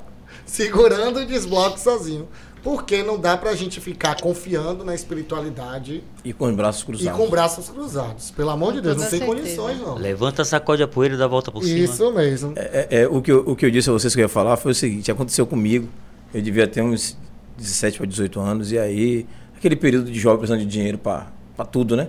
segurando 0.46 1.20
o 1.20 1.26
desbloque 1.26 1.80
sozinho. 1.80 2.28
Porque 2.64 3.02
não 3.04 3.18
dá 3.18 3.38
pra 3.38 3.56
gente 3.56 3.80
ficar 3.80 4.20
confiando 4.20 4.84
na 4.84 4.94
espiritualidade 4.94 6.04
E 6.26 6.34
com 6.34 6.50
os 6.50 6.56
braços 6.56 6.82
e 6.82 6.86
cruzados. 6.86 7.18
com 7.20 7.30
braços 7.30 7.70
cruzados. 7.70 8.32
Pelo 8.32 8.50
amor 8.50 8.74
de 8.74 8.82
Deus, 8.82 8.98
não 8.98 9.04
tem 9.04 9.20
certeza. 9.20 9.32
condições, 9.32 9.80
não. 9.80 9.96
Levanta, 9.96 10.44
sacode 10.44 10.84
a 10.84 10.88
poeira 10.88 11.16
e 11.16 11.18
dá 11.18 11.26
a 11.26 11.28
volta 11.28 11.52
por 11.52 11.64
cima. 11.64 11.80
Isso 11.80 12.12
mesmo. 12.12 12.54
É, 12.58 12.88
é, 12.90 13.08
o, 13.08 13.22
que 13.22 13.32
eu, 13.32 13.44
o 13.48 13.56
que 13.56 13.66
eu 13.66 13.72
disse 13.72 13.90
a 13.90 13.94
vocês 13.94 14.14
que 14.14 14.20
eu 14.20 14.24
ia 14.26 14.30
falar 14.30 14.58
foi 14.58 14.72
o 14.72 14.76
seguinte: 14.76 15.10
aconteceu 15.10 15.46
comigo. 15.46 15.88
Eu 16.34 16.42
devia 16.42 16.68
ter 16.68 16.82
uns 16.82 17.16
17 17.58 17.98
para 17.98 18.08
18 18.08 18.40
anos, 18.40 18.72
e 18.72 18.78
aí, 18.78 19.26
aquele 19.56 19.76
período 19.76 20.12
de 20.12 20.20
jovem 20.20 20.40
precisando 20.40 20.60
de 20.62 20.68
dinheiro 20.68 20.98
para 20.98 21.66
tudo, 21.72 21.96
né? 21.96 22.08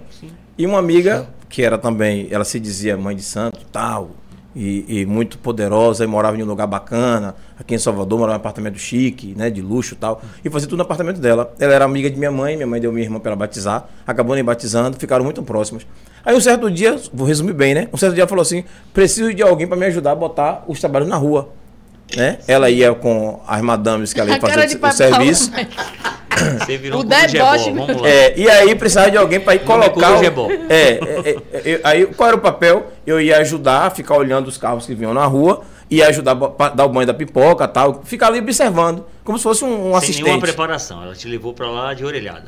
E 0.56 0.66
uma 0.66 0.78
amiga, 0.78 1.28
que 1.48 1.62
era 1.62 1.78
também, 1.78 2.28
ela 2.30 2.44
se 2.44 2.60
dizia 2.60 2.96
mãe 2.96 3.16
de 3.16 3.22
santo 3.22 3.60
tal, 3.72 4.10
e, 4.54 5.02
e 5.02 5.06
muito 5.06 5.38
poderosa, 5.38 6.02
e 6.02 6.06
morava 6.06 6.36
em 6.36 6.42
um 6.42 6.46
lugar 6.46 6.66
bacana, 6.66 7.36
aqui 7.58 7.74
em 7.74 7.78
Salvador, 7.78 8.18
morava 8.18 8.36
em 8.36 8.38
um 8.38 8.40
apartamento 8.40 8.78
chique, 8.78 9.34
né, 9.36 9.50
de 9.50 9.62
luxo 9.62 9.94
tal, 9.94 10.20
e 10.44 10.50
fazia 10.50 10.68
tudo 10.68 10.78
no 10.78 10.82
apartamento 10.82 11.20
dela. 11.20 11.54
Ela 11.60 11.74
era 11.74 11.84
amiga 11.84 12.10
de 12.10 12.16
minha 12.16 12.32
mãe, 12.32 12.56
minha 12.56 12.66
mãe 12.66 12.80
deu 12.80 12.92
minha 12.92 13.04
irmã 13.04 13.20
para 13.20 13.30
ela 13.30 13.36
batizar, 13.36 13.88
acabou 14.06 14.34
nem 14.34 14.42
batizando, 14.42 14.96
ficaram 14.98 15.24
muito 15.24 15.42
próximas. 15.42 15.86
Aí 16.24 16.36
um 16.36 16.40
certo 16.40 16.70
dia, 16.70 17.00
vou 17.12 17.26
resumir 17.26 17.52
bem, 17.52 17.74
né? 17.74 17.88
Um 17.92 17.96
certo 17.96 18.14
dia 18.14 18.22
ela 18.22 18.28
falou 18.28 18.42
assim: 18.42 18.64
preciso 18.92 19.32
de 19.32 19.42
alguém 19.42 19.66
para 19.66 19.76
me 19.76 19.86
ajudar 19.86 20.12
a 20.12 20.14
botar 20.14 20.64
os 20.66 20.80
trabalhos 20.80 21.08
na 21.08 21.16
rua. 21.16 21.50
Né? 22.16 22.38
Ela 22.48 22.70
ia 22.70 22.94
com 22.94 23.40
as 23.46 23.60
madames 23.60 24.12
que 24.12 24.20
ela 24.20 24.30
ia 24.30 24.36
A 24.36 24.40
cara 24.40 24.66
fazer 24.68 24.78
o, 24.78 24.92
serviço. 24.92 25.50
Você 26.60 26.76
virou 26.78 27.00
O 27.00 27.02
um 27.02 27.06
deboche- 27.06 27.72
vamos 27.72 28.00
lá. 28.00 28.08
É, 28.08 28.38
e 28.38 28.48
aí 28.48 28.74
precisava 28.74 29.10
de 29.10 29.16
alguém 29.16 29.40
para 29.40 29.56
ir 29.56 29.60
colocar. 29.60 30.12
o- 30.20 30.52
é, 30.70 30.72
é, 30.72 31.36
é, 31.52 31.70
é, 31.72 31.80
aí 31.82 32.06
qual 32.06 32.28
era 32.28 32.36
o 32.36 32.40
papel? 32.40 32.92
Eu 33.06 33.20
ia 33.20 33.38
ajudar 33.38 33.86
a 33.86 33.90
ficar 33.90 34.16
olhando 34.16 34.46
os 34.48 34.56
carros 34.56 34.86
que 34.86 34.94
vinham 34.94 35.12
na 35.12 35.24
rua, 35.26 35.62
ia 35.90 36.06
ajudar 36.08 36.32
a 36.58 36.68
dar 36.68 36.84
o 36.84 36.88
banho 36.88 37.06
da 37.06 37.14
pipoca 37.14 37.66
tal, 37.66 38.02
ficar 38.04 38.28
ali 38.28 38.38
observando, 38.38 39.04
como 39.24 39.36
se 39.36 39.42
fosse 39.44 39.64
um, 39.64 39.68
um 39.68 39.72
Sem 39.72 39.82
nenhuma 39.82 39.98
assistente. 39.98 40.40
preparação. 40.40 41.02
Ela 41.02 41.14
te 41.14 41.26
levou 41.26 41.52
pra 41.52 41.68
lá 41.68 41.92
de 41.92 42.04
orelhada. 42.04 42.44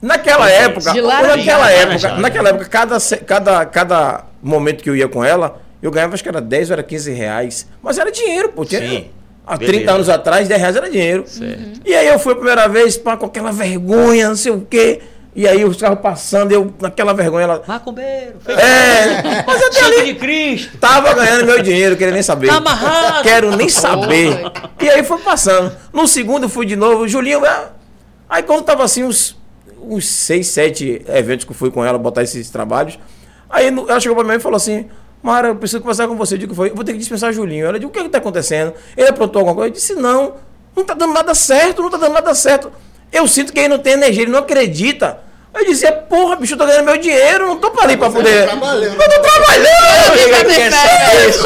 Naquela 0.00 0.50
época, 0.50 0.92
naquela 0.92 1.70
época, 1.70 2.14
naquela 2.18 2.48
época, 2.50 2.64
cada, 2.66 2.98
cada, 3.26 3.66
cada 3.66 4.24
momento 4.42 4.82
que 4.82 4.90
eu 4.90 4.96
ia 4.96 5.08
com 5.08 5.24
ela, 5.24 5.60
eu 5.84 5.90
ganhava 5.90 6.14
acho 6.14 6.22
que 6.22 6.28
era 6.28 6.40
10 6.40 6.70
ou 6.70 6.74
era 6.74 6.82
15 6.82 7.10
reais. 7.12 7.66
Mas 7.82 7.98
era 7.98 8.10
dinheiro, 8.10 8.48
pô. 8.50 8.64
Tinha, 8.64 8.80
Sim. 8.80 9.06
há 9.46 9.56
Beleza. 9.56 9.78
30 9.78 9.92
anos 9.92 10.08
atrás, 10.08 10.48
10 10.48 10.60
reais 10.60 10.76
era 10.76 10.90
dinheiro. 10.90 11.24
Certo. 11.26 11.80
E 11.84 11.94
aí 11.94 12.06
eu 12.08 12.18
fui 12.18 12.32
a 12.32 12.36
primeira 12.36 12.68
vez 12.68 12.96
pá, 12.96 13.16
com 13.16 13.26
aquela 13.26 13.52
vergonha, 13.52 14.28
não 14.28 14.36
sei 14.36 14.52
o 14.52 14.60
quê. 14.68 15.00
E 15.36 15.48
aí 15.48 15.64
os 15.64 15.76
carros 15.76 15.98
passando, 15.98 16.52
eu 16.52 16.72
naquela 16.80 17.12
vergonha, 17.12 17.42
ela. 17.44 17.62
Macumbeiro, 17.66 18.36
É, 18.46 19.42
mas 19.44 19.58
tenho 19.58 19.72
sangue 19.72 20.04
de 20.12 20.14
Cristo. 20.14 20.78
Tava 20.78 21.12
ganhando 21.12 21.44
meu 21.46 21.60
dinheiro, 21.60 21.96
queria 21.96 22.14
nem 22.14 22.22
saber. 22.22 22.46
Tá 22.46 22.56
amarrado. 22.58 23.22
Quero 23.24 23.56
nem 23.56 23.68
saber. 23.68 24.28
Oi. 24.28 24.52
E 24.80 24.88
aí 24.88 25.02
foi 25.02 25.18
passando. 25.18 25.72
No 25.92 26.06
segundo 26.06 26.48
fui 26.48 26.64
de 26.64 26.76
novo, 26.76 27.08
Julinho. 27.08 27.44
ah. 27.44 27.70
Aí 28.28 28.44
quando 28.44 28.62
tava 28.62 28.84
assim, 28.84 29.02
uns, 29.02 29.36
uns 29.82 30.06
seis, 30.06 30.46
sete 30.46 31.02
eventos 31.08 31.44
que 31.44 31.50
eu 31.50 31.56
fui 31.56 31.70
com 31.70 31.84
ela 31.84 31.98
botar 31.98 32.22
esses 32.22 32.48
trabalhos. 32.48 32.96
Aí 33.50 33.66
ela 33.66 33.98
chegou 34.00 34.16
pra 34.16 34.24
mim 34.24 34.36
e 34.38 34.40
falou 34.40 34.56
assim: 34.56 34.88
Mara, 35.24 35.48
eu 35.48 35.56
preciso 35.56 35.80
conversar 35.80 36.06
com 36.06 36.18
você. 36.18 36.34
Eu 36.34 36.38
digo 36.38 36.50
que 36.50 36.56
foi, 36.56 36.68
eu 36.68 36.74
vou 36.74 36.84
ter 36.84 36.92
que 36.92 36.98
dispensar 36.98 37.32
Julinho. 37.32 37.64
Ela 37.64 37.78
disse: 37.78 37.86
O 37.86 37.90
que 37.90 37.98
é 37.98 38.02
que 38.02 38.10
tá 38.10 38.18
acontecendo? 38.18 38.74
Ele 38.94 39.08
aprontou 39.08 39.40
alguma 39.40 39.54
coisa? 39.54 39.70
Eu 39.70 39.72
disse: 39.72 39.94
Não, 39.94 40.34
não 40.76 40.84
tá 40.84 40.92
dando 40.92 41.14
nada 41.14 41.34
certo, 41.34 41.80
não 41.80 41.88
tá 41.88 41.96
dando 41.96 42.12
nada 42.12 42.34
certo. 42.34 42.70
Eu 43.10 43.26
sinto 43.26 43.50
que 43.50 43.58
ele 43.58 43.68
não 43.68 43.78
tem 43.78 43.94
energia, 43.94 44.24
ele 44.24 44.30
não 44.30 44.40
acredita. 44.40 45.20
Eu 45.54 45.64
dizia, 45.64 45.92
porra, 45.92 46.34
bicho, 46.36 46.54
eu 46.54 46.58
tô 46.58 46.66
ganhando 46.66 46.84
meu 46.84 46.98
dinheiro, 46.98 47.46
não 47.46 47.56
tô 47.56 47.70
pra 47.70 47.84
ali 47.84 47.96
pra 47.96 48.10
poder. 48.10 48.44
tá 48.44 48.50
trabalhando. 48.50 49.00
Eu 49.00 49.08
tô 49.08 49.20
trabalhando, 49.20 50.14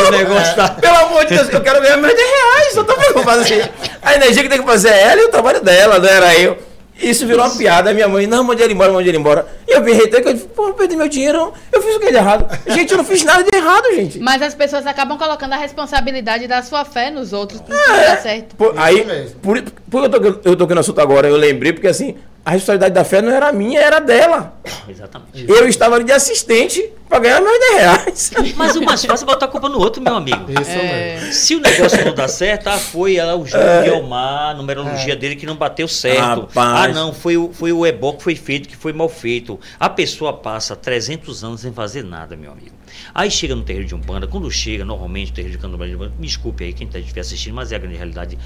o 0.06 0.10
negócio 0.10 0.56
tá... 0.56 0.68
Pelo 0.70 0.96
amor 0.96 1.26
de 1.26 1.34
Deus, 1.36 1.52
eu 1.52 1.60
quero 1.60 1.82
ganhar 1.82 1.98
meus 1.98 2.14
10 2.14 2.30
reais. 2.30 2.76
Eu 2.76 2.84
tô 2.84 2.94
fazer 3.22 3.54
assim. 3.60 3.70
A 4.00 4.14
energia 4.14 4.42
que 4.42 4.48
tem 4.48 4.60
que 4.60 4.66
fazer 4.66 4.88
é 4.88 5.02
ela 5.08 5.20
e 5.20 5.24
o 5.26 5.28
trabalho 5.28 5.60
dela, 5.60 5.98
não 5.98 6.08
era 6.08 6.34
eu. 6.36 6.56
Isso 7.00 7.26
virou 7.26 7.44
uma 7.44 7.56
piada. 7.56 7.94
Minha 7.94 8.08
mãe, 8.08 8.26
não, 8.26 8.42
mande 8.42 8.62
ele 8.62 8.74
embora, 8.74 8.92
mande 8.92 9.08
ele 9.08 9.18
embora. 9.18 9.46
E 9.66 9.72
eu 9.72 9.82
vi 9.82 9.92
reiter 9.92 10.22
que 10.22 10.28
eu 10.28 10.34
disse, 10.34 10.46
pô, 10.46 10.68
eu 10.68 10.74
perdi 10.74 10.96
meu 10.96 11.08
dinheiro. 11.08 11.52
Eu 11.72 11.80
fiz 11.80 11.96
o 11.96 12.00
que 12.00 12.10
de 12.10 12.16
errado? 12.16 12.46
Gente, 12.66 12.90
eu 12.90 12.96
não 12.98 13.04
fiz 13.04 13.22
nada 13.24 13.44
de 13.44 13.56
errado, 13.56 13.84
gente. 13.94 14.18
Mas 14.18 14.42
as 14.42 14.54
pessoas 14.54 14.86
acabam 14.86 15.16
colocando 15.16 15.52
a 15.52 15.56
responsabilidade 15.56 16.46
da 16.46 16.62
sua 16.62 16.84
fé 16.84 17.10
nos 17.10 17.32
outros 17.32 17.60
pra 17.60 17.76
tudo 17.76 17.96
dar 17.96 18.18
certo. 18.18 18.56
Por, 18.56 18.74
aí, 18.76 19.04
por, 19.40 19.62
por 19.90 20.04
eu, 20.04 20.10
tô, 20.10 20.50
eu 20.50 20.56
tô 20.56 20.64
aqui 20.64 20.74
no 20.74 20.80
assunto 20.80 21.00
agora, 21.00 21.28
eu 21.28 21.36
lembrei, 21.36 21.72
porque 21.72 21.86
assim, 21.86 22.16
a 22.48 22.50
responsabilidade 22.52 22.94
da 22.94 23.04
fé 23.04 23.20
não 23.20 23.30
era 23.30 23.52
minha, 23.52 23.78
era 23.78 24.00
dela. 24.00 24.54
Exatamente. 24.88 25.44
Eu 25.46 25.68
estava 25.68 25.96
ali 25.96 26.04
de 26.04 26.12
assistente 26.12 26.82
pra 27.06 27.18
ganhar 27.18 27.42
meus 27.42 27.58
10 27.58 27.72
reais. 27.74 28.30
Mas 28.56 28.74
o 28.74 28.82
mais 28.82 29.04
fácil 29.04 29.24
é 29.24 29.26
botar 29.26 29.44
a 29.44 29.48
culpa 29.48 29.68
no 29.68 29.78
outro, 29.78 30.00
meu 30.02 30.14
amigo. 30.14 30.46
Isso 30.50 30.70
É. 30.70 31.16
mesmo. 31.16 31.32
Se 31.34 31.54
o 31.56 31.60
negócio 31.60 32.02
não 32.06 32.14
dá 32.14 32.26
certo, 32.26 32.68
ah, 32.68 32.78
foi 32.78 33.16
ela, 33.16 33.34
o 33.36 33.44
de 33.44 33.54
Elmar, 33.54 34.52
a 34.52 34.54
numerologia 34.54 35.14
dele 35.14 35.36
que 35.36 35.44
não 35.44 35.56
bateu 35.56 35.86
certo. 35.86 36.20
Rapaz. 36.22 36.90
Ah, 36.90 36.94
não, 36.94 37.12
foi 37.12 37.36
o, 37.36 37.50
foi 37.52 37.70
o 37.70 37.84
ebó 37.84 38.14
que 38.14 38.22
foi 38.22 38.34
feito, 38.34 38.66
que 38.66 38.76
foi 38.76 38.94
mal 38.94 39.10
feito. 39.10 39.60
A 39.78 39.90
pessoa 39.90 40.32
passa 40.32 40.74
300 40.74 41.44
anos 41.44 41.60
sem 41.60 41.72
fazer 41.72 42.02
nada, 42.02 42.34
meu 42.34 42.50
amigo. 42.50 42.76
Aí 43.14 43.30
chega 43.30 43.54
no 43.54 43.62
terreiro 43.62 43.86
de 43.86 43.94
Umbanda, 43.94 44.26
quando 44.26 44.50
chega, 44.50 44.84
normalmente, 44.86 45.28
no 45.28 45.34
terreiro 45.34 45.56
de 45.56 45.62
Candomblé 45.62 45.88
de 45.88 45.96
Umbanda, 45.96 46.14
me 46.18 46.26
desculpe 46.26 46.64
aí 46.64 46.72
quem 46.72 46.88
estiver 46.88 47.20
assistindo, 47.20 47.54
mas 47.54 47.70
é 47.72 47.76
a 47.76 47.78
grande 47.78 47.96
realidade. 47.96 48.38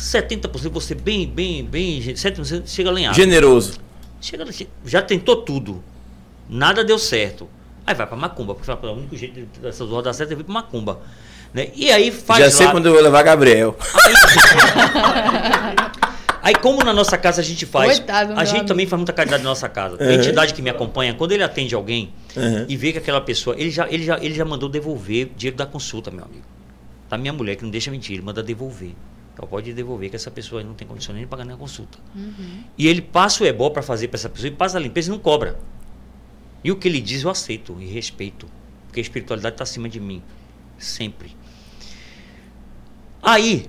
70% 0.00 0.70
você 0.70 0.94
bem, 0.94 1.26
bem, 1.26 1.64
bem, 1.64 2.00
70% 2.00 2.62
chega 2.66 2.90
lenhado. 2.90 3.14
Generoso. 3.16 3.74
Chega, 4.20 4.46
já 4.84 5.02
tentou 5.02 5.36
tudo. 5.36 5.82
Nada 6.48 6.82
deu 6.82 6.98
certo. 6.98 7.48
Aí 7.86 7.94
vai 7.94 8.06
pra 8.06 8.16
Macumba, 8.16 8.54
porque 8.54 8.66
fala, 8.66 8.78
"Pô, 8.78 8.88
o 8.88 8.92
único 8.92 9.16
jeito 9.16 9.34
de- 9.34 9.60
dessas 9.60 9.90
horas 9.90 10.04
dar 10.04 10.12
certo 10.12 10.32
é 10.32 10.36
vir 10.36 10.44
pra 10.44 10.52
Macumba. 10.54 11.00
Né? 11.52 11.68
E 11.74 11.90
aí 11.90 12.10
faz 12.12 12.38
Já 12.40 12.44
lá. 12.46 12.50
sei 12.52 12.66
quando 12.68 12.86
eu 12.86 12.92
vou 12.92 13.02
levar 13.02 13.22
Gabriel. 13.22 13.76
Aí, 16.42 16.54
como 16.54 16.82
na 16.82 16.92
nossa 16.92 17.18
casa 17.18 17.40
a 17.42 17.44
gente 17.44 17.66
faz. 17.66 17.98
Coitado, 17.98 18.32
a 18.32 18.44
gente 18.44 18.50
amigo. 18.56 18.66
também 18.68 18.86
faz 18.86 18.98
muita 18.98 19.12
caridade 19.12 19.42
na 19.42 19.50
nossa 19.50 19.68
casa. 19.68 19.96
A 20.00 20.04
Uhum. 20.04 20.12
entidade 20.12 20.54
que 20.54 20.62
me 20.62 20.70
acompanha, 20.70 21.12
quando 21.12 21.32
ele 21.32 21.42
atende 21.42 21.74
alguém 21.74 22.14
Uhum. 22.34 22.64
e 22.66 22.76
vê 22.78 22.92
que 22.92 22.98
aquela 22.98 23.20
pessoa. 23.20 23.54
Ele 23.58 23.70
já, 23.70 23.86
ele, 23.90 24.04
já, 24.04 24.16
ele 24.18 24.34
já 24.34 24.44
mandou 24.44 24.68
devolver 24.68 25.26
o 25.26 25.30
dinheiro 25.36 25.56
da 25.56 25.66
consulta, 25.66 26.10
meu 26.10 26.24
amigo. 26.24 26.44
Tá 27.10 27.18
minha 27.18 27.32
mulher 27.32 27.56
que 27.56 27.62
não 27.62 27.70
deixa 27.70 27.90
mentir, 27.90 28.14
ele 28.14 28.22
manda 28.22 28.42
devolver. 28.42 28.92
Ela 29.40 29.46
pode 29.46 29.72
devolver 29.72 30.10
que 30.10 30.16
essa 30.16 30.30
pessoa 30.30 30.62
não 30.62 30.74
tem 30.74 30.86
condição 30.86 31.14
nem 31.14 31.24
de 31.24 31.30
pagar 31.30 31.46
nem 31.46 31.54
a 31.54 31.56
consulta. 31.56 31.98
E 32.76 32.86
ele 32.86 33.00
passa 33.00 33.42
o 33.42 33.46
ebó 33.46 33.70
para 33.70 33.80
fazer 33.80 34.08
para 34.08 34.18
essa 34.18 34.28
pessoa 34.28 34.48
e 34.48 34.54
passa 34.54 34.76
a 34.76 34.80
limpeza 34.80 35.08
e 35.08 35.12
não 35.12 35.18
cobra. 35.18 35.58
E 36.62 36.70
o 36.70 36.76
que 36.76 36.86
ele 36.86 37.00
diz 37.00 37.22
eu 37.22 37.30
aceito 37.30 37.74
e 37.80 37.86
respeito. 37.86 38.46
Porque 38.86 39.00
a 39.00 39.02
espiritualidade 39.02 39.54
está 39.54 39.62
acima 39.62 39.88
de 39.88 39.98
mim. 39.98 40.22
Sempre. 40.78 41.34
Aí, 43.22 43.64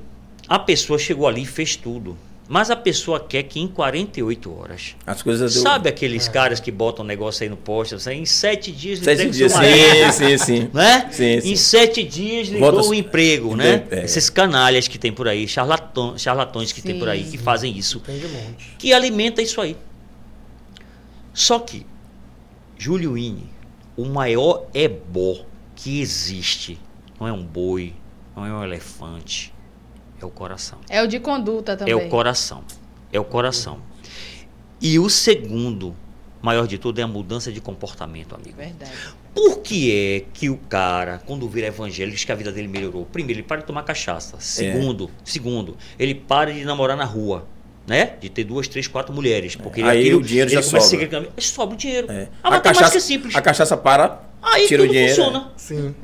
a 0.45 0.59
pessoa 0.59 0.99
chegou 0.99 1.25
ali 1.25 1.43
e 1.43 1.45
fez 1.45 1.77
tudo. 1.77 2.17
Mas 2.51 2.69
a 2.69 2.75
pessoa 2.75 3.17
quer 3.17 3.43
que 3.43 3.61
em 3.61 3.67
48 3.67 4.53
horas. 4.53 4.97
As 5.07 5.23
coisas 5.23 5.53
deu... 5.53 5.63
Sabe 5.63 5.87
aqueles 5.87 6.27
caras 6.27 6.59
que 6.59 6.69
botam 6.69 7.05
um 7.05 7.07
negócio 7.07 7.43
aí 7.43 7.49
no 7.49 7.55
poste, 7.55 7.95
assim, 7.95 8.11
em 8.11 8.25
sete 8.25 8.73
dias 8.73 8.99
Sete 8.99 9.29
dias, 9.29 9.53
sim, 9.53 10.11
sim, 10.11 10.37
sim. 10.37 10.69
né? 10.73 11.07
Sim, 11.13 11.39
sim. 11.39 11.49
Em 11.53 11.55
sete 11.55 12.03
dias 12.03 12.49
lhe 12.49 12.59
Volta- 12.59 12.81
o 12.85 12.93
emprego, 12.93 13.55
né? 13.55 13.85
É. 13.89 14.03
Esses 14.03 14.29
canalhas 14.29 14.85
que 14.85 14.99
tem 14.99 15.13
por 15.13 15.29
aí, 15.29 15.47
charlatão, 15.47 16.17
charlatões 16.17 16.73
que 16.73 16.81
tem 16.81 16.99
por 16.99 17.07
aí, 17.07 17.23
Sim. 17.23 17.31
que 17.31 17.37
fazem 17.37 17.77
isso, 17.77 18.03
que 18.77 18.91
alimenta 18.91 19.41
isso 19.41 19.61
aí. 19.61 19.77
Só 21.33 21.57
que, 21.57 21.85
Júlio 22.77 23.17
Ine, 23.17 23.49
o 23.95 24.03
maior 24.03 24.67
ebó 24.73 25.45
que 25.73 26.01
existe 26.01 26.77
não 27.17 27.25
é 27.25 27.31
um 27.31 27.45
boi, 27.45 27.93
não 28.35 28.45
é 28.45 28.51
um 28.51 28.61
elefante, 28.61 29.53
é 30.21 30.25
o 30.25 30.29
coração. 30.29 30.77
É 30.89 31.01
o 31.01 31.07
de 31.07 31.19
conduta 31.19 31.75
também. 31.77 31.93
É 31.93 31.95
o 31.97 32.09
coração. 32.09 32.63
É 33.11 33.19
o 33.19 33.23
coração. 33.23 33.79
E 34.79 34.97
o 34.99 35.09
segundo, 35.09 35.95
maior 36.41 36.67
de 36.67 36.77
tudo, 36.77 36.99
é 36.99 37.03
a 37.03 37.07
mudança 37.07 37.51
de 37.51 37.61
comportamento, 37.61 38.33
amigo. 38.35 38.55
Verdade. 38.57 38.91
Por 39.33 39.59
que 39.59 39.91
é 39.91 40.25
que 40.33 40.49
o 40.49 40.57
cara, 40.57 41.21
quando 41.25 41.47
vira 41.47 41.67
evangélico, 41.67 42.15
diz 42.15 42.25
que 42.25 42.31
a 42.31 42.35
vida 42.35 42.51
dele 42.51 42.67
melhorou? 42.67 43.05
Primeiro, 43.05 43.39
ele 43.39 43.47
para 43.47 43.61
de 43.61 43.67
tomar 43.67 43.83
cachaça. 43.83 44.37
Segundo, 44.39 45.09
segundo, 45.23 45.77
ele 45.97 46.13
para 46.15 46.51
de 46.51 46.65
namorar 46.65 46.97
na 46.97 47.05
rua. 47.05 47.47
Né? 47.87 48.13
De 48.21 48.29
ter 48.29 48.43
duas, 48.43 48.67
três, 48.67 48.87
quatro 48.87 49.13
mulheres. 49.13 49.55
Porque 49.55 49.81
Aí 49.81 50.01
aquilo- 50.01 50.19
o 50.19 50.23
dinheiro 50.23 50.49
ele 50.51 50.55
já 50.55 50.61
começa 50.61 50.77
a 50.85 50.89
sobra. 50.89 51.21
seguir. 51.21 51.41
Sobra 51.43 51.73
o 51.75 51.77
dinheiro. 51.77 52.11
É. 52.11 52.27
A 52.43 52.51
matemática 52.51 52.95
é 52.97 52.99
simples. 52.99 53.35
A 53.35 53.41
cachaça 53.41 53.75
para, 53.75 54.21
Aí 54.41 54.67
tira 54.67 54.83
o 54.83 54.85
tudo 54.85 54.93
dinheiro. 54.93 55.15
funciona. 55.15 55.51
Sim. 55.57 55.95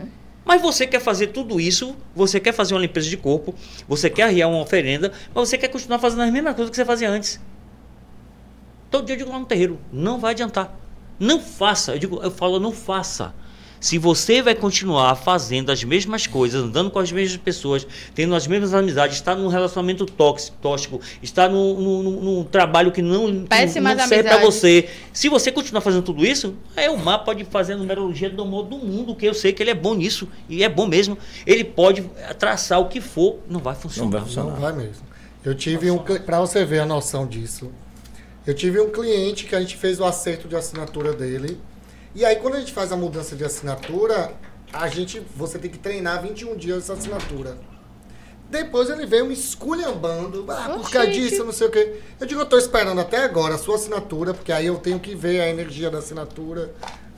Mas 0.48 0.62
você 0.62 0.88
quer 0.88 1.02
fazer 1.02 1.28
tudo 1.28 1.60
isso, 1.60 1.94
você 2.16 2.40
quer 2.40 2.54
fazer 2.54 2.74
uma 2.74 2.80
limpeza 2.80 3.10
de 3.10 3.18
corpo, 3.18 3.54
você 3.86 4.10
quer 4.10 4.24
arriar 4.24 4.48
uma 4.48 4.62
oferenda, 4.62 5.12
mas 5.36 5.50
você 5.50 5.58
quer 5.58 5.68
continuar 5.68 6.00
fazendo 6.00 6.22
as 6.22 6.32
mesmas 6.32 6.56
coisas 6.56 6.70
que 6.70 6.76
você 6.78 6.86
fazia 6.86 7.10
antes. 7.10 7.38
Todo 8.90 9.06
dia 9.06 9.16
eu 9.16 9.20
digo 9.20 9.30
lá 9.30 9.40
no 9.40 9.46
terreiro, 9.46 9.78
não 9.92 10.18
vai 10.18 10.32
adiantar. 10.32 10.74
Não 11.20 11.42
faça. 11.42 11.96
Eu 11.96 12.00
digo, 12.00 12.24
eu 12.24 12.32
falo, 12.32 12.62
não 12.62 12.72
faça. 12.72 13.36
Se 13.80 13.98
você 13.98 14.42
vai 14.42 14.56
continuar 14.56 15.16
fazendo 15.16 15.72
as 15.72 15.84
mesmas 15.84 16.26
coisas, 16.26 16.64
andando 16.64 16.90
com 16.90 17.00
as 17.00 17.12
mesmas 17.12 17.38
pessoas, 17.38 17.86
tendo 18.16 18.34
as 18.34 18.48
mesmas 18.48 18.74
amizades, 18.74 19.16
está 19.18 19.36
num 19.36 19.48
relacionamento 19.48 20.06
tóxico, 20.06 20.58
tóxico 20.62 21.00
está 21.22 21.48
num, 21.48 21.74
num- 21.80 22.04
num- 22.04 22.22
num 22.22 22.44
trabalho 22.44 22.92
que 22.92 23.02
não, 23.02 23.28
não 23.28 23.48
serve 24.08 24.24
para 24.30 24.38
você. 24.40 24.90
Se 25.14 25.30
você 25.30 25.52
continuar 25.52 25.82
fazendo 25.82 26.02
tudo 26.04 26.26
isso, 26.26 26.56
aí 26.76 26.90
o 26.90 26.98
mar 26.98 27.20
pode 27.20 27.46
fazer 27.46 27.74
a 27.74 27.78
numerologia 27.78 28.30
do 28.30 28.42
amor 28.42 28.64
do 28.66 28.78
mundo, 28.78 29.16
que 29.16 29.26
eu 29.26 29.34
sei 29.34 29.54
que 29.54 29.62
ele 29.62 29.72
é 29.72 29.76
bom 29.76 29.94
nisso, 29.94 30.28
e 30.50 30.64
é 30.64 30.70
bom 30.70 30.88
mesmo. 30.88 31.18
Ele 31.46 31.64
pode 31.64 32.02
traçar 32.40 32.80
o 32.80 32.88
que 32.88 33.00
for, 33.00 33.38
não 33.48 33.60
vai 33.60 33.76
funcionar. 33.76 34.06
Não 34.06 34.12
vai 34.12 34.20
Não 34.22 34.28
funcionar. 34.28 34.60
vai 34.60 34.74
mesmo. 34.74 35.06
Eu 35.46 35.54
tive 35.56 35.90
um. 35.92 35.98
Para 36.00 36.40
você 36.40 36.66
ver 36.66 36.80
a 36.80 36.86
noção 36.86 37.26
disso, 37.28 37.72
eu 38.46 38.54
tive 38.54 38.80
um 38.82 38.90
cliente 38.90 39.46
que 39.46 39.56
a 39.56 39.60
gente 39.60 39.78
fez 39.78 40.00
o 40.00 40.04
acerto 40.06 40.48
de 40.48 40.56
assinatura 40.56 41.14
dele. 41.14 41.58
E 42.18 42.26
aí, 42.26 42.38
quando 42.38 42.56
a 42.56 42.60
gente 42.60 42.74
faz 42.74 42.92
a 42.92 42.98
mudança 42.98 43.36
de 43.36 43.46
assinatura, 43.46 44.34
a 44.74 44.88
gente. 44.88 45.22
Você 45.36 45.60
tem 45.60 45.70
que 45.70 45.78
treinar 45.78 46.20
21 46.24 46.58
dias 46.58 46.80
essa 46.80 46.94
assinatura. 46.94 47.56
Depois 48.50 48.90
ele 48.90 49.06
veio 49.06 49.28
me 49.28 49.36
esculhambando. 49.36 50.44
Ah, 50.50 50.80
por 50.80 50.90
causa 50.90 51.12
disso, 51.12 51.44
não 51.44 51.52
sei 51.52 51.68
o 51.68 51.70
quê. 51.70 52.02
Eu 52.20 52.26
digo, 52.26 52.42
eu 52.42 52.48
tô 52.48 52.58
esperando 52.58 53.00
até 53.00 53.24
agora 53.24 53.54
a 53.54 53.58
sua 53.60 53.76
assinatura, 53.76 54.34
porque 54.34 54.52
aí 54.52 54.66
eu 54.66 54.78
tenho 54.78 55.00
que 55.00 55.14
ver 55.14 55.42
a 55.42 55.48
energia 55.48 55.92
da 55.92 56.00
assinatura. 56.00 56.74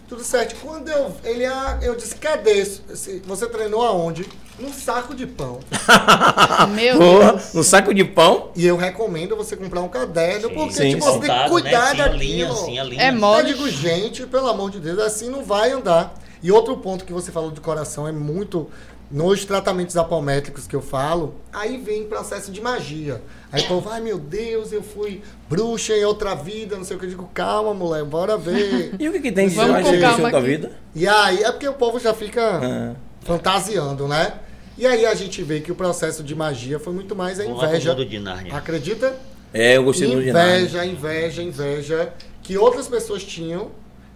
Tudo 0.09 0.23
certo. 0.23 0.55
Quando 0.65 0.89
eu. 0.89 1.15
Ele, 1.23 1.45
ah, 1.45 1.77
eu 1.83 1.95
disse, 1.95 2.15
cadê? 2.15 2.65
Você 2.65 3.47
treinou 3.47 3.83
aonde? 3.83 4.27
Num 4.59 4.73
saco 4.73 5.13
de 5.15 5.25
pão. 5.27 5.59
Meu 6.73 6.97
Porra, 6.97 7.31
Deus. 7.33 7.55
um 7.55 7.63
saco 7.63 7.93
de 7.93 8.03
pão. 8.03 8.49
E 8.55 8.65
eu 8.65 8.75
recomendo 8.75 9.35
você 9.37 9.55
comprar 9.55 9.81
um 9.81 9.87
caderno, 9.87 10.49
porque 10.49 10.73
Sim, 10.73 10.89
tipo, 10.95 11.05
você 11.05 11.19
tem 11.19 11.43
que 11.43 11.49
cuidar 11.49 11.93
né? 11.95 11.95
Sim, 11.95 12.01
a 12.01 12.07
linha, 12.07 12.47
daquilo. 12.47 12.65
sim, 12.65 12.79
a 12.79 12.83
linha. 12.83 13.01
É 13.03 13.09
Eu 13.09 13.13
mole. 13.13 13.53
digo, 13.53 13.69
gente, 13.69 14.25
pelo 14.25 14.47
amor 14.49 14.71
de 14.71 14.79
Deus, 14.79 14.99
assim 14.99 15.29
não 15.29 15.43
vai 15.45 15.71
andar. 15.71 16.13
E 16.41 16.51
outro 16.51 16.75
ponto 16.77 17.05
que 17.05 17.13
você 17.13 17.31
falou 17.31 17.51
do 17.51 17.61
coração 17.61 18.07
é 18.07 18.11
muito. 18.11 18.67
Nos 19.11 19.43
tratamentos 19.43 19.97
apométricos 19.97 20.67
que 20.67 20.75
eu 20.75 20.81
falo, 20.83 21.33
aí 21.51 21.77
vem 21.77 22.03
processo 22.05 22.51
de 22.51 22.61
magia. 22.61 23.19
Aí 23.51 23.63
o 23.63 23.67
povo, 23.67 23.89
ai 23.89 23.99
meu 23.99 24.19
Deus, 24.19 24.71
eu 24.71 24.83
fui 24.83 25.23
bruxa 25.49 25.93
em 25.95 26.05
outra 26.05 26.35
vida, 26.35 26.75
não 26.77 26.83
sei 26.83 26.95
o 26.95 26.99
que. 26.99 27.07
Eu 27.07 27.09
digo, 27.09 27.29
calma, 27.33 27.73
mulher, 27.73 28.03
bora 28.03 28.37
ver. 28.37 28.93
E 28.99 29.09
o 29.09 29.11
que, 29.11 29.19
que 29.19 29.31
tem 29.31 29.47
de 29.49 29.55
calma 29.55 29.81
tua 30.29 30.37
aqui. 30.39 30.47
vida? 30.47 30.71
E 30.93 31.07
aí, 31.07 31.41
é 31.43 31.51
porque 31.51 31.67
o 31.67 31.73
povo 31.73 31.99
já 31.99 32.13
fica 32.13 32.59
Ah. 32.61 32.95
fantasiando, 33.21 34.07
né? 34.07 34.33
E 34.77 34.85
aí 34.85 35.03
a 35.05 35.15
gente 35.15 35.41
vê 35.41 35.59
que 35.59 35.71
o 35.71 35.75
processo 35.75 36.23
de 36.23 36.35
magia 36.35 36.79
foi 36.79 36.93
muito 36.93 37.15
mais 37.15 37.39
a 37.39 37.45
inveja. 37.45 37.91
Acredita? 38.51 39.15
É, 39.51 39.75
eu 39.77 39.83
gostei 39.83 40.07
muito 40.07 40.21
de. 40.23 40.29
Inveja, 40.29 40.85
inveja, 40.85 41.41
inveja 41.41 42.13
que 42.43 42.57
outras 42.59 42.87
pessoas 42.87 43.23
tinham. 43.23 43.71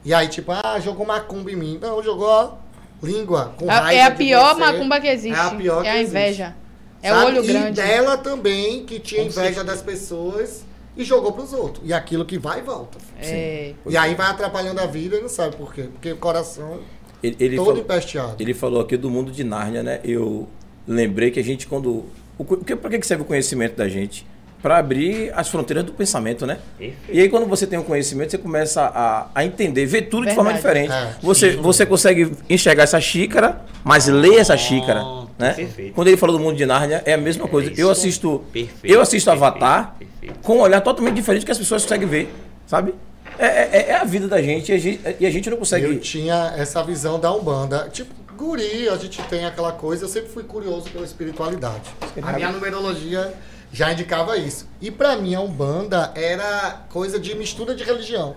E 0.05 0.13
aí, 0.13 0.27
tipo, 0.27 0.51
ah, 0.51 0.79
jogou 0.79 1.05
macumba 1.05 1.51
em 1.51 1.55
mim. 1.55 1.79
Não, 1.81 2.01
jogou 2.03 2.57
língua. 3.03 3.53
Com 3.57 3.69
A- 3.69 3.79
raiva 3.79 4.01
É 4.01 4.03
a 4.05 4.09
de 4.09 4.17
pior 4.17 4.53
você. 4.55 4.59
macumba 4.59 4.99
que 4.99 5.07
existe. 5.07 5.37
É 5.37 5.41
a 5.41 5.49
pior 5.51 5.85
É 5.85 5.89
a 5.89 5.93
que 5.95 6.01
inveja. 6.01 6.55
É 7.01 7.09
Sabe? 7.09 7.23
o 7.23 7.27
olho 7.27 7.43
e 7.43 7.47
grande. 7.47 7.81
dela 7.81 8.17
também, 8.17 8.85
que 8.85 8.99
tinha 8.99 9.21
Com 9.21 9.27
inveja 9.27 9.41
certeza. 9.55 9.63
das 9.65 9.81
pessoas 9.81 10.63
e 10.95 11.03
jogou 11.03 11.31
pros 11.33 11.51
outros. 11.53 11.83
E 11.87 11.93
aquilo 11.93 12.23
que 12.25 12.37
vai 12.37 12.59
e 12.59 12.61
volta. 12.61 12.97
É. 13.19 13.73
E 13.87 13.97
aí 13.97 14.15
vai 14.15 14.27
atrapalhando 14.31 14.79
a 14.79 14.85
vida 14.85 15.17
e 15.17 15.21
não 15.21 15.27
sabe 15.29 15.55
por 15.55 15.73
quê. 15.73 15.83
Porque 15.91 16.11
o 16.13 16.17
coração 16.17 16.79
Ele, 17.21 17.35
ele 17.39 17.55
todo 17.57 17.65
falou, 17.67 17.81
empesteado. 17.81 18.35
ele 18.41 18.53
falou 18.53 18.79
aqui 18.81 18.95
do 18.95 19.09
mundo 19.09 19.31
de 19.31 19.43
Nárnia, 19.43 19.83
né? 19.83 19.99
Eu 20.03 20.47
lembrei 20.87 21.29
que 21.31 21.39
a 21.39 21.43
gente, 21.43 21.67
quando. 21.67 22.05
O, 22.37 22.45
que, 22.57 22.75
pra 22.75 22.89
que 22.89 22.99
que 22.99 23.05
serve 23.07 23.23
o 23.23 23.25
conhecimento 23.25 23.75
da 23.75 23.87
gente? 23.89 24.25
Para 24.63 24.77
abrir 24.77 25.29
as 25.35 25.49
fronteiras 25.49 25.83
do 25.83 25.91
pensamento, 25.91 26.45
né? 26.47 26.57
Perfeito. 26.79 26.97
E 27.11 27.19
aí, 27.19 27.27
quando 27.29 27.45
você 27.45 27.67
tem 27.67 27.77
o 27.77 27.83
conhecimento, 27.83 28.31
você 28.31 28.37
começa 28.37 28.81
a, 28.81 29.27
a 29.35 29.43
entender, 29.45 29.85
ver 29.85 30.03
tudo 30.03 30.25
de 30.25 30.33
forma 30.33 30.53
Verdade. 30.53 30.79
diferente. 30.87 31.17
É. 31.17 31.19
Você, 31.21 31.55
você 31.57 31.85
consegue 31.85 32.31
enxergar 32.49 32.83
essa 32.83 32.99
xícara, 33.01 33.61
mas 33.83 34.07
ler 34.07 34.39
essa 34.39 34.55
xícara. 34.57 35.01
Pronto, 35.01 35.31
Né? 35.37 35.51
perfeito. 35.53 35.93
Quando 35.93 36.07
ele 36.07 36.15
falou 36.15 36.37
do 36.37 36.41
mundo 36.43 36.55
de 36.55 36.65
Nárnia, 36.65 37.03
é 37.05 37.13
a 37.13 37.17
mesma 37.17 37.43
É 37.45 37.47
coisa. 37.49 37.71
isso. 37.73 37.81
Eu 37.81 37.89
assisto, 37.91 38.41
Perfeito, 38.53 38.93
eu 38.95 39.01
assisto 39.01 39.29
perfeito, 39.29 39.53
Avatar 39.53 39.95
perfeito. 39.99 40.39
com 40.41 40.55
um 40.57 40.61
olhar 40.61 40.79
totalmente 40.79 41.15
diferente 41.15 41.45
que 41.45 41.51
as 41.51 41.57
pessoas 41.57 41.83
conseguem 41.83 42.07
ver, 42.07 42.33
sabe? 42.65 42.95
É, 43.37 43.47
é- 43.47 43.85
é 43.89 43.95
a 43.95 44.05
vida 44.05 44.27
da 44.29 44.41
gente 44.41 44.71
e 44.71 44.75
a 44.75 44.77
gente, 44.77 45.01
e 45.19 45.25
a 45.25 45.29
gente 45.29 45.49
não 45.49 45.57
consegue. 45.57 45.85
Eu 45.87 45.99
tinha 45.99 46.53
essa 46.55 46.81
visão 46.83 47.19
da 47.19 47.33
Umbanda. 47.35 47.89
Tipo, 47.91 48.13
guri, 48.37 48.87
a 48.87 48.95
gente 48.95 49.21
tem 49.23 49.43
aquela 49.45 49.73
coisa, 49.73 50.05
eu 50.05 50.09
sempre 50.09 50.29
fui 50.29 50.43
curioso 50.43 50.89
pela 50.89 51.03
espiritualidade. 51.03 51.81
A 52.21 52.31
minha 52.31 52.49
numerologia 52.51 53.33
já 53.73 53.91
indicava 53.91 54.37
isso. 54.37 54.67
E 54.79 54.89
pra 54.89 55.17
mim 55.17 55.35
a 55.35 55.41
Umbanda 55.41 56.11
era 56.15 56.83
coisa 56.89 57.19
de 57.19 57.35
mistura 57.35 57.75
de 57.75 57.83
religião. 57.83 58.35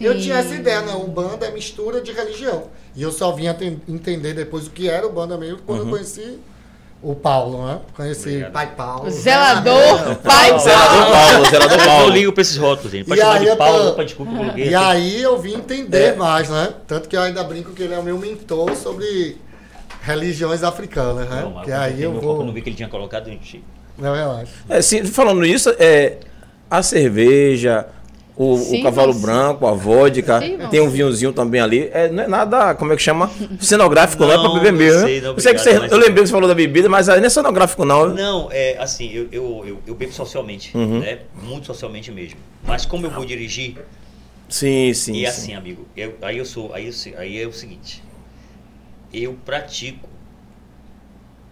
Eu 0.00 0.14
Sim. 0.14 0.20
tinha 0.20 0.36
essa 0.36 0.54
ideia, 0.54 0.80
não, 0.82 1.02
Umbanda 1.04 1.46
é 1.46 1.50
mistura 1.50 2.00
de 2.02 2.12
religião. 2.12 2.64
E 2.94 3.02
eu 3.02 3.12
só 3.12 3.30
vinha 3.32 3.54
ten- 3.54 3.80
entender 3.88 4.34
depois 4.34 4.66
o 4.66 4.70
que 4.70 4.88
era 4.88 5.06
Umbanda 5.06 5.38
mesmo 5.38 5.58
quando 5.66 5.80
eu 5.84 5.86
conheci 5.88 6.38
o 7.02 7.14
Paulo, 7.14 7.66
né? 7.66 7.80
Conheci 7.96 8.28
Obrigado. 8.28 8.52
Pai 8.52 8.74
Paulo. 8.74 9.10
Zelador, 9.10 10.16
pai 10.22 10.58
Zelador 10.58 11.10
Paulo, 11.10 11.44
zelador 11.50 11.78
Eu 11.80 11.84
Paulo. 11.86 12.10
ligo 12.10 12.32
pra 12.32 12.42
esses 12.42 12.56
rótulos, 12.56 12.92
gente. 12.92 13.06
Pode 13.06 13.20
E 13.20 13.22
chamar 13.22 13.34
aí 13.36 13.40
de 13.40 13.46
eu 13.48 13.56
Paulo, 13.56 13.78
tô- 13.84 13.88
opa, 13.90 14.04
desculpa, 14.04 14.32
eu 14.32 14.36
coloquei 14.38 14.68
E 14.68 14.74
aí 14.74 15.22
eu 15.22 15.38
vim 15.40 15.54
entender 15.54 16.14
É. 16.14 16.16
mais, 16.16 16.48
né? 16.48 16.74
Tanto 16.86 17.08
que 17.08 17.16
eu 17.16 17.20
ainda 17.22 17.42
brinco 17.44 17.72
que 17.72 17.82
ele 17.82 17.94
é 17.94 17.98
o 17.98 18.02
meu 18.02 18.18
mentor 18.18 18.74
sobre 18.76 19.36
religiões 20.02 20.62
africanas, 20.62 21.28
né? 21.28 21.42
Não, 21.42 21.50
mas 21.50 21.64
que 21.66 21.70
eu 21.70 21.76
aí 21.80 22.02
eu 22.02 22.12
vou. 22.20 22.44
não 22.44 22.52
vi 22.52 22.62
que 22.62 22.68
ele 22.70 22.76
tinha 22.76 22.88
colocado 22.88 23.28
em 23.28 23.40
Chico. 23.42 23.64
Não, 23.98 24.14
relaxa. 24.14 24.52
É, 24.68 24.80
sim, 24.82 25.04
falando 25.04 25.40
nisso, 25.42 25.70
é, 25.78 26.18
a 26.70 26.82
cerveja, 26.82 27.86
o, 28.36 28.54
o 28.54 28.58
Sim, 28.58 28.82
cavalo 28.82 29.12
vamos. 29.12 29.22
branco, 29.22 29.66
a 29.66 29.72
vodka, 29.72 30.40
Sim, 30.40 30.58
tem 30.70 30.80
um 30.80 30.88
vinhozinho 30.88 31.32
também 31.32 31.60
ali. 31.60 31.90
É, 31.92 32.08
não 32.08 32.24
é 32.24 32.26
nada, 32.26 32.74
como 32.74 32.92
é 32.92 32.96
que 32.96 33.02
chama? 33.02 33.30
Cenográfico, 33.60 34.24
não, 34.24 34.32
é 34.32 34.36
Não, 34.36 34.42
pra 34.44 34.52
beber 34.54 34.72
não 34.72 34.78
mesmo. 34.78 35.00
sei, 35.06 35.20
né? 35.20 35.26
não, 35.28 35.34
Eu, 35.34 35.40
sei 35.40 35.52
que 35.54 35.60
obrigado, 35.60 35.74
você- 35.74 35.80
mas- 35.80 35.92
eu 35.92 35.98
lembrei 35.98 36.22
que 36.22 36.26
você 36.28 36.32
falou 36.32 36.48
da 36.48 36.54
bebida, 36.54 36.88
mas 36.88 37.08
aí 37.08 37.20
não 37.20 37.26
é 37.26 37.30
cenográfico, 37.30 37.84
não. 37.84 38.06
Não, 38.08 38.48
é 38.50 38.76
assim, 38.78 39.10
eu, 39.12 39.28
eu, 39.30 39.64
eu, 39.66 39.78
eu 39.86 39.94
bebo 39.94 40.12
socialmente, 40.12 40.76
Uhum. 40.76 41.00
né? 41.00 41.18
Muito 41.42 41.66
socialmente 41.66 42.10
mesmo. 42.10 42.38
Mas 42.64 42.86
como 42.86 43.06
eu 43.06 43.10
vou 43.10 43.24
dirigir, 43.26 43.76
Sim, 44.48 44.92
sim. 44.94 45.12
e 45.12 45.16
sim. 45.20 45.26
assim, 45.26 45.54
amigo, 45.54 45.86
eu- 45.96 46.14
aí 46.22 46.38
eu 46.38 46.44
sou, 46.46 46.72
aí, 46.74 46.86
eu 46.88 47.18
aí 47.18 47.40
é 47.42 47.46
o 47.46 47.52
seguinte, 47.52 48.02
eu 49.12 49.36
pratico 49.44 50.08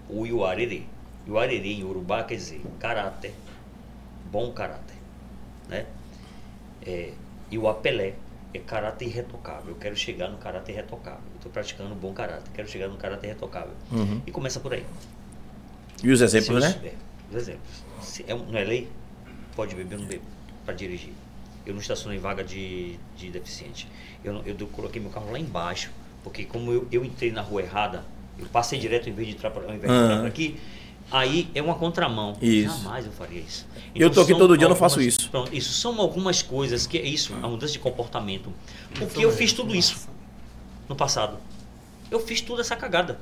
o 0.08 0.26
Iuarerê. 0.26 0.82
Iuarerê 1.26 1.72
em 1.74 1.84
Urubá 1.84 2.24
quer 2.24 2.36
dizer 2.36 2.62
caráter, 2.78 3.32
bom 4.30 4.52
caráter, 4.52 4.96
né? 5.68 5.86
É, 6.82 7.12
e 7.50 7.58
o 7.58 7.68
apelé 7.68 8.14
é 8.54 8.58
caráter 8.58 9.06
irretocável. 9.06 9.70
Eu 9.70 9.76
quero 9.76 9.96
chegar 9.96 10.28
no 10.28 10.38
caráter 10.38 10.72
irretocável. 10.72 11.20
Eu 11.32 11.36
estou 11.36 11.52
praticando 11.52 11.94
bom 11.94 12.12
caráter, 12.12 12.50
quero 12.54 12.68
chegar 12.68 12.88
no 12.88 12.96
caráter 12.96 13.28
irretocável. 13.28 13.72
Uhum. 13.92 14.20
E 14.26 14.30
começa 14.30 14.58
por 14.60 14.72
aí. 14.72 14.84
E 16.02 16.10
os 16.10 16.20
exemplos, 16.20 16.62
né? 16.62 16.80
é, 16.84 16.94
os 17.30 17.36
exemplos. 17.36 17.84
Se 18.00 18.24
é, 18.26 18.34
não 18.34 18.56
é 18.58 18.64
lei? 18.64 18.88
Pode 19.54 19.74
beber, 19.74 19.94
eu 19.96 20.00
não 20.00 20.06
bebo. 20.06 20.24
Para 20.64 20.74
dirigir. 20.74 21.12
Eu 21.66 21.74
não 21.74 21.80
estacionei 21.80 22.18
vaga 22.18 22.42
de, 22.42 22.96
de 23.16 23.30
deficiente. 23.30 23.86
Eu, 24.24 24.32
não- 24.32 24.42
eu 24.44 24.56
coloquei 24.68 25.00
meu 25.00 25.10
carro 25.10 25.30
lá 25.30 25.38
embaixo. 25.38 25.90
Porque 26.24 26.44
como 26.44 26.72
eu, 26.72 26.88
eu 26.90 27.04
entrei 27.04 27.30
na 27.30 27.42
rua 27.42 27.62
errada, 27.62 28.04
eu 28.38 28.46
passei 28.46 28.78
direto 28.78 29.08
em 29.08 29.12
vez 29.12 29.28
de 29.28 29.34
entrar 29.34 29.50
Aham. 29.50 30.20
por 30.20 30.26
aqui. 30.28 30.58
Aí 31.10 31.48
é 31.54 31.60
uma 31.62 31.74
contramão. 31.74 32.36
Isso. 32.40 32.76
Jamais 32.78 33.06
eu 33.06 33.12
faria 33.12 33.40
isso. 33.40 33.66
Eu 33.94 34.10
tô 34.10 34.20
aqui 34.20 34.30
são 34.30 34.38
todo 34.38 34.56
dia, 34.56 34.64
eu 34.66 34.68
não 34.68 34.76
faço 34.76 34.96
algumas- 34.96 35.14
isso. 35.18 35.30
Pronto, 35.30 35.54
isso 35.54 35.72
são 35.72 36.00
algumas 36.00 36.42
coisas 36.42 36.86
que 36.86 36.96
é 36.98 37.02
isso, 37.04 37.34
a 37.42 37.48
mudança 37.48 37.72
de 37.72 37.78
comportamento. 37.80 38.52
Porque 38.94 39.24
eu 39.24 39.32
fiz 39.32 39.52
tudo 39.52 39.74
isso 39.74 40.08
no 40.88 40.94
passado. 40.94 41.36
Eu 42.10 42.20
fiz 42.20 42.40
toda 42.40 42.60
essa 42.60 42.76
cagada. 42.76 43.18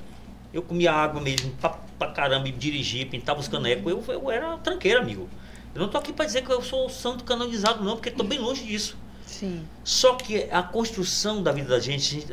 Eu 0.53 0.63
comia 0.63 0.93
água 0.93 1.21
mesmo, 1.21 1.51
pra, 1.61 1.71
pra 1.99 2.09
caramba, 2.11 2.49
e 2.49 2.53
dirigia, 2.53 3.05
pintava 3.07 3.41
os 3.41 3.49
canecos. 3.49 3.91
Eu, 3.91 4.03
eu 4.15 4.31
era 4.31 4.57
tranqueiro, 4.59 5.01
amigo. 5.01 5.29
Eu 5.75 5.81
não 5.83 5.89
tô 5.89 5.99
aqui 5.99 6.13
pra 6.13 6.25
dizer 6.25 6.43
que 6.43 6.51
eu 6.53 6.63
sou 6.63 6.89
santo 6.89 7.25
canonizado, 7.25 7.85
não, 7.85 7.97
porque 7.97 8.11
tô 8.11 8.25
bem 8.25 8.39
longe 8.39 8.65
disso. 8.65 8.97
Sim. 9.27 9.63
Só 9.85 10.15
que 10.15 10.49
a 10.51 10.63
construção 10.63 11.43
da 11.43 11.53
vida 11.53 11.69
da 11.69 11.79
gente, 11.79 12.27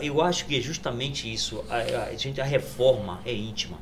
eu 0.00 0.22
acho 0.22 0.46
que 0.46 0.56
é 0.58 0.60
justamente 0.62 1.30
isso. 1.32 1.62
A, 1.68 1.76
a- 1.76 2.04
a 2.06 2.14
gente, 2.16 2.40
a 2.40 2.44
reforma 2.44 3.20
é 3.24 3.32
íntima. 3.34 3.76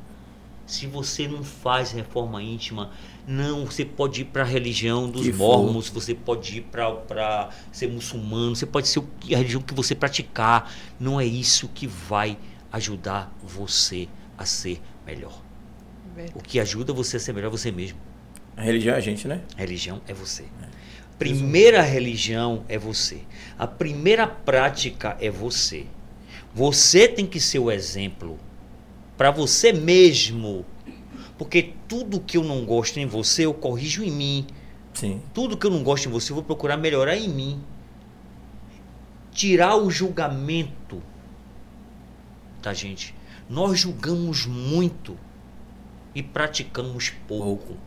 Se 0.67 0.85
você 0.85 1.29
não 1.29 1.45
faz 1.45 1.91
reforma 1.91 2.43
íntima, 2.43 2.91
não, 3.25 3.65
você 3.65 3.85
pode 3.85 4.21
ir 4.21 4.25
para 4.25 4.43
a 4.43 4.45
religião 4.45 5.09
dos 5.09 5.25
mormons, 5.29 5.87
você 5.87 6.13
pode 6.13 6.57
ir 6.57 6.61
para 6.61 7.49
ser 7.71 7.87
muçulmano, 7.87 8.53
você 8.53 8.65
pode 8.65 8.89
ser 8.89 8.99
a 8.99 9.37
religião 9.37 9.61
que 9.61 9.73
você 9.73 9.95
praticar. 9.95 10.69
Não 10.99 11.21
é 11.21 11.25
isso 11.25 11.69
que 11.69 11.87
vai 11.87 12.37
ajudar 12.69 13.33
você 13.41 14.09
a 14.37 14.45
ser 14.45 14.81
melhor. 15.05 15.41
O 16.35 16.41
que 16.41 16.59
ajuda 16.59 16.91
você 16.91 17.15
a 17.15 17.19
ser 17.19 17.31
melhor 17.31 17.47
é 17.47 17.51
você 17.51 17.71
mesmo. 17.71 17.97
A 18.57 18.61
religião 18.61 18.93
é 18.93 18.97
a 18.97 19.01
gente, 19.01 19.25
né? 19.25 19.41
A 19.55 19.61
religião 19.61 20.01
é 20.05 20.13
você. 20.13 20.43
Primeira 21.17 21.81
religião 21.81 22.65
é 22.67 22.77
você. 22.77 23.21
A 23.57 23.65
primeira 23.65 24.27
prática 24.27 25.17
é 25.21 25.29
você. 25.29 25.85
Você 26.53 27.07
tem 27.07 27.25
que 27.25 27.39
ser 27.39 27.59
o 27.59 27.71
exemplo 27.71 28.37
para 29.17 29.31
você 29.31 29.73
mesmo. 29.73 30.65
Porque 31.37 31.73
tudo 31.87 32.19
que 32.19 32.37
eu 32.37 32.43
não 32.43 32.65
gosto 32.65 32.97
em 32.99 33.05
você, 33.05 33.45
eu 33.45 33.53
corrijo 33.53 34.03
em 34.03 34.11
mim. 34.11 34.47
Sim. 34.93 35.21
Tudo 35.33 35.57
que 35.57 35.65
eu 35.65 35.71
não 35.71 35.83
gosto 35.83 36.07
em 36.07 36.11
você, 36.11 36.31
eu 36.31 36.35
vou 36.35 36.43
procurar 36.43 36.77
melhorar 36.77 37.15
em 37.15 37.29
mim. 37.29 37.61
Tirar 39.31 39.75
o 39.75 39.91
julgamento 39.91 41.01
da 42.61 42.73
gente. 42.73 43.13
Nós 43.49 43.79
julgamos 43.79 44.45
muito 44.45 45.17
e 46.15 46.23
praticamos 46.23 47.11
pouco. 47.27 47.77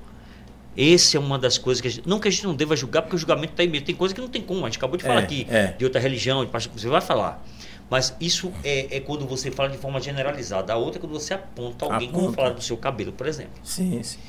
Essa 0.76 1.16
é 1.16 1.20
uma 1.20 1.36
das 1.36 1.58
coisas 1.58 1.80
que 1.80 1.88
a 1.88 1.90
gente, 1.90 2.08
não 2.08 2.20
que 2.20 2.28
a 2.28 2.30
gente 2.30 2.44
não 2.44 2.54
deva 2.54 2.76
julgar, 2.76 3.02
porque 3.02 3.16
o 3.16 3.18
julgamento 3.18 3.52
está 3.52 3.66
mesmo. 3.66 3.84
Tem 3.84 3.94
coisa 3.94 4.14
que 4.14 4.20
não 4.20 4.28
tem 4.28 4.40
como. 4.40 4.64
A 4.64 4.68
gente 4.68 4.78
acabou 4.78 4.96
de 4.96 5.02
falar 5.02 5.20
É, 5.20 5.24
aqui 5.24 5.46
é. 5.50 5.66
de 5.72 5.84
outra 5.84 6.00
religião, 6.00 6.44
de 6.44 6.50
pastor, 6.50 6.72
você 6.78 6.88
vai 6.88 7.00
falar. 7.00 7.44
Mas 7.90 8.14
isso 8.20 8.52
é, 8.62 8.96
é 8.98 9.00
quando 9.00 9.26
você 9.26 9.50
fala 9.50 9.68
de 9.68 9.76
forma 9.76 10.00
generalizada. 10.00 10.72
A 10.72 10.76
outra 10.76 10.98
é 10.98 11.00
quando 11.00 11.12
você 11.12 11.34
aponta 11.34 11.84
alguém, 11.84 12.08
como 12.08 12.26
Aponta. 12.26 12.36
falar 12.36 12.50
do 12.50 12.62
seu 12.62 12.76
cabelo, 12.76 13.12
por 13.12 13.26
exemplo. 13.26 13.60
Sim, 13.64 14.00
sim. 14.02 14.20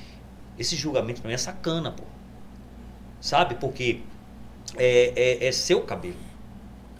Esse 0.58 0.76
julgamento 0.76 1.22
pra 1.22 1.28
mim 1.28 1.36
é 1.36 1.38
sacana, 1.38 1.92
pô. 1.92 2.04
Sabe? 3.20 3.56
Porque 3.56 4.00
é, 4.76 5.14
é, 5.44 5.48
é 5.48 5.52
seu 5.52 5.82
cabelo. 5.82 6.16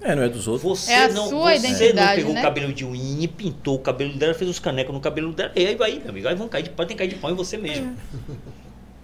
É, 0.02 0.16
não 0.16 0.24
é 0.24 0.30
dos 0.30 0.48
outros. 0.48 0.80
Você 0.82 0.92
É 0.92 1.06
a 1.06 1.10
não, 1.10 1.30
sua 1.30 1.52
você 1.58 1.68
não 1.68 1.76
identidade, 1.76 2.16
pegou 2.22 2.34
né? 2.34 2.40
o 2.40 2.44
cabelo 2.44 2.74
de 2.74 2.86
Winnie, 2.86 3.28
pintou 3.28 3.76
o 3.76 3.80
cabelo 3.80 4.14
dela, 4.18 4.34
fez 4.34 4.50
os 4.50 4.60
canecos 4.60 4.94
no 4.94 5.00
cabelo 5.02 5.32
dela, 5.34 5.52
e 5.56 5.66
aí 5.66 5.76
vai, 5.76 6.00
meu 6.00 6.10
amigo. 6.10 6.28
Aí 6.28 6.36
vão 6.36 6.48
cair 6.48 6.64
de, 6.64 6.70
podem 6.72 6.96
cair 6.98 7.08
de 7.08 7.16
pau 7.16 7.32
em 7.32 7.36
você 7.36 7.58
mesmo. 7.58 7.96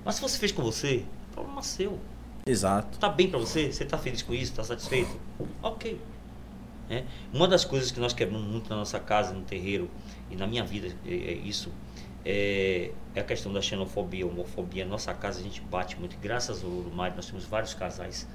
Mas 0.05 0.15
se 0.15 0.21
você 0.21 0.37
fez 0.37 0.51
com 0.51 0.61
você, 0.63 1.03
problema 1.33 1.61
seu. 1.61 1.99
Exato. 2.45 2.97
Tá 2.97 3.09
bem 3.09 3.29
pra 3.29 3.39
você? 3.39 3.71
Você 3.71 3.83
tá 3.85 3.97
feliz 3.97 4.21
com 4.21 4.33
isso? 4.33 4.53
Tá 4.53 4.63
satisfeito? 4.63 5.19
Ok. 5.61 5.99
Né? 6.89 7.05
Uma 7.33 7.47
das 7.47 7.65
coisas 7.65 7.91
que 7.91 7.99
nós 7.99 8.13
quebramos 8.13 8.47
muito 8.47 8.69
na 8.69 8.77
nossa 8.77 8.99
casa, 8.99 9.33
no 9.33 9.41
terreiro, 9.41 9.89
e 10.31 10.35
na 10.35 10.47
minha 10.47 10.63
vida, 10.63 10.95
é, 11.05 11.13
é 11.13 11.33
isso, 11.33 11.71
é, 12.25 12.91
é 13.15 13.19
a 13.19 13.23
questão 13.23 13.51
da 13.51 13.61
xenofobia, 13.61 14.25
homofobia. 14.25 14.85
Na 14.85 14.91
nossa 14.91 15.13
casa 15.13 15.39
a 15.39 15.43
gente 15.43 15.61
bate 15.61 15.97
muito. 15.99 16.17
Graças 16.19 16.63
ao 16.63 16.69
Ouro 16.69 16.91
Mário, 16.91 17.15
nós 17.15 17.25
temos 17.25 17.45
vários 17.45 17.73
casais 17.73 18.27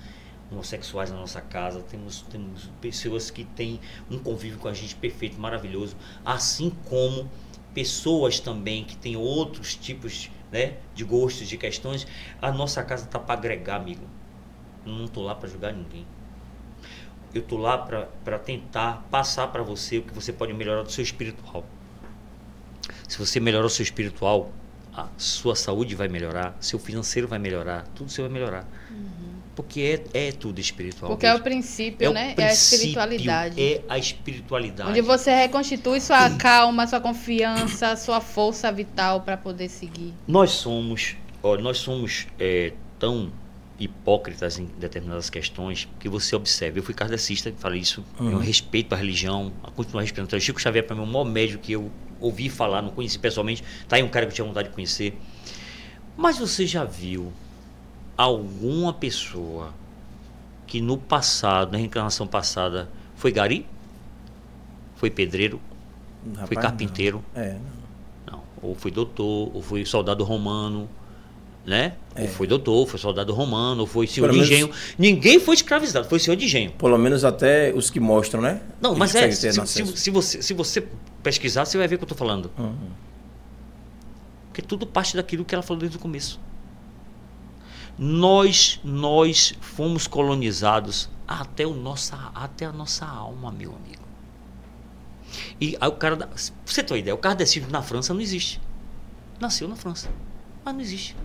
homossexuais 0.51 1.11
na 1.11 1.17
nossa 1.17 1.41
casa, 1.41 1.81
temos, 1.81 2.23
temos 2.23 2.71
pessoas 2.81 3.31
que 3.31 3.45
têm 3.45 3.81
um 4.11 4.19
convívio 4.19 4.59
com 4.59 4.69
a 4.69 4.75
gente 4.75 4.95
perfeito, 4.95 5.41
maravilhoso, 5.41 5.97
assim 6.25 6.71
como 6.87 7.29
pessoas 7.73 8.39
também 8.39 8.85
que 8.85 8.97
têm 8.97 9.17
outros 9.17 9.75
tipos 9.75 10.31
né, 10.51 10.77
de 10.95 11.05
gostos, 11.05 11.49
de 11.49 11.57
questões. 11.57 12.07
A 12.41 12.53
nossa 12.53 12.83
casa 12.83 13.07
tá 13.07 13.19
para 13.19 13.35
agregar, 13.35 13.77
amigo. 13.77 14.07
Eu 14.85 14.93
não 14.93 15.09
tô 15.09 15.23
lá 15.23 15.35
para 15.35 15.49
julgar 15.49 15.73
ninguém. 15.73 16.07
Eu 17.35 17.43
tô 17.43 17.57
lá 17.57 17.79
para 17.79 18.39
tentar 18.39 19.07
passar 19.11 19.49
para 19.49 19.63
você 19.63 19.99
o 19.99 20.03
que 20.03 20.13
você 20.13 20.33
pode 20.33 20.53
melhorar 20.53 20.83
do 20.83 20.93
seu 20.93 21.03
espiritual. 21.03 21.65
Se 23.09 23.19
você 23.19 23.41
melhorar 23.41 23.67
o 23.67 23.71
seu 23.71 23.83
espiritual, 23.83 24.53
a 24.95 25.09
sua 25.17 25.57
saúde 25.57 25.95
vai 25.95 26.09
melhorar, 26.09 26.55
seu 26.61 26.79
financeiro 26.79 27.27
vai 27.27 27.39
melhorar, 27.39 27.87
tudo 27.95 28.11
seu 28.11 28.25
vai 28.25 28.33
melhorar. 28.33 28.67
Porque 29.55 30.03
é, 30.15 30.29
é 30.29 30.33
tudo 30.33 30.61
espiritual. 30.61 31.11
Porque 31.11 31.27
é 31.27 31.31
o 31.31 31.33
mesmo. 31.35 31.45
princípio, 31.45 32.11
o 32.11 32.15
né? 32.15 32.29
é 32.29 32.33
a 32.33 32.35
princípio, 32.35 32.75
espiritualidade. 32.77 33.63
É 33.63 33.83
a 33.89 33.99
espiritualidade. 33.99 34.91
Onde 34.91 35.01
você 35.03 35.31
reconstitui 35.35 36.01
sua 36.01 36.31
calma, 36.37 36.87
sua 36.87 37.01
confiança, 37.01 37.97
sua 37.97 38.21
força 38.21 38.73
vital 38.73 39.21
para 39.21 39.37
poder 39.37 39.69
seguir. 39.69 40.15
Nós 40.27 40.53
somos, 40.53 41.17
nós 41.61 41.79
somos 41.79 42.27
é, 42.39 42.73
tão 42.99 43.31
hipócritas 43.85 44.59
em 44.59 44.67
determinadas 44.79 45.29
questões 45.29 45.89
que 45.99 46.09
você 46.09 46.37
observa. 46.37 46.79
Eu 46.79 46.83
fui 46.83 46.95
kardecista, 46.95 47.53
falei 47.59 47.81
isso, 47.81 48.05
eu 48.21 48.39
respeito 48.39 48.95
a 48.95 48.97
religião, 48.97 49.53
a 49.63 49.71
continuo 49.71 50.01
respeitando. 50.01 50.29
Então, 50.29 50.41
Chico 50.41 50.61
Xavier 50.61 50.87
para 50.87 50.95
mim 50.95 51.03
é 51.03 51.05
o 51.05 51.09
maior 51.09 51.25
médio 51.25 51.59
que 51.59 51.73
eu 51.73 51.91
ouvi 52.21 52.49
falar, 52.49 52.83
não 52.83 52.91
conheci 52.91 53.19
pessoalmente. 53.19 53.65
Tá 53.89 53.97
aí 53.97 54.03
um 54.03 54.09
cara 54.09 54.27
que 54.27 54.31
eu 54.31 54.37
tinha 54.37 54.47
vontade 54.47 54.69
de 54.69 54.75
conhecer. 54.75 55.19
Mas 56.17 56.39
você 56.39 56.67
já 56.67 56.85
viu 56.85 57.33
alguma 58.17 58.93
pessoa 58.93 59.75
que 60.67 60.81
no 60.81 60.97
passado, 60.97 61.73
na 61.73 61.79
reencarnação 61.79 62.27
passada, 62.27 62.89
foi 63.17 63.33
gari? 63.33 63.67
Foi 64.97 65.11
pedreiro? 65.11 65.61
Rapaz, 66.31 66.49
foi 66.49 66.57
carpinteiro? 66.57 67.25
não. 67.35 67.43
É, 67.43 67.53
não. 68.27 68.37
Não. 68.37 68.43
Ou 68.63 68.75
foi 68.77 68.91
doutor, 68.91 69.51
ou 69.55 69.61
foi 69.61 69.85
soldado 69.85 70.23
romano, 70.23 70.89
né? 71.65 71.95
É. 72.15 72.23
Ou 72.23 72.29
foi 72.29 72.47
doutor, 72.47 72.73
ou 72.73 72.87
foi 72.87 72.99
soldado 72.99 73.33
romano, 73.33 73.83
ou 73.83 73.87
foi 73.87 74.07
senhor 74.07 74.27
Pelo 74.29 74.43
de 74.43 74.51
menos- 74.51 74.71
engenho. 74.71 74.95
Ninguém 74.99 75.39
foi 75.41 75.55
escravizado, 75.55 76.09
foi 76.09 76.19
senhor 76.19 76.37
de 76.37 76.45
engenho. 76.45 76.73
Pelo 76.73 76.99
menos 76.99 77.25
até 77.25 77.73
os 77.75 77.89
que 77.91 78.01
mostram, 78.01 78.41
né? 78.43 78.61
Não, 78.81 78.91
Eles 78.91 78.99
mas 78.99 79.15
é, 79.15 79.31
se, 79.31 79.53
se- 79.67 79.97
se 79.97 80.11
você, 80.11 80.43
se 80.43 80.53
você 80.55 80.87
pesquisar, 81.23 81.65
você 81.65 81.79
vai 81.79 81.87
ver 81.89 81.95
o 81.95 81.99
que 81.99 82.05
eu 82.05 82.07
estou 82.07 82.19
falando. 82.19 82.51
Uhum. 82.59 82.75
Porque 84.49 84.61
tudo 84.61 84.87
parte 84.87 85.17
daquilo 85.17 85.45
que 85.45 85.55
ela 85.55 85.63
falou 85.63 85.81
desde 85.81 85.97
o 85.97 86.01
começo. 86.01 86.39
Nós, 87.99 88.81
nós 88.83 89.55
fomos 89.61 90.07
colonizados 90.07 91.09
até, 91.29 91.67
o 91.67 91.75
nossa, 91.75 92.31
até 92.35 92.65
a 92.67 92.73
nossa 92.73 93.07
alma, 93.07 93.51
meu 93.53 93.75
amigo. 93.75 94.03
E 95.61 95.77
aí 95.81 95.89
o 95.89 95.93
cara, 95.93 96.17
da- 96.17 96.27
pra 96.27 96.37
você 96.67 96.83
ter 96.83 96.93
uma 96.93 96.99
ideia, 96.99 97.15
o 97.15 97.19
kardecista 97.19 97.71
na 97.71 97.83
França 97.83 98.13
não 98.13 98.21
existe. 98.21 98.61
Nasceu 99.41 99.69
na 99.69 99.77
França, 99.77 100.09
mas 100.65 100.75
não 100.75 100.81
existe. 100.81 101.17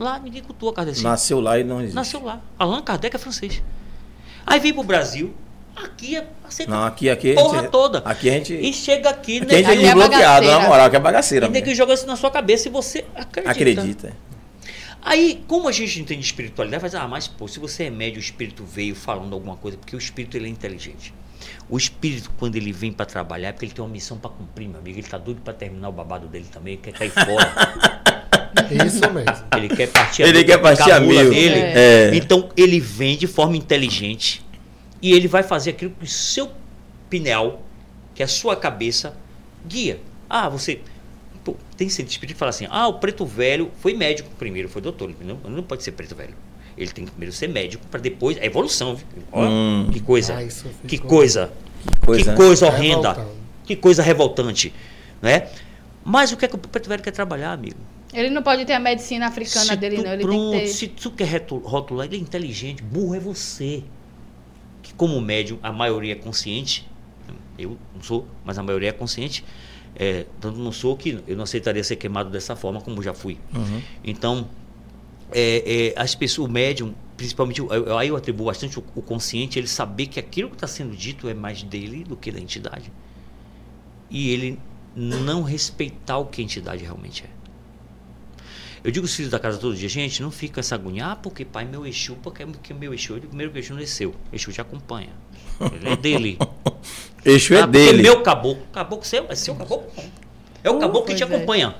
Lá 0.00 0.18
ninguém 0.18 0.42
cultua 0.42 0.72
kardecista. 0.72 1.06
Nasceu 1.06 1.40
lá 1.40 1.58
e 1.58 1.64
não 1.64 1.78
existe. 1.80 1.94
Nasceu 1.94 2.24
lá. 2.24 2.40
Allan 2.58 2.80
Kardec 2.80 3.14
é 3.14 3.18
francês. 3.18 3.62
Aí 4.46 4.58
vem 4.58 4.72
pro 4.72 4.82
Brasil, 4.82 5.34
aqui 5.76 6.16
é 6.16 6.26
aceita 6.42 6.72
Não, 6.72 6.84
aqui, 6.86 7.10
aqui. 7.10 7.32
a 7.32 7.34
porra 7.34 7.60
gente- 7.60 7.70
toda. 7.70 7.98
Aqui 7.98 8.30
a 8.30 8.32
gente. 8.32 8.54
E 8.54 8.72
chega 8.72 9.10
aqui, 9.10 9.42
aqui 9.42 9.54
a 9.54 9.58
gente 9.62 9.84
é 9.84 9.88
é 9.88 9.94
bagaceira. 9.94 10.58
na 10.58 10.66
moral, 10.66 10.88
que 10.88 10.96
é 10.96 10.98
bagaceira. 10.98 11.46
e 11.48 11.50
tem 11.52 11.62
que 11.62 11.74
jogar 11.74 11.92
isso 11.92 12.06
na 12.06 12.16
sua 12.16 12.30
cabeça 12.30 12.66
e 12.68 12.70
você 12.70 13.04
acredita. 13.14 13.50
Acredita. 13.50 14.16
Aí, 15.02 15.44
como 15.46 15.68
a 15.68 15.72
gente 15.72 16.00
entende 16.00 16.22
espiritualidade, 16.24 16.80
faz, 16.80 16.94
ah, 16.94 17.06
mas 17.06 17.28
pô, 17.28 17.46
se 17.46 17.58
você 17.60 17.84
é 17.84 17.90
médio, 17.90 18.16
o 18.18 18.20
espírito 18.20 18.64
veio 18.64 18.94
falando 18.94 19.34
alguma 19.34 19.56
coisa, 19.56 19.76
porque 19.76 19.94
o 19.94 19.98
espírito 19.98 20.34
ele 20.36 20.46
é 20.46 20.48
inteligente. 20.50 21.12
O 21.68 21.76
espírito, 21.76 22.30
quando 22.38 22.56
ele 22.56 22.72
vem 22.72 22.90
para 22.92 23.04
trabalhar, 23.06 23.48
é 23.48 23.52
porque 23.52 23.66
ele 23.66 23.72
tem 23.72 23.84
uma 23.84 23.90
missão 23.90 24.16
para 24.18 24.30
cumprir, 24.30 24.66
meu 24.68 24.78
amigo. 24.80 24.98
Ele 24.98 25.06
tá 25.06 25.16
doido 25.18 25.40
para 25.42 25.52
terminar 25.52 25.88
o 25.90 25.92
babado 25.92 26.26
dele 26.26 26.46
também, 26.50 26.74
ele 26.74 26.82
quer 26.82 26.92
cair 26.92 27.10
fora. 27.10 28.00
Isso 28.86 29.00
mesmo. 29.12 29.44
ele 29.56 29.68
quer 29.68 29.88
partir 29.88 30.22
Ele 30.22 30.38
a 30.40 30.44
quer 30.44 30.58
partir 30.58 30.90
a 30.92 31.00
mil. 31.00 31.30
dele. 31.30 31.58
É. 31.60 32.10
Então, 32.14 32.48
ele 32.56 32.78
vem 32.80 33.16
de 33.16 33.26
forma 33.26 33.56
inteligente 33.56 34.44
e 35.02 35.12
ele 35.12 35.28
vai 35.28 35.42
fazer 35.42 35.70
aquilo 35.70 35.92
que 35.98 36.04
o 36.04 36.08
seu 36.08 36.50
pineal, 37.08 37.62
que 38.14 38.22
é 38.22 38.24
a 38.24 38.28
sua 38.28 38.54
cabeça, 38.56 39.14
guia. 39.66 40.00
Ah, 40.28 40.48
você. 40.48 40.80
Pô, 41.42 41.56
tem 41.76 41.88
centro 41.88 42.10
espírita 42.12 42.34
que 42.34 42.38
fala 42.38 42.50
assim: 42.50 42.66
ah, 42.70 42.86
o 42.88 42.94
preto 42.94 43.24
velho 43.24 43.70
foi 43.80 43.94
médico 43.94 44.28
primeiro, 44.38 44.68
foi 44.68 44.82
doutor. 44.82 45.10
Ele 45.10 45.32
não, 45.42 45.50
não 45.50 45.62
pode 45.62 45.82
ser 45.82 45.92
preto 45.92 46.14
velho. 46.14 46.34
Ele 46.76 46.90
tem 46.92 47.04
que 47.04 47.10
primeiro 47.10 47.34
ser 47.34 47.48
médico 47.48 47.84
para 47.90 48.00
depois. 48.00 48.36
É 48.38 48.46
evolução, 48.46 48.94
viu? 48.96 49.06
Ó, 49.32 49.44
Hum. 49.44 49.88
que 49.92 50.00
coisa. 50.00 50.36
Ah, 50.36 50.44
isso 50.44 50.66
que 50.86 50.98
coisa. 50.98 51.50
Coisa, 52.04 52.22
que 52.24 52.30
né? 52.30 52.36
coisa 52.36 52.66
horrenda. 52.66 53.08
Revoltando. 53.12 53.40
Que 53.64 53.76
coisa 53.76 54.02
revoltante. 54.02 54.72
Né? 55.22 55.48
Mas 56.04 56.32
o 56.32 56.36
que 56.36 56.44
é 56.44 56.48
que 56.48 56.54
o 56.54 56.58
preto 56.58 56.88
velho 56.88 57.02
quer 57.02 57.10
trabalhar, 57.10 57.52
amigo? 57.52 57.76
Ele 58.12 58.30
não 58.30 58.42
pode 58.42 58.64
ter 58.64 58.72
a 58.72 58.80
medicina 58.80 59.26
africana 59.26 59.66
Se 59.66 59.76
dele, 59.76 59.96
tu, 59.96 60.02
não. 60.02 60.12
Ele 60.12 60.22
pronto, 60.22 60.50
tem 60.50 60.60
que 60.62 60.66
ter. 60.66 60.72
se 60.72 60.88
tu 60.88 61.10
quer 61.12 61.46
rotular, 61.62 62.06
ele 62.06 62.16
é 62.16 62.18
inteligente, 62.18 62.82
burro 62.82 63.14
é 63.14 63.20
você. 63.20 63.82
Que 64.82 64.92
como 64.94 65.20
médium, 65.20 65.58
a 65.62 65.70
maioria 65.72 66.12
é 66.12 66.16
consciente, 66.16 66.88
eu 67.58 67.76
não 67.94 68.02
sou, 68.02 68.26
mas 68.44 68.58
a 68.58 68.62
maioria 68.62 68.88
é 68.88 68.92
consciente, 68.92 69.44
é, 69.94 70.26
tanto 70.40 70.58
não 70.58 70.72
sou 70.72 70.96
que 70.96 71.22
eu 71.26 71.36
não 71.36 71.44
aceitaria 71.44 71.84
ser 71.84 71.96
queimado 71.96 72.30
dessa 72.30 72.56
forma 72.56 72.80
como 72.80 73.00
já 73.02 73.14
fui. 73.14 73.38
Então, 74.02 74.48
é, 75.30 75.92
é, 75.96 76.00
as 76.00 76.14
pessoas, 76.14 76.48
o 76.48 76.52
médium, 76.52 76.92
principalmente, 77.16 77.60
eu- 77.60 77.70
eu- 77.72 77.96
aí 77.98 78.08
eu 78.08 78.16
atribuo 78.16 78.46
bastante 78.46 78.78
o, 78.80 78.84
o 78.96 79.02
consciente, 79.02 79.58
ele 79.58 79.68
saber 79.68 80.06
que 80.06 80.18
aquilo 80.18 80.48
que 80.48 80.56
está 80.56 80.66
sendo 80.66 80.96
dito 80.96 81.28
é 81.28 81.34
mais 81.34 81.62
dele 81.62 82.02
do 82.02 82.16
que 82.16 82.32
da 82.32 82.40
entidade. 82.40 82.90
E 84.10 84.30
ele 84.30 84.58
não 84.96 85.42
respeitar 85.42 86.18
o 86.18 86.26
que 86.26 86.40
a 86.40 86.44
entidade 86.44 86.82
realmente 86.82 87.22
é. 87.24 87.28
Eu 88.82 88.90
digo 88.90 89.04
os 89.04 89.14
filhos 89.14 89.30
da 89.30 89.38
casa 89.38 89.58
todo 89.58 89.74
dia, 89.76 89.88
gente, 89.88 90.22
não 90.22 90.30
fica 90.30 90.60
essa 90.60 90.74
agonia, 90.74 91.08
ah, 91.08 91.16
porque 91.16 91.44
pai, 91.44 91.64
meu 91.66 91.86
Exu, 91.86 92.16
porque, 92.22 92.46
porque 92.46 92.72
meu 92.72 92.94
Exu, 92.94 93.12
eu 93.12 93.16
digo, 93.20 93.28
primeiro 93.28 93.52
que 93.52 93.58
o 93.58 93.60
Exu 93.60 93.74
não 93.74 93.82
é 93.82 93.86
seu, 93.86 94.10
o 94.10 94.34
Exu 94.34 94.52
te 94.52 94.60
acompanha. 94.60 95.10
Ele 95.60 95.88
é 95.90 95.96
dele. 95.96 96.38
Eixo 97.24 97.52
é 97.52 97.60
Ah, 97.60 97.66
dele. 97.66 98.02
meu 98.02 98.22
caboclo. 98.22 98.62
Caboclo 98.72 99.04
seu? 99.04 99.26
É 99.28 99.34
seu 99.34 99.54
caboclo? 99.54 99.90
É 100.64 100.70
o 100.70 100.76
Uh, 100.76 100.80
caboclo 100.80 101.06
que 101.06 101.14
te 101.14 101.22
é. 101.22 101.26
acompanha. 101.26 101.74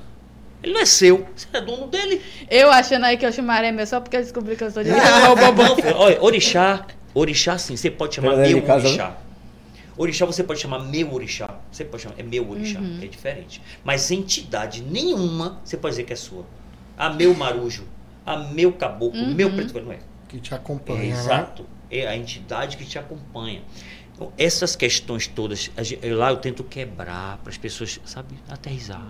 Ele 0.63 0.75
não 0.75 0.81
é 0.83 0.85
seu, 0.85 1.27
você 1.35 1.47
é 1.55 1.61
dono 1.63 1.87
dele. 1.87 2.21
Eu 2.51 2.71
achando 2.71 3.07
aí 3.07 3.17
que 3.17 3.27
o 3.27 3.33
Xumaré 3.33 3.69
é 3.69 3.73
meu 3.73 3.87
só 3.87 3.99
porque 3.99 4.17
eu 4.17 4.21
descobri 4.21 4.57
que 4.57 4.65
eu 4.65 4.71
sou 4.71 4.83
de 4.85 4.91
Não, 4.93 5.97
olha, 5.97 6.23
orixá, 6.23 6.87
orixá 7.15 7.57
sim, 7.57 7.77
você 7.77 7.91
pode 7.91 8.15
chamar 8.17 8.35
é 8.35 8.49
meu 8.49 8.61
casa, 8.63 8.87
orixá. 8.87 9.17
Orixá 9.97 10.27
você 10.27 10.45
pode 10.45 10.61
chamar 10.61 10.81
meu 10.81 11.13
orixá. 11.15 11.59
Você 11.73 11.85
pode 11.85 12.03
chamar, 12.03 12.17
é 12.19 12.23
meu 12.23 12.51
orixá, 12.51 12.79
é 13.03 13.07
diferente. 13.07 13.63
Mas 13.83 14.11
entidade 14.11 14.83
nenhuma 14.83 15.61
você 15.65 15.79
pode 15.79 15.93
dizer 15.95 16.05
que 16.05 16.13
é 16.13 16.17
sua. 16.17 16.45
Ah, 17.03 17.09
meu 17.09 17.33
marujo, 17.35 17.85
ah, 18.27 18.37
meu 18.37 18.73
caboclo, 18.73 19.27
meu 19.35 19.51
preto 19.51 19.81
não 19.81 19.91
é. 19.93 19.99
Que 20.29 20.39
te 20.39 20.53
É, 20.53 20.57
acompanha, 20.57 21.01
né? 21.01 21.09
exato. 21.09 21.65
É 21.91 22.07
a 22.07 22.15
entidade 22.15 22.77
que 22.77 22.85
te 22.85 22.99
acompanha. 22.99 23.63
Então, 24.15 24.31
essas 24.37 24.77
questões 24.77 25.27
todas, 25.27 25.71
a 25.79 26.07
eu- 26.07 26.19
lá 26.19 26.29
eu 26.31 26.37
tento 26.37 26.63
quebrar 26.63 27.39
para 27.39 27.51
as 27.51 27.57
pessoas, 27.57 27.99
sabe, 28.05 28.35
aterrizar. 28.51 29.03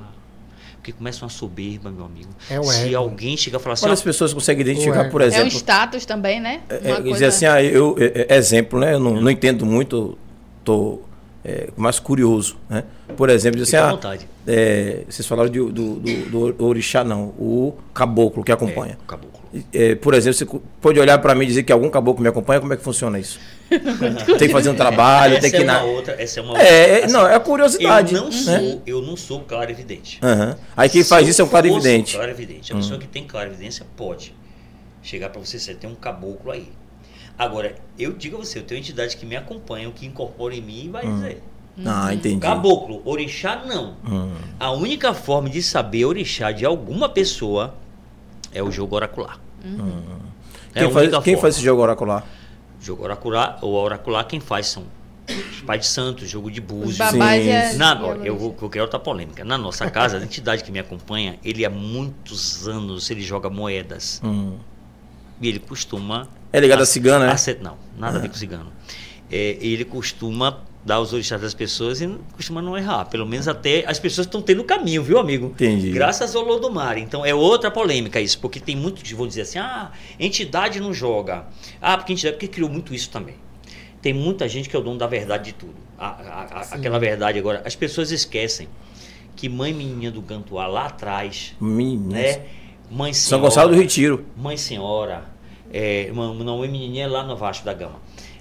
Porque 0.77 0.93
começa 0.93 1.25
uma 1.25 1.29
soberba, 1.29 1.91
meu 1.91 2.05
amigo. 2.07 2.31
É 2.49 2.59
o 2.61 2.63
Se 2.65 2.95
alguém 2.95 3.37
chegar 3.37 3.59
e 3.59 3.63
falar 3.63 3.73
assim, 3.75 3.85
Quando 3.87 3.93
as 3.93 4.03
pessoas 4.03 4.33
conseguem 4.33 4.63
identificar, 4.63 5.11
por 5.11 5.21
É 5.21 5.25
um 5.25 5.27
exemplo. 5.27 5.49
status 5.49 6.07
também, 6.07 6.41
né? 6.41 6.63
É, 6.69 6.75
Uma 6.77 6.81
é, 6.89 6.93
coisa- 6.95 7.13
dizer 7.13 7.25
assim, 7.27 7.45
ah, 7.47 7.61
eu, 7.63 7.97
é, 7.99 8.27
é, 8.33 8.37
exemplo, 8.37 8.79
né? 8.79 8.95
Eu 8.95 9.01
não, 9.01 9.21
não 9.21 9.31
entendo 9.31 9.67
muito, 9.67 10.17
tô 10.65 11.01
é, 11.45 11.69
mais 11.77 11.99
curioso, 11.99 12.57
né? 12.69 12.85
Por 13.17 13.29
exemplo, 13.31 13.61
assim, 13.63 13.77
ah, 13.77 13.91
vontade. 13.93 14.29
é, 14.47 15.03
vocês 15.09 15.27
falaram 15.27 15.51
de- 15.51 15.59
do, 15.59 15.95
do, 15.97 16.53
do 16.53 16.65
orixá, 16.65 17.03
não, 17.03 17.25
o 17.39 17.75
caboclo 17.95 18.45
que 18.45 18.53
acompanha. 18.53 18.99
É, 19.03 19.07
caboclo. 19.07 19.41
É, 19.75 19.95
por 19.97 20.15
exemplo, 20.15 20.39
você 20.39 20.47
pode 20.81 21.01
olhar 21.01 21.19
para 21.19 21.35
mim 21.35 21.43
e 21.45 21.47
dizer 21.49 21.65
que 21.65 21.73
algum 21.73 21.91
caboclo 21.91 22.23
me 22.23 22.29
acompanha, 22.29 22.61
como 22.61 22.73
é 22.73 22.77
que 22.77 22.85
funciona 22.85 23.19
isso? 23.19 23.41
tem 24.39 24.47
que 24.47 24.49
fazer 24.51 24.71
um 24.71 24.75
trabalho, 24.77 25.41
tem 25.41 25.51
que 25.51 25.57
é 25.57 25.65
na... 25.65 25.83
outra, 25.83 26.15
essa 26.23 26.39
é 26.39 26.43
uma 26.43 26.57
É, 26.61 26.93
outra. 26.93 27.09
é, 27.09 27.09
não, 27.09 27.27
é 27.27 27.35
a 27.35 27.41
curiosidade. 27.41 28.15
Eu 28.15 28.21
não 28.23 28.29
né? 28.31 28.33
sou, 28.37 28.83
eu 28.87 29.03
não 29.03 29.17
sou 29.17 29.41
claro 29.41 29.71
evidente. 29.71 30.19
Aham. 30.23 30.57
Aí 30.77 30.89
quem 30.89 31.03
faz 31.03 31.27
isso 31.27 31.41
é 31.43 31.45
o 31.45 31.49
claro 31.49 31.67
evidente. 31.67 32.15
Claro 32.15 32.31
evidente. 32.31 32.73
A 32.73 32.77
pessoa 32.77 32.99
que 33.01 33.09
tem 33.09 33.25
claro 33.27 33.49
evidência 33.51 33.85
pode 33.97 34.33
chegar 35.03 35.31
para 35.31 35.41
você, 35.41 35.59
você 35.59 35.75
tem 35.75 35.89
um 35.91 35.95
caboclo 35.97 36.53
aí. 36.53 36.69
Agora, 37.41 37.75
eu 37.99 38.13
digo 38.13 38.37
a 38.37 38.41
você, 38.41 38.59
eu 38.59 38.65
tenho 38.65 38.81
entidade 38.81 39.17
que 39.17 39.25
me 39.25 39.35
acompanha, 39.35 39.91
que 39.93 40.05
incorpora 40.05 40.55
em 40.55 40.61
mim 40.61 40.85
e 40.85 40.89
vai 40.91 41.07
dizer. 41.07 41.43
Ah, 41.87 42.13
entendi. 42.13 42.39
Caboclo, 42.39 43.01
orixá 43.03 43.65
não. 43.65 43.97
Hum. 44.07 44.35
A 44.59 44.71
única 44.73 45.15
forma 45.15 45.49
de 45.49 45.63
saber 45.63 46.05
orixá 46.05 46.53
de 46.53 46.67
alguma 46.67 47.09
pessoa 47.09 47.75
é 48.53 48.63
o 48.63 48.71
jogo 48.71 48.95
oracular. 48.95 49.41
É 50.75 50.81
a 50.81 50.85
Quem, 50.85 50.93
faz, 50.93 51.19
quem 51.25 51.37
faz 51.39 51.55
esse 51.55 51.65
jogo 51.65 51.81
oracular? 51.81 52.27
Jogo 52.79 53.05
oracular, 53.05 53.59
ou 53.63 53.73
oracular, 53.73 54.27
quem 54.27 54.39
faz 54.39 54.67
são 54.67 54.85
os 55.27 55.63
pais 55.63 55.81
de 55.81 55.87
santos, 55.87 56.29
jogo 56.29 56.51
de 56.51 56.61
Os 56.61 56.67
búzios. 56.67 56.99
babás 56.99 57.43
Sim, 57.43 57.49
é. 57.49 57.71
sim. 57.71 57.79
Na, 57.79 58.05
olha, 58.05 58.23
eu 58.23 58.37
vou, 58.37 58.53
quero 58.69 58.85
outra 58.85 58.99
polêmica. 58.99 59.47
Na 59.47 59.57
nossa 59.57 59.91
casa, 59.91 60.19
a 60.19 60.23
entidade 60.23 60.63
que 60.63 60.71
me 60.71 60.79
acompanha, 60.79 61.39
ele 61.43 61.65
há 61.65 61.71
muitos 61.71 62.69
anos 62.69 63.11
ele 63.11 63.23
joga 63.23 63.49
moedas. 63.49 64.21
Hum. 64.23 64.59
E 65.41 65.49
ele 65.49 65.59
costuma. 65.59 66.29
É 66.53 66.61
ligado 66.61 66.83
a 66.83 66.87
cigana, 66.87 67.27
né? 67.27 67.33
acet- 67.33 67.61
Não, 67.63 67.77
nada 67.99 68.19
a 68.19 68.21
ver 68.21 68.29
com 68.29 68.35
cigano. 68.35 68.73
É, 69.31 69.57
ele 69.61 69.85
costuma 69.85 70.61
dar 70.85 70.99
os 71.01 71.13
orixás 71.13 71.41
das 71.41 71.55
pessoas 71.55 72.01
e 72.01 72.09
costuma 72.35 72.61
não 72.63 72.77
errar. 72.77 73.05
Pelo 73.05 73.27
menos 73.27 73.47
até 73.47 73.85
as 73.87 73.99
pessoas 73.99 74.27
estão 74.27 74.41
tendo 74.43 74.65
caminho, 74.65 75.03
viu, 75.03 75.19
amigo? 75.19 75.47
Entendi. 75.49 75.91
Graças 75.91 76.35
ao 76.35 76.43
Lodomar. 76.43 76.99
Então 76.99 77.25
é 77.25 77.33
outra 77.35 77.71
polêmica 77.71 78.21
isso, 78.21 78.39
porque 78.41 78.59
tem 78.59 78.75
muitos 78.75 79.03
que 79.03 79.15
vão 79.15 79.27
dizer 79.29 79.43
assim: 79.43 79.59
ah, 79.59 79.93
entidade 80.19 80.81
não 80.81 80.93
joga. 80.93 81.45
Ah, 81.81 81.97
porque 81.97 82.13
entidade, 82.15 82.35
porque 82.37 82.49
criou 82.49 82.69
muito 82.71 82.93
isso 82.95 83.11
também. 83.11 83.35
Tem 84.03 84.15
muita 84.15 84.49
gente 84.49 84.69
que 84.69 84.75
é 84.75 84.79
o 84.79 84.83
dono 84.83 84.99
da 84.99 85.07
verdade 85.07 85.45
de 85.45 85.53
tudo. 85.53 85.75
A- 85.99 86.07
a- 86.07 86.49
a- 86.61 86.75
aquela 86.75 86.99
verdade 86.99 87.39
agora. 87.39 87.63
As 87.67 87.77
pessoas 87.77 88.11
esquecem 88.11 88.67
que 89.37 89.49
mãe 89.49 89.73
menininha 89.75 90.11
do 90.11 90.23
Gantuá 90.23 90.67
lá 90.67 90.87
atrás, 90.87 91.55
Menina. 91.61 92.15
né? 92.15 92.43
Mãe 92.91 93.13
São 93.13 93.29
senhora, 93.39 93.43
Gonçalo 93.45 93.71
do 93.71 93.77
Retiro. 93.77 94.25
Mãe 94.37 94.57
senhora, 94.57 95.25
é, 95.73 96.11
não, 96.15 96.59
mãe 96.59 96.69
menininha 96.69 97.05
é 97.05 97.09
lá 97.09 97.23
no 97.25 97.37
Vasco 97.37 97.65
da 97.65 97.73
Gama. 97.75 97.97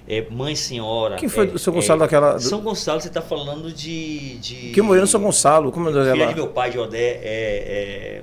É, 0.08 0.26
mãe 0.30 0.56
senhora. 0.56 1.16
Quem 1.16 1.28
foi 1.28 1.44
é, 1.44 1.50
do 1.50 1.58
São 1.58 1.72
Gonçalo 1.72 2.00
daquela- 2.00 2.34
do- 2.34 2.40
São 2.40 2.60
Gonçalo, 2.60 3.00
você 3.00 3.08
está 3.08 3.22
falando 3.22 3.72
de, 3.72 4.38
de. 4.38 4.54
Que 4.72 4.82
morreu 4.82 5.02
no 5.02 5.06
São 5.06 5.20
Gonçalo. 5.22 5.70
Como 5.70 5.88
é 5.88 5.90
o 5.92 6.12
Filha 6.12 6.26
de 6.26 6.34
meu 6.34 6.48
pai 6.48 6.70
de 6.70 6.78
Odé, 6.78 6.98
é, 6.98 7.20
é, 7.22 8.22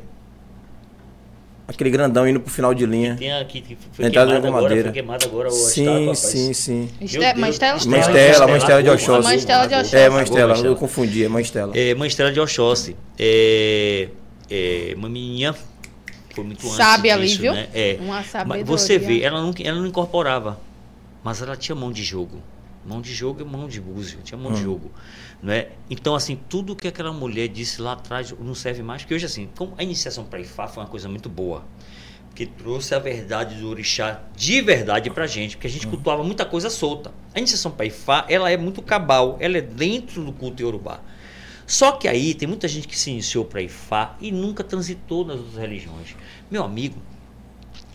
Aquele 1.67 1.89
grandão 1.89 2.25
indo 2.27 2.39
pro 2.39 2.49
final 2.51 2.73
de 2.73 2.85
linha. 2.85 3.17
tem 3.17 3.31
aqui 3.33 3.59
que 3.61 3.77
foi 3.91 4.05
Entrada 4.05 4.31
queimado 4.31 4.47
agora, 4.47 4.61
madeira. 4.63 4.83
foi 4.85 4.93
queimado 4.93 5.25
agora 5.25 5.47
o 5.49 5.51
Sim, 5.51 5.83
estátua, 5.83 6.15
sim, 6.15 6.53
sim. 6.53 6.89
Mãe. 6.99 7.01
Estela? 7.01 7.35
Mãe 7.35 7.49
Estela, 7.49 8.47
Mãe 8.47 8.57
Estela 8.57 8.83
de 8.83 8.89
Oxóssi. 8.89 9.23
Mãe 9.27 9.35
Estela 9.37 9.67
de. 9.67 9.75
Oxóssi. 9.75 9.95
É, 9.97 10.09
Mãe 10.09 10.23
Estela, 10.23 10.57
eu 10.59 10.75
confundi, 10.77 11.25
é 11.25 11.27
Mãe 11.27 11.41
Estela. 11.43 11.71
É, 11.77 11.93
Mãe 11.93 12.07
Estela 12.07 12.31
de 12.31 12.39
Oxóssi. 12.39 12.95
É, 13.19 14.07
é, 14.49 14.93
uma 14.95 15.09
menininha 15.09 15.53
foi 16.37 16.43
muito 16.45 16.65
antes 16.65 16.75
Sabe 16.75 17.09
ali, 17.11 17.35
viu? 17.35 17.53
né? 17.53 17.67
É. 17.73 17.97
Uma 17.99 18.15
Mas 18.17 18.27
sabedoria. 18.27 18.65
você 18.65 18.97
vê, 18.97 19.21
ela 19.21 19.41
não, 19.41 19.53
ela 19.59 19.79
não 19.79 19.87
incorporava, 19.87 20.59
mas 21.23 21.41
ela 21.41 21.55
tinha 21.57 21.75
mão 21.75 21.91
de 21.91 22.03
jogo. 22.03 22.41
Mão 22.85 23.01
de 23.01 23.13
jogo 23.13 23.41
e 23.41 23.43
mão 23.43 23.67
de 23.67 23.81
búzio, 23.81 24.19
tinha 24.23 24.37
Hum. 24.37 24.43
mão 24.43 24.53
de 24.53 24.61
jogo. 24.61 24.91
Não 25.41 25.51
é? 25.51 25.69
Então, 25.89 26.15
assim, 26.15 26.39
tudo 26.47 26.75
que 26.75 26.87
aquela 26.87 27.11
mulher 27.11 27.47
disse 27.49 27.81
lá 27.81 27.93
atrás 27.93 28.33
não 28.39 28.55
serve 28.55 28.81
mais, 28.81 29.01
porque 29.01 29.13
hoje, 29.15 29.25
assim, 29.25 29.49
como 29.57 29.73
a 29.77 29.83
iniciação 29.83 30.23
para 30.23 30.39
Ifá 30.39 30.67
foi 30.67 30.83
uma 30.83 30.89
coisa 30.89 31.09
muito 31.09 31.27
boa, 31.27 31.65
que 32.33 32.45
trouxe 32.45 32.95
a 32.95 32.99
verdade 32.99 33.55
do 33.55 33.67
orixá 33.69 34.21
de 34.35 34.61
verdade 34.61 35.09
pra 35.09 35.27
gente, 35.27 35.57
porque 35.57 35.67
a 35.67 35.69
gente 35.69 35.85
Hum. 35.87 35.91
cultuava 35.91 36.23
muita 36.23 36.45
coisa 36.45 36.69
solta. 36.69 37.11
A 37.35 37.39
iniciação 37.39 37.71
para 37.71 37.85
Ifá, 37.87 38.25
ela 38.29 38.49
é 38.49 38.55
muito 38.55 38.81
cabal, 38.81 39.35
ela 39.41 39.57
é 39.57 39.61
dentro 39.61 40.23
do 40.23 40.31
culto 40.31 40.61
iorubá. 40.61 41.01
Só 41.67 41.91
que 41.91 42.07
aí 42.07 42.33
tem 42.33 42.47
muita 42.47 42.65
gente 42.65 42.87
que 42.87 42.97
se 42.97 43.11
iniciou 43.11 43.43
para 43.43 43.61
Ifá 43.61 44.15
e 44.21 44.31
nunca 44.31 44.63
transitou 44.63 45.25
nas 45.25 45.37
outras 45.37 45.57
religiões. 45.57 46.15
Meu 46.49 46.63
amigo, 46.63 47.01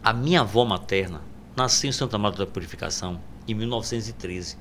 a 0.05 0.13
minha 0.13 0.43
avó 0.43 0.63
materna 0.63 1.23
nasceu 1.57 1.89
em 1.89 1.93
Santa 1.93 2.19
Maria 2.19 2.41
da 2.41 2.47
Purificação 2.47 3.19
em 3.49 3.55
1913. 3.55 4.59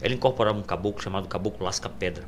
Ela 0.00 0.12
incorporava 0.12 0.58
um 0.58 0.62
caboclo 0.62 1.00
chamado 1.00 1.28
Caboclo 1.28 1.64
Lasca 1.64 1.88
Pedra. 1.88 2.26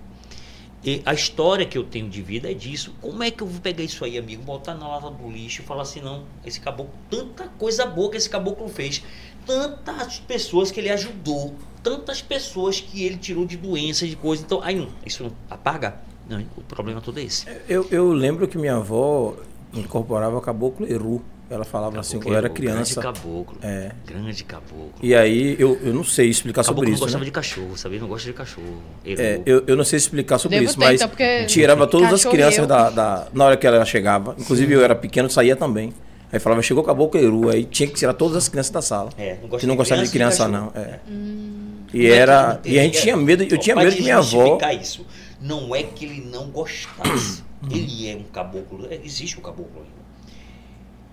E 0.85 1.03
a 1.05 1.13
história 1.13 1.67
que 1.67 1.77
eu 1.77 1.83
tenho 1.83 2.09
de 2.09 2.23
vida 2.23 2.49
é 2.49 2.55
disso. 2.55 2.95
Como 3.01 3.25
é 3.25 3.31
que 3.33 3.43
eu 3.43 3.47
vou 3.49 3.61
pegar 3.61 3.83
isso 3.83 4.05
aí, 4.05 4.17
amigo? 4.17 4.45
Botar 4.45 4.75
na 4.75 4.87
lata 4.87 5.11
do 5.11 5.29
lixo 5.29 5.63
e 5.63 5.65
falar 5.65 5.83
assim, 5.83 6.01
não, 6.01 6.25
esse 6.47 6.61
caboclo, 6.61 6.95
tanta 7.11 7.49
coisa 7.49 7.85
boa 7.85 8.09
que 8.09 8.17
esse 8.17 8.31
caboclo 8.31 8.69
fez, 8.69 9.03
tantas 9.45 10.21
pessoas 10.21 10.71
que 10.71 10.79
ele 10.79 10.91
ajudou, 10.91 11.57
tantas 11.83 12.23
pessoas 12.23 12.81
que 12.81 13.03
ele 13.03 13.17
tirou 13.17 13.45
de 13.45 13.57
doenças, 13.57 14.09
de 14.09 14.15
coisas. 14.15 14.45
Então, 14.45 14.63
aí 14.63 14.77
não, 14.77 14.89
isso 15.05 15.25
não 15.25 15.33
apaga? 15.51 16.09
Não, 16.31 16.41
o 16.57 16.63
problema 16.63 17.01
todo 17.01 17.19
é 17.19 17.25
esse. 17.25 17.45
Eu, 17.69 17.87
eu 17.91 18.13
lembro 18.13 18.47
que 18.47 18.57
minha 18.57 18.77
avó 18.77 19.35
incorporava 19.75 20.41
caboclo 20.41 20.87
Eru. 20.91 21.21
Ela 21.51 21.65
falava 21.65 21.99
assim 21.99 22.19
quando 22.19 22.29
eu 22.35 22.39
era 22.39 22.49
criança. 22.49 23.01
Grande 23.01 23.21
caboclo. 23.21 23.59
É. 23.61 23.91
Grande 24.07 24.45
caboclo. 24.45 24.93
E 25.03 25.13
aí 25.17 25.57
eu, 25.59 25.77
eu 25.83 25.93
não 25.93 26.05
sei 26.05 26.29
explicar 26.29 26.63
Caboclo 26.63 26.77
sobre 26.77 26.91
não 26.91 26.95
isso. 26.95 27.03
gostava 27.03 27.25
né? 27.25 27.25
de 27.25 27.33
cachorro, 27.33 27.77
sabia? 27.77 27.99
Não 27.99 28.07
gosta 28.07 28.29
de 28.29 28.33
cachorro. 28.33 28.81
Eru. 29.05 29.21
É, 29.21 29.41
eu, 29.45 29.65
eu 29.67 29.77
não 29.77 29.83
sei 29.83 29.97
explicar 29.97 30.39
sobre 30.39 30.59
Devo 30.59 30.71
isso, 30.71 30.79
ter, 30.79 30.85
mas 30.85 31.01
então, 31.03 31.47
tirava 31.49 31.89
todas 31.89 32.13
as 32.13 32.25
crianças 32.25 32.65
da, 32.69 32.89
da- 32.91 33.27
na 33.35 33.47
hora 33.47 33.57
que 33.57 33.67
ela 33.67 33.85
chegava. 33.85 34.37
Inclusive 34.39 34.73
eu 34.73 34.85
era 34.85 34.95
pequeno, 34.95 35.29
saía 35.29 35.57
também. 35.57 35.93
Aí 36.33 36.39
falava, 36.39 36.63
chegou 36.63 36.85
caboclo 36.85 37.21
Eru, 37.21 37.51
aí 37.51 37.65
tinha 37.65 37.89
que 37.89 37.97
tirar 37.97 38.15
todas 38.15 38.37
as 38.37 38.49
crianças 38.49 38.71
da 38.71 38.81
sala. 38.81 39.11
É, 39.19 39.37
não 39.43 39.49
gosta 39.49 39.59
que 39.59 39.67
não 39.67 39.75
de 39.75 39.79
gostava 39.79 40.05
de 40.05 40.11
criança 40.11 40.45
criança, 40.45 40.69
e 40.77 40.81
não. 40.81 40.81
É. 40.81 41.01
Hum. 41.11 41.61
E 41.93 42.09
Não 42.09 42.15
era. 42.15 42.61
E 42.65 42.79
a 42.79 42.83
gente 42.85 43.03
tinha 43.03 43.17
medo, 43.17 43.43
eu 43.43 43.59
tinha 43.59 43.75
medo 43.75 43.97
que 43.97 44.03
minha 44.03 44.19
avó. 44.19 44.57
isso. 44.81 45.05
Não 45.41 45.75
é 45.75 45.83
que 45.83 46.05
ele 46.05 46.21
não 46.21 46.51
gostasse. 46.51 47.43
Uhum. 47.63 47.69
ele 47.71 48.09
é 48.09 48.17
um 48.17 48.23
caboclo. 48.25 48.87
é, 48.91 48.95
Existe 49.05 49.39
o 49.39 49.43
caboclo 49.43 49.79
ainda. 49.83 50.01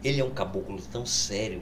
Ele 0.03 0.21
é 0.21 0.23
um 0.23 0.29
caboclo 0.29 0.79
tão 0.91 1.05
sério, 1.05 1.61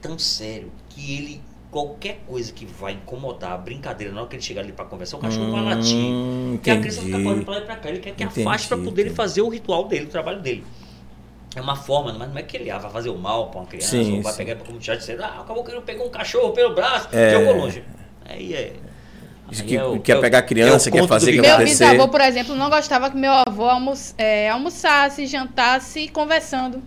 tão 0.00 0.18
sério, 0.18 0.70
que 0.90 1.14
ele. 1.16 1.40
Qualquer 1.70 2.20
coisa 2.28 2.52
que 2.52 2.64
vai 2.64 2.92
incomodar 2.92 3.50
a 3.50 3.58
brincadeira, 3.58 4.12
na 4.12 4.20
hora 4.20 4.28
que 4.30 4.36
ele 4.36 4.42
chegar 4.44 4.60
ali 4.60 4.70
pra 4.70 4.84
conversar, 4.84 5.16
o 5.16 5.20
cachorro 5.20 5.50
vai 5.50 5.60
latir. 5.74 5.96
Hum, 5.96 6.52
Porque 6.52 6.70
a 6.70 6.78
criança 6.78 7.00
fica 7.00 7.08
entendi. 7.10 7.24
correndo 7.24 7.44
pra 7.44 7.54
lá 7.54 7.60
e 7.60 7.64
pra 7.64 7.76
cá. 7.76 7.88
Ele 7.88 7.98
quer 7.98 8.14
que 8.14 8.22
Entendi, 8.22 8.40
afaste 8.46 8.68
pra 8.68 8.76
poder 8.76 8.90
ele 8.90 9.00
entendi. 9.10 9.16
fazer 9.16 9.42
o 9.42 9.48
ritual 9.48 9.88
dele, 9.88 10.04
o 10.04 10.08
trabalho 10.08 10.40
dele. 10.40 10.64
É 11.56 11.60
uma 11.60 11.74
forma, 11.74 12.12
mas 12.12 12.28
não 12.28 12.38
é 12.38 12.44
que 12.44 12.56
ele 12.56 12.70
ah, 12.70 12.78
vai 12.78 12.92
fazer 12.92 13.08
o 13.10 13.18
mal 13.18 13.50
pra 13.50 13.58
uma 13.62 13.66
criança, 13.66 13.88
Sim, 13.88 14.16
ou 14.18 14.22
vai 14.22 14.30
sim. 14.32 14.38
pegar 14.38 14.54
pra 14.54 14.64
comunidade 14.66 14.98
e 14.98 15.00
dizer, 15.00 15.20
ah, 15.20 15.44
que 15.64 15.70
ele 15.72 15.80
pegou 15.80 16.06
um 16.06 16.10
cachorro 16.10 16.52
pelo 16.52 16.76
braço, 16.76 17.08
É. 17.12 17.30
jogou 17.32 17.56
longe. 17.56 17.82
Aí 18.24 18.54
é. 18.54 18.72
Que 19.50 19.76
é 19.76 19.84
o- 19.84 20.00
quer 20.00 20.16
é 20.16 20.20
pegar 20.20 20.38
é 20.38 20.42
criança, 20.42 20.88
o 20.88 20.92
quer 20.92 21.06
fazer, 21.06 21.32
quer 21.40 21.58
Meu 21.58 21.66
bisavô, 21.66 22.08
por 22.08 22.20
exemplo, 22.20 22.54
não 22.56 22.70
gostava 22.70 23.10
que 23.10 23.16
meu 23.16 23.32
avô 23.32 23.64
almo 23.64 23.92
é, 24.16 24.48
almoçasse, 24.48 25.26
jantasse 25.26 26.08
conversando. 26.08 26.82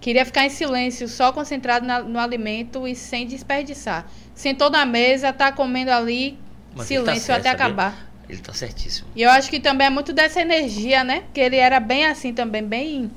Queria 0.00 0.24
ficar 0.24 0.46
em 0.46 0.50
silêncio, 0.50 1.08
só 1.08 1.32
concentrado 1.32 1.84
na- 1.84 2.00
no 2.02 2.18
alimento 2.18 2.86
e 2.86 2.94
sem 2.94 3.26
desperdiçar. 3.26 4.06
Sentou 4.34 4.70
na 4.70 4.86
mesa, 4.86 5.32
tá 5.32 5.50
comendo 5.50 5.90
ali, 5.90 6.38
Mas 6.74 6.86
tá 6.88 6.94
silêncio 6.94 7.22
certo, 7.26 7.40
até 7.40 7.50
sabia? 7.50 7.64
acabar. 7.66 8.06
Ele 8.28 8.38
tá 8.40 8.52
certíssimo. 8.52 9.08
E 9.16 9.22
eu 9.22 9.30
acho 9.30 9.50
que 9.50 9.58
também 9.58 9.86
é 9.88 9.90
muito 9.90 10.12
dessa 10.12 10.40
energia, 10.40 11.02
né? 11.02 11.24
Que 11.34 11.40
ele 11.40 11.56
era 11.56 11.80
bem 11.80 12.06
assim 12.06 12.32
também, 12.32 12.62
bem 12.62 13.10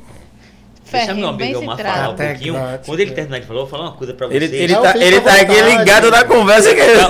Deixa 0.92 1.14
meu 1.14 1.28
amigo 1.30 1.60
Omar 1.60 1.78
falar 1.78 2.10
um 2.10 2.16
pouquinho. 2.16 2.54
grátis, 2.54 2.86
Quando 2.86 3.00
ele 3.00 3.12
é. 3.12 3.14
terminar 3.14 3.40
de 3.40 3.46
falar, 3.46 3.60
eu 3.60 3.64
vou 3.66 3.70
falar 3.72 3.84
uma 3.90 3.96
coisa 3.98 4.14
pra 4.14 4.28
você. 4.28 4.36
Ele, 4.36 4.46
ele, 4.56 4.76
tá, 4.76 4.98
ele 4.98 5.22
tá 5.22 5.34
aqui 5.42 5.62
ligado 5.62 6.10
na 6.12 6.24
conversa 6.26 6.74
que 6.74 6.82
Tá, 6.82 7.08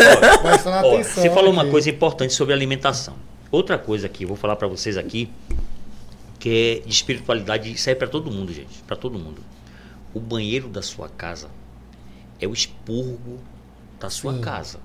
ó, 0.82 0.86
Ó, 0.88 0.94
atenção. 0.96 1.24
você 1.24 1.30
falou 1.30 1.52
uma 1.52 1.62
aqui. 1.64 1.72
coisa 1.72 1.90
importante 1.90 2.34
sobre 2.34 2.54
alimentação. 2.54 3.16
Outra 3.52 3.78
coisa 3.78 4.06
aqui, 4.08 4.26
vou 4.26 4.36
falar 4.38 4.56
pra 4.56 4.68
vocês 4.68 4.96
aqui, 4.98 5.32
que 6.40 6.82
é 6.84 6.88
de 6.88 6.94
espiritualidade, 6.94 7.72
isso 7.72 7.90
aí 7.90 7.94
é 7.94 7.96
pra 7.98 8.08
todo 8.08 8.30
mundo, 8.32 8.54
gente, 8.54 8.82
Pra 8.86 8.96
todo 8.96 9.18
mundo. 9.18 9.42
O 10.14 10.20
banheiro 10.20 10.68
da 10.68 10.82
sua 10.82 11.08
casa 11.10 11.48
é 12.42 12.48
o 12.48 12.54
expurgo 12.54 13.40
da 14.00 14.10
sua 14.10 14.34
Sim. 14.34 14.42
casa. 14.42 14.80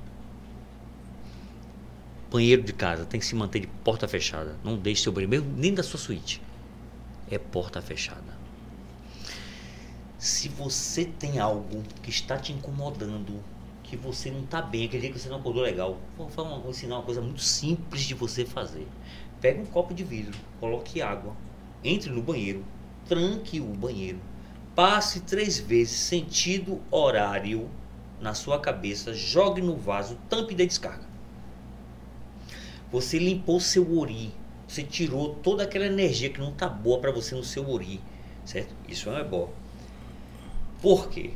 Banheiro 2.31 2.63
de 2.63 2.73
casa 2.73 3.05
tem 3.05 3.21
que 3.21 3.27
se 3.27 3.35
manter 3.35 3.61
de 3.61 3.67
porta 3.67 4.09
fechada. 4.09 4.57
Não 4.65 4.77
deixe 4.77 5.03
seu 5.03 5.13
banheiro, 5.13 5.45
nem 5.57 5.73
da 5.73 5.83
sua 5.83 5.99
suíte. 6.01 6.43
É 7.31 7.39
porta 7.39 7.81
fechada. 7.81 8.34
Se 10.25 10.49
você 10.49 11.05
tem 11.05 11.39
algo 11.39 11.83
que 12.03 12.09
está 12.09 12.39
te 12.39 12.51
incomodando, 12.51 13.45
que 13.83 13.95
você 13.95 14.31
não 14.31 14.41
está 14.41 14.63
bem, 14.63 14.87
aquele 14.87 15.03
dia 15.03 15.13
que 15.13 15.19
você 15.19 15.29
não 15.29 15.37
acordou 15.37 15.63
legal, 15.63 15.99
vou, 16.17 16.31
falar 16.31 16.57
vou 16.57 16.71
ensinar 16.71 16.97
uma 16.97 17.03
coisa 17.03 17.21
muito 17.21 17.43
simples 17.43 18.05
de 18.05 18.15
você 18.15 18.47
fazer. 18.47 18.89
Pega 19.39 19.61
um 19.61 19.67
copo 19.67 19.93
de 19.93 20.03
vidro, 20.03 20.35
coloque 20.59 21.03
água, 21.03 21.37
entre 21.85 22.11
no 22.11 22.23
banheiro, 22.23 22.65
tranque 23.07 23.61
o 23.61 23.67
banheiro, 23.67 24.19
passe 24.75 25.21
três 25.21 25.59
vezes 25.59 25.99
sentido 25.99 26.81
horário 26.91 27.69
na 28.19 28.33
sua 28.33 28.59
cabeça, 28.59 29.13
jogue 29.13 29.61
no 29.61 29.77
vaso, 29.77 30.17
tampe 30.31 30.55
e 30.55 30.57
dê 30.57 30.65
descarga. 30.65 31.05
Você 32.91 33.19
limpou 33.19 33.61
seu 33.61 33.99
ori, 33.99 34.33
você 34.67 34.83
tirou 34.83 35.35
toda 35.35 35.65
aquela 35.65 35.85
energia 35.85 36.31
que 36.31 36.41
não 36.41 36.51
tá 36.51 36.67
boa 36.67 36.99
para 36.99 37.13
você 37.13 37.35
no 37.35 37.45
seu 37.45 37.69
ori, 37.69 38.01
certo? 38.43 38.75
Isso 38.89 39.11
é 39.11 39.23
bom. 39.23 39.53
Por 40.85 41.09
quê? 41.09 41.31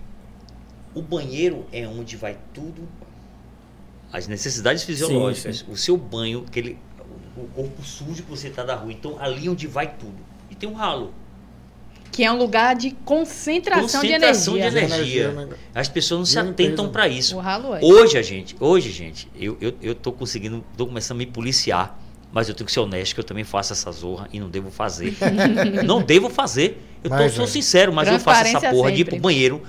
O 0.95 1.01
banheiro 1.01 1.65
é 1.73 1.89
onde 1.89 2.19
vai 2.19 2.37
tudo. 2.53 2.87
As 4.12 4.29
necessidades 4.29 4.83
fisiológicas, 4.83 5.61
sim. 5.61 5.65
o 5.70 5.75
seu 5.75 5.97
banho, 5.97 6.45
aquele, 6.47 6.77
o 7.35 7.47
corpo 7.55 7.83
sujo 7.83 8.23
que 8.25 8.29
você 8.29 8.51
tá 8.51 8.62
da 8.62 8.75
rua. 8.75 8.93
Então, 8.93 9.16
ali 9.19 9.47
é 9.47 9.51
onde 9.51 9.66
vai 9.66 9.95
tudo. 9.95 10.19
E 10.51 10.55
tem 10.55 10.69
um 10.69 10.75
ralo. 10.75 11.15
Que 12.12 12.25
é 12.25 12.31
um 12.31 12.37
lugar 12.37 12.77
de 12.77 12.91
concentração, 12.91 14.03
Concentração 14.03 14.53
de 14.53 14.61
de 14.61 14.66
energia. 14.66 14.97
energia. 14.97 15.25
Energia, 15.25 15.47
né? 15.47 15.57
As 15.75 15.89
pessoas 15.89 16.19
não 16.19 16.27
se 16.27 16.39
atentam 16.39 16.85
limpeza. 16.85 16.89
para 16.89 17.09
isso. 17.09 17.37
O 17.37 17.41
ralo 17.41 17.75
é. 17.75 17.81
Hoje, 17.83 18.19
a 18.19 18.23
gente, 18.23 18.55
hoje, 18.61 18.93
gente, 18.93 19.31
eu, 19.35 19.57
eu, 19.62 19.75
eu 19.81 19.95
tô 19.95 20.12
conseguindo, 20.12 20.62
tô 20.77 20.87
começando 20.87 21.16
a 21.16 21.19
me 21.20 21.27
policiar, 21.27 21.99
mas 22.31 22.51
eu 22.51 22.55
tenho 22.55 22.66
que 22.66 22.73
ser 22.73 22.81
honesto 22.81 23.15
que 23.15 23.20
eu 23.20 23.25
também 23.25 23.45
faço 23.45 23.73
essa 23.73 23.91
zorra 23.93 24.29
e 24.31 24.39
não 24.39 24.51
devo 24.51 24.70
fazer. 24.70 25.16
não 25.87 26.03
devo 26.03 26.29
fazer. 26.29 26.83
Eu 27.03 27.11
tô, 27.11 27.16
Mas 27.16 27.33
sou 27.33 27.45
é. 27.45 27.47
sincero, 27.47 27.93
mas 27.93 28.09
eu 28.09 28.19
faço 28.19 28.45
essa 28.57 28.70
porra 28.70 28.91
de 28.91 28.97
ir 28.97 28.99
sempre. 28.99 29.12
pro 29.12 29.20
banheiro 29.20 29.62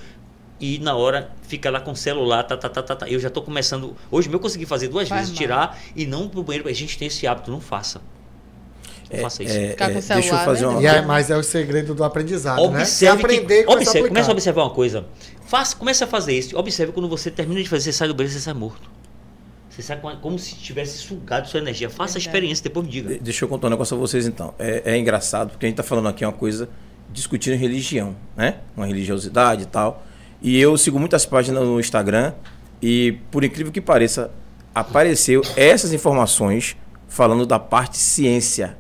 e 0.59 0.79
na 0.79 0.95
hora 0.95 1.29
fica 1.43 1.69
lá 1.69 1.79
com 1.79 1.91
o 1.91 1.95
celular, 1.95 2.43
tá, 2.43 2.57
tá, 2.57 2.67
tá, 2.69 2.81
tá, 2.83 2.95
tá. 2.95 3.07
Eu 3.09 3.19
já 3.19 3.29
tô 3.29 3.41
começando. 3.41 3.95
Hoje 4.11 4.29
eu 4.31 4.39
consegui 4.39 4.65
fazer 4.65 4.87
duas 4.87 5.07
Faz 5.07 5.21
vezes, 5.21 5.33
mal. 5.33 5.37
tirar 5.37 5.79
e 5.95 6.05
não 6.05 6.27
pro 6.27 6.43
banheiro. 6.43 6.67
A 6.67 6.73
gente 6.73 6.97
tem 6.97 7.07
esse 7.07 7.25
hábito, 7.27 7.49
não 7.51 7.61
faça. 7.61 8.01
Não 9.11 9.19
faça 9.21 9.43
isso. 9.43 9.55
É, 9.57 9.69
Ficar 9.69 9.85
com 9.89 9.95
é, 9.95 9.97
o 9.97 10.01
deixa 10.01 10.13
eu 10.17 10.21
celular, 10.23 10.45
fazer 10.45 10.61
né? 10.67 10.67
uma 10.73 10.81
E 10.81 10.85
é, 10.85 11.01
mas 11.01 11.31
é 11.31 11.37
o 11.37 11.41
segredo 11.43 11.95
do 11.95 12.03
aprendizado, 12.03 12.69
né? 12.69 12.85
Se 12.85 13.05
Observe, 13.07 13.23
aprender 13.23 13.63
que, 13.63 13.71
observe 13.71 13.99
essa 13.99 14.07
comece 14.07 14.29
a 14.29 14.33
observar 14.33 14.63
uma 14.63 14.69
coisa. 14.69 15.05
Faça, 15.45 15.75
comece 15.75 16.03
a 16.03 16.07
fazer 16.07 16.33
isso. 16.37 16.57
Observe 16.57 16.91
quando 16.93 17.09
você 17.09 17.31
termina 17.31 17.61
de 17.63 17.67
fazer, 17.69 17.85
você 17.85 17.93
sai 17.93 18.07
do 18.07 18.13
banheiro, 18.13 18.33
você 18.33 18.39
sai 18.39 18.53
morto. 18.53 18.89
Você 19.69 19.81
sai 19.81 19.97
com- 19.99 20.15
como 20.17 20.37
se 20.37 20.53
tivesse 20.55 20.97
sugado 20.99 21.47
sua 21.47 21.59
energia. 21.59 21.89
Faça 21.89 22.17
a 22.17 22.19
experiência, 22.19 22.63
depois 22.63 22.85
me 22.85 22.91
diga. 22.91 23.09
De- 23.13 23.19
Deixa 23.19 23.45
eu 23.45 23.49
contar 23.49 23.67
um 23.67 23.69
negócio 23.71 23.95
a 23.95 23.99
vocês 23.99 24.27
então. 24.27 24.53
É, 24.59 24.83
é 24.93 24.97
engraçado, 24.97 25.51
porque 25.51 25.65
a 25.65 25.69
gente 25.69 25.77
tá 25.77 25.83
falando 25.83 26.07
aqui 26.09 26.23
uma 26.23 26.33
coisa 26.33 26.69
discutindo 27.11 27.55
religião, 27.55 28.15
né? 28.35 28.55
Uma 28.75 28.85
religiosidade 28.85 29.63
e 29.63 29.65
tal. 29.65 30.03
E 30.41 30.59
eu 30.59 30.77
sigo 30.77 30.99
muitas 30.99 31.25
páginas 31.25 31.63
no 31.63 31.79
Instagram 31.79 32.33
e, 32.81 33.17
por 33.29 33.43
incrível 33.43 33.71
que 33.71 33.81
pareça, 33.81 34.31
apareceu 34.73 35.41
essas 35.55 35.91
informações 35.91 36.77
falando 37.07 37.45
da 37.45 37.59
parte 37.59 37.97
ciência. 37.97 38.77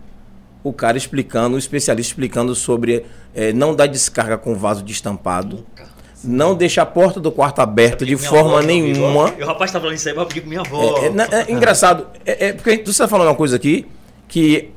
O 0.63 0.71
cara 0.71 0.97
explicando, 0.97 1.55
o 1.55 1.59
especialista 1.59 2.11
explicando 2.11 2.53
sobre 2.53 3.05
eh, 3.33 3.53
não 3.53 3.75
dar 3.75 3.87
descarga 3.87 4.37
com 4.37 4.55
vaso 4.55 4.83
destampado, 4.83 5.57
Nunca. 5.57 5.87
não 6.23 6.53
deixar 6.53 6.83
a 6.83 6.85
porta 6.85 7.19
do 7.19 7.31
quarto 7.31 7.59
aberta 7.59 8.05
de 8.05 8.15
forma 8.17 8.59
avó, 8.59 8.61
nenhuma. 8.61 9.33
O 9.39 9.45
rapaz 9.45 9.71
tá 9.71 9.79
falando 9.79 9.95
isso 9.95 10.07
aí, 10.07 10.15
mas 10.15 10.27
eu 10.35 10.41
com 10.41 10.49
minha 10.49 10.61
avó. 10.61 10.97
É, 10.97 11.07
é, 11.07 11.41
é 11.47 11.51
engraçado. 11.51 12.07
É, 12.25 12.47
é 12.47 12.53
porque 12.53 12.77
você 12.77 12.91
está 12.91 13.07
falando 13.07 13.27
uma 13.27 13.35
coisa 13.35 13.55
aqui 13.55 13.85
que 14.27 14.69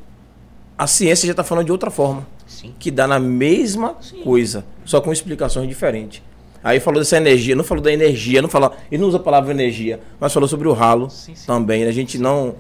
a 0.79 0.87
ciência 0.87 1.27
já 1.27 1.33
está 1.33 1.45
falando 1.45 1.67
de 1.67 1.73
outra 1.73 1.91
forma. 1.91 2.27
Sim. 2.53 2.75
Que 2.79 2.91
dá 2.91 3.07
na 3.07 3.19
mesma 3.19 3.97
coisa, 4.23 4.65
só 4.85 5.01
com 5.01 5.13
explicações 5.13 5.69
diferentes. 5.69 6.23
Aí 6.63 6.79
falou 6.79 7.01
dessa 7.01 7.17
energia, 7.17 7.57
não 7.57 7.65
falou 7.65 7.83
da 7.83 7.93
energia, 7.93 8.41
não 8.41 8.49
falou, 8.49 8.73
ele 8.91 9.01
não 9.01 9.09
usa 9.09 9.17
a 9.17 9.21
palavra 9.21 9.51
energia, 9.51 9.99
mas 10.21 10.33
falou 10.33 10.49
sobre 10.49 10.69
o 10.69 10.73
ralo 10.73 11.11
Sim, 11.11 11.35
sim. 11.35 11.47
também. 11.47 11.85
A 11.85 11.91
gente 11.91 12.19
não. 12.19 12.55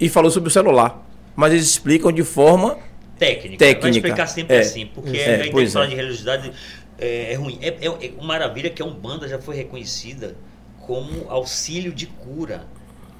E 0.00 0.08
falou 0.08 0.30
sobre 0.30 0.48
o 0.48 0.52
celular. 0.52 1.06
Mas 1.36 1.52
eles 1.52 1.66
explicam 1.66 2.10
de 2.10 2.24
forma. 2.24 2.78
Técnica. 3.18 3.58
Técnica. 3.58 3.80
Vai 3.80 3.90
explicar 3.90 4.26
sempre 4.26 4.56
É. 4.56 4.60
assim, 4.60 4.86
porque 4.86 5.16
É, 5.16 5.42
a 5.42 5.70
falar 5.70 5.84
é. 5.84 5.88
de 5.88 5.94
religiosidade 5.94 6.52
é, 6.98 7.32
é 7.32 7.34
ruim. 7.36 7.58
É, 7.62 7.68
é, 7.68 7.86
é 7.86 8.12
uma 8.18 8.26
maravilha 8.26 8.70
que 8.70 8.82
a 8.82 8.84
Umbanda 8.84 9.28
já 9.28 9.38
foi 9.38 9.54
reconhecida 9.54 10.36
como 10.80 11.28
auxílio 11.28 11.92
de 11.92 12.06
cura, 12.06 12.66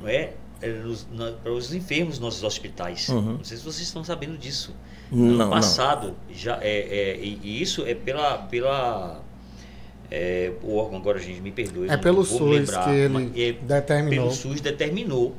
não 0.01 0.09
é? 0.09 0.33
É, 0.63 0.73
para 1.43 1.53
os 1.53 1.75
enfermos 1.75 2.19
nos 2.19 2.21
nossos 2.21 2.43
hospitais. 2.43 3.09
Uhum. 3.09 3.35
Não 3.35 3.45
sei 3.45 3.57
se 3.59 3.63
vocês 3.63 3.87
estão 3.87 4.03
sabendo 4.03 4.39
disso. 4.39 4.75
Não, 5.11 5.19
No 5.27 5.33
não. 5.37 5.43
ano 5.45 5.51
passado, 5.53 6.15
já 6.33 6.59
é, 6.61 6.79
é, 6.79 7.19
e, 7.21 7.63
isso 7.63 7.85
é 7.87 7.95
pela. 7.95 8.39
pela 8.39 9.21
é, 10.11 10.53
o 10.63 10.77
órgão 10.77 10.99
agora, 10.99 11.19
gente, 11.19 11.41
me 11.41 11.51
perdoe. 11.51 11.89
É 11.89 11.97
pelo 11.97 12.25
SUS 12.25 12.41
lembrar, 12.41 12.85
que 12.85 12.91
ele 12.91 13.33
é- 13.37 13.53
determinou. 13.53 14.25
pelo 14.27 14.31
SUS 14.35 14.61
determinou 14.61 15.35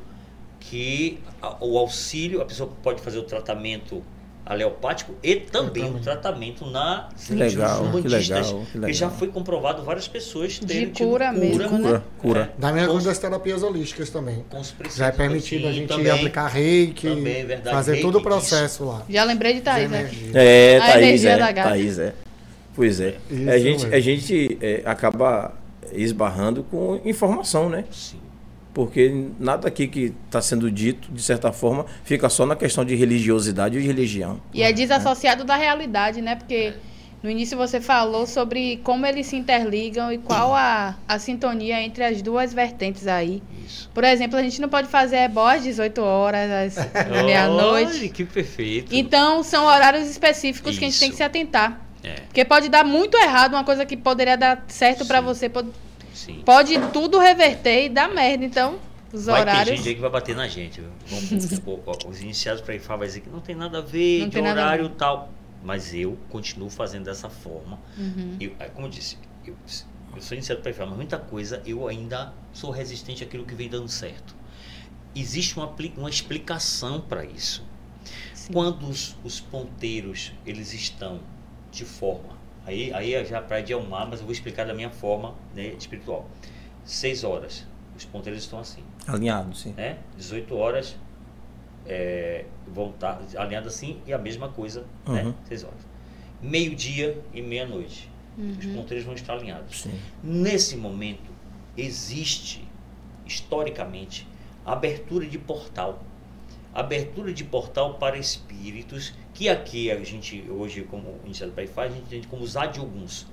que 0.60 1.20
a- 1.42 1.56
o 1.62 1.78
auxílio, 1.78 2.42
a 2.42 2.46
pessoa 2.46 2.70
pode 2.84 3.02
fazer 3.02 3.18
o 3.20 3.24
tratamento 3.24 4.04
aleopático 4.48 5.14
e 5.22 5.36
também 5.36 5.86
o 5.94 6.00
tratamento 6.00 6.66
na 6.66 7.10
Que 7.26 7.34
legal, 7.36 7.92
que 8.02 8.08
legal, 8.08 8.44
que 8.44 8.72
que 8.72 8.78
legal. 8.78 8.94
já 8.94 9.10
foi 9.10 9.28
comprovado 9.28 9.84
várias 9.84 10.08
pessoas 10.08 10.54
De 10.54 10.66
terem 10.66 10.90
tido 10.90 11.08
cura 11.10 11.32
mesmo, 11.32 11.78
né? 11.78 11.88
Cura, 11.88 12.04
cura. 12.20 12.54
Da 12.58 12.72
mesma 12.72 12.90
coisa 12.92 13.10
das 13.10 13.18
terapias 13.20 13.62
holísticas 13.64 14.10
também. 14.10 14.46
com 14.50 14.60
os 14.60 14.72
princípios 14.72 14.96
Já 14.96 15.08
é 15.08 15.12
permitido 15.12 15.68
a 15.68 15.72
gente 15.72 15.88
também. 15.88 16.12
aplicar 16.12 16.48
reiki, 16.48 17.08
Também, 17.10 17.42
é 17.42 17.46
verdade, 17.46 17.76
fazer 17.76 17.92
reiki, 17.94 18.06
todo 18.06 18.18
o 18.20 18.22
processo 18.22 18.86
lá. 18.86 19.04
Já 19.10 19.24
lembrei 19.24 19.54
de 19.54 19.58
de 19.60 19.66
Thaís, 19.66 19.90
né? 19.90 20.12
É, 20.34 20.78
A 20.78 20.82
Thaís, 20.86 20.96
energia 21.04 21.32
é. 21.32 21.38
da 21.38 21.52
gata. 21.52 21.70
Thaís, 21.70 22.00
é. 22.00 22.14
Pois 22.76 23.00
é. 23.00 23.18
Isso 23.30 23.50
a 23.50 23.58
gente, 23.58 23.82
mesmo. 23.84 23.96
a 23.96 24.00
gente 24.00 24.58
é, 24.62 24.82
acaba 24.86 25.54
esbarrando 25.92 26.64
com 26.64 27.02
informação, 27.04 27.70
né? 27.70 27.86
Sim. 27.92 28.20
Porque 28.78 29.12
nada 29.40 29.68
aqui 29.68 29.88
que 29.88 30.14
está 30.28 30.40
sendo 30.40 30.70
dito, 30.70 31.12
de 31.12 31.24
certa 31.24 31.52
forma, 31.52 31.88
fica 32.04 32.30
só 32.30 32.46
na 32.46 32.56
questão 32.56 32.86
de 32.86 32.94
religiosidade 32.94 33.76
ou 33.76 33.82
de 33.82 33.88
religião. 33.88 34.40
E 34.54 34.62
é 34.62 34.72
desassociado 34.72 35.44
da 35.44 35.56
realidade, 35.56 36.22
né? 36.22 36.36
Porque 36.36 36.76
no 37.24 37.28
início 37.28 37.58
você 37.58 37.82
falou 37.82 38.28
sobre 38.28 38.78
como 38.84 39.04
eles 39.04 39.26
se 39.26 39.36
interligam 39.36 40.14
e 40.14 40.20
qual 40.20 40.54
a, 40.54 40.96
a 41.08 41.18
sintonia 41.18 41.82
entre 41.82 42.04
as 42.04 42.22
duas 42.22 42.54
vertentes 42.54 43.08
aí. 43.08 43.42
Isso. 43.66 43.90
Por 43.96 44.04
exemplo, 44.04 44.38
a 44.38 44.44
gente 44.44 44.62
não 44.62 44.70
pode 44.70 44.88
fazer 44.90 45.18
ebó 45.24 45.48
às 45.48 45.64
18 45.64 46.00
horas, 46.00 46.78
às 46.78 46.88
meia-noite. 47.26 48.10
que 48.10 48.26
perfeito. 48.26 48.94
Então, 48.94 49.42
são 49.42 49.66
horários 49.66 50.08
específicos 50.08 50.78
que 50.78 50.86
a 50.86 50.88
gente 50.88 51.00
tem 51.00 51.10
que 51.10 51.16
Isso. 51.16 51.18
se 51.18 51.24
atentar. 51.24 51.82
É, 52.04 52.14
Porque 52.28 52.46
pode 52.46 52.70
dar 52.70 52.84
muito 52.84 53.18
errado, 53.18 53.54
uma 53.54 53.64
coisa 53.64 53.88
que 53.88 53.98
poderia 53.98 54.38
dar 54.38 54.64
certo 54.68 55.04
Sim. 55.04 55.22
você, 55.24 55.50
pode, 55.50 55.70
sim. 56.18 56.42
pode 56.46 56.80
tudo 56.92 57.20
reverter 57.20 57.86
e 57.86 57.90
dar 57.90 58.10
merda. 58.10 58.44
Então, 58.44 58.80
os 59.12 59.26
Vai 59.26 59.44
ter 59.44 59.50
horários. 59.50 59.78
gente 59.78 59.90
aí 59.90 59.96
que 59.96 60.02
vai 60.02 60.10
bater 60.10 60.36
na 60.36 60.48
gente. 60.48 60.82
viu? 60.82 60.92
Os 62.10 62.22
iniciados 62.22 62.62
para 62.62 62.76
IFA 62.76 62.98
vai 62.98 63.08
dizer 63.08 63.22
que 63.22 63.30
não 63.30 63.40
tem 63.40 63.56
nada 63.56 63.78
a 63.78 63.82
ver, 63.82 64.22
Não 64.22 64.30
de 64.30 64.40
horário 64.40 64.86
e 64.86 64.90
tal. 64.90 65.30
Mas 65.64 65.94
eu 65.94 66.18
continuo 66.30 66.70
fazendo 66.70 67.06
dessa 67.06 67.30
forma. 67.30 67.80
Uhum. 67.98 68.38
Eu, 68.40 68.52
é, 68.60 68.70
como 68.70 68.88
eu 68.88 68.92
disse, 68.92 69.18
eu, 69.46 69.56
eu 70.16 70.22
sou 70.22 70.36
iniciado 70.36 70.62
para 70.62 70.72
IFA, 70.72 70.86
mas 70.86 70.96
muita 70.98 71.18
coisa 71.18 71.62
eu 71.66 71.88
ainda 71.88 72.34
sou 72.54 72.70
resistente 72.70 73.24
àquilo 73.24 73.46
que 73.46 73.56
vem 73.56 73.70
dando 73.70 73.88
certo. 73.88 74.36
Existe 75.16 75.58
uma, 75.58 75.74
uma 75.98 76.10
explicação 76.10 77.02
para 77.02 77.26
isso. 77.26 77.64
Sim. 78.34 78.54
Quando 78.54 78.88
os, 78.88 79.16
os 79.24 79.40
ponteiros 79.40 80.34
eles 80.46 80.74
estão 80.74 81.20
de 81.72 81.86
forma, 81.86 82.37
aí, 82.68 82.94
aí 82.94 83.14
eu 83.14 83.26
já 83.26 83.42
para 83.42 83.62
de 83.62 83.74
mar, 83.76 84.06
mas 84.08 84.20
eu 84.20 84.26
vou 84.26 84.32
explicar 84.34 84.66
da 84.66 84.74
minha 84.74 84.90
forma 84.92 85.34
né, 85.56 85.68
espiritual. 85.70 86.30
Seis 86.86 87.24
horas, 87.24 87.66
Os 87.98 88.06
ponteiros 88.06 88.44
estão 88.44 88.60
assim, 88.60 88.84
Alinhado, 89.08 89.56
sim. 89.56 89.74
né? 89.76 89.98
18 90.18 90.56
horas 90.56 90.96
é, 91.86 92.46
vão 92.68 92.92
estar 92.92 93.20
alinhados 93.38 93.74
assim 93.74 94.00
e 94.06 94.14
a 94.14 94.18
mesma 94.18 94.50
coisa, 94.50 94.86
né? 95.08 95.24
Uhum. 95.24 95.34
6 95.46 95.64
horas. 95.64 95.80
Meio-dia 96.42 97.20
e 97.34 97.42
meia-noite. 97.42 98.10
Os 98.38 98.66
Uhum. 98.66 98.76
ponteiros 98.76 99.04
vão 99.06 99.16
estar 99.16 99.34
alinhados. 99.34 99.82
Sim. 99.82 100.00
Nesse 100.24 100.78
momento, 100.78 101.32
existe, 101.76 102.64
historicamente, 103.26 104.28
abertura 104.66 105.26
de 105.26 105.38
portal. 105.40 106.04
Abertura 106.74 107.34
de 107.34 107.44
portal 107.44 107.96
para 107.96 108.18
espíritos, 108.18 109.14
que 109.38 109.48
aqui 109.50 109.92
a 109.92 110.04
gente, 110.04 110.50
hoje, 110.50 110.82
como 110.82 111.20
iniciado 111.24 111.52
para 111.52 111.68
faz, 111.68 111.92
a 111.92 111.96
gente 111.96 112.06
entende 112.08 112.28
como 112.28 112.42
os 112.42 112.58
adioguns. 112.58 113.28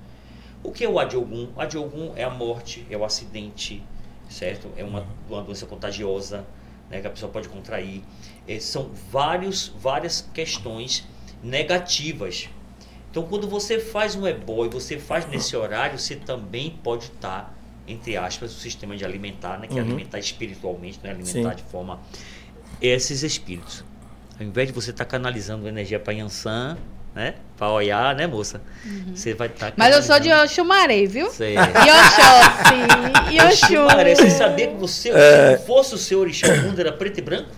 O 0.63 0.71
que 0.71 0.83
é 0.83 0.87
o 0.87 0.99
adiogum? 0.99 1.49
O 1.55 1.59
adiogum 1.59 2.13
é 2.15 2.23
a 2.23 2.29
morte, 2.29 2.85
é 2.91 2.95
o 2.95 3.03
acidente, 3.03 3.81
certo? 4.29 4.69
É 4.77 4.83
uma, 4.83 5.03
uma 5.27 5.41
doença 5.41 5.65
contagiosa, 5.65 6.45
né, 6.91 7.01
que 7.01 7.07
a 7.07 7.09
pessoa 7.09 7.31
pode 7.31 7.49
contrair. 7.49 8.03
Eh, 8.47 8.59
são 8.59 8.91
vários, 9.11 9.69
várias 9.79 10.21
questões 10.31 11.07
negativas. 11.41 12.49
Então, 13.09 13.23
quando 13.23 13.47
você 13.47 13.79
faz 13.79 14.15
um 14.15 14.27
ebó 14.27 14.63
e 14.63 14.69
você 14.69 14.99
faz 14.99 15.27
nesse 15.27 15.55
horário, 15.57 15.97
você 15.97 16.15
também 16.15 16.69
pode 16.83 17.05
estar, 17.05 17.57
entre 17.87 18.15
aspas, 18.15 18.55
o 18.55 18.59
sistema 18.59 18.95
de 18.95 19.03
alimentar, 19.03 19.57
né, 19.57 19.65
que 19.65 19.79
é 19.79 19.81
Uhum. 19.81 19.87
alimentar 19.87 20.19
espiritualmente, 20.19 20.99
não 21.01 21.09
é 21.09 21.13
alimentar 21.13 21.49
Sim. 21.49 21.55
de 21.55 21.63
forma 21.63 21.99
esses 22.79 23.23
espíritos. 23.23 23.83
Ao 24.39 24.45
invés 24.45 24.67
de 24.67 24.73
você 24.73 24.91
estar 24.91 25.05
canalizando 25.05 25.67
energia 25.67 25.99
para 25.99 26.13
Yansan, 26.13 26.77
né, 27.13 27.35
para 27.57 27.69
olhar, 27.71 28.13
né, 28.15 28.27
moça? 28.27 28.61
Você 29.13 29.33
vai 29.33 29.47
estar 29.47 29.67
Uhum. 29.67 29.73
Mas 29.77 29.95
eu 29.95 30.03
sou 30.03 30.19
de 30.19 30.31
Oxumaré, 30.33 31.05
viu? 31.05 31.29
Sei. 31.31 31.55
E 31.55 31.57
Oxóssi. 31.59 33.33
E 33.33 33.39
Oxu. 33.47 33.87
Cara, 33.87 34.15
você 34.15 34.29
sabia 34.29 34.67
que 34.67 34.75
você, 34.75 35.09
É. 35.09 35.57
se 35.57 35.65
fosse 35.65 35.95
o 35.95 35.97
seu 35.97 36.19
orixá, 36.19 36.47
o 36.47 36.61
mundo 36.63 36.79
era 36.79 36.91
preto 36.91 37.17
e 37.19 37.21
branco? 37.21 37.49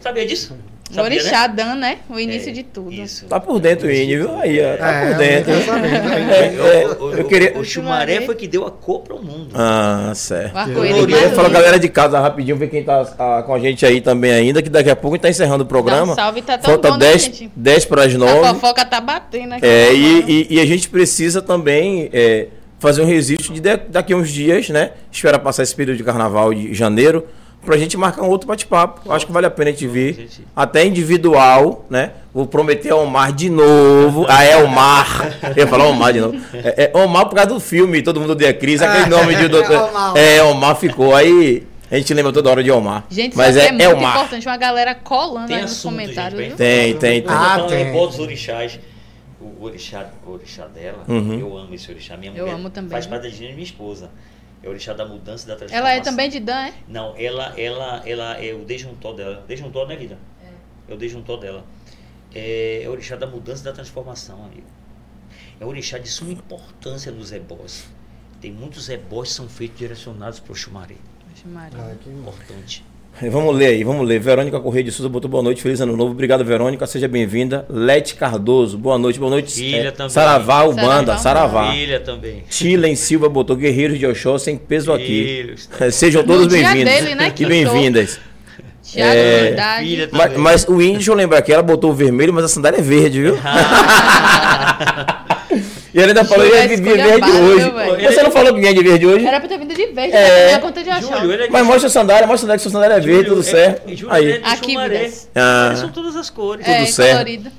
Sabia 0.00 0.24
disso? 0.26 0.56
O 0.90 0.94
Sabia, 0.94 1.18
Orixá 1.18 1.46
Dan, 1.46 1.76
né? 1.76 1.98
O 2.10 2.20
início 2.20 2.50
É, 2.50 2.52
de 2.52 2.62
tudo. 2.62 2.92
Isso. 2.92 3.24
Tá 3.24 3.40
por 3.40 3.58
dentro 3.58 3.88
o 3.88 3.90
Índio, 3.90 4.28
viu? 4.28 4.38
Aí, 4.38 4.60
ó, 4.62 4.76
tá 4.76 4.92
É, 4.92 5.06
por 5.08 5.18
dentro. 5.18 5.52
eu 5.52 6.66
É, 6.66 6.76
é, 7.16 7.20
eu 7.20 7.24
queria- 7.24 7.58
O 7.58 7.64
Xumaré 7.64 8.20
foi 8.20 8.34
que 8.34 8.46
deu 8.46 8.66
a 8.66 8.70
cor 8.70 9.00
para 9.00 9.14
o 9.16 9.22
mundo. 9.24 9.48
Ah, 9.54 10.12
certo. 10.14 10.52
Fala 10.52 10.66
lindo. 10.68 11.50
galera 11.50 11.78
de 11.78 11.88
casa 11.88 12.20
rapidinho, 12.20 12.56
ver 12.56 12.68
quem 12.68 12.84
tá 12.84 13.00
ah, 13.18 13.42
com 13.44 13.54
a 13.54 13.58
gente 13.58 13.84
aí 13.86 14.00
também 14.00 14.30
ainda, 14.32 14.62
que 14.62 14.68
daqui 14.68 14.90
a 14.90 14.94
pouco 14.96 15.14
a 15.14 15.16
gente 15.16 15.22
tá 15.22 15.30
encerrando 15.30 15.64
o 15.64 15.66
programa. 15.66 16.12
Um 16.12 16.14
salve, 16.14 16.42
tá 16.42 16.58
tão 16.58 16.70
Falta 16.72 16.88
bom, 16.90 16.98
né, 16.98 17.06
10, 17.06 17.22
gente? 17.24 17.50
10 17.56 17.84
para 17.86 18.04
as 18.04 18.14
A 18.14 18.18
9. 18.18 18.48
fofoca 18.60 18.84
tá 18.84 19.00
batendo 19.00 19.54
aqui. 19.54 19.66
É, 19.66 19.92
e, 19.92 20.24
e- 20.28 20.46
e 20.56 20.60
a 20.60 20.66
gente 20.66 20.88
precisa 20.90 21.40
também 21.40 22.10
é, 22.12 22.48
fazer 22.78 23.00
um 23.02 23.06
registro 23.06 23.54
de 23.54 23.60
da- 23.60 23.80
daqui 23.88 24.12
a 24.12 24.16
uns 24.16 24.28
dias, 24.30 24.68
né? 24.68 24.90
Espera 25.10 25.38
passar 25.38 25.62
esse 25.62 25.74
período 25.74 25.96
de 25.96 26.04
carnaval 26.04 26.52
de 26.52 26.74
janeiro, 26.74 27.26
pra 27.64 27.76
gente 27.76 27.96
marcar 27.96 28.22
um 28.22 28.28
outro 28.28 28.46
bate-papo. 28.46 29.12
Acho 29.12 29.26
que 29.26 29.32
vale 29.32 29.46
a 29.46 29.50
pena 29.50 29.70
a 29.70 29.72
gente 29.72 29.86
vir. 29.86 30.28
Até 30.54 30.84
individual, 30.84 31.84
né? 31.88 32.12
Vou 32.32 32.46
prometer 32.46 32.90
ao 32.90 33.04
Omar 33.04 33.32
de 33.32 33.48
novo. 33.48 34.26
A 34.28 34.44
Elmar. 34.44 35.38
Eu 35.56 35.64
ia 35.64 35.66
falar 35.66 35.86
Omar 35.86 36.12
de 36.12 36.20
novo. 36.20 36.36
É, 36.52 36.90
é 36.92 36.98
Omar 36.98 37.26
por 37.26 37.34
causa 37.34 37.50
do 37.50 37.60
filme, 37.60 38.02
todo 38.02 38.20
mundo 38.20 38.30
odeia 38.30 38.52
Cris, 38.52 38.82
aquele 38.82 39.06
nome 39.08 39.34
de 39.36 39.46
doutor. 39.48 39.88
Omar. 39.90 40.16
É, 40.16 40.42
Omar 40.42 40.76
ficou. 40.76 41.14
Aí 41.14 41.66
a 41.90 41.96
gente 41.96 42.12
lembra 42.12 42.32
toda 42.32 42.50
hora 42.50 42.62
de 42.62 42.70
Omar. 42.70 43.04
Gente, 43.08 43.36
Mas 43.36 43.50
isso 43.56 43.58
é, 43.64 43.68
aqui 43.68 43.80
é 43.82 43.84
é 43.84 43.88
muito 43.88 43.98
Omar. 44.00 44.16
importante. 44.16 44.46
Uma 44.48 44.56
galera 44.56 44.94
colando 44.94 45.46
Tem 45.46 45.56
aí 45.56 45.62
nos 45.62 45.72
assunto, 45.72 45.92
comentários, 45.92 46.40
gente? 46.40 46.54
Tem, 46.56 46.94
tem, 46.96 47.22
tem. 47.22 47.24
Ah, 47.32 47.54
Ah, 47.54 47.60
tem. 47.66 47.92
dos 47.92 48.18
orixás. 48.18 48.78
O 49.40 49.64
orixá, 49.66 50.06
o 50.26 50.32
orixá 50.32 50.66
dela, 50.66 51.04
Uhum. 51.06 51.38
eu 51.38 51.56
amo 51.56 51.74
esse 51.74 51.90
orixá. 51.90 52.16
Minha 52.16 52.32
Eu 52.34 52.44
mulher 52.46 52.54
amo 52.58 52.70
também, 52.70 52.90
Faz 52.90 53.06
parte 53.06 53.22
da 53.24 53.28
gente, 53.28 53.52
minha 53.52 53.62
esposa. 53.62 54.10
É 54.64 54.66
o 54.66 54.70
orixá 54.70 54.94
da 54.94 55.04
mudança 55.04 55.44
e 55.44 55.48
da 55.48 55.56
transformação. 55.56 55.90
Ela 55.90 55.98
é 55.98 56.00
também 56.00 56.30
de 56.30 56.40
Dan, 56.40 56.68
é? 56.68 56.74
Não, 56.88 57.14
ela, 57.18 57.52
ela, 57.60 58.02
ela 58.08 58.42
é 58.42 58.54
o 58.54 58.64
desjuntó 58.64 59.12
dela. 59.12 59.44
Desjuntó, 59.46 59.86
né, 59.86 59.94
vida? 59.94 60.18
É. 60.88 60.94
o 60.94 60.96
desjuntó 60.96 61.36
dela. 61.36 61.66
É, 62.34 62.82
é 62.82 62.88
o 62.88 62.92
orixá 62.92 63.14
da 63.14 63.26
mudança 63.26 63.60
e 63.60 63.64
da 63.66 63.72
transformação, 63.72 64.42
amigo. 64.42 64.66
É 65.60 65.64
o 65.66 65.68
orixá 65.68 65.98
de 65.98 66.08
suma 66.08 66.32
importância 66.32 67.12
nos 67.12 67.30
ebós. 67.30 67.86
Tem 68.40 68.50
muitos 68.50 68.88
ebós 68.88 69.28
que 69.28 69.34
são 69.34 69.48
feitos 69.50 69.78
direcionados 69.78 70.40
para 70.40 70.52
o 70.52 70.56
Xumaré. 70.56 70.96
Maria. 71.44 71.78
Ah, 71.78 71.94
que 72.02 72.08
bom. 72.08 72.20
Importante. 72.20 72.82
Vamos 73.22 73.54
ler 73.56 73.66
aí, 73.66 73.84
vamos 73.84 74.06
ler. 74.06 74.18
Verônica 74.18 74.58
Correia 74.58 74.84
de 74.84 74.90
Souza 74.90 75.08
botou 75.08 75.30
boa 75.30 75.42
noite, 75.42 75.62
feliz 75.62 75.80
ano 75.80 75.96
novo. 75.96 76.10
Obrigado, 76.10 76.44
Verônica, 76.44 76.84
seja 76.86 77.06
bem-vinda. 77.06 77.64
Lete 77.70 78.16
Cardoso, 78.16 78.76
boa 78.76 78.98
noite, 78.98 79.20
boa 79.20 79.30
noite. 79.30 79.54
Filha 79.54 79.88
É, 79.88 79.90
também. 79.92 80.10
Saravá, 80.10 80.64
Ubanda, 80.64 81.16
Saravá, 81.16 81.18
Saravá. 81.18 81.72
Filha 81.72 82.00
também. 82.00 82.42
Tilen 82.50 82.96
Silva 82.96 83.28
botou 83.28 83.54
Guerreiros 83.54 83.98
de 84.00 84.06
Oxó 84.06 84.36
sem 84.36 84.56
peso 84.58 84.92
aqui. 84.92 85.54
É, 85.80 85.90
Sejam 85.92 86.24
todos 86.24 86.48
bem-vindos. 86.48 86.92
né, 87.14 87.30
que 87.30 87.44
E 87.44 87.46
bem-vindas. 87.46 88.18
É, 88.96 89.54
Mas, 90.12 90.24
também. 90.24 90.38
mas 90.38 90.64
o 90.68 90.74
índio, 90.82 90.94
deixa 90.96 91.10
eu 91.12 91.14
lembrar 91.16 91.38
aqui, 91.38 91.52
ela 91.52 91.62
botou 91.62 91.90
o 91.90 91.94
vermelho, 91.94 92.32
mas 92.34 92.44
a 92.44 92.48
sandália 92.48 92.78
é 92.78 92.82
verde, 92.82 93.22
viu? 93.22 93.38
e 95.94 95.98
ela 95.98 96.08
ainda 96.08 96.24
falou 96.24 96.44
que 96.44 96.52
ia 96.52 96.64
é 96.64 96.66
vir 96.68 96.82
verde 96.82 97.30
hoje. 97.30 97.70
velho? 97.70 98.12
Você 98.12 98.22
não 98.24 98.30
falou 98.32 98.52
que 98.54 98.60
vinha 98.60 98.74
de 98.74 98.82
verde 98.82 99.06
hoje? 99.06 99.26
Era 99.26 99.38
pra 99.38 99.48
ter 99.48 99.58
vindo 99.58 99.74
de 99.74 99.86
verde, 99.86 100.16
É. 100.16 100.50
é. 100.50 100.54
a 100.54 100.58
conta 100.58 100.82
de 100.82 100.90
achar. 100.90 101.20
Júlio, 101.20 101.32
ele 101.32 101.42
é 101.44 101.46
de 101.46 101.52
Mas 101.52 101.64
mostra 101.64 101.86
a 101.86 101.90
sandália, 101.90 102.26
mostra 102.26 102.34
a 102.34 102.38
sandália 102.40 102.58
que 102.58 102.62
sua 102.62 102.72
sandália 102.72 102.94
é 102.94 103.00
verde, 103.00 103.28
Júlio, 103.28 103.42
tudo 103.42 103.48
é- 103.48 103.50
certo. 103.50 103.96
Júlio 103.96 104.12
Aí. 104.14 104.30
é 104.32 104.38
de 104.38 104.44
Aqui. 104.44 104.76
Ah. 105.36 105.74
São 105.76 105.88
todas 105.90 106.16
as 106.16 106.28
cores. 106.28 106.66
É, 106.66 106.78
tudo 106.80 106.90
certo. 106.92 107.12
colorido. 107.12 107.50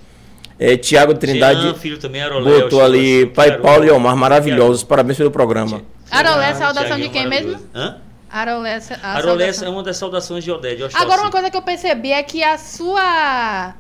É, 0.59 0.77
Tiago 0.77 1.13
Trindade 1.15 1.61
Jean, 1.61 1.73
filho 1.75 1.97
também, 1.97 2.21
Arolé. 2.21 2.61
botou 2.61 2.81
ali, 2.83 3.25
pai 3.27 3.57
Paulo 3.57 3.83
e 3.85 3.91
Omar, 3.91 4.15
maravilhosos. 4.15 4.83
Parabéns 4.83 5.17
pelo 5.17 5.31
programa. 5.31 5.81
Arolé, 6.11 6.53
saudação 6.53 6.97
de 6.97 7.09
quem 7.09 7.27
mesmo? 7.27 7.57
Hã? 7.73 7.97
Arolé, 8.29 8.79
a 9.01 9.13
Arolé 9.17 9.49
é 9.63 9.69
uma 9.69 9.81
das 9.83 9.95
saudações 9.97 10.43
de 10.43 10.51
Odé, 10.51 10.75
de 10.75 10.83
Oxóssi. 10.83 11.01
Agora, 11.01 11.21
uma 11.21 11.31
coisa 11.31 11.49
que 11.49 11.55
eu 11.55 11.61
percebi 11.61 12.11
é 12.11 12.21
que 12.21 12.43
a 12.43 12.57
sua. 12.57 13.73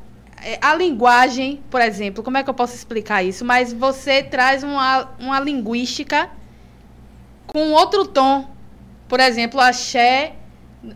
É, 0.53 0.57
A 0.61 0.75
linguagem, 0.75 1.61
por 1.69 1.81
exemplo, 1.81 2.23
como 2.23 2.37
é 2.37 2.43
que 2.43 2.49
eu 2.49 2.53
posso 2.53 2.75
explicar 2.75 3.23
isso? 3.23 3.43
Mas 3.43 3.73
você 3.73 4.21
traz 4.23 4.63
uma, 4.63 5.09
uma 5.19 5.39
linguística 5.39 6.29
com 7.47 7.71
outro 7.71 8.05
tom. 8.07 8.49
Por 9.07 9.19
exemplo, 9.19 9.59
axé. 9.59 10.33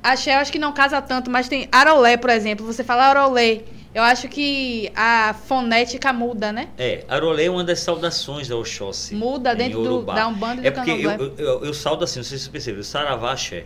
Axé 0.03 0.35
eu 0.35 0.39
acho 0.39 0.51
que 0.51 0.59
não 0.59 0.71
casa 0.71 1.01
tanto, 1.01 1.29
mas 1.29 1.47
tem 1.47 1.67
arolé, 1.71 2.17
por 2.17 2.29
exemplo. 2.29 2.65
Você 2.65 2.83
fala 2.83 3.05
arolé. 3.05 3.61
Eu 3.93 4.03
acho 4.03 4.27
que 4.27 4.91
a 4.95 5.33
fonética 5.47 6.13
muda, 6.13 6.51
né? 6.51 6.67
É, 6.77 7.03
Arolé 7.09 7.45
é 7.45 7.49
uma 7.49 7.63
das 7.63 7.79
saudações 7.79 8.47
da 8.47 8.55
Oxóssi. 8.55 9.15
Muda 9.15 9.55
dentro 9.55 9.81
do- 9.83 10.01
da 10.03 10.27
Umbanda 10.27 10.61
e 10.61 10.67
É 10.67 10.69
do 10.69 10.75
porque 10.75 10.91
eu, 10.91 11.09
eu, 11.11 11.35
eu, 11.37 11.65
eu 11.65 11.73
saldo 11.73 12.03
assim, 12.03 12.19
não 12.19 12.23
sei 12.23 12.37
se 12.37 12.43
você 12.45 12.49
percebeu, 12.51 12.83
Saravá 12.83 13.31
Axé. 13.33 13.65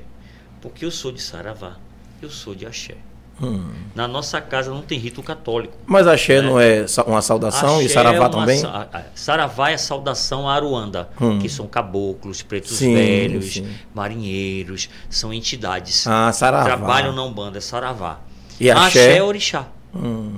Porque 0.61 0.85
eu 0.85 0.91
sou 0.91 1.11
de 1.11 1.21
Saravá, 1.21 1.75
eu 2.21 2.29
sou 2.29 2.55
de 2.55 2.65
Axé. 2.65 2.95
Hum. 3.41 3.63
Na 3.95 4.07
nossa 4.07 4.39
casa 4.39 4.71
não 4.71 4.81
tem 4.81 4.97
rito 4.99 5.21
católico. 5.23 5.73
Mas 5.85 6.07
axé 6.07 6.41
não 6.41 6.59
é 6.59 6.85
uma 7.07 7.21
saudação 7.21 7.81
e 7.81 7.85
Axé 7.85 7.93
saravá 7.95 8.25
é 8.25 8.29
também? 8.29 8.59
sa- 8.59 8.87
a- 8.93 8.97
a- 8.99 9.03
Saravá 9.15 9.71
é 9.71 9.73
a 9.73 9.77
saudação 9.77 10.47
a 10.47 10.53
Aruanda, 10.53 11.09
Hum. 11.19 11.39
que 11.39 11.49
são 11.49 11.67
caboclos, 11.67 12.41
pretos 12.43 12.77
Sim, 12.77 12.93
velhos, 12.93 13.53
sim. 13.55 13.67
marinheiros, 13.93 14.87
são 15.09 15.33
entidades. 15.33 16.05
Ah, 16.07 16.31
saravá. 16.31 16.63
Trabalham 16.65 17.11
na 17.13 17.23
Umbanda, 17.23 17.57
é 17.57 17.61
Saravá. 17.61 18.19
E 18.59 18.69
axé? 18.69 18.85
Axé 18.85 19.17
é 19.17 19.23
orixá. 19.23 19.67
Hum, 19.95 20.35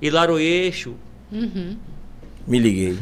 E 0.00 0.08
Laroeixo, 0.10 0.94
Uhum. 1.32 1.76
me 2.46 2.58
liguei. 2.60 2.98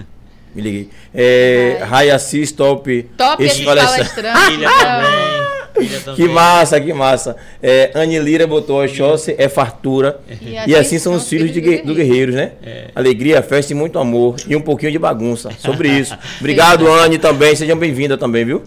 Me 0.55 0.63
liguei. 0.63 0.91
É, 1.15 1.77
Vai. 1.81 1.89
Rai 1.89 2.11
Assis, 2.11 2.51
top. 2.53 3.03
Top 3.17 3.43
Esse 3.45 3.57
esse 3.57 3.65
palestra- 3.67 3.97
palestrante. 4.05 4.47
filha 4.53 4.69
também. 4.71 5.46
Filha 5.79 6.01
também. 6.01 6.27
Que 6.27 6.33
massa, 6.33 6.81
que 6.81 6.93
massa. 6.93 7.37
É, 7.63 7.91
Anne 7.95 8.19
Lira 8.19 8.47
botou 8.47 8.83
Oxóssi, 8.83 9.35
é 9.39 9.49
fartura. 9.49 10.21
E 10.67 10.75
assim 10.75 10.99
são 10.99 11.15
os 11.15 11.29
filhos 11.29 11.53
de 11.53 11.61
do 11.83 11.95
Guerreiros, 11.95 12.35
né? 12.35 12.53
É. 12.65 12.91
Alegria, 12.95 13.43
festa 13.43 13.73
e 13.73 13.77
muito 13.77 13.99
amor. 13.99 14.37
E 14.47 14.55
um 14.57 14.61
pouquinho 14.61 14.93
de 14.93 14.99
bagunça. 14.99 15.51
Sobre 15.59 15.89
isso. 15.89 16.17
Obrigado, 16.41 16.87
Anne, 16.89 17.19
também. 17.19 17.55
Sejam 17.55 17.77
bem-vinda 17.77 18.17
também, 18.17 18.45
viu? 18.45 18.63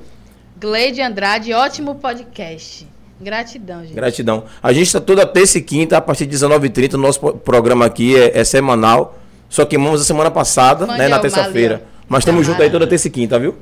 Gleide 0.60 1.02
Andrade, 1.02 1.54
ótimo 1.54 1.96
podcast. 1.96 2.86
Gratidão, 3.22 3.82
gente. 3.82 3.94
Gratidão. 3.94 4.44
A 4.64 4.72
gente 4.72 4.88
está 4.88 5.00
toda 5.02 5.26
terça 5.26 5.58
e 5.58 5.62
quinta, 5.62 5.98
a 5.98 6.02
partir 6.02 6.26
de 6.26 6.36
19h30. 6.38 6.94
O 6.94 6.98
nosso 6.98 7.20
pro- 7.20 7.34
programa 7.34 7.86
aqui 7.86 8.16
é, 8.16 8.40
é 8.40 8.44
semanal. 8.44 9.18
Só 9.50 9.66
queimamos 9.66 10.02
a 10.02 10.04
semana 10.06 10.32
passada, 10.32 10.86
né? 10.86 11.08
Na 11.08 11.20
terça-feira. 11.20 11.82
Mas 12.08 12.20
estamos 12.20 12.46
juntos 12.46 12.62
aí 12.62 12.70
toda 12.70 12.88
terça 12.88 13.08
e 13.08 13.12
quinta, 13.12 13.38
viu? 13.38 13.56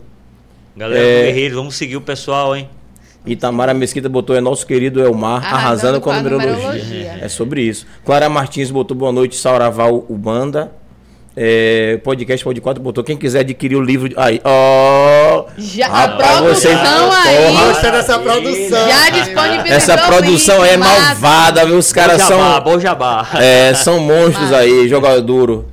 Galera 0.76 1.02
É. 1.04 1.24
Guerreiro, 1.26 1.56
vamos 1.56 1.76
seguir 1.76 1.98
o 1.98 2.02
pessoal, 2.02 2.56
hein? 2.56 2.70
Itamara 3.28 3.74
Mesquita 3.74 4.08
botou 4.10 4.36
é 4.36 4.42
nosso 4.42 4.66
querido 4.66 5.02
Elmar, 5.02 5.38
arrasando, 5.44 5.56
Arrasando 5.56 6.02
com 6.02 6.10
a 6.12 6.16
numerologia. 6.18 6.56
numerologia. 6.56 7.20
É 7.22 7.28
sobre 7.28 7.62
isso. 7.62 7.86
Clara 8.06 8.30
Martins 8.30 8.72
botou 8.72 8.96
boa 8.96 9.12
noite, 9.12 9.36
Sauraval 9.36 10.06
Ubanda. 10.10 10.72
É, 11.40 12.00
podcast 12.04 12.44
Pode 12.44 12.60
4 12.60 12.82
botou. 12.82 13.04
Quem 13.04 13.16
quiser 13.16 13.42
adquirir 13.42 13.76
o 13.76 13.82
livro. 13.82 14.10
de- 14.10 14.16
Aí, 14.18 14.42
ó! 14.44 15.46
Já, 15.56 15.88
Rapaz, 15.88 16.38
a 16.38 16.42
você- 16.42 16.68
produção 16.70 17.12
aí 17.12 17.38
Porra. 17.54 17.92
Dessa 17.92 18.20
produção. 18.20 18.88
já 18.90 19.10
disponibilizou 19.12 19.76
Essa 19.78 19.98
produção 20.00 20.66
é 20.66 20.78
massa. 20.78 21.00
malvada, 21.04 21.66
viu? 21.66 21.78
Os 21.78 21.94
caras 21.94 22.24
são. 22.24 22.60
bom 22.62 22.80
jabá. 22.80 23.28
É, 23.36 23.72
são 23.76 24.00
monstros 24.00 24.52
aí, 24.52 24.88
jogador 24.90 25.22
duro. 25.22 25.66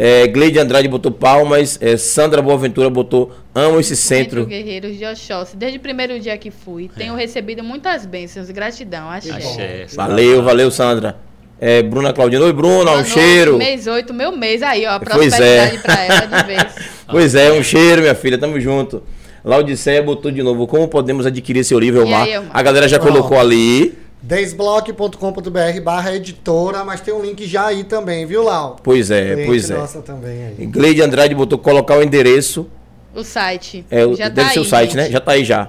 É, 0.00 0.28
Gleide 0.28 0.60
Andrade 0.60 0.86
botou 0.86 1.10
palmas. 1.10 1.76
É, 1.82 1.96
Sandra 1.96 2.40
Boaventura 2.40 2.88
botou 2.88 3.32
amo 3.52 3.80
esse 3.80 3.96
Centro 3.96 4.42
centro. 4.42 4.46
Guerreiros 4.46 4.96
de 4.96 5.04
Oxóssi. 5.04 5.56
Desde 5.56 5.78
o 5.78 5.80
primeiro 5.80 6.20
dia 6.20 6.38
que 6.38 6.52
fui, 6.52 6.88
tenho 6.96 7.16
recebido 7.16 7.64
muitas 7.64 8.06
bênçãos. 8.06 8.48
Gratidão. 8.48 9.10
Axé. 9.10 9.32
Axé. 9.32 9.86
Valeu, 9.96 10.40
valeu, 10.44 10.70
Sandra. 10.70 11.16
É, 11.60 11.82
Bruna 11.82 12.12
Claudina. 12.12 12.44
Oi, 12.44 12.52
Bruna, 12.52 12.92
um 12.92 13.04
cheiro. 13.04 13.58
Mês 13.58 13.88
8, 13.88 14.14
meu 14.14 14.30
mês 14.36 14.62
aí, 14.62 14.86
ó. 14.86 15.00
Pois 15.00 15.34
Prosperidade 15.34 15.76
é. 15.76 15.78
pra 15.80 16.04
ela 16.04 16.26
de 16.26 16.46
vez. 16.46 16.64
Pois 17.10 17.34
é, 17.34 17.50
um 17.50 17.62
cheiro, 17.64 18.00
minha 18.00 18.14
filha. 18.14 18.38
Tamo 18.38 18.60
junto. 18.60 19.02
Laodiceia 19.44 20.00
botou 20.00 20.30
de 20.30 20.44
novo. 20.44 20.68
Como 20.68 20.86
podemos 20.86 21.26
adquirir 21.26 21.64
seu 21.64 21.78
livro, 21.80 21.98
E 21.98 22.02
Elmar? 22.04 22.22
aí, 22.22 22.32
Elmar? 22.34 22.50
A 22.54 22.62
galera 22.62 22.86
já 22.86 23.00
colocou 23.00 23.36
ali. 23.36 23.98
Desbloque.com.br 24.22 25.80
barra 25.82 26.14
editora, 26.14 26.84
mas 26.84 27.00
tem 27.00 27.14
um 27.14 27.22
link 27.22 27.46
já 27.46 27.66
aí 27.66 27.84
também, 27.84 28.26
viu, 28.26 28.42
Lau? 28.42 28.76
Pois 28.82 29.10
é, 29.10 29.34
Link 29.34 29.46
pois 29.46 29.70
é. 29.70 29.76
Nossa 29.76 30.00
também 30.00 30.46
aí. 30.58 30.66
Gleide 30.66 31.02
Andrade 31.02 31.34
botou 31.34 31.58
colocar 31.58 31.96
o 31.96 32.02
endereço. 32.02 32.66
O 33.14 33.22
site. 33.24 33.84
É, 33.90 34.04
o- 34.04 34.14
já 34.14 34.28
deve 34.28 34.48
tá 34.48 34.52
ser 34.54 34.58
aí, 34.60 34.64
o 34.64 34.68
site, 34.68 34.90
gente. 34.92 34.96
né? 34.96 35.10
Já 35.10 35.20
tá 35.20 35.32
aí 35.32 35.44
já. 35.44 35.68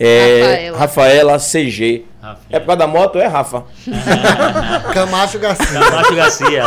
É, 0.00 0.70
Rafaela. 0.70 0.78
Rafaela 0.78 1.38
CG. 1.38 2.04
Rafinha. 2.20 2.46
É 2.50 2.60
por 2.60 2.66
causa 2.66 2.78
da 2.78 2.86
moto, 2.86 3.18
é, 3.18 3.26
Rafa? 3.26 3.64
Camacho 4.94 5.38
Garcia. 5.38 5.80
Camacho 5.80 6.14
Garcia. 6.14 6.64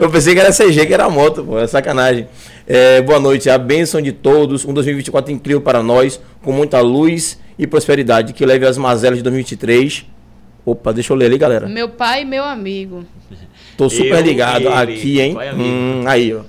Eu 0.00 0.10
pensei 0.10 0.34
que 0.34 0.40
era 0.40 0.52
CG, 0.52 0.86
que 0.86 0.94
era 0.94 1.08
moto, 1.08 1.44
pô. 1.44 1.58
É 1.58 1.66
sacanagem. 1.66 2.26
É, 2.66 3.00
boa 3.02 3.20
noite. 3.20 3.48
A 3.50 3.58
bênção 3.58 4.00
de 4.00 4.10
todos. 4.12 4.64
Um 4.64 4.72
2024 4.74 5.30
incrível 5.32 5.60
para 5.60 5.82
nós, 5.82 6.20
com 6.42 6.50
muita 6.52 6.80
luz 6.80 7.38
e 7.58 7.66
prosperidade. 7.66 8.32
Que 8.32 8.44
leve 8.44 8.66
as 8.66 8.76
mazelas 8.78 9.18
de 9.18 9.22
2023. 9.22 10.06
Opa, 10.64 10.92
deixa 10.92 11.12
eu 11.12 11.16
ler 11.16 11.26
ali, 11.26 11.38
galera. 11.38 11.68
Meu 11.68 11.88
pai 11.88 12.22
e 12.22 12.24
meu 12.24 12.44
amigo. 12.44 13.04
Tô 13.76 13.88
super 13.90 14.18
Eu, 14.18 14.20
ligado 14.20 14.66
ele, 14.68 14.68
aqui, 14.68 15.20
hein? 15.20 15.36
Hum, 15.56 16.04
aí, 16.06 16.32
ó. 16.34 16.42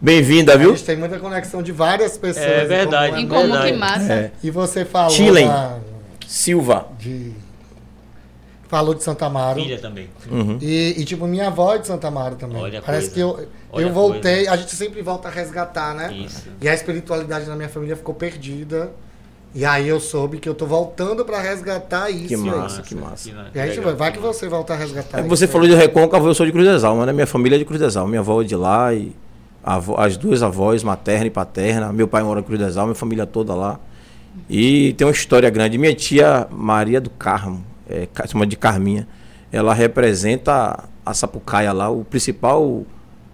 Bem-vinda, 0.00 0.54
A 0.54 0.56
viu? 0.56 0.70
gente 0.76 0.84
tem 0.84 0.96
muita 0.96 1.18
conexão 1.18 1.62
de 1.62 1.72
várias 1.72 2.16
pessoas. 2.18 2.46
É 2.46 2.64
em 2.64 2.66
verdade. 2.68 3.10
comum, 3.12 3.20
Em 3.20 3.26
né? 3.26 3.34
comum, 3.34 3.52
verdade. 3.52 3.72
que 3.72 3.78
massa. 3.78 4.12
É. 4.12 4.30
E 4.42 4.50
você 4.50 4.84
falou 4.84 5.10
Chilen. 5.10 5.48
da- 5.48 5.78
Silva. 6.26 6.88
de... 6.98 7.32
Falou 8.68 8.94
de 8.94 9.02
Santa 9.02 9.24
Amaro. 9.26 9.62
Filha 9.62 9.78
também. 9.78 10.10
Uhum. 10.30 10.58
E, 10.60 10.94
e, 11.00 11.04
tipo, 11.06 11.26
minha 11.26 11.46
avó 11.46 11.74
é 11.74 11.78
de 11.78 11.86
Santa 11.86 12.08
Amaro 12.08 12.36
também. 12.36 12.60
Olha 12.60 12.80
a 12.80 12.82
Parece 12.82 13.08
coisa. 13.10 13.14
que 13.14 13.20
eu, 13.42 13.48
Olha 13.72 13.82
eu 13.84 13.88
a 13.88 13.92
voltei. 13.92 14.46
A 14.46 14.56
gente 14.58 14.74
sempre 14.76 15.00
volta 15.00 15.28
a 15.28 15.30
resgatar, 15.30 15.94
né? 15.94 16.12
Isso. 16.12 16.48
E 16.60 16.68
a 16.68 16.74
espiritualidade 16.74 17.46
na 17.46 17.56
minha 17.56 17.68
família 17.70 17.96
ficou 17.96 18.14
perdida. 18.14 18.90
E 19.54 19.64
aí 19.64 19.88
eu 19.88 19.98
soube 19.98 20.38
que 20.38 20.48
eu 20.48 20.54
tô 20.54 20.66
voltando 20.66 21.24
pra 21.24 21.40
resgatar 21.40 22.10
isso. 22.10 22.28
Que 22.28 22.36
massa. 22.36 22.82
que 22.82 22.94
massa. 22.94 23.30
E 23.54 23.58
aí, 23.58 23.72
tipo, 23.72 23.92
vai 23.96 24.12
que 24.12 24.18
você 24.18 24.46
volta 24.48 24.74
a 24.74 24.76
resgatar 24.76 25.18
É, 25.18 25.20
isso. 25.22 25.28
você 25.30 25.44
aí. 25.46 25.50
falou 25.50 25.66
de 25.66 25.74
Recôncavo, 25.74 26.28
eu 26.28 26.34
sou 26.34 26.44
de 26.46 26.52
Cruz 26.52 26.66
das 26.66 26.84
Almas, 26.84 27.06
né? 27.06 27.12
Minha 27.12 27.26
família 27.26 27.56
é 27.56 27.58
de 27.58 27.64
Cruz 27.64 27.80
das 27.80 27.96
Almas. 27.96 28.10
Minha 28.10 28.20
avó 28.20 28.40
é 28.42 28.44
de 28.44 28.54
lá 28.54 28.92
e 28.94 29.12
avó- 29.64 29.96
as 29.98 30.16
duas 30.16 30.42
avós, 30.42 30.82
materna 30.84 31.26
e 31.26 31.30
paterna. 31.30 31.92
Meu 31.92 32.06
pai 32.06 32.22
mora 32.22 32.40
em 32.40 32.42
Cruz 32.42 32.60
das 32.60 32.76
Almas, 32.76 32.88
minha 32.90 33.00
família 33.00 33.26
toda 33.26 33.54
lá. 33.54 33.80
E 34.48 34.92
tem 34.92 35.06
uma 35.06 35.12
história 35.12 35.48
grande. 35.50 35.78
Minha 35.78 35.94
tia 35.94 36.46
Maria 36.50 37.00
do 37.00 37.10
Carmo, 37.10 37.64
é, 37.88 38.06
chama 38.26 38.46
de 38.46 38.54
Carminha, 38.56 39.08
ela 39.50 39.72
representa 39.74 40.84
a 41.04 41.14
Sapucaia 41.14 41.72
lá, 41.72 41.88
o 41.90 42.04
principal, 42.04 42.84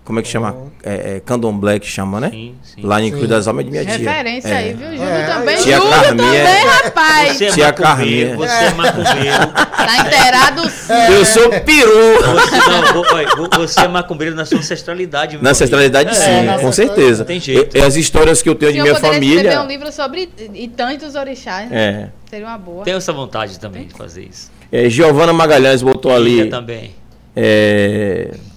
como 0.05 0.19
é 0.19 0.23
que 0.23 0.29
chama? 0.29 0.55
É, 0.83 1.17
é, 1.17 1.21
candomblé 1.25 1.79
que 1.79 1.87
chama, 1.87 2.21
né? 2.21 2.29
Sim, 2.31 2.55
sim. 2.63 2.83
Lá 2.83 3.01
em 3.01 3.07
Sim. 3.07 3.11
Cruz 3.13 3.29
das 3.29 3.49
Almas 3.49 3.63
é 3.63 3.65
de 3.65 3.71
minha 3.71 3.85
tia. 3.87 3.97
Referência 4.11 4.49
É. 4.49 4.57
aí, 4.59 4.73
viu? 4.75 4.87
Júlio 4.89 5.03
É, 5.03 5.27
também. 5.27 5.57
Tia 5.57 5.77
Júlio 5.79 5.91
Carminha. 5.91 6.29
também, 6.45 6.67
rapaz. 6.85 7.37
Você 7.39 7.45
é 7.47 7.51
Tia 7.53 7.73
Carminha. 7.73 8.37
você 8.37 8.53
é 8.53 8.71
macumbeiro. 8.75 9.47
Tá 9.77 9.99
inteirado 10.07 10.71
sim. 10.71 10.93
Eu 11.15 11.25
sou 11.25 11.49
peru! 11.49 11.91
Você, 12.35 12.57
não, 12.57 13.61
você 13.67 13.81
é 13.81 13.89
macumbeiro 13.89 14.35
na 14.37 14.45
sua 14.45 14.59
ancestralidade. 14.59 15.37
meu 15.37 15.43
Na 15.43 15.51
ancestralidade, 15.51 16.15
sim, 16.17 16.23
É, 16.31 16.59
com 16.61 16.71
certeza. 16.73 17.25
Tem 17.25 17.41
jeito. 17.41 17.77
Eu- 17.77 17.85
as 17.87 17.97
histórias 17.97 18.43
que 18.43 18.49
eu 18.49 18.55
tenho 18.55 18.73
de 18.73 18.83
minha 18.83 18.95
poderia 18.95 19.17
escrever 19.19 19.37
família. 19.37 19.63
um 19.63 19.67
livro 19.67 19.91
sobre 19.91 20.29
e 20.55 20.69
tantos 20.69 21.15
orixás, 21.15 21.71
né? 21.71 22.11
É. 22.11 22.11
Seria 22.29 22.47
uma 22.47 22.59
boa. 22.59 22.85
Tenho 22.85 22.99
essa 22.99 23.13
vontade 23.13 23.59
também 23.59 23.87
de 23.87 23.95
fazer 23.95 24.25
isso. 24.31 24.51
É, 24.71 24.89
Giovana 24.91 25.33
Magalhães 25.33 25.81
botou 25.83 26.15
ali 26.15 26.49
também. 26.51 26.95
é, 27.37 28.31
o, 28.33 28.54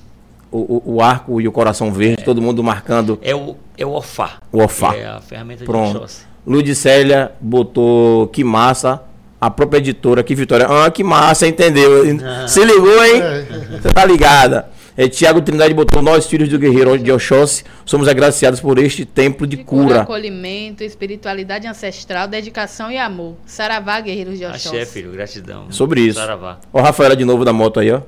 o- 0.51 0.95
o 0.95 1.01
arco 1.01 1.39
e 1.41 1.47
o 1.47 1.51
coração 1.51 1.91
verde, 1.91 2.23
todo 2.23 2.41
mundo 2.41 2.63
marcando 2.63 3.19
É 3.21 3.35
o, 3.35 3.55
é 3.77 3.85
o 3.85 3.91
OFA. 3.91 4.31
o 4.51 4.61
ofá. 4.63 4.93
que 4.93 4.99
É 4.99 5.07
a 5.07 5.19
ferramenta 5.21 5.59
de 5.59 5.65
Pronto. 5.65 5.97
Oxóssi. 5.97 6.25
Ludicélia 6.45 7.31
botou 7.41 8.27
que 8.27 8.43
massa. 8.43 9.01
A 9.39 9.51
própria 9.51 9.77
editora, 9.77 10.23
que 10.23 10.33
Vitória. 10.33 10.65
Ah, 10.67 10.89
que 10.89 11.03
massa, 11.03 11.47
entendeu? 11.47 12.03
Se 12.47 12.63
ligou, 12.65 13.05
hein? 13.05 13.21
Você 13.79 13.89
tá 13.93 14.03
ligada. 14.03 14.67
É, 14.97 15.07
Tiago 15.07 15.41
Trindade 15.41 15.75
botou 15.75 16.01
nós, 16.01 16.25
filhos 16.25 16.49
do 16.49 16.57
guerreiro 16.57 16.97
de 16.97 17.11
Oxóssi, 17.11 17.63
somos 17.85 18.07
agraciados 18.07 18.59
por 18.59 18.79
este 18.79 19.05
templo 19.05 19.45
de 19.45 19.57
De 19.57 19.63
cura, 19.63 19.83
cura. 19.85 20.01
acolhimento, 20.01 20.83
espiritualidade 20.83 21.67
ancestral, 21.67 22.27
dedicação 22.27 22.89
e 22.91 22.97
amor. 22.97 23.35
Saravá, 23.45 23.99
guerreiros 24.01 24.39
de 24.39 24.45
Oxóssi. 24.45 24.69
Axé, 24.69 24.85
filho, 24.87 25.11
gratidão. 25.11 25.65
Sobre 25.69 26.01
isso. 26.01 26.17
Saravá. 26.19 26.57
Ó, 26.73 26.81
Rafaela 26.81 27.15
de 27.15 27.23
novo 27.23 27.45
da 27.45 27.53
moto 27.53 27.79
aí, 27.79 27.91
ó. 27.91 28.01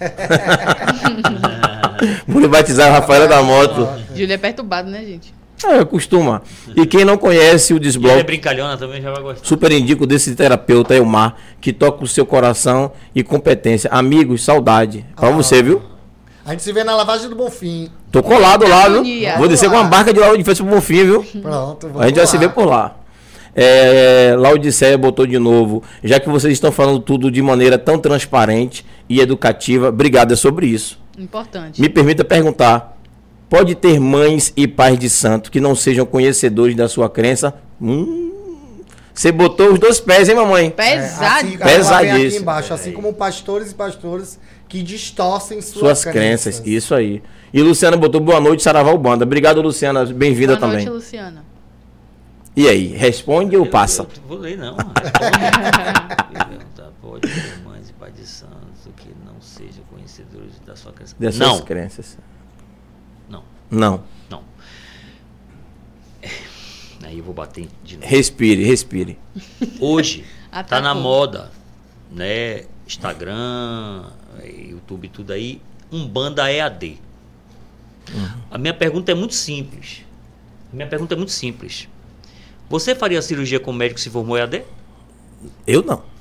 Vou 2.26 2.48
batizar 2.48 2.88
a 2.88 2.92
Rafaela 2.98 3.26
da 3.26 3.42
moto. 3.42 3.88
Júlio 4.14 4.32
é 4.32 4.36
perturbado, 4.38 4.90
né, 4.90 5.04
gente? 5.04 5.34
É, 5.64 5.84
costuma. 5.84 6.42
E 6.76 6.84
quem 6.84 7.04
não 7.04 7.16
conhece 7.16 7.72
o 7.72 7.76
ela 7.76 7.82
é 7.82 7.84
Desbloque, 7.84 8.22
brincalhona 8.24 8.76
também, 8.76 9.00
já 9.00 9.10
vai 9.12 9.22
gostar. 9.22 9.46
super 9.46 9.72
indico 9.72 10.06
desse 10.06 10.34
terapeuta 10.34 10.94
Elmar, 10.94 11.36
que 11.60 11.72
toca 11.72 12.04
o 12.04 12.08
seu 12.08 12.26
coração 12.26 12.92
e 13.14 13.22
competência. 13.22 13.88
Amigos, 13.90 14.44
saudade. 14.44 15.06
Pra 15.16 15.28
Ah. 15.28 15.32
você, 15.32 15.62
viu? 15.62 15.80
A 16.44 16.50
gente 16.50 16.62
se 16.62 16.72
vê 16.72 16.84
na 16.84 16.94
lavagem 16.94 17.30
do 17.30 17.36
Bonfim. 17.36 17.88
Tô 18.12 18.22
colado 18.22 18.68
lá, 18.68 18.88
viu? 18.88 19.02
Vou 19.38 19.48
descer 19.48 19.70
com 19.70 19.76
uma 19.76 19.84
barca 19.84 20.12
de 20.12 20.20
lá 20.20 20.36
de 20.36 20.44
frente 20.44 20.62
pro 20.62 20.74
Bonfim, 20.74 21.04
viu? 21.04 21.24
Pronto, 21.40 21.86
vamos 21.88 22.02
A 22.02 22.06
gente 22.06 22.16
vai 22.16 22.24
lá. 22.24 22.30
se 22.30 22.36
ver 22.36 22.50
por 22.50 22.66
lá. 22.66 22.96
É, 23.56 24.34
Laodiceia 24.36 24.98
botou 24.98 25.26
de 25.26 25.38
novo. 25.38 25.82
Já 26.02 26.18
que 26.20 26.28
vocês 26.28 26.52
estão 26.52 26.70
falando 26.72 26.98
tudo 26.98 27.30
de 27.30 27.40
maneira 27.40 27.78
tão 27.78 27.98
transparente 27.98 28.84
e 29.08 29.20
educativa, 29.20 29.88
obrigado, 29.88 30.32
é 30.32 30.36
sobre 30.36 30.66
isso. 30.66 30.98
Importante. 31.18 31.80
Me 31.80 31.88
permita 31.88 32.24
perguntar: 32.24 32.96
pode 33.48 33.74
ter 33.74 33.98
mães 34.00 34.52
e 34.56 34.66
pais 34.66 34.98
de 34.98 35.08
santo 35.10 35.50
que 35.50 35.60
não 35.60 35.74
sejam 35.74 36.04
conhecedores 36.06 36.74
da 36.76 36.88
sua 36.88 37.08
crença? 37.08 37.54
Hum, 37.80 38.32
você 39.12 39.30
botou 39.30 39.72
os 39.72 39.78
dois 39.78 40.00
pés, 40.00 40.28
hein, 40.28 40.34
mamãe? 40.34 40.66
É, 40.66 40.70
Pesado. 40.70 41.24
assim, 41.24 41.30
ela 41.30 41.38
vem 41.40 41.54
aqui 41.56 41.58
Pesadíssimo. 41.76 42.42
embaixo, 42.42 42.74
assim 42.74 42.92
como 42.92 43.12
pastores 43.12 43.70
e 43.70 43.74
pastores 43.74 44.40
que 44.68 44.82
distorcem 44.82 45.60
suas, 45.60 45.98
Suas 46.00 46.04
crenças, 46.04 46.60
isso 46.64 46.94
aí. 46.94 47.22
E 47.52 47.62
Luciana 47.62 47.96
botou 47.96 48.20
boa 48.20 48.40
noite, 48.40 48.62
Saraval 48.64 48.98
Banda. 48.98 49.24
Obrigado, 49.24 49.60
Luciana. 49.62 50.04
Bem-vinda 50.06 50.56
Boa 50.56 50.60
também. 50.68 50.84
noite, 50.84 50.96
Luciana. 50.96 51.44
E 52.56 52.66
aí, 52.68 52.88
responde 52.88 53.56
ou 53.56 53.64
Eu- 53.64 53.70
passa? 53.70 54.02
Eu, 54.02 54.08
vou 54.26 54.38
ler, 54.38 54.58
não. 54.58 54.76
Responde. 57.12 57.54
Pais 58.04 58.16
de 58.16 58.26
santos 58.26 58.86
que 58.98 59.08
não 59.24 59.40
sejam 59.40 59.82
conhecedores 59.84 60.60
da 60.66 60.76
sua 60.76 60.92
crença. 60.92 61.16
Das 61.18 61.38
não, 61.38 61.54
suas 61.54 61.64
crenças. 61.64 62.18
não, 63.30 63.42
Não. 63.70 64.04
não. 64.28 64.44
Aí 67.02 67.16
eu 67.16 67.24
vou 67.24 67.32
bater 67.32 67.66
de 67.82 67.96
novo. 67.96 68.06
Respire, 68.06 68.62
respire. 68.62 69.18
Hoje 69.80 70.22
tá 70.68 70.82
na 70.82 70.94
moda, 70.94 71.50
né? 72.12 72.66
Instagram, 72.86 74.10
YouTube, 74.44 75.08
tudo 75.08 75.32
aí. 75.32 75.62
Umbanda 75.90 76.52
EAD. 76.52 77.00
A 78.50 78.58
minha 78.58 78.74
pergunta 78.74 79.12
é 79.12 79.14
muito 79.14 79.32
simples. 79.34 80.04
A 80.70 80.76
minha 80.76 80.88
pergunta 80.88 81.14
é 81.14 81.16
muito 81.16 81.32
simples. 81.32 81.88
Você 82.68 82.94
faria 82.94 83.22
cirurgia 83.22 83.58
com 83.58 83.72
médico 83.72 83.94
que 83.96 84.02
se 84.02 84.10
formou 84.10 84.36
EAD? 84.36 84.62
Eu 85.66 85.82
não. 85.82 86.12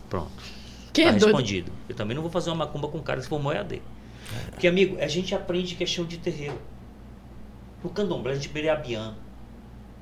Pronto. 0.93 0.93
Que 0.93 1.03
tá 1.03 1.11
doido. 1.11 1.25
respondido. 1.25 1.71
Eu 1.89 1.95
também 1.95 2.15
não 2.15 2.21
vou 2.21 2.31
fazer 2.31 2.49
uma 2.49 2.65
macumba 2.65 2.87
com 2.87 2.97
um 2.99 3.01
cara 3.03 3.17
que 3.17 3.23
se 3.23 3.29
formou 3.29 3.51
EAD. 3.51 3.81
Porque, 4.51 4.67
amigo, 4.67 4.97
a 4.99 5.07
gente 5.07 5.33
aprende 5.35 5.75
questão 5.75 6.05
de 6.05 6.17
terreiro. 6.17 6.59
No 7.83 7.89
candomblé, 7.89 8.31
a 8.31 8.35
gente 8.35 8.49
beira 8.49 8.73
Abian. 8.73 9.15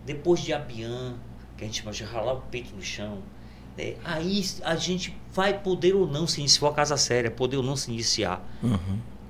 Depois 0.05 0.41
de 0.41 0.53
Abian, 0.53 1.15
que 1.57 1.63
a 1.63 1.67
gente 1.67 1.83
vai 1.83 1.93
ralar 1.93 2.33
o 2.33 2.41
peito 2.41 2.75
no 2.75 2.81
chão, 2.81 3.19
é, 3.77 3.95
aí 4.03 4.43
a 4.63 4.75
gente 4.75 5.15
vai 5.33 5.57
poder 5.59 5.95
ou 5.95 6.05
não 6.07 6.27
se 6.27 6.39
iniciar, 6.39 6.53
se 6.53 6.59
for 6.59 6.67
a 6.67 6.73
casa 6.73 6.97
séria, 6.97 7.31
poder 7.31 7.57
ou 7.57 7.63
não 7.63 7.75
se 7.75 7.89
iniciar 7.91 8.43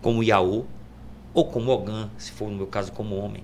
como 0.01 0.23
Iaô 0.23 0.65
ou 1.33 1.45
como 1.45 1.71
Ogã, 1.71 2.09
se 2.17 2.31
for 2.31 2.49
no 2.49 2.57
meu 2.57 2.67
caso 2.67 2.91
como 2.91 3.15
homem. 3.17 3.43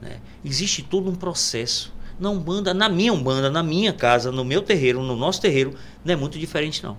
né? 0.00 0.18
Existe 0.44 0.82
todo 0.82 1.08
um 1.10 1.14
processo. 1.14 1.92
Na 2.18 2.28
Umbanda, 2.30 2.74
na 2.74 2.88
minha 2.88 3.12
Umbanda, 3.12 3.50
na 3.50 3.62
minha 3.62 3.92
casa, 3.92 4.30
no 4.30 4.44
meu 4.44 4.62
terreiro, 4.62 5.02
no 5.02 5.16
nosso 5.16 5.40
terreiro, 5.40 5.74
não 6.04 6.12
é 6.12 6.16
muito 6.16 6.38
diferente 6.38 6.82
não. 6.82 6.96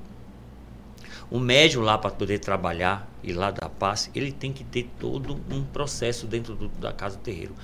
O 1.34 1.40
médium 1.40 1.82
lá 1.82 1.98
para 1.98 2.12
poder 2.12 2.38
trabalhar 2.38 3.10
e 3.24 3.34
lá 3.34 3.50
dar 3.50 3.68
passe, 3.68 4.12
ele 4.14 4.32
tem 4.32 4.54
que 4.54 4.64
ter 4.64 4.88
todo 5.00 5.40
um 5.50 5.64
processo 5.64 6.28
dentro 6.28 6.54
do- 6.54 6.68
da 6.80 6.94
casa 6.94 7.18
do 7.18 7.24
terreiro. 7.24 7.56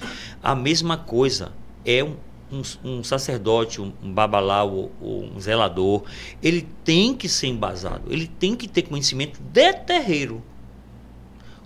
A 0.41 0.55
mesma 0.55 0.97
coisa 0.97 1.51
é 1.85 2.03
um, 2.03 2.15
um- 2.51 2.63
um 2.83 3.03
sacerdote, 3.03 3.79
um, 3.79 3.93
um 4.01 4.11
babalau 4.11 4.89
um 4.99 5.39
zelador. 5.39 6.01
Ele 6.41 6.67
tem 6.83 7.13
que 7.13 7.29
ser 7.29 7.45
embasado, 7.45 8.11
ele 8.11 8.25
tem 8.25 8.55
que 8.55 8.67
ter 8.67 8.81
conhecimento 8.81 9.39
de 9.39 9.71
terreiro. 9.73 10.41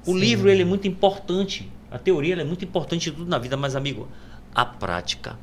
O 0.06 0.14
livro 0.14 0.50
ele 0.50 0.64
é 0.64 0.66
muito 0.66 0.86
importante. 0.86 1.72
A 1.90 1.98
teoria 1.98 2.36
é 2.36 2.44
muito 2.44 2.66
importante 2.66 3.10
tudo 3.12 3.30
na 3.30 3.38
vida, 3.38 3.56
mas, 3.56 3.78
amigo, 3.78 4.10
a 4.54 4.66
prática 4.66 5.40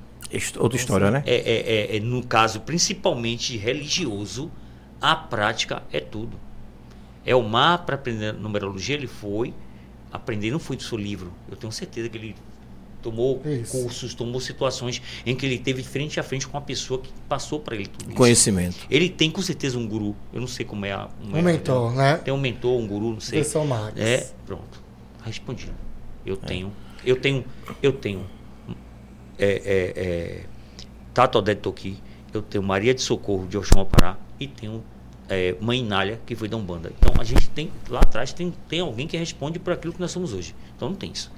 Outra 0.59 0.77
história, 0.79 1.11
né? 1.11 1.23
é, 1.25 1.35
é- 1.37 1.95
é- 1.95 1.97
é, 1.97 2.01
no 2.01 2.23
caso 2.23 2.61
principalmente 2.61 3.57
religioso, 3.57 4.51
a 5.01 5.17
prática 5.17 5.83
é 5.91 6.01
tudo. 6.01 6.37
É 7.31 7.37
o 7.37 7.45
mar 7.45 7.87
para 7.87 7.95
aprender 7.95 8.33
numerologia, 8.33 8.97
ele 8.97 9.07
foi 9.07 9.55
aprender, 10.11 10.51
não 10.51 10.59
foi 10.59 10.77
do 10.77 10.83
seu 10.83 10.99
livro. 10.99 11.33
Eu 11.49 11.57
tenho 11.57 11.73
certeza 11.73 12.09
que 12.09 12.19
ele 12.19 12.35
tomou 13.01 13.41
Isso. 13.47 13.71
cursos, 13.81 14.15
tomou 14.15 14.41
situações 14.41 15.01
em 15.25 15.37
que 15.37 15.47
ele 15.47 15.57
teve 15.57 15.81
frente 15.85 16.19
a 16.19 16.25
frente 16.25 16.49
com 16.49 16.57
uma 16.59 16.61
pessoa 16.65 17.01
que 17.01 17.09
passou 17.29 17.61
para 17.61 17.77
ele 17.77 17.87
tudo 17.87 18.09
isso. 18.09 18.17
Conhecimento. 18.17 18.79
Ele 18.91 19.09
tem 19.09 19.31
com 19.31 19.41
certeza 19.41 19.79
um 19.79 19.87
guru. 19.87 20.17
Eu 20.33 20.41
não 20.41 20.49
sei 20.49 20.67
como 20.67 20.85
é 20.85 20.91
a. 20.91 21.09
é 21.33 21.37
Um 21.37 21.39
a- 21.39 21.43
mentor, 21.43 21.95
né? 21.95 22.17
Tem 22.17 22.35
um 22.35 22.41
mentor, 22.41 22.77
um 22.81 22.89
guru, 22.89 23.13
não 23.13 23.21
sei. 23.21 23.39
Professor 23.39 23.65
Marques. 23.65 24.03
É, 24.03 24.29
pronto. 24.45 24.83
Respondi. 25.25 25.71
Eu 26.27 26.37
tenho, 26.37 26.73
eu 27.07 27.15
tenho, 27.15 27.45
eu 27.81 27.93
tenho. 27.93 28.27
É, 29.39 29.47
é, 29.47 29.93
é, 29.97 30.45
Tato 31.15 31.39
Odete 31.39 31.61
Toki, 31.61 31.97
eu 32.35 32.43
tenho 32.43 32.65
Maria 32.65 32.93
de 32.93 33.03
Socorro 33.03 33.47
de 33.47 33.57
Oxum 33.57 33.85
Pará 33.85 34.19
e 34.41 34.49
tenho 34.49 34.83
é, 35.31 35.55
Mãe 35.61 35.79
Inália, 35.81 36.21
que 36.27 36.35
foi 36.37 36.49
da 36.49 36.57
Umbanda. 36.57 36.93
Então 36.99 37.15
a 37.19 37.25
gente 37.25 37.49
tem, 37.51 37.71
lá 37.89 38.01
atrás, 38.01 38.33
tem, 38.33 38.53
tem 38.69 38.81
alguém 38.81 39.07
que 39.07 39.17
responde 39.17 39.59
por 39.59 39.73
aquilo 39.73 39.93
que 39.95 40.01
nós 40.01 40.11
somos 40.11 40.33
hoje. 40.35 40.55
Então 40.77 40.89
não 40.91 40.97
tem 40.97 41.13
isso. 41.13 41.31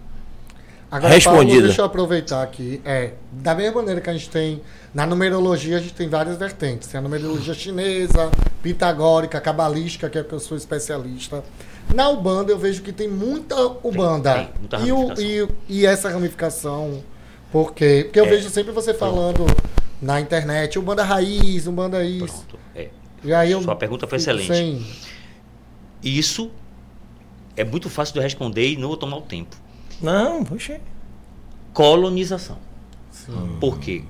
Agora, 0.90 1.14
Respondida. 1.14 1.52
Paulo, 1.52 1.66
deixa 1.68 1.80
eu 1.80 1.84
aproveitar 1.86 2.42
aqui. 2.42 2.80
É, 2.84 3.12
da 3.32 3.54
mesma 3.54 3.76
maneira 3.80 4.00
que 4.00 4.10
a 4.10 4.12
gente 4.12 4.28
tem. 4.28 4.60
Na 4.92 5.06
numerologia, 5.06 5.78
a 5.78 5.80
gente 5.80 5.94
tem 5.94 6.06
várias 6.06 6.36
vertentes. 6.36 6.86
Tem 6.88 6.98
a 6.98 7.02
numerologia 7.02 7.54
chinesa, 7.54 8.30
pitagórica, 8.62 9.40
cabalística, 9.40 10.10
que 10.10 10.18
é 10.18 10.22
que 10.22 10.32
eu 10.32 10.38
sou 10.40 10.54
especialista. 10.56 11.42
Na 11.94 12.10
Ubanda, 12.10 12.52
eu 12.52 12.58
vejo 12.58 12.82
que 12.82 12.92
tem 12.92 13.08
muita 13.08 13.56
Ubanda. 13.82 14.34
tem, 14.34 14.48
muita 14.60 14.80
e, 14.80 14.92
o- 14.92 15.48
e, 15.68 15.80
e 15.80 15.86
essa 15.86 16.10
ramificação, 16.10 17.02
por 17.50 17.72
quê? 17.72 18.02
Porque 18.04 18.20
eu 18.20 18.26
É. 18.26 18.28
vejo 18.28 18.50
sempre 18.50 18.70
você 18.72 18.92
falando 18.92 19.46
na 20.00 20.20
internet, 20.20 20.78
Ubanda 20.78 21.02
raiz, 21.02 21.66
Ubanda 21.66 22.04
isso. 22.04 22.44
Pronto. 22.48 22.58
É. 22.74 22.88
E 23.24 23.32
aí 23.32 23.52
eu 23.52 23.62
Sua 23.62 23.76
pergunta 23.76 24.06
foi 24.06 24.18
excelente. 24.18 24.46
sem- 24.54 24.84
Isso 26.02 26.50
é 27.56 27.64
muito 27.64 27.88
fácil 27.88 28.12
de 28.14 28.18
eu 28.18 28.22
responder 28.22 28.70
e 28.72 28.76
não 28.76 28.88
vou 28.88 28.96
tomar 28.96 29.16
o 29.18 29.22
tempo. 29.22 29.56
Não, 30.00 30.44
poxa. 30.44 30.80
Colonização. 31.72 32.58
Sim. 33.10 33.56
Por 33.60 33.78
quê? 33.78 34.02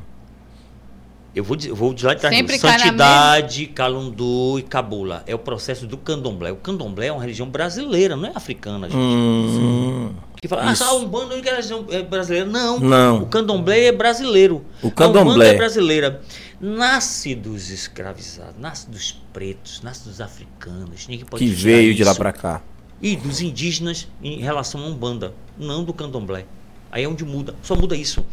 Eu 1.35 1.43
vou, 1.45 1.57
dizer- 1.57 1.71
eu 1.71 1.77
vou 1.77 1.95
de 1.95 2.05
lá 2.05 2.13
de 2.13 2.21
trás. 2.21 2.35
Sempre 2.37 2.59
Santidade, 2.59 3.67
Calundu 3.69 4.59
e 4.59 4.63
Cabula. 4.63 5.23
É 5.27 5.35
o 5.35 5.39
processo 5.39 5.87
do 5.87 5.97
candomblé. 5.97 6.53
O 6.53 6.57
candomblé 6.57 7.07
é 7.07 7.13
uma 7.13 7.23
religião 7.23 7.49
brasileira, 7.49 8.17
não 8.17 8.29
é 8.29 8.33
africana, 8.35 8.87
gente. 8.89 8.99
Hum, 8.99 10.13
Que 10.43 10.49
fala, 10.49 10.69
ah, 10.69 10.73
Isso. 10.73 10.85
só 10.85 10.91
a 10.91 10.95
Umbanda 11.01 11.27
é 11.27 11.31
a 11.31 11.35
única 11.37 11.51
religião 11.53 11.87
é 11.89 12.03
brasileira. 12.03 12.47
Não. 12.51 12.79
Não. 12.81 13.23
O 13.23 13.27
candomblé 13.27 13.85
é 13.87 13.93
brasileiro. 13.93 14.63
O 14.83 14.89
A 14.89 14.91
candomblé. 14.91 15.51
É 15.51 15.55
brasileira. 15.57 16.21
Nasce 16.63 17.35
dos 17.35 17.71
escravizados, 17.71 18.55
nasce 18.57 18.89
dos 18.89 19.21
pretos, 19.33 19.83
nasce 19.83 20.05
dos 20.09 20.21
africanos. 20.21 21.09
Ninguém 21.09 21.27
pode 21.27 21.45
que 21.45 21.51
veio 21.51 21.93
de 21.93 22.05
lá 22.05 22.15
pra 22.15 22.33
cá. 22.33 22.63
E 23.01 23.17
dos 23.17 23.41
indígenas 23.41 24.07
em 24.23 24.39
relação 24.39 24.81
à 24.81 24.87
Umbanda, 24.87 25.35
não 25.59 25.83
do 25.83 25.93
candomblé. 25.93 26.47
Aí 26.93 27.03
é 27.03 27.09
onde 27.09 27.25
muda, 27.25 27.57
só 27.65 27.75
muda 27.75 27.97
isso. 27.97 28.25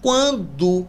Quando, 0.00 0.86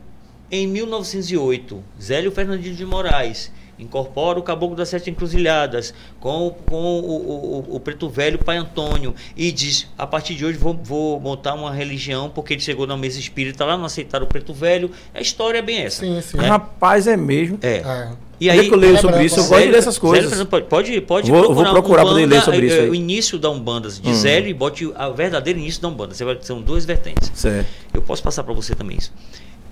em 0.52 0.68
1908, 0.68 1.84
Zélio 2.00 2.32
Fernandinho 2.32 2.76
de 2.76 2.86
Moraes 2.86 3.52
incorpora 3.80 4.38
o 4.40 4.44
Caboclo 4.44 4.76
das 4.76 4.90
Sete 4.90 5.10
Encruzilhadas 5.10 5.94
com, 6.20 6.54
com 6.68 7.00
o, 7.00 7.64
o- 7.72 7.76
o 7.76 7.80
Preto 7.80 8.10
Velho 8.10 8.38
Pai 8.38 8.58
Antônio 8.58 9.16
e 9.38 9.52
diz, 9.52 9.88
a 9.98 10.06
partir 10.06 10.36
de 10.36 10.46
hoje 10.46 10.58
vou, 10.58 10.74
vou 10.84 11.20
montar 11.20 11.54
uma 11.54 11.72
religião 11.74 12.30
porque 12.30 12.54
ele 12.54 12.62
chegou 12.62 12.86
na 12.86 12.98
mesa 12.98 13.20
espírita 13.20 13.64
lá, 13.66 13.78
não 13.78 13.86
aceitaram 13.86 14.26
o 14.26 14.28
Preto 14.28 14.54
Velho. 14.54 14.92
A 15.14 15.22
história 15.22 15.60
é 15.60 15.62
bem 15.62 15.80
essa. 15.80 16.06
Sim, 16.06 16.20
sim. 16.22 16.38
Rapaz, 16.38 17.08
é 17.08 17.16
mesmo. 17.18 17.58
É. 17.62 17.78
É. 17.78 18.10
E 18.42 18.48
é 18.48 18.54
aí, 18.54 18.68
que 18.70 18.74
eu 18.74 18.78
leio 18.78 18.98
sobre 19.00 19.24
isso? 19.26 19.38
Eu 19.40 19.44
gosto 19.48 19.64
de 19.66 19.72
ler 19.72 19.78
essas 19.78 19.98
coisas. 19.98 20.30
Zélio, 20.30 20.46
pode, 20.46 20.66
pode, 20.68 21.02
pode 21.02 21.30
Vou- 21.32 21.54
vou 21.54 21.66
procurar 21.66 22.04
poder 22.04 22.26
ler 22.26 22.42
sobre 22.42 22.68
isso 22.68 22.76
eh, 22.78 22.82
aí. 22.84 22.90
O 22.90 22.96
início 22.96 23.38
da 23.38 23.50
Umbanda, 23.50 23.90
de 23.90 24.10
Hum. 24.10 24.14
Zélio, 24.14 24.50
e 24.50 24.54
bote 24.54 24.86
o 24.86 25.14
verdadeiro 25.14 25.60
início 25.60 25.82
da 25.82 25.90
Umbanda. 25.90 26.14
Você 26.14 26.24
vai, 26.24 26.38
são 26.42 26.62
duas 26.62 26.86
vertentes. 26.86 27.30
Certo. 27.34 27.68
Eu 27.94 28.02
posso 28.02 28.24
passar 28.24 28.44
para 28.44 28.54
você 28.54 28.74
também 28.76 28.98
isso. 28.98 29.12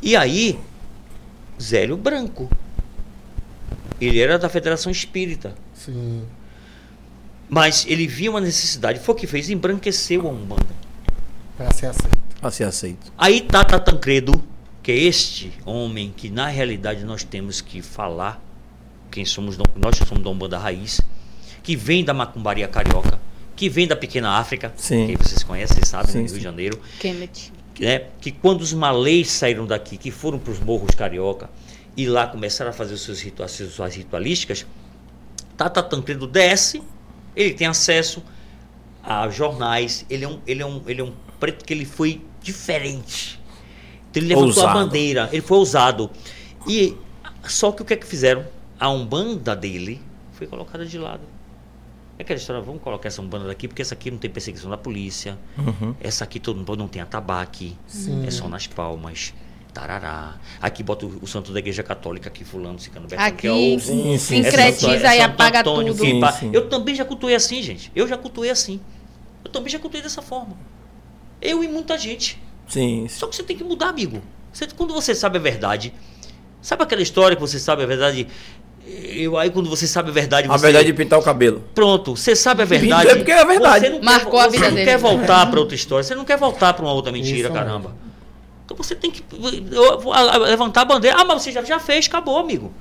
E 0.01 0.17
aí, 0.17 0.59
Zélio 1.61 1.95
Branco. 1.97 2.49
Ele 3.99 4.19
era 4.19 4.37
da 4.37 4.47
Federação 4.49 4.91
Espírita. 4.91 5.55
Sim. 5.73 6.23
Mas 7.49 7.85
ele 7.87 8.05
via 8.07 8.29
uma 8.29 8.41
necessidade. 8.41 8.99
Foi 8.99 9.15
o 9.15 9.17
que 9.17 9.25
fez, 9.27 9.49
embranqueceu 9.49 10.27
a 10.27 10.31
Umbanda. 10.31 10.67
Pra 11.55 11.71
ser 11.71 11.87
aceito. 11.87 12.17
Pra 12.39 12.51
ser 12.51 12.63
aceito. 12.65 13.11
Aí 13.17 13.41
Tata 13.41 13.79
Tancredo, 13.79 14.43
que 14.83 14.91
é 14.91 14.95
este 14.97 15.51
homem 15.65 16.13
que 16.15 16.29
na 16.29 16.47
realidade 16.47 17.03
nós 17.03 17.23
temos 17.23 17.61
que 17.61 17.81
falar, 17.81 18.43
quem 19.09 19.25
somos, 19.25 19.57
nós 19.75 19.97
que 19.97 20.05
somos 20.05 20.23
da 20.23 20.29
Umbanda 20.29 20.57
Raiz, 20.57 21.01
que 21.63 21.75
vem 21.75 22.03
da 22.03 22.13
macumbaria 22.13 22.67
carioca, 22.67 23.19
que 23.55 23.69
vem 23.69 23.87
da 23.87 23.95
pequena 23.95 24.31
África, 24.37 24.71
Sim. 24.75 25.07
que 25.07 25.15
vocês 25.23 25.41
conhecem, 25.43 25.83
sabem, 25.83 26.11
Sim, 26.11 26.17
no 26.19 26.23
Rio 26.25 26.29
sim. 26.29 26.37
de 26.37 26.43
Janeiro, 26.43 26.79
Kenneth. 26.99 27.51
né? 27.79 28.03
que 28.21 28.31
quando 28.31 28.61
os 28.61 28.71
malês 28.73 29.31
saíram 29.31 29.65
daqui, 29.65 29.97
que 29.97 30.11
foram 30.11 30.37
para 30.37 30.51
os 30.51 30.59
morros 30.59 30.91
carioca, 30.95 31.49
e 31.97 32.05
lá 32.07 32.27
começaram 32.27 32.69
a 32.69 32.73
fazer 32.73 32.93
os 32.93 33.01
seus 33.01 33.19
ritu- 33.19 33.41
as 33.43 33.51
suas 33.51 33.95
ritualísticas, 33.95 34.65
Tata 35.57 35.81
Tancredo 35.81 36.27
desce, 36.27 36.83
ele 37.35 37.53
tem 37.55 37.65
acesso 37.65 38.23
a 39.03 39.27
jornais, 39.29 40.05
ele 40.09 40.23
é 40.23 40.27
um, 40.27 40.39
ele 40.45 40.61
é 40.61 40.65
um, 40.65 40.81
ele 40.85 41.01
é 41.01 41.03
um 41.03 41.13
preto 41.39 41.65
que 41.65 41.73
ele 41.73 41.85
foi 41.85 42.21
diferente. 42.41 43.39
Então 44.11 44.21
ele 44.21 44.27
levantou 44.29 44.49
Ousado. 44.49 44.67
a 44.67 44.73
bandeira, 44.73 45.29
ele 45.31 45.41
foi 45.41 45.57
ousado. 45.57 46.11
E 46.67 46.95
só 47.45 47.71
que 47.71 47.81
o 47.81 47.85
que 47.85 47.93
é 47.93 47.97
que 47.97 48.05
fizeram? 48.05 48.45
A 48.79 48.89
Umbanda 48.89 49.55
dele 49.55 49.99
foi 50.33 50.45
colocada 50.45 50.85
de 50.85 50.97
lado. 50.99 51.23
É 52.19 52.23
aquela 52.23 52.37
história, 52.39 52.61
vamos 52.61 52.81
colocar 52.81 53.07
essa 53.07 53.21
Umbanda 53.21 53.47
daqui, 53.47 53.67
porque 53.67 53.81
essa 53.81 53.93
aqui 53.93 54.11
não 54.11 54.17
tem 54.17 54.29
perseguição 54.29 54.69
da 54.69 54.77
polícia. 54.77 55.37
Uhum. 55.57 55.95
Essa 55.99 56.23
aqui 56.23 56.39
todo 56.39 56.57
mundo 56.57 56.75
não 56.75 56.87
tem 56.87 57.01
atabaque. 57.01 57.75
Sim. 57.87 58.25
É 58.25 58.31
só 58.31 58.47
nas 58.47 58.67
palmas. 58.67 59.33
Tarará. 59.77 60.33
Aqui 60.59 60.81
bota 60.81 61.05
o, 61.05 61.19
o 61.21 61.27
santo 61.27 61.53
da 61.53 61.59
igreja 61.59 61.83
católica 61.83 62.29
aqui, 62.29 62.43
fulano, 62.43 62.79
cicano, 62.79 63.07
betano, 63.07 63.27
Aqui, 63.27 63.37
que 63.41 63.47
é 63.47 63.51
o... 63.51 63.79
Sim, 63.79 64.17
sim. 64.17 64.17
sincretiza 64.17 65.13
É 65.13 65.17
é 65.17 65.19
e 65.19 65.21
apaga 65.21 65.59
Antônio, 65.59 65.93
tudo. 65.93 66.03
Sim, 66.03 66.19
sim. 66.39 66.49
Eu 66.51 66.67
também 66.67 66.95
já 66.95 67.05
cultuei 67.05 67.35
assim, 67.35 67.61
gente. 67.61 67.91
Eu 67.95 68.07
já 68.07 68.17
cultuei 68.17 68.49
assim. 68.49 68.79
Eu 69.45 69.51
também 69.51 69.69
já 69.69 69.77
cultuei 69.77 70.01
dessa 70.01 70.19
forma. 70.23 70.57
Eu 71.39 71.63
e 71.63 71.67
muita 71.67 71.95
gente. 71.95 72.41
Sim. 72.67 73.05
Só 73.07 73.27
que 73.27 73.35
você 73.35 73.43
tem 73.43 73.55
que 73.55 73.63
mudar, 73.63 73.89
amigo. 73.89 74.19
Você- 74.51 74.65
quando 74.75 74.95
você 74.95 75.13
sabe 75.13 75.37
a 75.37 75.41
verdade, 75.41 75.93
sabe 76.59 76.81
aquela 76.81 77.03
história 77.03 77.35
que 77.35 77.41
você 77.41 77.59
sabe 77.59 77.83
a 77.83 77.85
verdade? 77.85 78.27
Eu 78.83 79.37
aí 79.37 79.51
quando 79.51 79.69
você 79.69 79.85
sabe 79.85 80.09
a 80.09 80.13
verdade, 80.13 80.47
A 80.49 80.57
você 80.57 80.63
verdade 80.63 80.87
de 80.87 80.93
pintar 80.93 81.19
o 81.19 81.21
cabelo. 81.21 81.61
Pronto, 81.75 82.15
você 82.15 82.35
sabe 82.35 82.63
a 82.63 82.65
verdade. 82.65 83.09
É 83.09 83.15
porque 83.15 83.31
é 83.31 83.41
a 83.41 83.45
verdade. 83.45 83.85
Você 83.85 83.91
não 83.91 84.01
Marcou 84.01 84.39
quer, 84.39 84.45
a 84.45 84.47
vida 84.47 84.57
você 84.63 84.69
não 84.69 84.75
dele. 84.75 84.89
quer 84.89 84.97
voltar 84.97 85.45
para 85.51 85.59
outra 85.59 85.75
história, 85.75 86.03
você 86.03 86.15
não 86.15 86.25
quer 86.25 86.37
voltar 86.37 86.73
para 86.73 86.83
uma 86.83 86.93
outra 86.93 87.11
mentira, 87.11 87.49
Isso 87.49 87.51
caramba. 87.53 88.06
Então 88.67 88.75
você 88.75 88.93
tem 88.93 89.09
que 89.09 89.23
levantar 90.49 90.81
a 90.81 90.85
bandeira. 90.85 91.17
Ah, 91.19 91.23
mas 91.23 91.41
você 91.41 91.51
já, 91.53 91.63
já 91.63 91.79
fez, 91.79 92.05
acabou, 92.07 92.37
amigo. 92.37 92.71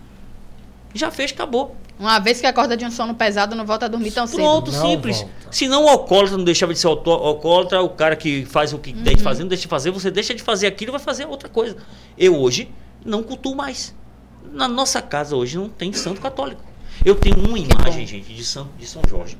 Já 0.92 1.10
fez, 1.12 1.30
acabou. 1.30 1.76
Uma 1.98 2.18
vez 2.18 2.40
que 2.40 2.46
acorda 2.46 2.76
de 2.76 2.84
um 2.84 2.90
sono 2.90 3.14
pesado, 3.14 3.54
não 3.54 3.64
volta 3.64 3.86
a 3.86 3.88
dormir 3.88 4.10
tão 4.10 4.26
cedo. 4.26 4.38
Pronto, 4.38 4.72
simples. 4.72 5.18
volta. 5.20 5.32
Se 5.52 5.68
não 5.68 5.84
o 5.84 5.88
alcoólatra 5.88 6.36
não 6.36 6.44
deixava 6.44 6.72
de 6.74 6.78
ser 6.80 6.88
alcoólatra, 6.88 7.80
o 7.82 7.88
cara 7.88 8.16
que 8.16 8.44
faz 8.44 8.72
o 8.72 8.78
que 8.78 8.90
Uhum. 8.92 9.02
tem 9.04 9.16
de 9.16 9.22
fazer, 9.22 9.42
não 9.44 9.48
deixa 9.48 9.62
de 9.62 9.68
fazer, 9.68 9.90
você 9.92 10.10
deixa 10.10 10.34
de 10.34 10.42
fazer 10.42 10.66
aquilo 10.66 10.90
e 10.90 10.92
vai 10.92 11.00
fazer 11.00 11.24
outra 11.26 11.48
coisa. 11.48 11.76
Eu 12.18 12.36
hoje 12.36 12.68
não 13.04 13.22
cultuo 13.22 13.54
mais. 13.54 13.94
Na 14.52 14.66
nossa 14.68 15.00
casa 15.00 15.36
hoje 15.36 15.56
não 15.56 15.68
tem 15.68 15.92
santo 15.92 16.20
católico. 16.20 16.62
Eu 17.04 17.14
tenho 17.14 17.38
uma 17.38 17.58
imagem, 17.58 18.00
bom. 18.02 18.06
gente, 18.06 18.32
de 18.34 18.44
São, 18.44 18.68
de 18.78 18.86
São 18.86 19.02
Jorge 19.08 19.38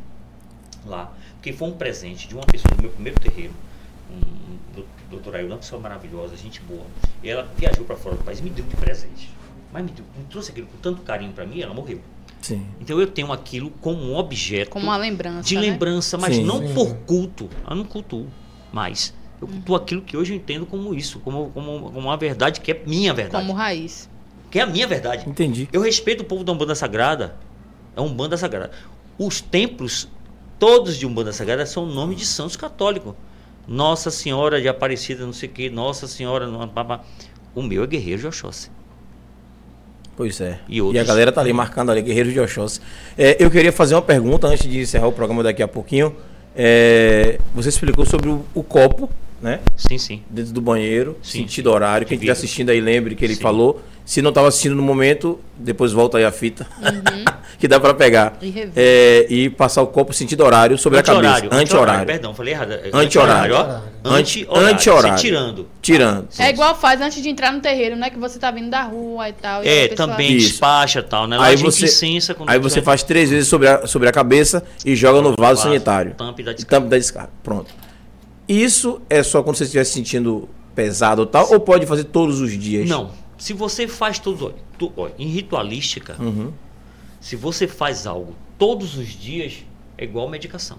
lá, 0.86 1.12
que 1.42 1.52
foi 1.52 1.68
um 1.68 1.72
presente 1.72 2.28
de 2.28 2.34
uma 2.34 2.44
pessoa 2.44 2.72
do 2.76 2.82
meu 2.82 2.90
primeiro 2.92 3.18
terreiro, 3.20 3.52
um, 4.10 4.14
um 4.16 4.58
do- 4.76 4.86
doutora 5.10 5.38
Ailã, 5.38 5.54
uma 5.54 5.58
pessoa 5.58 5.80
maravilhosa, 5.80 6.36
gente 6.36 6.60
boa. 6.60 6.84
E 7.22 7.28
ela 7.28 7.48
viajou 7.56 7.84
para 7.84 7.96
fora 7.96 8.16
do 8.16 8.24
país 8.24 8.40
e 8.40 8.42
me 8.42 8.50
deu 8.50 8.64
de 8.64 8.76
presente. 8.76 9.30
Mas 9.72 9.84
me, 9.84 9.90
deu, 9.90 10.04
me 10.16 10.24
trouxe 10.24 10.50
aquilo 10.50 10.66
com 10.66 10.78
tanto 10.78 11.02
carinho 11.02 11.32
para 11.32 11.46
mim, 11.46 11.60
ela 11.60 11.74
morreu. 11.74 12.00
Sim. 12.40 12.64
Então 12.80 13.00
eu 13.00 13.06
tenho 13.06 13.32
aquilo 13.32 13.70
como 13.80 14.00
um 14.00 14.16
objeto 14.16 14.70
Como 14.70 14.86
uma 14.86 14.96
lembrança. 14.96 15.48
de 15.48 15.54
né? 15.56 15.62
lembrança, 15.62 16.16
mas 16.16 16.36
Sim. 16.36 16.44
não 16.44 16.58
Sim. 16.66 16.74
por 16.74 16.94
culto. 16.98 17.50
Eu 17.68 17.76
não 17.76 17.84
cultuo 17.84 18.26
mais. 18.72 19.12
Eu 19.40 19.48
cultuo 19.48 19.76
aquilo 19.76 20.02
que 20.02 20.16
hoje 20.16 20.32
eu 20.32 20.36
entendo 20.36 20.64
como 20.64 20.94
isso, 20.94 21.18
como, 21.20 21.50
como, 21.50 21.90
como 21.90 21.98
uma 22.00 22.16
verdade 22.16 22.60
que 22.60 22.70
é 22.70 22.82
minha 22.86 23.12
verdade. 23.12 23.44
Como 23.44 23.56
raiz. 23.56 24.08
Que 24.50 24.60
é 24.60 24.62
a 24.62 24.66
minha 24.66 24.86
verdade. 24.86 25.28
Entendi. 25.28 25.68
Eu 25.72 25.82
respeito 25.82 26.20
o 26.20 26.24
povo 26.24 26.44
da 26.44 26.52
Umbanda 26.52 26.74
Sagrada. 26.74 27.36
É 27.96 28.00
Umbanda 28.00 28.36
Sagrada. 28.36 28.70
Os 29.18 29.40
templos, 29.40 30.08
todos 30.58 30.96
de 30.96 31.06
Umbanda 31.06 31.32
Sagrada, 31.32 31.66
são 31.66 31.84
nome 31.84 32.14
de 32.14 32.24
santos 32.24 32.56
católicos. 32.56 33.14
Nossa 33.66 34.10
Senhora 34.10 34.60
de 34.60 34.68
Aparecida, 34.68 35.24
não 35.24 35.32
sei 35.32 35.48
o 35.48 35.52
que, 35.52 35.70
Nossa 35.70 36.06
Senhora. 36.06 36.46
não-. 36.46 36.70
O 37.54 37.62
meu 37.62 37.84
é 37.84 37.86
Guerreiro 37.86 38.20
de 38.20 38.26
Oxóssi. 38.26 38.70
Pois 40.16 40.40
é. 40.40 40.58
E 40.68 40.78
E, 40.78 40.98
a 40.98 41.04
galera 41.04 41.30
tá 41.30 41.40
ali 41.42 41.52
marcando 41.52 41.90
ali, 41.90 42.00
Guerreiros 42.00 42.32
de 42.32 42.40
Oxóssi. 42.40 42.80
É, 43.18 43.36
eu 43.38 43.50
queria 43.50 43.70
fazer 43.72 43.94
uma 43.94 44.02
pergunta 44.02 44.46
antes 44.46 44.68
de 44.68 44.80
encerrar 44.80 45.06
o 45.06 45.12
programa 45.12 45.42
daqui 45.42 45.62
a 45.62 45.68
pouquinho. 45.68 46.16
É, 46.54 47.38
você 47.54 47.68
explicou 47.68 48.06
sobre 48.06 48.30
o, 48.30 48.42
o 48.54 48.62
copo, 48.62 49.10
né? 49.42 49.60
Sim, 49.76 49.98
sim. 49.98 50.22
Dentro 50.30 50.54
do 50.54 50.62
banheiro, 50.62 51.18
Sim, 51.22 51.40
sentido 51.40 51.70
horário. 51.70 52.06
Quem 52.06 52.14
estiver 52.16 52.32
assistindo 52.32 52.70
aí, 52.70 52.80
lembre 52.80 53.14
que 53.14 53.24
ele 53.24 53.34
Sim. 53.34 53.42
falou. 53.42 53.82
Se 54.06 54.22
não 54.22 54.28
estava 54.28 54.46
assistindo 54.46 54.76
no 54.76 54.82
momento, 54.84 55.40
depois 55.58 55.90
volta 55.92 56.16
aí 56.16 56.24
a 56.24 56.30
fita. 56.30 56.64
Uhum. 56.80 57.24
que 57.58 57.66
dá 57.66 57.80
para 57.80 57.92
pegar. 57.92 58.38
E. 58.40 58.70
É, 58.76 59.26
e 59.28 59.50
passar 59.50 59.82
o 59.82 59.88
copo 59.88 60.12
sentido 60.12 60.44
horário 60.44 60.78
sobre 60.78 61.00
a 61.00 61.02
cabeça. 61.02 61.28
Anti-horário. 61.28 61.60
Anti-horário. 61.60 62.06
Perdão, 62.06 62.32
falei 62.32 62.54
errado. 62.54 62.72
É 62.72 62.90
Anti-horário. 62.92 63.54
ó. 63.56 63.80
Anti-horário. 64.08 64.68
Anti-horário. 64.74 65.18
Tirando. 65.18 65.68
Tirando. 65.82 66.28
É 66.38 66.50
igual 66.50 66.76
faz 66.76 67.00
antes 67.00 67.20
de 67.20 67.28
entrar 67.28 67.52
no 67.52 67.60
terreiro, 67.60 67.96
não 67.96 68.06
é 68.06 68.10
que 68.10 68.18
você 68.18 68.38
tá 68.38 68.48
vindo 68.52 68.70
da 68.70 68.82
rua 68.84 69.28
e 69.28 69.32
tal. 69.32 69.64
e 69.64 69.68
É, 69.68 69.84
a 69.86 69.88
pessoa- 69.88 70.08
também 70.08 70.36
Isso. 70.36 70.50
despacha 70.50 71.00
e 71.00 71.02
tal, 71.02 71.26
né? 71.26 71.36
Lá 71.36 71.46
Aí 71.46 71.54
a 71.54 71.56
gente 71.56 71.72
você- 71.72 72.06
Aí 72.46 72.58
você 72.60 72.80
faz 72.80 73.02
três 73.02 73.28
vezes 73.30 73.48
sobre 73.48 73.66
a, 73.66 73.88
sobre 73.88 74.08
a 74.08 74.12
cabeça 74.12 74.62
e 74.84 74.94
joga 74.94 75.20
no 75.20 75.30
vaso 75.30 75.36
vaso, 75.40 75.62
sanitário. 75.62 76.14
tampa 76.14 76.40
E 76.40 76.44
descarga. 76.44 76.66
tampa 76.70 76.88
da 76.90 76.96
descarga. 76.98 77.30
Pronto. 77.42 77.74
Isso 78.48 79.00
é 79.10 79.22
só 79.24 79.42
quando 79.42 79.56
você 79.56 79.64
estiver 79.64 79.82
se 79.82 79.92
sentindo 79.94 80.48
pesado 80.76 81.22
ou 81.22 81.26
tal, 81.26 81.50
ou 81.52 81.58
pode 81.58 81.86
fazer 81.86 82.04
todos 82.04 82.40
os 82.40 82.52
dias? 82.56 82.88
Não. 82.88 83.10
Se 83.38 83.52
você 83.52 83.86
faz 83.86 84.20
olha, 84.96 85.12
em 85.18 85.26
ritualística, 85.28 86.16
Uhum. 86.18 86.52
se 87.20 87.36
você 87.36 87.66
faz 87.68 88.06
algo 88.06 88.34
todos 88.58 88.96
os 88.96 89.08
dias, 89.08 89.64
é 89.98 90.04
igual 90.04 90.28
medicação. 90.28 90.78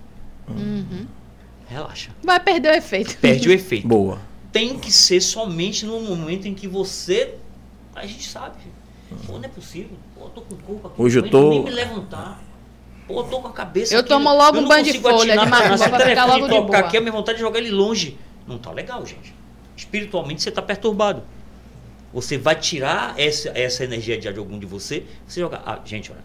Relaxa. 1.67 2.11
Vai 2.23 2.39
perder 2.39 2.71
o 2.71 2.75
efeito. 2.75 3.17
Perde 3.17 3.49
o 3.49 3.51
efeito. 3.51 3.87
Boa. 3.87 4.19
Tem 4.51 4.79
que 4.79 4.91
ser 4.91 5.21
somente 5.21 5.85
no 5.85 5.99
momento 5.99 6.47
em 6.47 6.53
que 6.53 6.67
você. 6.67 7.35
A 7.93 8.05
gente 8.05 8.25
sabe. 8.27 8.55
Pô, 9.25 9.33
não 9.33 9.43
é 9.43 9.47
possível. 9.49 9.97
Pô, 10.15 10.25
eu 10.25 10.29
tô 10.29 10.41
com 10.41 10.55
culpa 10.55 10.87
aqui. 10.87 11.01
Hoje 11.01 11.19
eu 11.19 11.29
tô- 11.29 11.49
nem 11.49 11.63
me 11.63 11.69
levantar. 11.71 12.41
Pô, 13.07 13.19
eu 13.19 13.23
tô 13.25 13.41
com 13.41 13.47
a 13.47 13.51
cabeça. 13.51 13.93
Eu 13.93 13.99
aqui, 13.99 14.09
tomo 14.09 14.29
logo 14.33 14.57
eu 14.57 14.63
um 14.63 14.67
banho 14.67 14.83
de 14.83 14.91
consigo 14.99 15.09
folha 15.09 15.37
de 15.37 15.49
macumba 15.49 15.89
pra 15.89 15.99
ficar 16.07 16.25
logo 16.25 16.47
de 16.47 16.61
boa. 16.61 16.77
aqui, 16.77 16.97
a 16.97 17.01
minha 17.01 17.11
vontade 17.11 17.37
de 17.37 17.41
jogar 17.43 17.59
ele 17.59 17.71
longe. 17.71 18.17
Não 18.47 18.57
tá 18.57 18.71
legal, 18.71 19.05
gente. 19.05 19.33
Espiritualmente 19.75 20.41
você 20.41 20.51
tá 20.51 20.61
perturbado. 20.61 21.21
Você 22.13 22.37
vai 22.37 22.55
tirar 22.55 23.19
essa, 23.19 23.49
essa 23.49 23.83
energia 23.83 24.17
de 24.17 24.27
algum 24.27 24.57
de 24.57 24.65
você, 24.65 25.03
você 25.27 25.39
joga. 25.39 25.61
Ah, 25.65 25.79
gente, 25.85 26.11
olha. 26.11 26.23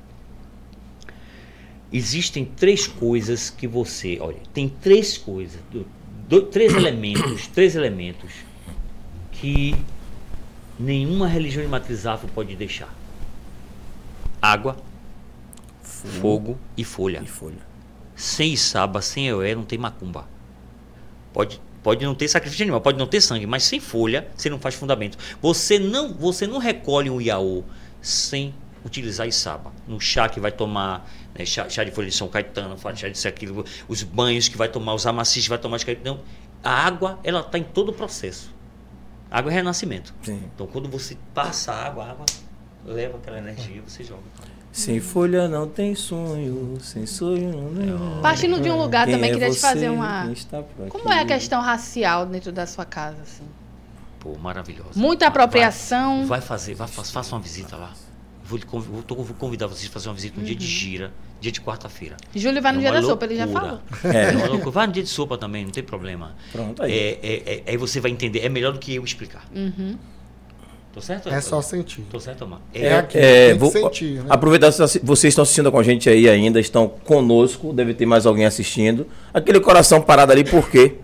Existem 1.92 2.44
três 2.44 2.86
coisas 2.86 3.50
que 3.50 3.66
você. 3.66 4.18
Olha, 4.20 4.38
tem 4.54 4.68
três 4.68 5.18
coisas. 5.18 5.60
do- 5.70 5.86
do- 6.28 6.42
três 6.42 6.72
elementos. 6.74 7.46
Três 7.52 7.76
elementos 7.76 8.32
que 9.32 9.74
nenhuma 10.78 11.26
religião 11.26 11.62
de 11.62 11.68
matriz 11.68 12.06
afro 12.06 12.28
pode 12.28 12.56
deixar: 12.56 12.94
água, 14.40 14.76
fogo 15.82 16.58
e 16.76 16.84
folha. 16.84 17.20
E 17.22 17.26
folha. 17.26 17.58
Sem 18.16 18.52
Isaba, 18.52 19.02
sem 19.02 19.26
Eué, 19.26 19.54
não 19.54 19.64
tem 19.64 19.78
macumba. 19.78 20.26
Pode, 21.32 21.60
pode 21.82 22.04
não 22.04 22.14
ter 22.14 22.28
sacrifício 22.28 22.62
animal, 22.62 22.80
pode 22.80 22.98
não 22.98 23.06
ter 23.06 23.20
sangue, 23.20 23.46
mas 23.46 23.64
sem 23.64 23.80
folha, 23.80 24.28
você 24.36 24.48
não 24.48 24.58
faz 24.58 24.74
fundamento. 24.74 25.18
Você 25.40 25.78
não, 25.78 26.12
você 26.12 26.46
não 26.46 26.58
recolhe 26.58 27.10
um 27.10 27.20
Iaô 27.20 27.64
sem 28.00 28.54
utilizar 28.84 29.26
Isaba. 29.26 29.72
No 29.86 30.00
chá 30.00 30.28
que 30.28 30.40
vai 30.40 30.52
tomar, 30.52 31.08
né, 31.34 31.44
chá, 31.44 31.68
chá 31.68 31.84
de 31.84 31.90
folha 31.90 32.08
de 32.08 32.14
São 32.14 32.28
Caetano, 32.28 32.76
chá 32.94 33.08
de 33.08 33.28
aquilo, 33.28 33.64
os 33.88 34.02
banhos 34.02 34.48
que 34.48 34.56
vai 34.56 34.68
tomar, 34.68 34.94
os 34.94 35.06
amacis 35.06 35.44
que 35.44 35.48
vai 35.48 35.58
tomar, 35.58 35.78
não. 36.04 36.20
A 36.62 36.70
água, 36.70 37.18
ela 37.24 37.40
está 37.40 37.58
em 37.58 37.64
todo 37.64 37.88
o 37.90 37.92
processo. 37.92 38.52
A 39.30 39.38
água 39.38 39.50
é 39.50 39.54
renascimento. 39.54 40.14
Sim. 40.22 40.42
Então, 40.54 40.66
quando 40.66 40.88
você 40.88 41.16
passa 41.34 41.72
a 41.72 41.86
água, 41.86 42.04
a 42.04 42.10
água 42.10 42.26
leva 42.84 43.16
aquela 43.16 43.38
energia 43.38 43.76
e 43.76 43.80
você 43.80 44.04
joga. 44.04 44.22
Sem 44.72 45.00
folha 45.00 45.48
não 45.48 45.68
tem 45.68 45.94
sonho, 45.94 46.78
sem 46.80 47.04
sonho 47.04 47.52
não 47.52 47.74
tem. 47.74 48.20
Partindo 48.22 48.58
de 48.58 48.70
um 48.70 48.78
lugar 48.78 49.04
Quem 49.04 49.14
também, 49.16 49.30
é 49.30 49.32
queria 49.34 49.50
te 49.50 49.60
fazer 49.60 49.90
uma. 49.90 50.32
Como 50.88 51.12
é 51.12 51.20
a 51.20 51.26
questão 51.26 51.60
racial 51.60 52.24
dentro 52.24 52.50
da 52.50 52.66
sua 52.66 52.86
casa, 52.86 53.18
assim? 53.22 53.44
Pô, 54.18 54.34
maravilhosa. 54.38 54.90
Muita 54.96 55.26
Vai- 55.26 55.28
apropriação. 55.28 56.26
Vai 56.26 56.40
fazer, 56.40 56.74
vai, 56.74 56.88
fa- 56.88 57.04
faça 57.04 57.34
uma 57.34 57.40
visita 57.42 57.76
lá. 57.76 57.92
Vou, 58.44 58.58
vou, 58.80 59.02
tô- 59.02 59.14
vou 59.16 59.34
convidar 59.36 59.66
vocês 59.66 59.88
a 59.90 59.92
fazer 59.92 60.08
uma 60.08 60.14
visita 60.14 60.40
no 60.40 60.46
dia 60.46 60.54
de 60.54 60.66
gira, 60.66 61.12
dia 61.40 61.52
de 61.52 61.60
quarta-feira. 61.60 62.16
Júlio 62.34 62.62
vai 62.62 62.72
no 62.72 62.78
É 62.78 62.82
dia 62.82 62.92
da 62.92 63.02
sopa, 63.02 63.24
ele 63.26 63.36
já 63.36 63.46
falou. 63.48 63.78
É. 64.04 64.24
É 64.44 64.46
loucura. 64.46 64.70
Vai 64.70 64.86
no 64.86 64.92
dia 64.92 65.02
de 65.02 65.08
sopa 65.08 65.36
também, 65.36 65.64
não 65.64 65.70
tem 65.72 65.82
problema. 65.82 66.34
Pronto, 66.50 66.82
aí. 66.82 66.92
É, 66.92 67.18
é, 67.22 67.54
é- 67.66 67.70
aí 67.70 67.76
você 67.76 68.00
vai 68.00 68.10
entender. 68.10 68.40
É 68.40 68.48
melhor 68.48 68.72
do 68.72 68.78
que 68.78 68.94
eu 68.94 69.04
explicar. 69.04 69.44
Uhum. 69.54 69.96
Tô 70.92 71.00
certo? 71.00 71.28
É 71.30 71.40
só 71.40 71.62
sentir. 71.62 72.02
Tô 72.10 72.20
certo, 72.20 72.44
Amar? 72.44 72.60
É 72.74 72.96
aqui, 72.98 73.16
É, 73.16 73.54
vou- 73.54 73.70
sentir, 73.70 74.16
né? 74.18 74.24
Aproveitar 74.28 74.70
vocês- 74.70 75.24
estão 75.24 75.42
assistindo 75.42 75.72
com 75.72 75.78
a 75.78 75.82
gente 75.82 76.08
aí 76.10 76.28
ainda, 76.28 76.60
estão 76.60 76.86
conosco, 76.86 77.72
deve 77.72 77.94
ter 77.94 78.04
mais 78.04 78.26
alguém 78.26 78.44
assistindo. 78.44 79.06
Aquele 79.32 79.58
coração 79.58 80.02
parado 80.02 80.32
ali, 80.32 80.44
por 80.44 80.68
quê? 80.68 80.96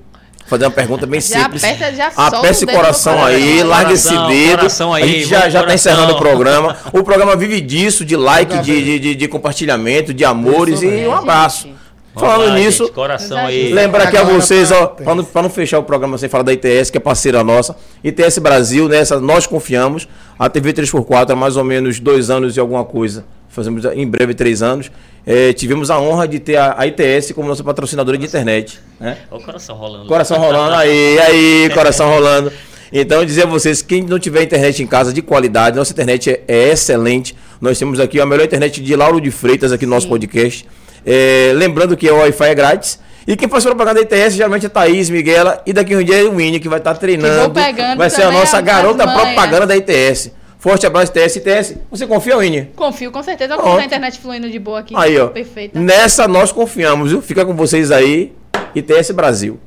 Fazer 0.46 0.64
uma 0.64 0.70
pergunta 0.70 1.06
bem 1.06 1.20
Já 1.20 1.42
simples. 1.44 1.62
aperta, 1.64 1.94
já 1.94 2.06
Aperta 2.16 2.48
esse 2.50 2.66
coração 2.66 3.16
no 3.18 3.24
aí, 3.24 3.42
coração. 3.44 3.68
larga 3.68 3.92
esse 3.92 4.08
Coração, 4.08 4.28
dedo. 4.28 4.56
coração 4.56 4.94
aí, 4.94 5.02
a 5.02 5.06
gente 5.06 5.24
já, 5.26 5.40
já 5.48 5.60
tá 5.60 5.66
coração. 5.66 5.74
encerrando 5.74 6.12
o 6.14 6.18
programa. 6.18 6.76
O 6.92 7.02
programa 7.02 7.36
vive 7.36 7.60
disso, 7.60 8.04
de 8.04 8.16
like, 8.16 8.58
de, 8.60 8.82
de, 8.84 8.98
de- 8.98 9.14
de 9.14 9.28
compartilhamento, 9.28 10.12
de 10.14 10.24
amores 10.24 10.80
e 10.82 11.06
um 11.06 11.12
abraço. 11.14 11.68
Falando 12.18 12.48
lá, 12.48 12.54
nisso, 12.54 12.84
gente, 12.84 12.94
coração 12.94 13.38
aí. 13.38 13.72
Lembrar 13.72 14.04
aqui 14.04 14.16
a 14.16 14.24
vocês, 14.24 14.70
ó, 14.70 14.86
para 14.86 15.14
não, 15.14 15.24
pra 15.24 15.42
não 15.42 15.50
fechar 15.50 15.78
o 15.78 15.82
programa 15.82 16.18
sem 16.18 16.28
falar 16.28 16.44
da 16.44 16.52
ITS, 16.52 16.90
que 16.90 16.96
é 16.96 17.00
parceira 17.00 17.42
nossa. 17.44 17.76
ITS 18.02 18.38
Brasil, 18.38 18.88
nessa 18.88 19.20
nós 19.20 19.46
confiamos. 19.46 20.08
A 20.38 20.48
TV 20.48 20.72
3x4 20.72 21.30
há 21.30 21.36
mais 21.36 21.56
ou 21.56 21.64
menos 21.64 21.98
dois 21.98 22.30
anos 22.30 22.56
e 22.56 22.60
alguma 22.60 22.84
coisa. 22.84 23.24
Fazemos 23.48 23.84
em 23.84 24.06
breve 24.06 24.34
três 24.34 24.62
anos. 24.62 24.90
É, 25.26 25.52
tivemos 25.52 25.90
a 25.90 26.00
honra 26.00 26.28
de 26.28 26.38
ter 26.38 26.56
a, 26.56 26.74
a 26.78 26.86
ITS 26.86 27.32
como 27.32 27.48
nossa 27.48 27.64
patrocinadora 27.64 28.16
de 28.16 28.24
internet. 28.24 28.80
Né? 29.00 29.18
Olha 29.30 29.40
o 29.40 29.44
coração 29.44 29.76
rolando. 29.76 30.06
Coração 30.06 30.38
rolando 30.38 30.74
aí, 30.74 31.18
aí, 31.18 31.70
coração 31.74 32.08
rolando. 32.08 32.52
Então, 32.92 33.24
dizer 33.24 33.42
a 33.42 33.46
vocês, 33.46 33.82
quem 33.82 34.02
não 34.02 34.18
tiver 34.18 34.42
internet 34.42 34.82
em 34.82 34.86
casa 34.86 35.12
de 35.12 35.20
qualidade, 35.20 35.76
nossa 35.76 35.92
internet 35.92 36.30
é, 36.30 36.42
é 36.48 36.70
excelente. 36.70 37.34
Nós 37.60 37.78
temos 37.78 38.00
aqui 38.00 38.20
a 38.20 38.26
melhor 38.26 38.44
internet 38.44 38.80
de 38.80 38.96
Lauro 38.96 39.20
de 39.20 39.30
Freitas 39.30 39.72
aqui 39.72 39.84
no 39.84 39.90
nosso 39.90 40.08
podcast. 40.08 40.66
É, 41.06 41.52
lembrando 41.54 41.96
que 41.96 42.10
o 42.10 42.16
Wi-Fi 42.18 42.44
é 42.44 42.54
grátis. 42.54 42.98
E 43.26 43.36
quem 43.36 43.46
faz 43.48 43.62
propaganda 43.62 44.02
da 44.02 44.16
ITS 44.16 44.34
geralmente 44.36 44.64
é 44.64 44.68
Thaís, 44.70 45.10
Miguela 45.10 45.62
e 45.66 45.72
daqui 45.74 45.92
a 45.92 45.98
um 45.98 46.02
dia 46.02 46.20
é 46.20 46.24
o 46.24 46.36
Winnie, 46.36 46.58
que 46.58 46.68
vai 46.68 46.78
estar 46.78 46.94
treinando. 46.94 47.50
pegando 47.52 47.98
vai 47.98 48.08
ser 48.08 48.22
a 48.22 48.30
nossa 48.30 48.58
garota 48.60 49.04
manhas. 49.04 49.20
propaganda 49.22 49.66
da 49.66 49.76
ITS. 49.76 50.32
Forte 50.58 50.86
abraço, 50.86 51.12
ITS. 51.14 51.36
ITS, 51.36 51.74
você 51.90 52.06
confia, 52.06 52.38
Winnie? 52.38 52.70
Confio, 52.74 53.12
com 53.12 53.22
certeza. 53.22 53.54
Pronto. 53.54 53.68
Como 53.68 53.80
a 53.80 53.84
internet 53.84 54.18
fluindo 54.18 54.48
de 54.50 54.58
boa 54.58 54.80
aqui. 54.80 54.94
Aí, 54.96 55.18
ó. 55.18 55.28
Perfeita. 55.28 55.78
Nessa 55.78 56.26
nós 56.26 56.50
confiamos, 56.50 57.10
viu? 57.10 57.20
Fica 57.20 57.44
com 57.44 57.54
vocês 57.54 57.90
aí, 57.92 58.32
ITS 58.74 59.10
Brasil. 59.12 59.60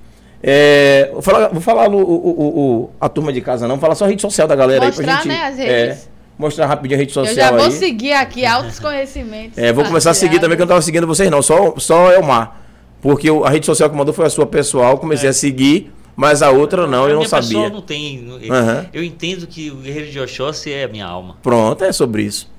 É, 0.44 1.10
vou 1.14 1.22
falar, 1.22 1.48
vou 1.50 1.62
falar 1.62 1.88
o, 1.88 1.96
o- 1.98 2.60
o- 2.84 2.90
a 3.00 3.08
turma 3.08 3.32
de 3.32 3.42
casa, 3.42 3.68
não. 3.68 3.76
Vou 3.76 3.82
falar 3.82 3.94
só 3.96 4.06
a 4.06 4.08
rede 4.08 4.22
social 4.24 4.48
da 4.48 4.56
galera 4.56 4.86
aí 4.86 4.92
pra 4.92 4.98
Mostrar, 5.04 5.18
gente. 5.18 5.28
né, 5.28 5.44
as 5.46 5.60
é, 5.60 5.64
redes. 5.86 6.10
Mostrar 6.42 6.66
rapidinho 6.66 6.98
a 6.98 7.00
rede 7.00 7.12
Eu 7.12 7.26
social 7.26 7.36
já 7.36 7.52
vou 7.56 7.66
aí. 7.68 7.72
seguir 7.72 8.14
aqui 8.14 8.46
altos 8.46 8.80
conhecimentos. 8.80 9.58
É, 9.58 9.72
vou 9.72 9.86
começar 9.86 10.12
a 10.12 10.14
seguir 10.14 10.40
também, 10.40 10.58
que 10.58 10.62
eu 10.62 10.66
não 10.66 10.70
tava 10.72 10.82
seguindo 10.82 11.08
vocês, 11.08 11.30
não. 11.32 11.42
Só, 11.42 11.76
só 11.78 12.12
Elmar. 12.12 12.60
Porque 13.02 13.30
a 13.30 13.50
rede 13.50 13.66
social 13.66 13.90
que 13.90 13.96
mandou 13.96 14.14
foi 14.14 14.26
a 14.26 14.30
sua 14.30 14.46
pessoal, 14.46 14.98
comecei 14.98 15.28
a 15.30 15.34
seguir, 15.34 15.92
mas 16.16 16.42
a 16.42 16.52
outra 16.52 16.86
não, 16.86 17.06
A 17.06 17.08
eu 17.08 17.14
não 17.14 17.20
minha 17.22 17.30
pessoa 17.30 17.42
sabia. 17.42 17.70
não 17.70 17.82
tem. 17.82 18.28
eu- 18.42 18.54
Aham. 18.54 18.86
Eu 18.94 19.04
entendo 19.04 19.48
que 19.48 19.72
o 19.72 19.76
Guerreiro 19.78 20.12
de 20.12 20.20
Oxóssi 20.20 20.72
é 20.72 20.84
a 20.84 20.88
minha 20.88 21.06
alma. 21.06 21.38
Pronto, 21.42 21.84
é 21.84 21.92
sobre 21.92 22.24
isso. 22.24 22.50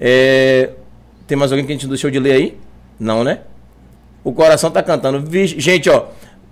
É, 0.00 0.70
tem 1.26 1.36
mais 1.36 1.52
alguém 1.52 1.64
que 1.64 1.72
a 1.72 1.74
gente 1.74 1.84
não 1.84 1.90
deixou 1.90 2.10
de 2.10 2.18
ler 2.18 2.32
aí? 2.32 2.56
Não, 2.98 3.22
né? 3.22 3.40
O 4.24 4.32
coração 4.32 4.70
tá 4.70 4.82
cantando. 4.82 5.22
Gente, 5.46 5.88
ó, 5.88 6.06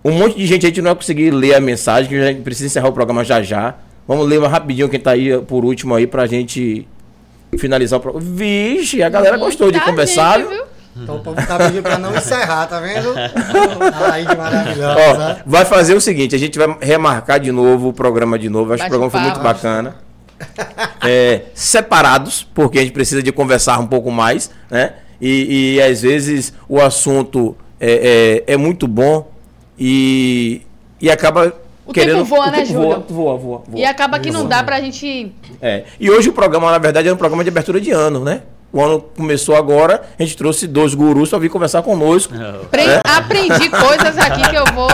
um 0.05 0.12
monte 0.12 0.37
de 0.37 0.47
gente 0.47 0.65
aí 0.67 0.73
que 0.73 0.81
não 0.81 0.91
vai 0.91 0.97
conseguir 0.97 1.31
ler 1.31 1.55
a 1.55 1.61
mensagem, 1.61 2.09
que 2.09 2.17
a 2.17 2.27
gente 2.29 2.43
precisa 2.43 2.67
encerrar 2.67 2.89
o 2.89 2.93
programa 2.93 3.25
já 3.25 3.43
já. 3.43 3.75
Vamos 4.06 4.28
ler 4.28 4.43
rapidinho 4.43 4.89
quem 4.89 5.01
tá 5.01 5.12
aí 5.12 5.39
por 5.43 5.64
último 5.64 5.94
aí 5.94 6.06
pra 6.06 6.27
gente 6.27 6.86
finalizar 7.59 7.98
o 7.98 8.02
programa. 8.02 8.27
Vixe, 8.35 9.02
a 9.02 9.09
galera 9.09 9.36
gostou 9.36 9.70
de 9.70 9.81
conversar. 9.81 10.39
gente, 10.39 10.48
viu? 10.48 10.56
viu? 10.56 10.70
Então 10.97 11.16
o 11.16 11.20
povo 11.20 11.47
tá 11.47 11.56
pedindo 11.56 11.82
pra 11.82 11.98
não 11.98 12.14
encerrar, 12.14 12.66
tá 12.66 12.81
vendo? 12.81 13.14
Aí 14.12 14.27
que 14.27 14.32
Ó, 14.32 14.36
maravilhosa. 14.36 15.43
vai 15.47 15.64
fazer 15.64 15.94
o 15.94 16.01
seguinte, 16.01 16.35
a 16.35 16.39
gente 16.39 16.59
vai 16.59 16.77
remarcar 16.81 17.39
de 17.39 17.52
novo 17.52 17.89
o 17.89 17.93
programa 17.93 18.39
de 18.39 18.48
novo. 18.48 18.72
Acho 18.72 18.82
que 18.82 18.89
o 18.89 18.90
programa 18.90 19.10
foi 19.10 19.20
muito 19.20 19.40
bacana. 19.40 19.97
É, 21.02 21.43
separados, 21.55 22.47
porque 22.55 22.78
a 22.78 22.82
gente 22.82 22.93
precisa 22.93 23.22
de 23.22 23.31
conversar 23.31 23.78
um 23.78 23.86
pouco 23.86 24.10
mais, 24.10 24.51
né? 24.70 24.94
E, 25.20 25.77
e, 25.77 25.82
às 25.82 26.01
vezes 26.01 26.52
o 26.68 26.81
assunto 26.81 27.55
é, 27.78 28.43
é, 28.47 28.55
é 28.55 28.56
muito 28.56 28.89
bom 28.89 29.31
e, 29.78 30.62
e 31.01 31.10
acaba 31.10 31.55
O 31.86 31.93
querendo... 31.93 32.16
tempo 32.19 32.24
voa, 32.27 32.47
o 32.47 32.51
né, 32.51 32.59
tempo 32.59 32.73
Júlio? 32.73 32.89
voa, 32.89 32.98
voa, 33.09 33.36
voa, 33.36 33.62
voa. 33.66 33.78
E 33.78 33.85
acaba 33.85 34.19
que 34.19 34.31
não 34.31 34.40
Isso. 34.40 34.48
dá 34.48 34.62
pra 34.62 34.81
gente. 34.81 35.32
É. 35.61 35.85
E 35.98 36.11
hoje 36.11 36.28
o 36.28 36.32
programa, 36.32 36.70
na 36.70 36.78
verdade, 36.78 37.09
é 37.09 37.12
um 37.12 37.16
programa 37.16 37.43
de 37.43 37.51
abertura 37.51 37.81
de 37.81 37.90
ano, 37.90 38.20
né? 38.20 38.43
O 38.73 38.81
ano 38.81 39.01
começou 39.16 39.57
agora, 39.57 40.02
a 40.16 40.23
gente 40.23 40.36
trouxe 40.36 40.69
dois 40.69 40.94
gurus 40.94 41.28
para 41.31 41.40
vir 41.40 41.48
conversar 41.48 41.82
conosco. 41.82 42.32
Pre- 42.70 43.01
Aprendi 43.02 43.69
coisas 43.69 44.16
aqui 44.16 44.48
que 44.48 44.55
eu 44.55 44.65
vou. 44.66 44.89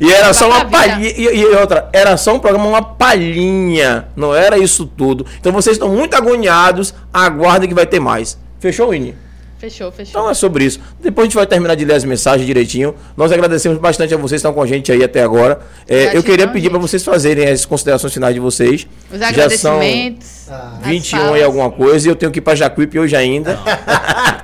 E 0.00 0.10
era 0.10 0.32
só 0.32 0.46
uma 0.48 0.64
pra 0.64 0.78
palhinha. 0.78 1.10
E, 1.14 1.40
e 1.40 1.44
outra, 1.44 1.90
era 1.92 2.16
só 2.16 2.34
um 2.34 2.38
programa, 2.38 2.66
uma 2.66 2.82
palhinha. 2.82 4.06
Não 4.16 4.34
era 4.34 4.56
isso 4.56 4.86
tudo. 4.86 5.26
Então 5.38 5.52
vocês 5.52 5.76
estão 5.76 5.90
muito 5.90 6.14
agoniados. 6.14 6.94
Aguardem 7.12 7.68
que 7.68 7.74
vai 7.74 7.84
ter 7.84 8.00
mais. 8.00 8.38
Fechou, 8.58 8.88
Winnie? 8.90 9.14
Fechou, 9.62 9.92
fechou. 9.92 10.20
Então 10.20 10.28
é 10.28 10.34
sobre 10.34 10.64
isso. 10.64 10.80
Depois 11.00 11.22
a 11.22 11.26
gente 11.28 11.36
vai 11.36 11.46
terminar 11.46 11.76
de 11.76 11.84
ler 11.84 11.94
as 11.94 12.02
mensagens 12.02 12.44
direitinho. 12.44 12.96
Nós 13.16 13.30
agradecemos 13.30 13.78
bastante 13.78 14.12
a 14.12 14.16
vocês 14.16 14.42
que 14.42 14.48
estão 14.48 14.52
com 14.52 14.60
a 14.60 14.66
gente 14.66 14.90
aí 14.90 15.04
até 15.04 15.22
agora. 15.22 15.60
É, 15.88 16.16
eu 16.16 16.22
queria 16.24 16.48
pedir 16.48 16.68
para 16.68 16.80
vocês 16.80 17.04
fazerem 17.04 17.46
as 17.46 17.64
considerações 17.64 18.12
finais 18.12 18.34
de 18.34 18.40
vocês. 18.40 18.88
Os 19.08 19.20
Já 19.20 19.26
são 19.50 19.76
agradecimentos. 19.76 20.48
Ah, 20.50 20.78
as 20.80 20.88
21 20.88 21.16
falas. 21.16 21.38
e 21.38 21.44
alguma 21.44 21.70
coisa 21.70 22.08
e 22.08 22.10
eu 22.10 22.16
tenho 22.16 22.32
que 22.32 22.40
ir 22.40 22.42
para 22.42 22.56
Jacuípe 22.56 22.98
hoje 22.98 23.14
ainda. 23.14 23.56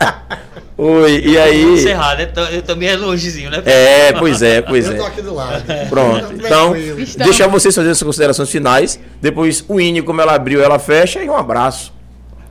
Oi, 0.78 1.20
e 1.24 1.36
aí? 1.36 1.64
Encerrar, 1.64 2.16
né? 2.16 2.30
Eu 2.52 2.62
também 2.62 2.88
é 2.88 2.96
longezinho, 2.96 3.50
né? 3.50 3.60
É, 3.66 4.12
pois 4.12 4.40
é, 4.40 4.62
pois 4.62 4.86
eu 4.86 4.98
tô 4.98 5.02
é. 5.02 5.06
aqui 5.08 5.20
do 5.20 5.34
lado. 5.34 5.64
Pronto. 5.88 6.32
Então. 6.32 6.76
Estamos. 6.76 7.16
deixar 7.16 7.48
vocês 7.48 7.74
fazerem 7.74 7.90
as 7.90 8.00
considerações 8.00 8.48
finais. 8.48 9.00
Depois 9.20 9.64
o 9.66 9.80
INE, 9.80 10.00
como 10.00 10.20
ela 10.20 10.36
abriu, 10.36 10.62
ela 10.62 10.78
fecha. 10.78 11.20
E 11.24 11.28
um 11.28 11.34
abraço. 11.34 11.92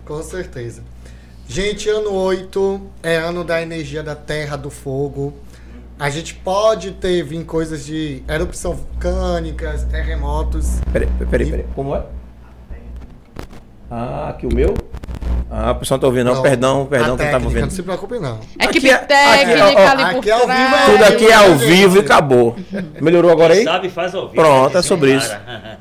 Com 0.04 0.22
certeza. 0.22 0.84
Gente, 1.48 1.90
ano 1.90 2.14
8 2.14 2.82
é 3.02 3.16
ano 3.16 3.44
da 3.44 3.62
energia 3.62 4.04
da 4.04 4.16
terra, 4.16 4.58
do 4.58 4.70
fogo. 4.70 5.34
A 5.98 6.10
gente 6.10 6.36
pode 6.36 6.92
ter 6.92 7.24
vir 7.24 7.44
coisas 7.46 7.86
de 7.86 8.22
erupção 8.30 8.74
vulcânicas, 8.74 9.84
terremotos. 9.86 10.80
Peraí, 10.92 11.08
peraí, 11.30 11.50
peraí. 11.50 11.66
Como 11.74 11.96
é? 11.96 12.04
Ah, 13.90 14.30
aqui 14.30 14.46
o 14.46 14.54
meu? 14.54 14.76
Ah, 15.50 15.72
o 15.72 15.76
pessoal 15.76 15.98
não 15.98 16.02
tá 16.02 16.08
ouvindo, 16.08 16.26
não. 16.26 16.36
Não, 16.36 16.42
Perdão, 16.44 16.82
a 16.82 16.86
perdão, 16.86 17.06
que 17.06 17.10
não 17.10 17.18
tava 17.18 17.32
técnica, 17.32 17.46
ouvindo. 17.48 17.62
Não 17.64 17.70
se 17.72 17.84
preocupe, 17.84 18.20
não. 18.20 18.40
Equipe 18.60 18.90
Aqui 18.90 18.90
é- 18.90 18.98
técnica 18.98 19.66
aqui, 19.66 19.76
ó, 19.78 19.88
ali 19.88 20.04
por 20.14 20.20
aqui 20.20 20.32
ao 20.32 20.40
vivo 20.42 20.76
é 20.76 20.86
Tudo 20.92 21.04
aqui 21.06 21.26
é 21.28 21.34
ao 21.34 21.56
vivo 21.56 21.96
e 21.96 22.00
acabou. 22.02 22.56
Melhorou 23.02 23.32
agora 23.32 23.54
aí? 23.54 23.64
Sabe, 23.64 23.90
faz 23.90 24.14
ao 24.14 24.24
vivo. 24.24 24.36
Pronto, 24.36 24.78
é 24.78 24.82
sobre 24.82 25.16
isso. 25.16 25.34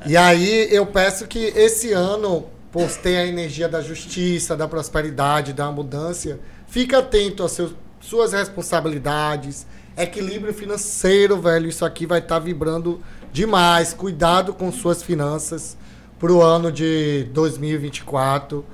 E 0.05 0.15
aí 0.15 0.69
eu 0.71 0.85
peço 0.85 1.27
que 1.27 1.51
esse 1.53 1.91
ano, 1.91 2.45
por 2.71 2.89
ter 2.89 3.17
a 3.17 3.25
energia 3.25 3.69
da 3.69 3.81
justiça, 3.81 4.55
da 4.55 4.67
prosperidade, 4.67 5.53
da 5.53 5.67
abundância, 5.67 6.39
fique 6.67 6.95
atento 6.95 7.43
às 7.43 7.51
seus, 7.53 7.73
suas 7.99 8.33
responsabilidades, 8.33 9.65
equilíbrio 9.97 10.53
financeiro, 10.53 11.41
velho. 11.41 11.67
Isso 11.69 11.85
aqui 11.85 12.05
vai 12.05 12.19
estar 12.19 12.39
vibrando 12.39 13.01
demais. 13.31 13.93
Cuidado 13.93 14.53
com 14.53 14.71
suas 14.71 15.01
finanças 15.01 15.77
para 16.19 16.31
o 16.31 16.41
ano 16.41 16.71
de 16.71 17.27
2024 17.33 18.65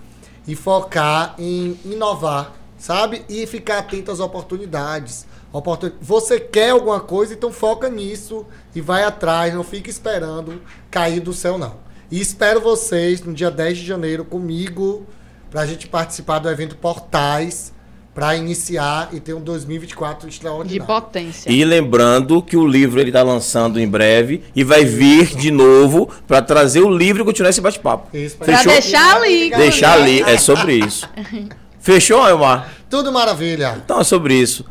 e 0.47 0.55
focar 0.55 1.35
em 1.37 1.79
inovar, 1.85 2.53
sabe? 2.77 3.23
E 3.29 3.45
ficar 3.45 3.79
atento 3.79 4.11
às 4.11 4.19
oportunidades. 4.19 5.25
Oportun... 5.51 5.91
Você 6.01 6.39
quer 6.39 6.71
alguma 6.71 6.99
coisa, 6.99 7.33
então 7.33 7.51
foca 7.51 7.89
nisso 7.89 8.45
e 8.73 8.81
vai 8.81 9.03
atrás, 9.03 9.53
não 9.53 9.63
fica 9.63 9.89
esperando 9.89 10.61
cair 10.89 11.19
do 11.19 11.31
céu, 11.31 11.57
não. 11.57 11.77
E 12.11 12.19
espero 12.21 12.61
vocês 12.61 13.21
no 13.23 13.34
dia 13.34 13.49
10 13.49 13.77
de 13.80 13.85
janeiro 13.85 14.23
comigo 14.25 15.05
para 15.49 15.61
a 15.61 15.65
gente 15.65 15.88
participar 15.88 16.39
do 16.39 16.49
evento 16.49 16.75
Portais 16.77 17.71
para 18.13 18.35
iniciar 18.35 19.09
e 19.11 19.19
ter 19.19 19.34
um 19.34 19.41
2024 19.41 20.27
De 20.27 20.34
extraordinário. 20.35 20.85
potência. 20.85 21.51
E 21.51 21.65
lembrando 21.65 22.43
que 22.43 22.55
o 22.55 22.65
livro 22.67 22.99
ele 23.01 23.11
tá 23.11 23.23
lançando 23.23 23.80
em 23.80 23.88
breve 23.88 24.43
e 24.55 24.63
vai 24.63 24.85
vir 24.85 25.35
de 25.35 25.49
novo 25.49 26.07
para 26.27 26.39
trazer 26.39 26.81
o 26.81 26.95
livro 26.95 27.23
e 27.23 27.25
continuar 27.25 27.49
esse 27.49 27.61
bate-papo. 27.61 28.15
Isso, 28.15 28.38
Pra 28.38 28.57
Fechou? 28.57 28.71
deixar 28.71 29.15
ali. 29.15 29.49
Deixar 29.49 29.93
ali, 29.93 30.21
é 30.21 30.38
sobre 30.38 30.75
isso. 30.75 31.09
Fechou, 31.80 32.25
Elmar? 32.27 32.71
Tudo 32.88 33.11
maravilha. 33.11 33.81
Então 33.84 33.99
é 33.99 34.03
sobre 34.03 34.35
isso. 34.35 34.63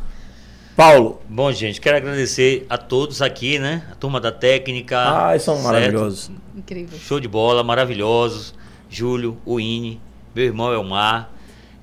Paulo, 0.75 1.21
Bom, 1.29 1.51
gente, 1.51 1.79
quero 1.79 1.97
agradecer 1.97 2.65
a 2.69 2.77
todos 2.77 3.21
aqui, 3.21 3.59
né? 3.59 3.87
A 3.91 3.95
turma 3.95 4.19
da 4.19 4.31
técnica. 4.31 4.97
ai, 4.99 5.39
são 5.39 5.55
certo? 5.55 5.65
maravilhosos. 5.67 6.31
Incrível. 6.55 6.97
Show 6.99 7.19
de 7.19 7.27
bola, 7.27 7.63
maravilhosos. 7.63 8.55
Júlio, 8.89 9.37
o 9.45 9.59
Ine, 9.59 9.99
meu 10.33 10.45
irmão 10.45 10.73
Elmar. 10.73 11.29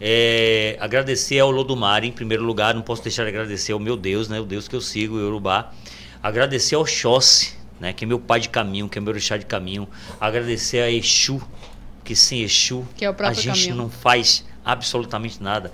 É, 0.01 0.77
agradecer 0.81 1.39
ao 1.39 1.51
Lodumar 1.51 2.05
em 2.05 2.11
primeiro 2.11 2.43
lugar, 2.43 2.75
não 2.75 2.83
posso 2.83 3.03
deixar 3.03 3.25
de 3.25 3.29
agradecer 3.29 3.73
ao 3.73 3.79
meu 3.79 3.97
Deus, 3.97 4.29
né? 4.29 4.41
O 4.41 4.45
Deus 4.45 4.67
que 4.67 4.75
eu 4.75 4.81
sigo, 4.81 5.17
o 5.17 5.21
Yorubá. 5.21 5.73
Agradecer 6.23 6.75
ao 6.75 6.87
Xossi, 6.87 7.55
né? 7.79 7.93
Que 7.93 8.05
é 8.05 8.09
meu 8.09 8.19
pai 8.19 8.41
de 8.41 8.49
caminho, 8.49 8.89
que 8.89 8.99
é 8.99 9.01
meu 9.01 9.11
orixá 9.13 9.37
de 9.37 9.47
caminho. 9.47 9.87
Agradecer 10.21 10.81
a 10.81 10.91
Exu, 10.91 11.41
que 12.03 12.17
sem 12.17 12.43
Exu 12.43 12.87
Que 12.97 13.05
é 13.05 13.11
o 13.11 13.15
a 13.19 13.33
gente 13.33 13.47
caminho. 13.69 13.77
não 13.77 13.91
faz 13.91 14.45
absolutamente 14.65 15.43
nada. 15.43 15.71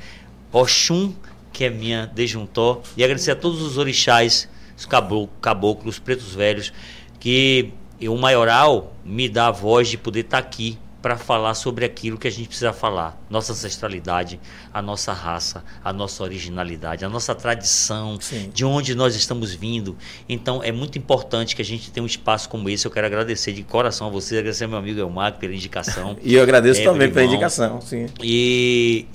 Oxum, 0.52 1.14
que 1.56 1.64
é 1.64 1.70
minha 1.70 2.06
dejuntó. 2.14 2.82
E 2.98 3.02
agradecer 3.02 3.30
a 3.30 3.36
todos 3.36 3.62
os 3.62 3.78
orixás, 3.78 4.46
os 4.76 4.84
cabo- 4.84 5.30
caboclos, 5.40 5.94
os 5.94 5.98
pretos 5.98 6.34
velhos, 6.34 6.70
que 7.18 7.72
o 8.02 8.14
maioral 8.18 8.92
me 9.02 9.26
dá 9.26 9.46
a 9.48 9.50
voz 9.50 9.88
de 9.88 9.96
poder 9.96 10.20
estar 10.20 10.36
aqui 10.36 10.76
para 11.00 11.16
falar 11.16 11.54
sobre 11.54 11.84
aquilo 11.86 12.18
que 12.18 12.26
a 12.28 12.30
gente 12.30 12.48
precisa 12.48 12.72
falar. 12.74 13.18
Nossa 13.30 13.52
ancestralidade, 13.52 14.38
a 14.74 14.82
nossa 14.82 15.14
raça, 15.14 15.64
a 15.82 15.92
nossa 15.94 16.22
originalidade, 16.24 17.04
a 17.06 17.08
nossa 17.08 17.34
tradição, 17.34 18.18
Sim. 18.20 18.50
de 18.52 18.64
onde 18.64 18.94
nós 18.94 19.14
estamos 19.14 19.54
vindo. 19.54 19.96
Então 20.28 20.62
é 20.62 20.70
muito 20.72 20.98
importante 20.98 21.56
que 21.56 21.62
a 21.62 21.64
gente 21.64 21.90
tenha 21.90 22.02
um 22.04 22.06
espaço 22.06 22.48
como 22.50 22.68
esse. 22.68 22.84
Eu 22.86 22.90
quero 22.90 23.06
agradecer 23.06 23.52
de 23.54 23.62
coração 23.62 24.08
a 24.08 24.10
vocês, 24.10 24.38
agradecer 24.38 24.64
ao 24.64 24.70
meu 24.70 24.78
amigo 24.78 25.00
Elmar 25.00 25.38
pela 25.38 25.54
indicação. 25.54 26.18
E 26.22 26.34
eu 26.34 26.42
agradeço 26.42 26.80
É, 26.82 26.84
também 26.84 27.10
pela 27.10 27.24
indicação. 27.24 27.80
Sim. 27.80 28.06
E 28.22 29.06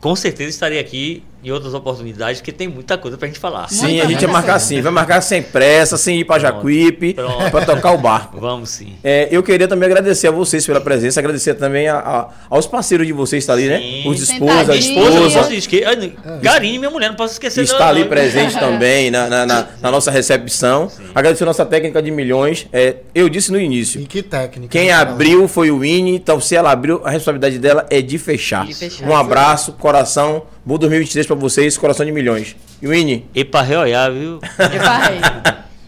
com 0.00 0.16
certeza 0.16 0.48
estarei 0.50 0.78
aqui 0.80 1.22
em 1.42 1.50
outras 1.50 1.72
oportunidades, 1.74 2.40
porque 2.40 2.52
tem 2.52 2.68
muita 2.68 2.96
coisa 2.98 3.16
pra 3.16 3.26
gente 3.28 3.38
falar. 3.38 3.68
Sim, 3.68 3.86
Muita 3.88 4.04
a 4.04 4.08
gente 4.08 4.24
vai 4.24 4.32
marcar 4.32 4.58
sim. 4.58 4.80
Vai 4.80 4.92
marcar 4.92 5.20
sem 5.20 5.42
pressa, 5.42 5.96
sem 5.96 6.20
ir 6.20 6.24
para 6.24 6.40
Pronto. 6.40 6.54
Jacuípe, 6.56 7.14
Pronto. 7.14 7.50
para 7.50 7.64
tocar 7.66 7.92
o 7.92 7.98
barco. 7.98 8.38
Vamos 8.40 8.70
sim. 8.70 8.94
É, 9.02 9.28
eu 9.30 9.42
queria 9.42 9.66
também 9.68 9.86
agradecer 9.86 10.28
a 10.28 10.30
vocês 10.30 10.66
pela 10.66 10.80
presença, 10.80 11.18
agradecer 11.20 11.54
também 11.54 11.88
a- 11.88 11.98
a- 11.98 12.28
aos 12.50 12.66
parceiros 12.66 13.06
de 13.06 13.12
vocês 13.12 13.44
que 13.44 13.50
estão 13.50 13.54
ali, 13.54 13.68
né? 13.68 13.78
Sim. 13.78 14.08
Os 14.08 14.20
esposos, 14.20 14.70
a. 14.70 14.76
Esposa, 14.76 15.10
não 15.10 15.26
esposa, 15.26 15.38
posso 15.40 15.52
esquecer. 15.54 16.14
Karine, 16.42 16.78
minha 16.78 16.90
mulher, 16.90 17.08
não 17.08 17.16
posso 17.16 17.32
esquecer 17.34 17.64
que 17.64 17.70
está 17.72 17.88
ali 17.88 18.00
não. 18.02 18.08
presente 18.08 18.54
também 18.60 19.10
na, 19.10 19.28
na- 19.28 19.46
na- 19.46 19.66
na 19.80 19.90
nossa 19.90 20.10
recepção. 20.10 20.90
Agradecer 21.14 21.44
a 21.44 21.46
nossa 21.46 21.64
técnica 21.66 22.02
de 22.02 22.10
milhões. 22.10 22.66
É, 22.72 22.96
eu 23.14 23.28
disse 23.28 23.50
no 23.50 23.58
início, 23.60 24.00
E 24.00 24.04
que 24.06 24.22
técnica. 24.22 24.70
quem 24.70 24.88
né, 24.88 24.92
abriu 24.92 25.46
foi 25.48 25.70
o 25.70 25.84
Ine, 25.84 26.14
então 26.16 26.40
se 26.40 26.54
ela 26.54 26.70
abriu, 26.70 27.00
a 27.04 27.10
responsabilidade 27.10 27.58
dela 27.58 27.86
é 27.90 28.00
de 28.00 28.18
fechar. 28.18 28.66
De 28.66 28.74
fechar. 28.74 29.08
Um 29.08 29.14
abraço, 29.16 29.72
coração, 29.72 30.42
bom 30.64 30.78
2023 30.78 31.26
para 31.26 31.36
vocês, 31.36 31.76
coração 31.76 32.04
de 32.04 32.12
milhões. 32.12 32.56
E 32.80 32.86
o 32.86 32.94
Ine, 32.94 33.26
E 33.34 33.44
pra 33.44 33.62
reolhar, 33.62 34.12
viu? 34.12 34.38
Parei. 34.56 35.20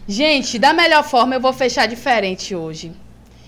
Gente, 0.07 0.59
da 0.59 0.73
melhor 0.73 1.03
forma 1.03 1.35
eu 1.35 1.39
vou 1.39 1.53
fechar 1.53 1.87
diferente 1.87 2.53
hoje. 2.55 2.91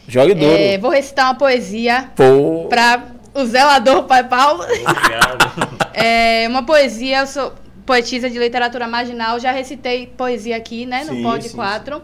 jogue 0.07 0.33
duro. 0.33 0.51
É, 0.55 0.77
vou 0.77 0.89
recitar 0.89 1.25
uma 1.25 1.35
poesia 1.35 2.09
Pô, 2.15 2.67
para 2.69 3.03
o 3.33 3.45
zelador 3.45 4.03
Pai 4.03 4.23
Paulo. 4.27 4.63
Obrigado. 4.63 5.75
É 5.97 6.45
uma 6.49 6.61
poesia, 6.65 7.19
eu 7.19 7.27
sou 7.27 7.53
poetisa 7.85 8.29
de 8.29 8.37
literatura 8.37 8.85
marginal, 8.85 9.39
já 9.39 9.53
recitei 9.53 10.07
poesia 10.07 10.57
aqui, 10.57 10.85
né, 10.85 11.05
no 11.05 11.13
Sim, 11.13 11.23
Pod 11.23 11.47
sim, 11.47 11.55
4. 11.55 12.01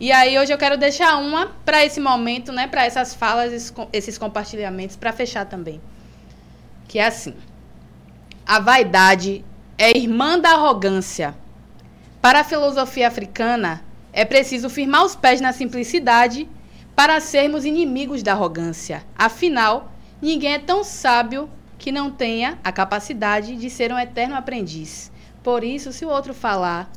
E 0.00 0.10
aí 0.10 0.38
hoje 0.38 0.54
eu 0.54 0.56
quero 0.56 0.78
deixar 0.78 1.18
uma 1.18 1.48
para 1.62 1.84
esse 1.84 2.00
momento, 2.00 2.50
né, 2.50 2.66
para 2.66 2.86
essas 2.86 3.14
falas, 3.14 3.74
esses 3.92 4.16
compartilhamentos, 4.16 4.96
para 4.96 5.12
fechar 5.12 5.44
também. 5.44 5.82
Que 6.88 6.98
é 6.98 7.06
assim: 7.06 7.34
A 8.48 8.60
vaidade 8.60 9.44
é 9.76 9.98
irmã 9.98 10.38
da 10.38 10.50
arrogância. 10.50 11.34
Para 12.22 12.40
a 12.40 12.44
filosofia 12.44 13.08
africana, 13.08 13.82
é 14.12 14.24
preciso 14.24 14.70
firmar 14.70 15.04
os 15.04 15.16
pés 15.16 15.40
na 15.40 15.52
simplicidade 15.52 16.48
para 16.94 17.18
sermos 17.18 17.64
inimigos 17.64 18.22
da 18.22 18.30
arrogância. 18.30 19.02
Afinal, 19.18 19.90
ninguém 20.22 20.54
é 20.54 20.58
tão 20.60 20.84
sábio 20.84 21.50
que 21.76 21.90
não 21.90 22.08
tenha 22.08 22.56
a 22.62 22.70
capacidade 22.70 23.56
de 23.56 23.68
ser 23.68 23.92
um 23.92 23.98
eterno 23.98 24.36
aprendiz. 24.36 25.10
Por 25.42 25.64
isso, 25.64 25.92
se 25.92 26.04
o 26.04 26.08
outro 26.08 26.32
falar, 26.32 26.88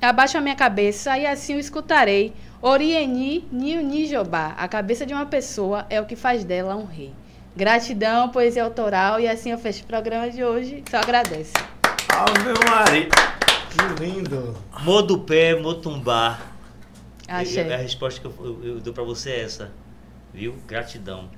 abaixo 0.00 0.38
a 0.38 0.40
minha 0.40 0.54
cabeça 0.54 1.18
e 1.18 1.26
assim 1.26 1.56
o 1.56 1.58
escutarei. 1.58 2.32
Orieni 2.62 3.48
Niu 3.50 3.82
Nijobá. 3.82 4.54
A 4.56 4.68
cabeça 4.68 5.04
de 5.04 5.12
uma 5.12 5.26
pessoa 5.26 5.84
é 5.90 6.00
o 6.00 6.06
que 6.06 6.14
faz 6.14 6.44
dela 6.44 6.76
um 6.76 6.84
rei. 6.84 7.12
Gratidão, 7.56 8.30
poesia 8.30 8.64
autoral. 8.64 9.20
E 9.20 9.28
assim 9.28 9.50
eu 9.50 9.58
fecho 9.58 9.84
o 9.84 9.86
programa 9.86 10.30
de 10.30 10.42
hoje. 10.44 10.82
Só 10.90 10.98
agradeço. 10.98 11.52
Ave 12.08 12.70
Maria. 12.70 13.08
Que 13.08 14.04
lindo. 14.04 14.56
Modupé, 14.82 15.54
Motumbá. 15.54 16.40
Achei. 17.26 17.72
A 17.72 17.76
resposta 17.76 18.20
que 18.20 18.26
eu, 18.26 18.34
eu, 18.40 18.68
eu 18.68 18.80
dou 18.80 18.92
pra 18.92 19.04
você 19.04 19.30
é 19.30 19.40
essa. 19.42 19.70
Viu? 20.32 20.54
Gratidão. 20.66 21.28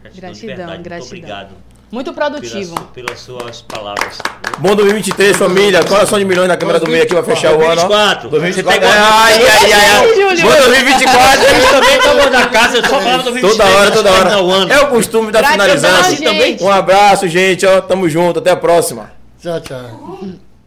Gratidão, 0.00 0.32
de 0.32 0.46
Gratidão, 0.46 0.56
verdade. 0.56 0.82
gratidão. 0.82 0.98
Muito 0.98 1.24
obrigado 1.24 1.73
Muito 1.94 2.12
produtivo. 2.12 2.74
pelas 2.92 3.20
suas 3.20 3.62
palavras. 3.62 4.18
Bom 4.58 4.74
2023, 4.74 5.36
família. 5.36 5.84
Coração 5.84 6.18
de 6.18 6.24
milhões 6.24 6.48
na 6.48 6.56
câmera 6.56 6.80
do 6.80 6.88
meio 6.90 7.04
aqui, 7.04 7.14
vai 7.14 7.22
fechar 7.22 7.52
o 7.56 7.62
ano. 7.64 7.82
ó. 7.82 7.86
2024. 7.86 8.28
2024. 8.30 8.80
Você 8.80 8.80
pegou- 8.80 8.88
Ai, 8.88 9.34
ai, 9.46 9.72
ai. 9.72 10.06
Bom 10.42 10.50
2024. 10.50 11.44
Eles 11.54 11.70
também 11.70 11.96
estão 11.96 12.30
da 12.32 12.46
casa, 12.48 12.76
eu 12.78 12.82
só 12.82 13.00
falava 13.00 13.22
do 13.22 13.32
23. 13.32 13.56
Toda 13.56 13.64
hora, 13.78 13.90
toda 13.92 14.10
hora. 14.12 14.72
É 14.72 14.80
o 14.80 14.88
costume 14.88 15.30
da 15.30 15.40
gente. 15.42 16.22
também? 16.24 16.56
Um 16.60 16.70
abraço, 16.70 17.28
gente. 17.28 17.64
Ó, 17.64 17.80
tamo 17.80 18.08
junto. 18.08 18.40
Até 18.40 18.50
a 18.50 18.56
próxima. 18.56 19.12
Tchau, 19.40 19.60
tchau. 19.60 20.18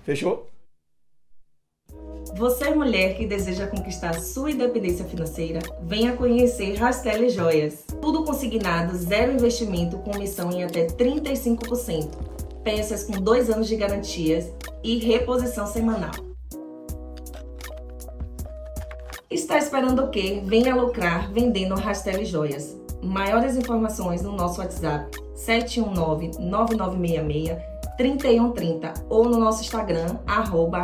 Fechou? 0.06 0.48
Você, 2.38 2.70
mulher 2.70 3.18
que 3.18 3.26
deseja 3.26 3.66
conquistar 3.66 4.14
sua 4.20 4.52
independência 4.52 5.04
financeira, 5.04 5.60
venha 5.82 6.16
conhecer 6.16 6.76
Rastelli 6.76 7.32
Joias. 7.32 7.84
Tudo 8.00 8.24
consignado, 8.24 8.96
zero 8.96 9.32
investimento, 9.32 9.98
com 9.98 10.16
missão 10.16 10.52
em 10.52 10.64
até 10.64 10.86
35%. 10.86 12.12
peças 12.64 13.06
com 13.06 13.14
dois 13.14 13.50
anos 13.50 13.68
de 13.68 13.76
garantias 13.76 14.54
e 14.84 15.00
reposição 15.00 15.66
semanal. 15.66 16.12
Está 19.32 19.58
esperando 19.58 20.04
o 20.04 20.12
quê? 20.12 20.40
Venha 20.46 20.76
lucrar 20.76 21.32
vendendo 21.32 21.74
Rastelli 21.74 22.26
Joias. 22.26 22.78
Maiores 23.02 23.56
informações 23.56 24.22
no 24.22 24.34
nosso 24.34 24.60
WhatsApp 24.60 25.10
719-9966-3130 27.98 29.06
ou 29.10 29.28
no 29.28 29.40
nosso 29.40 29.62
Instagram, 29.62 30.20
arroba 30.28 30.82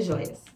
Joias. 0.00 0.53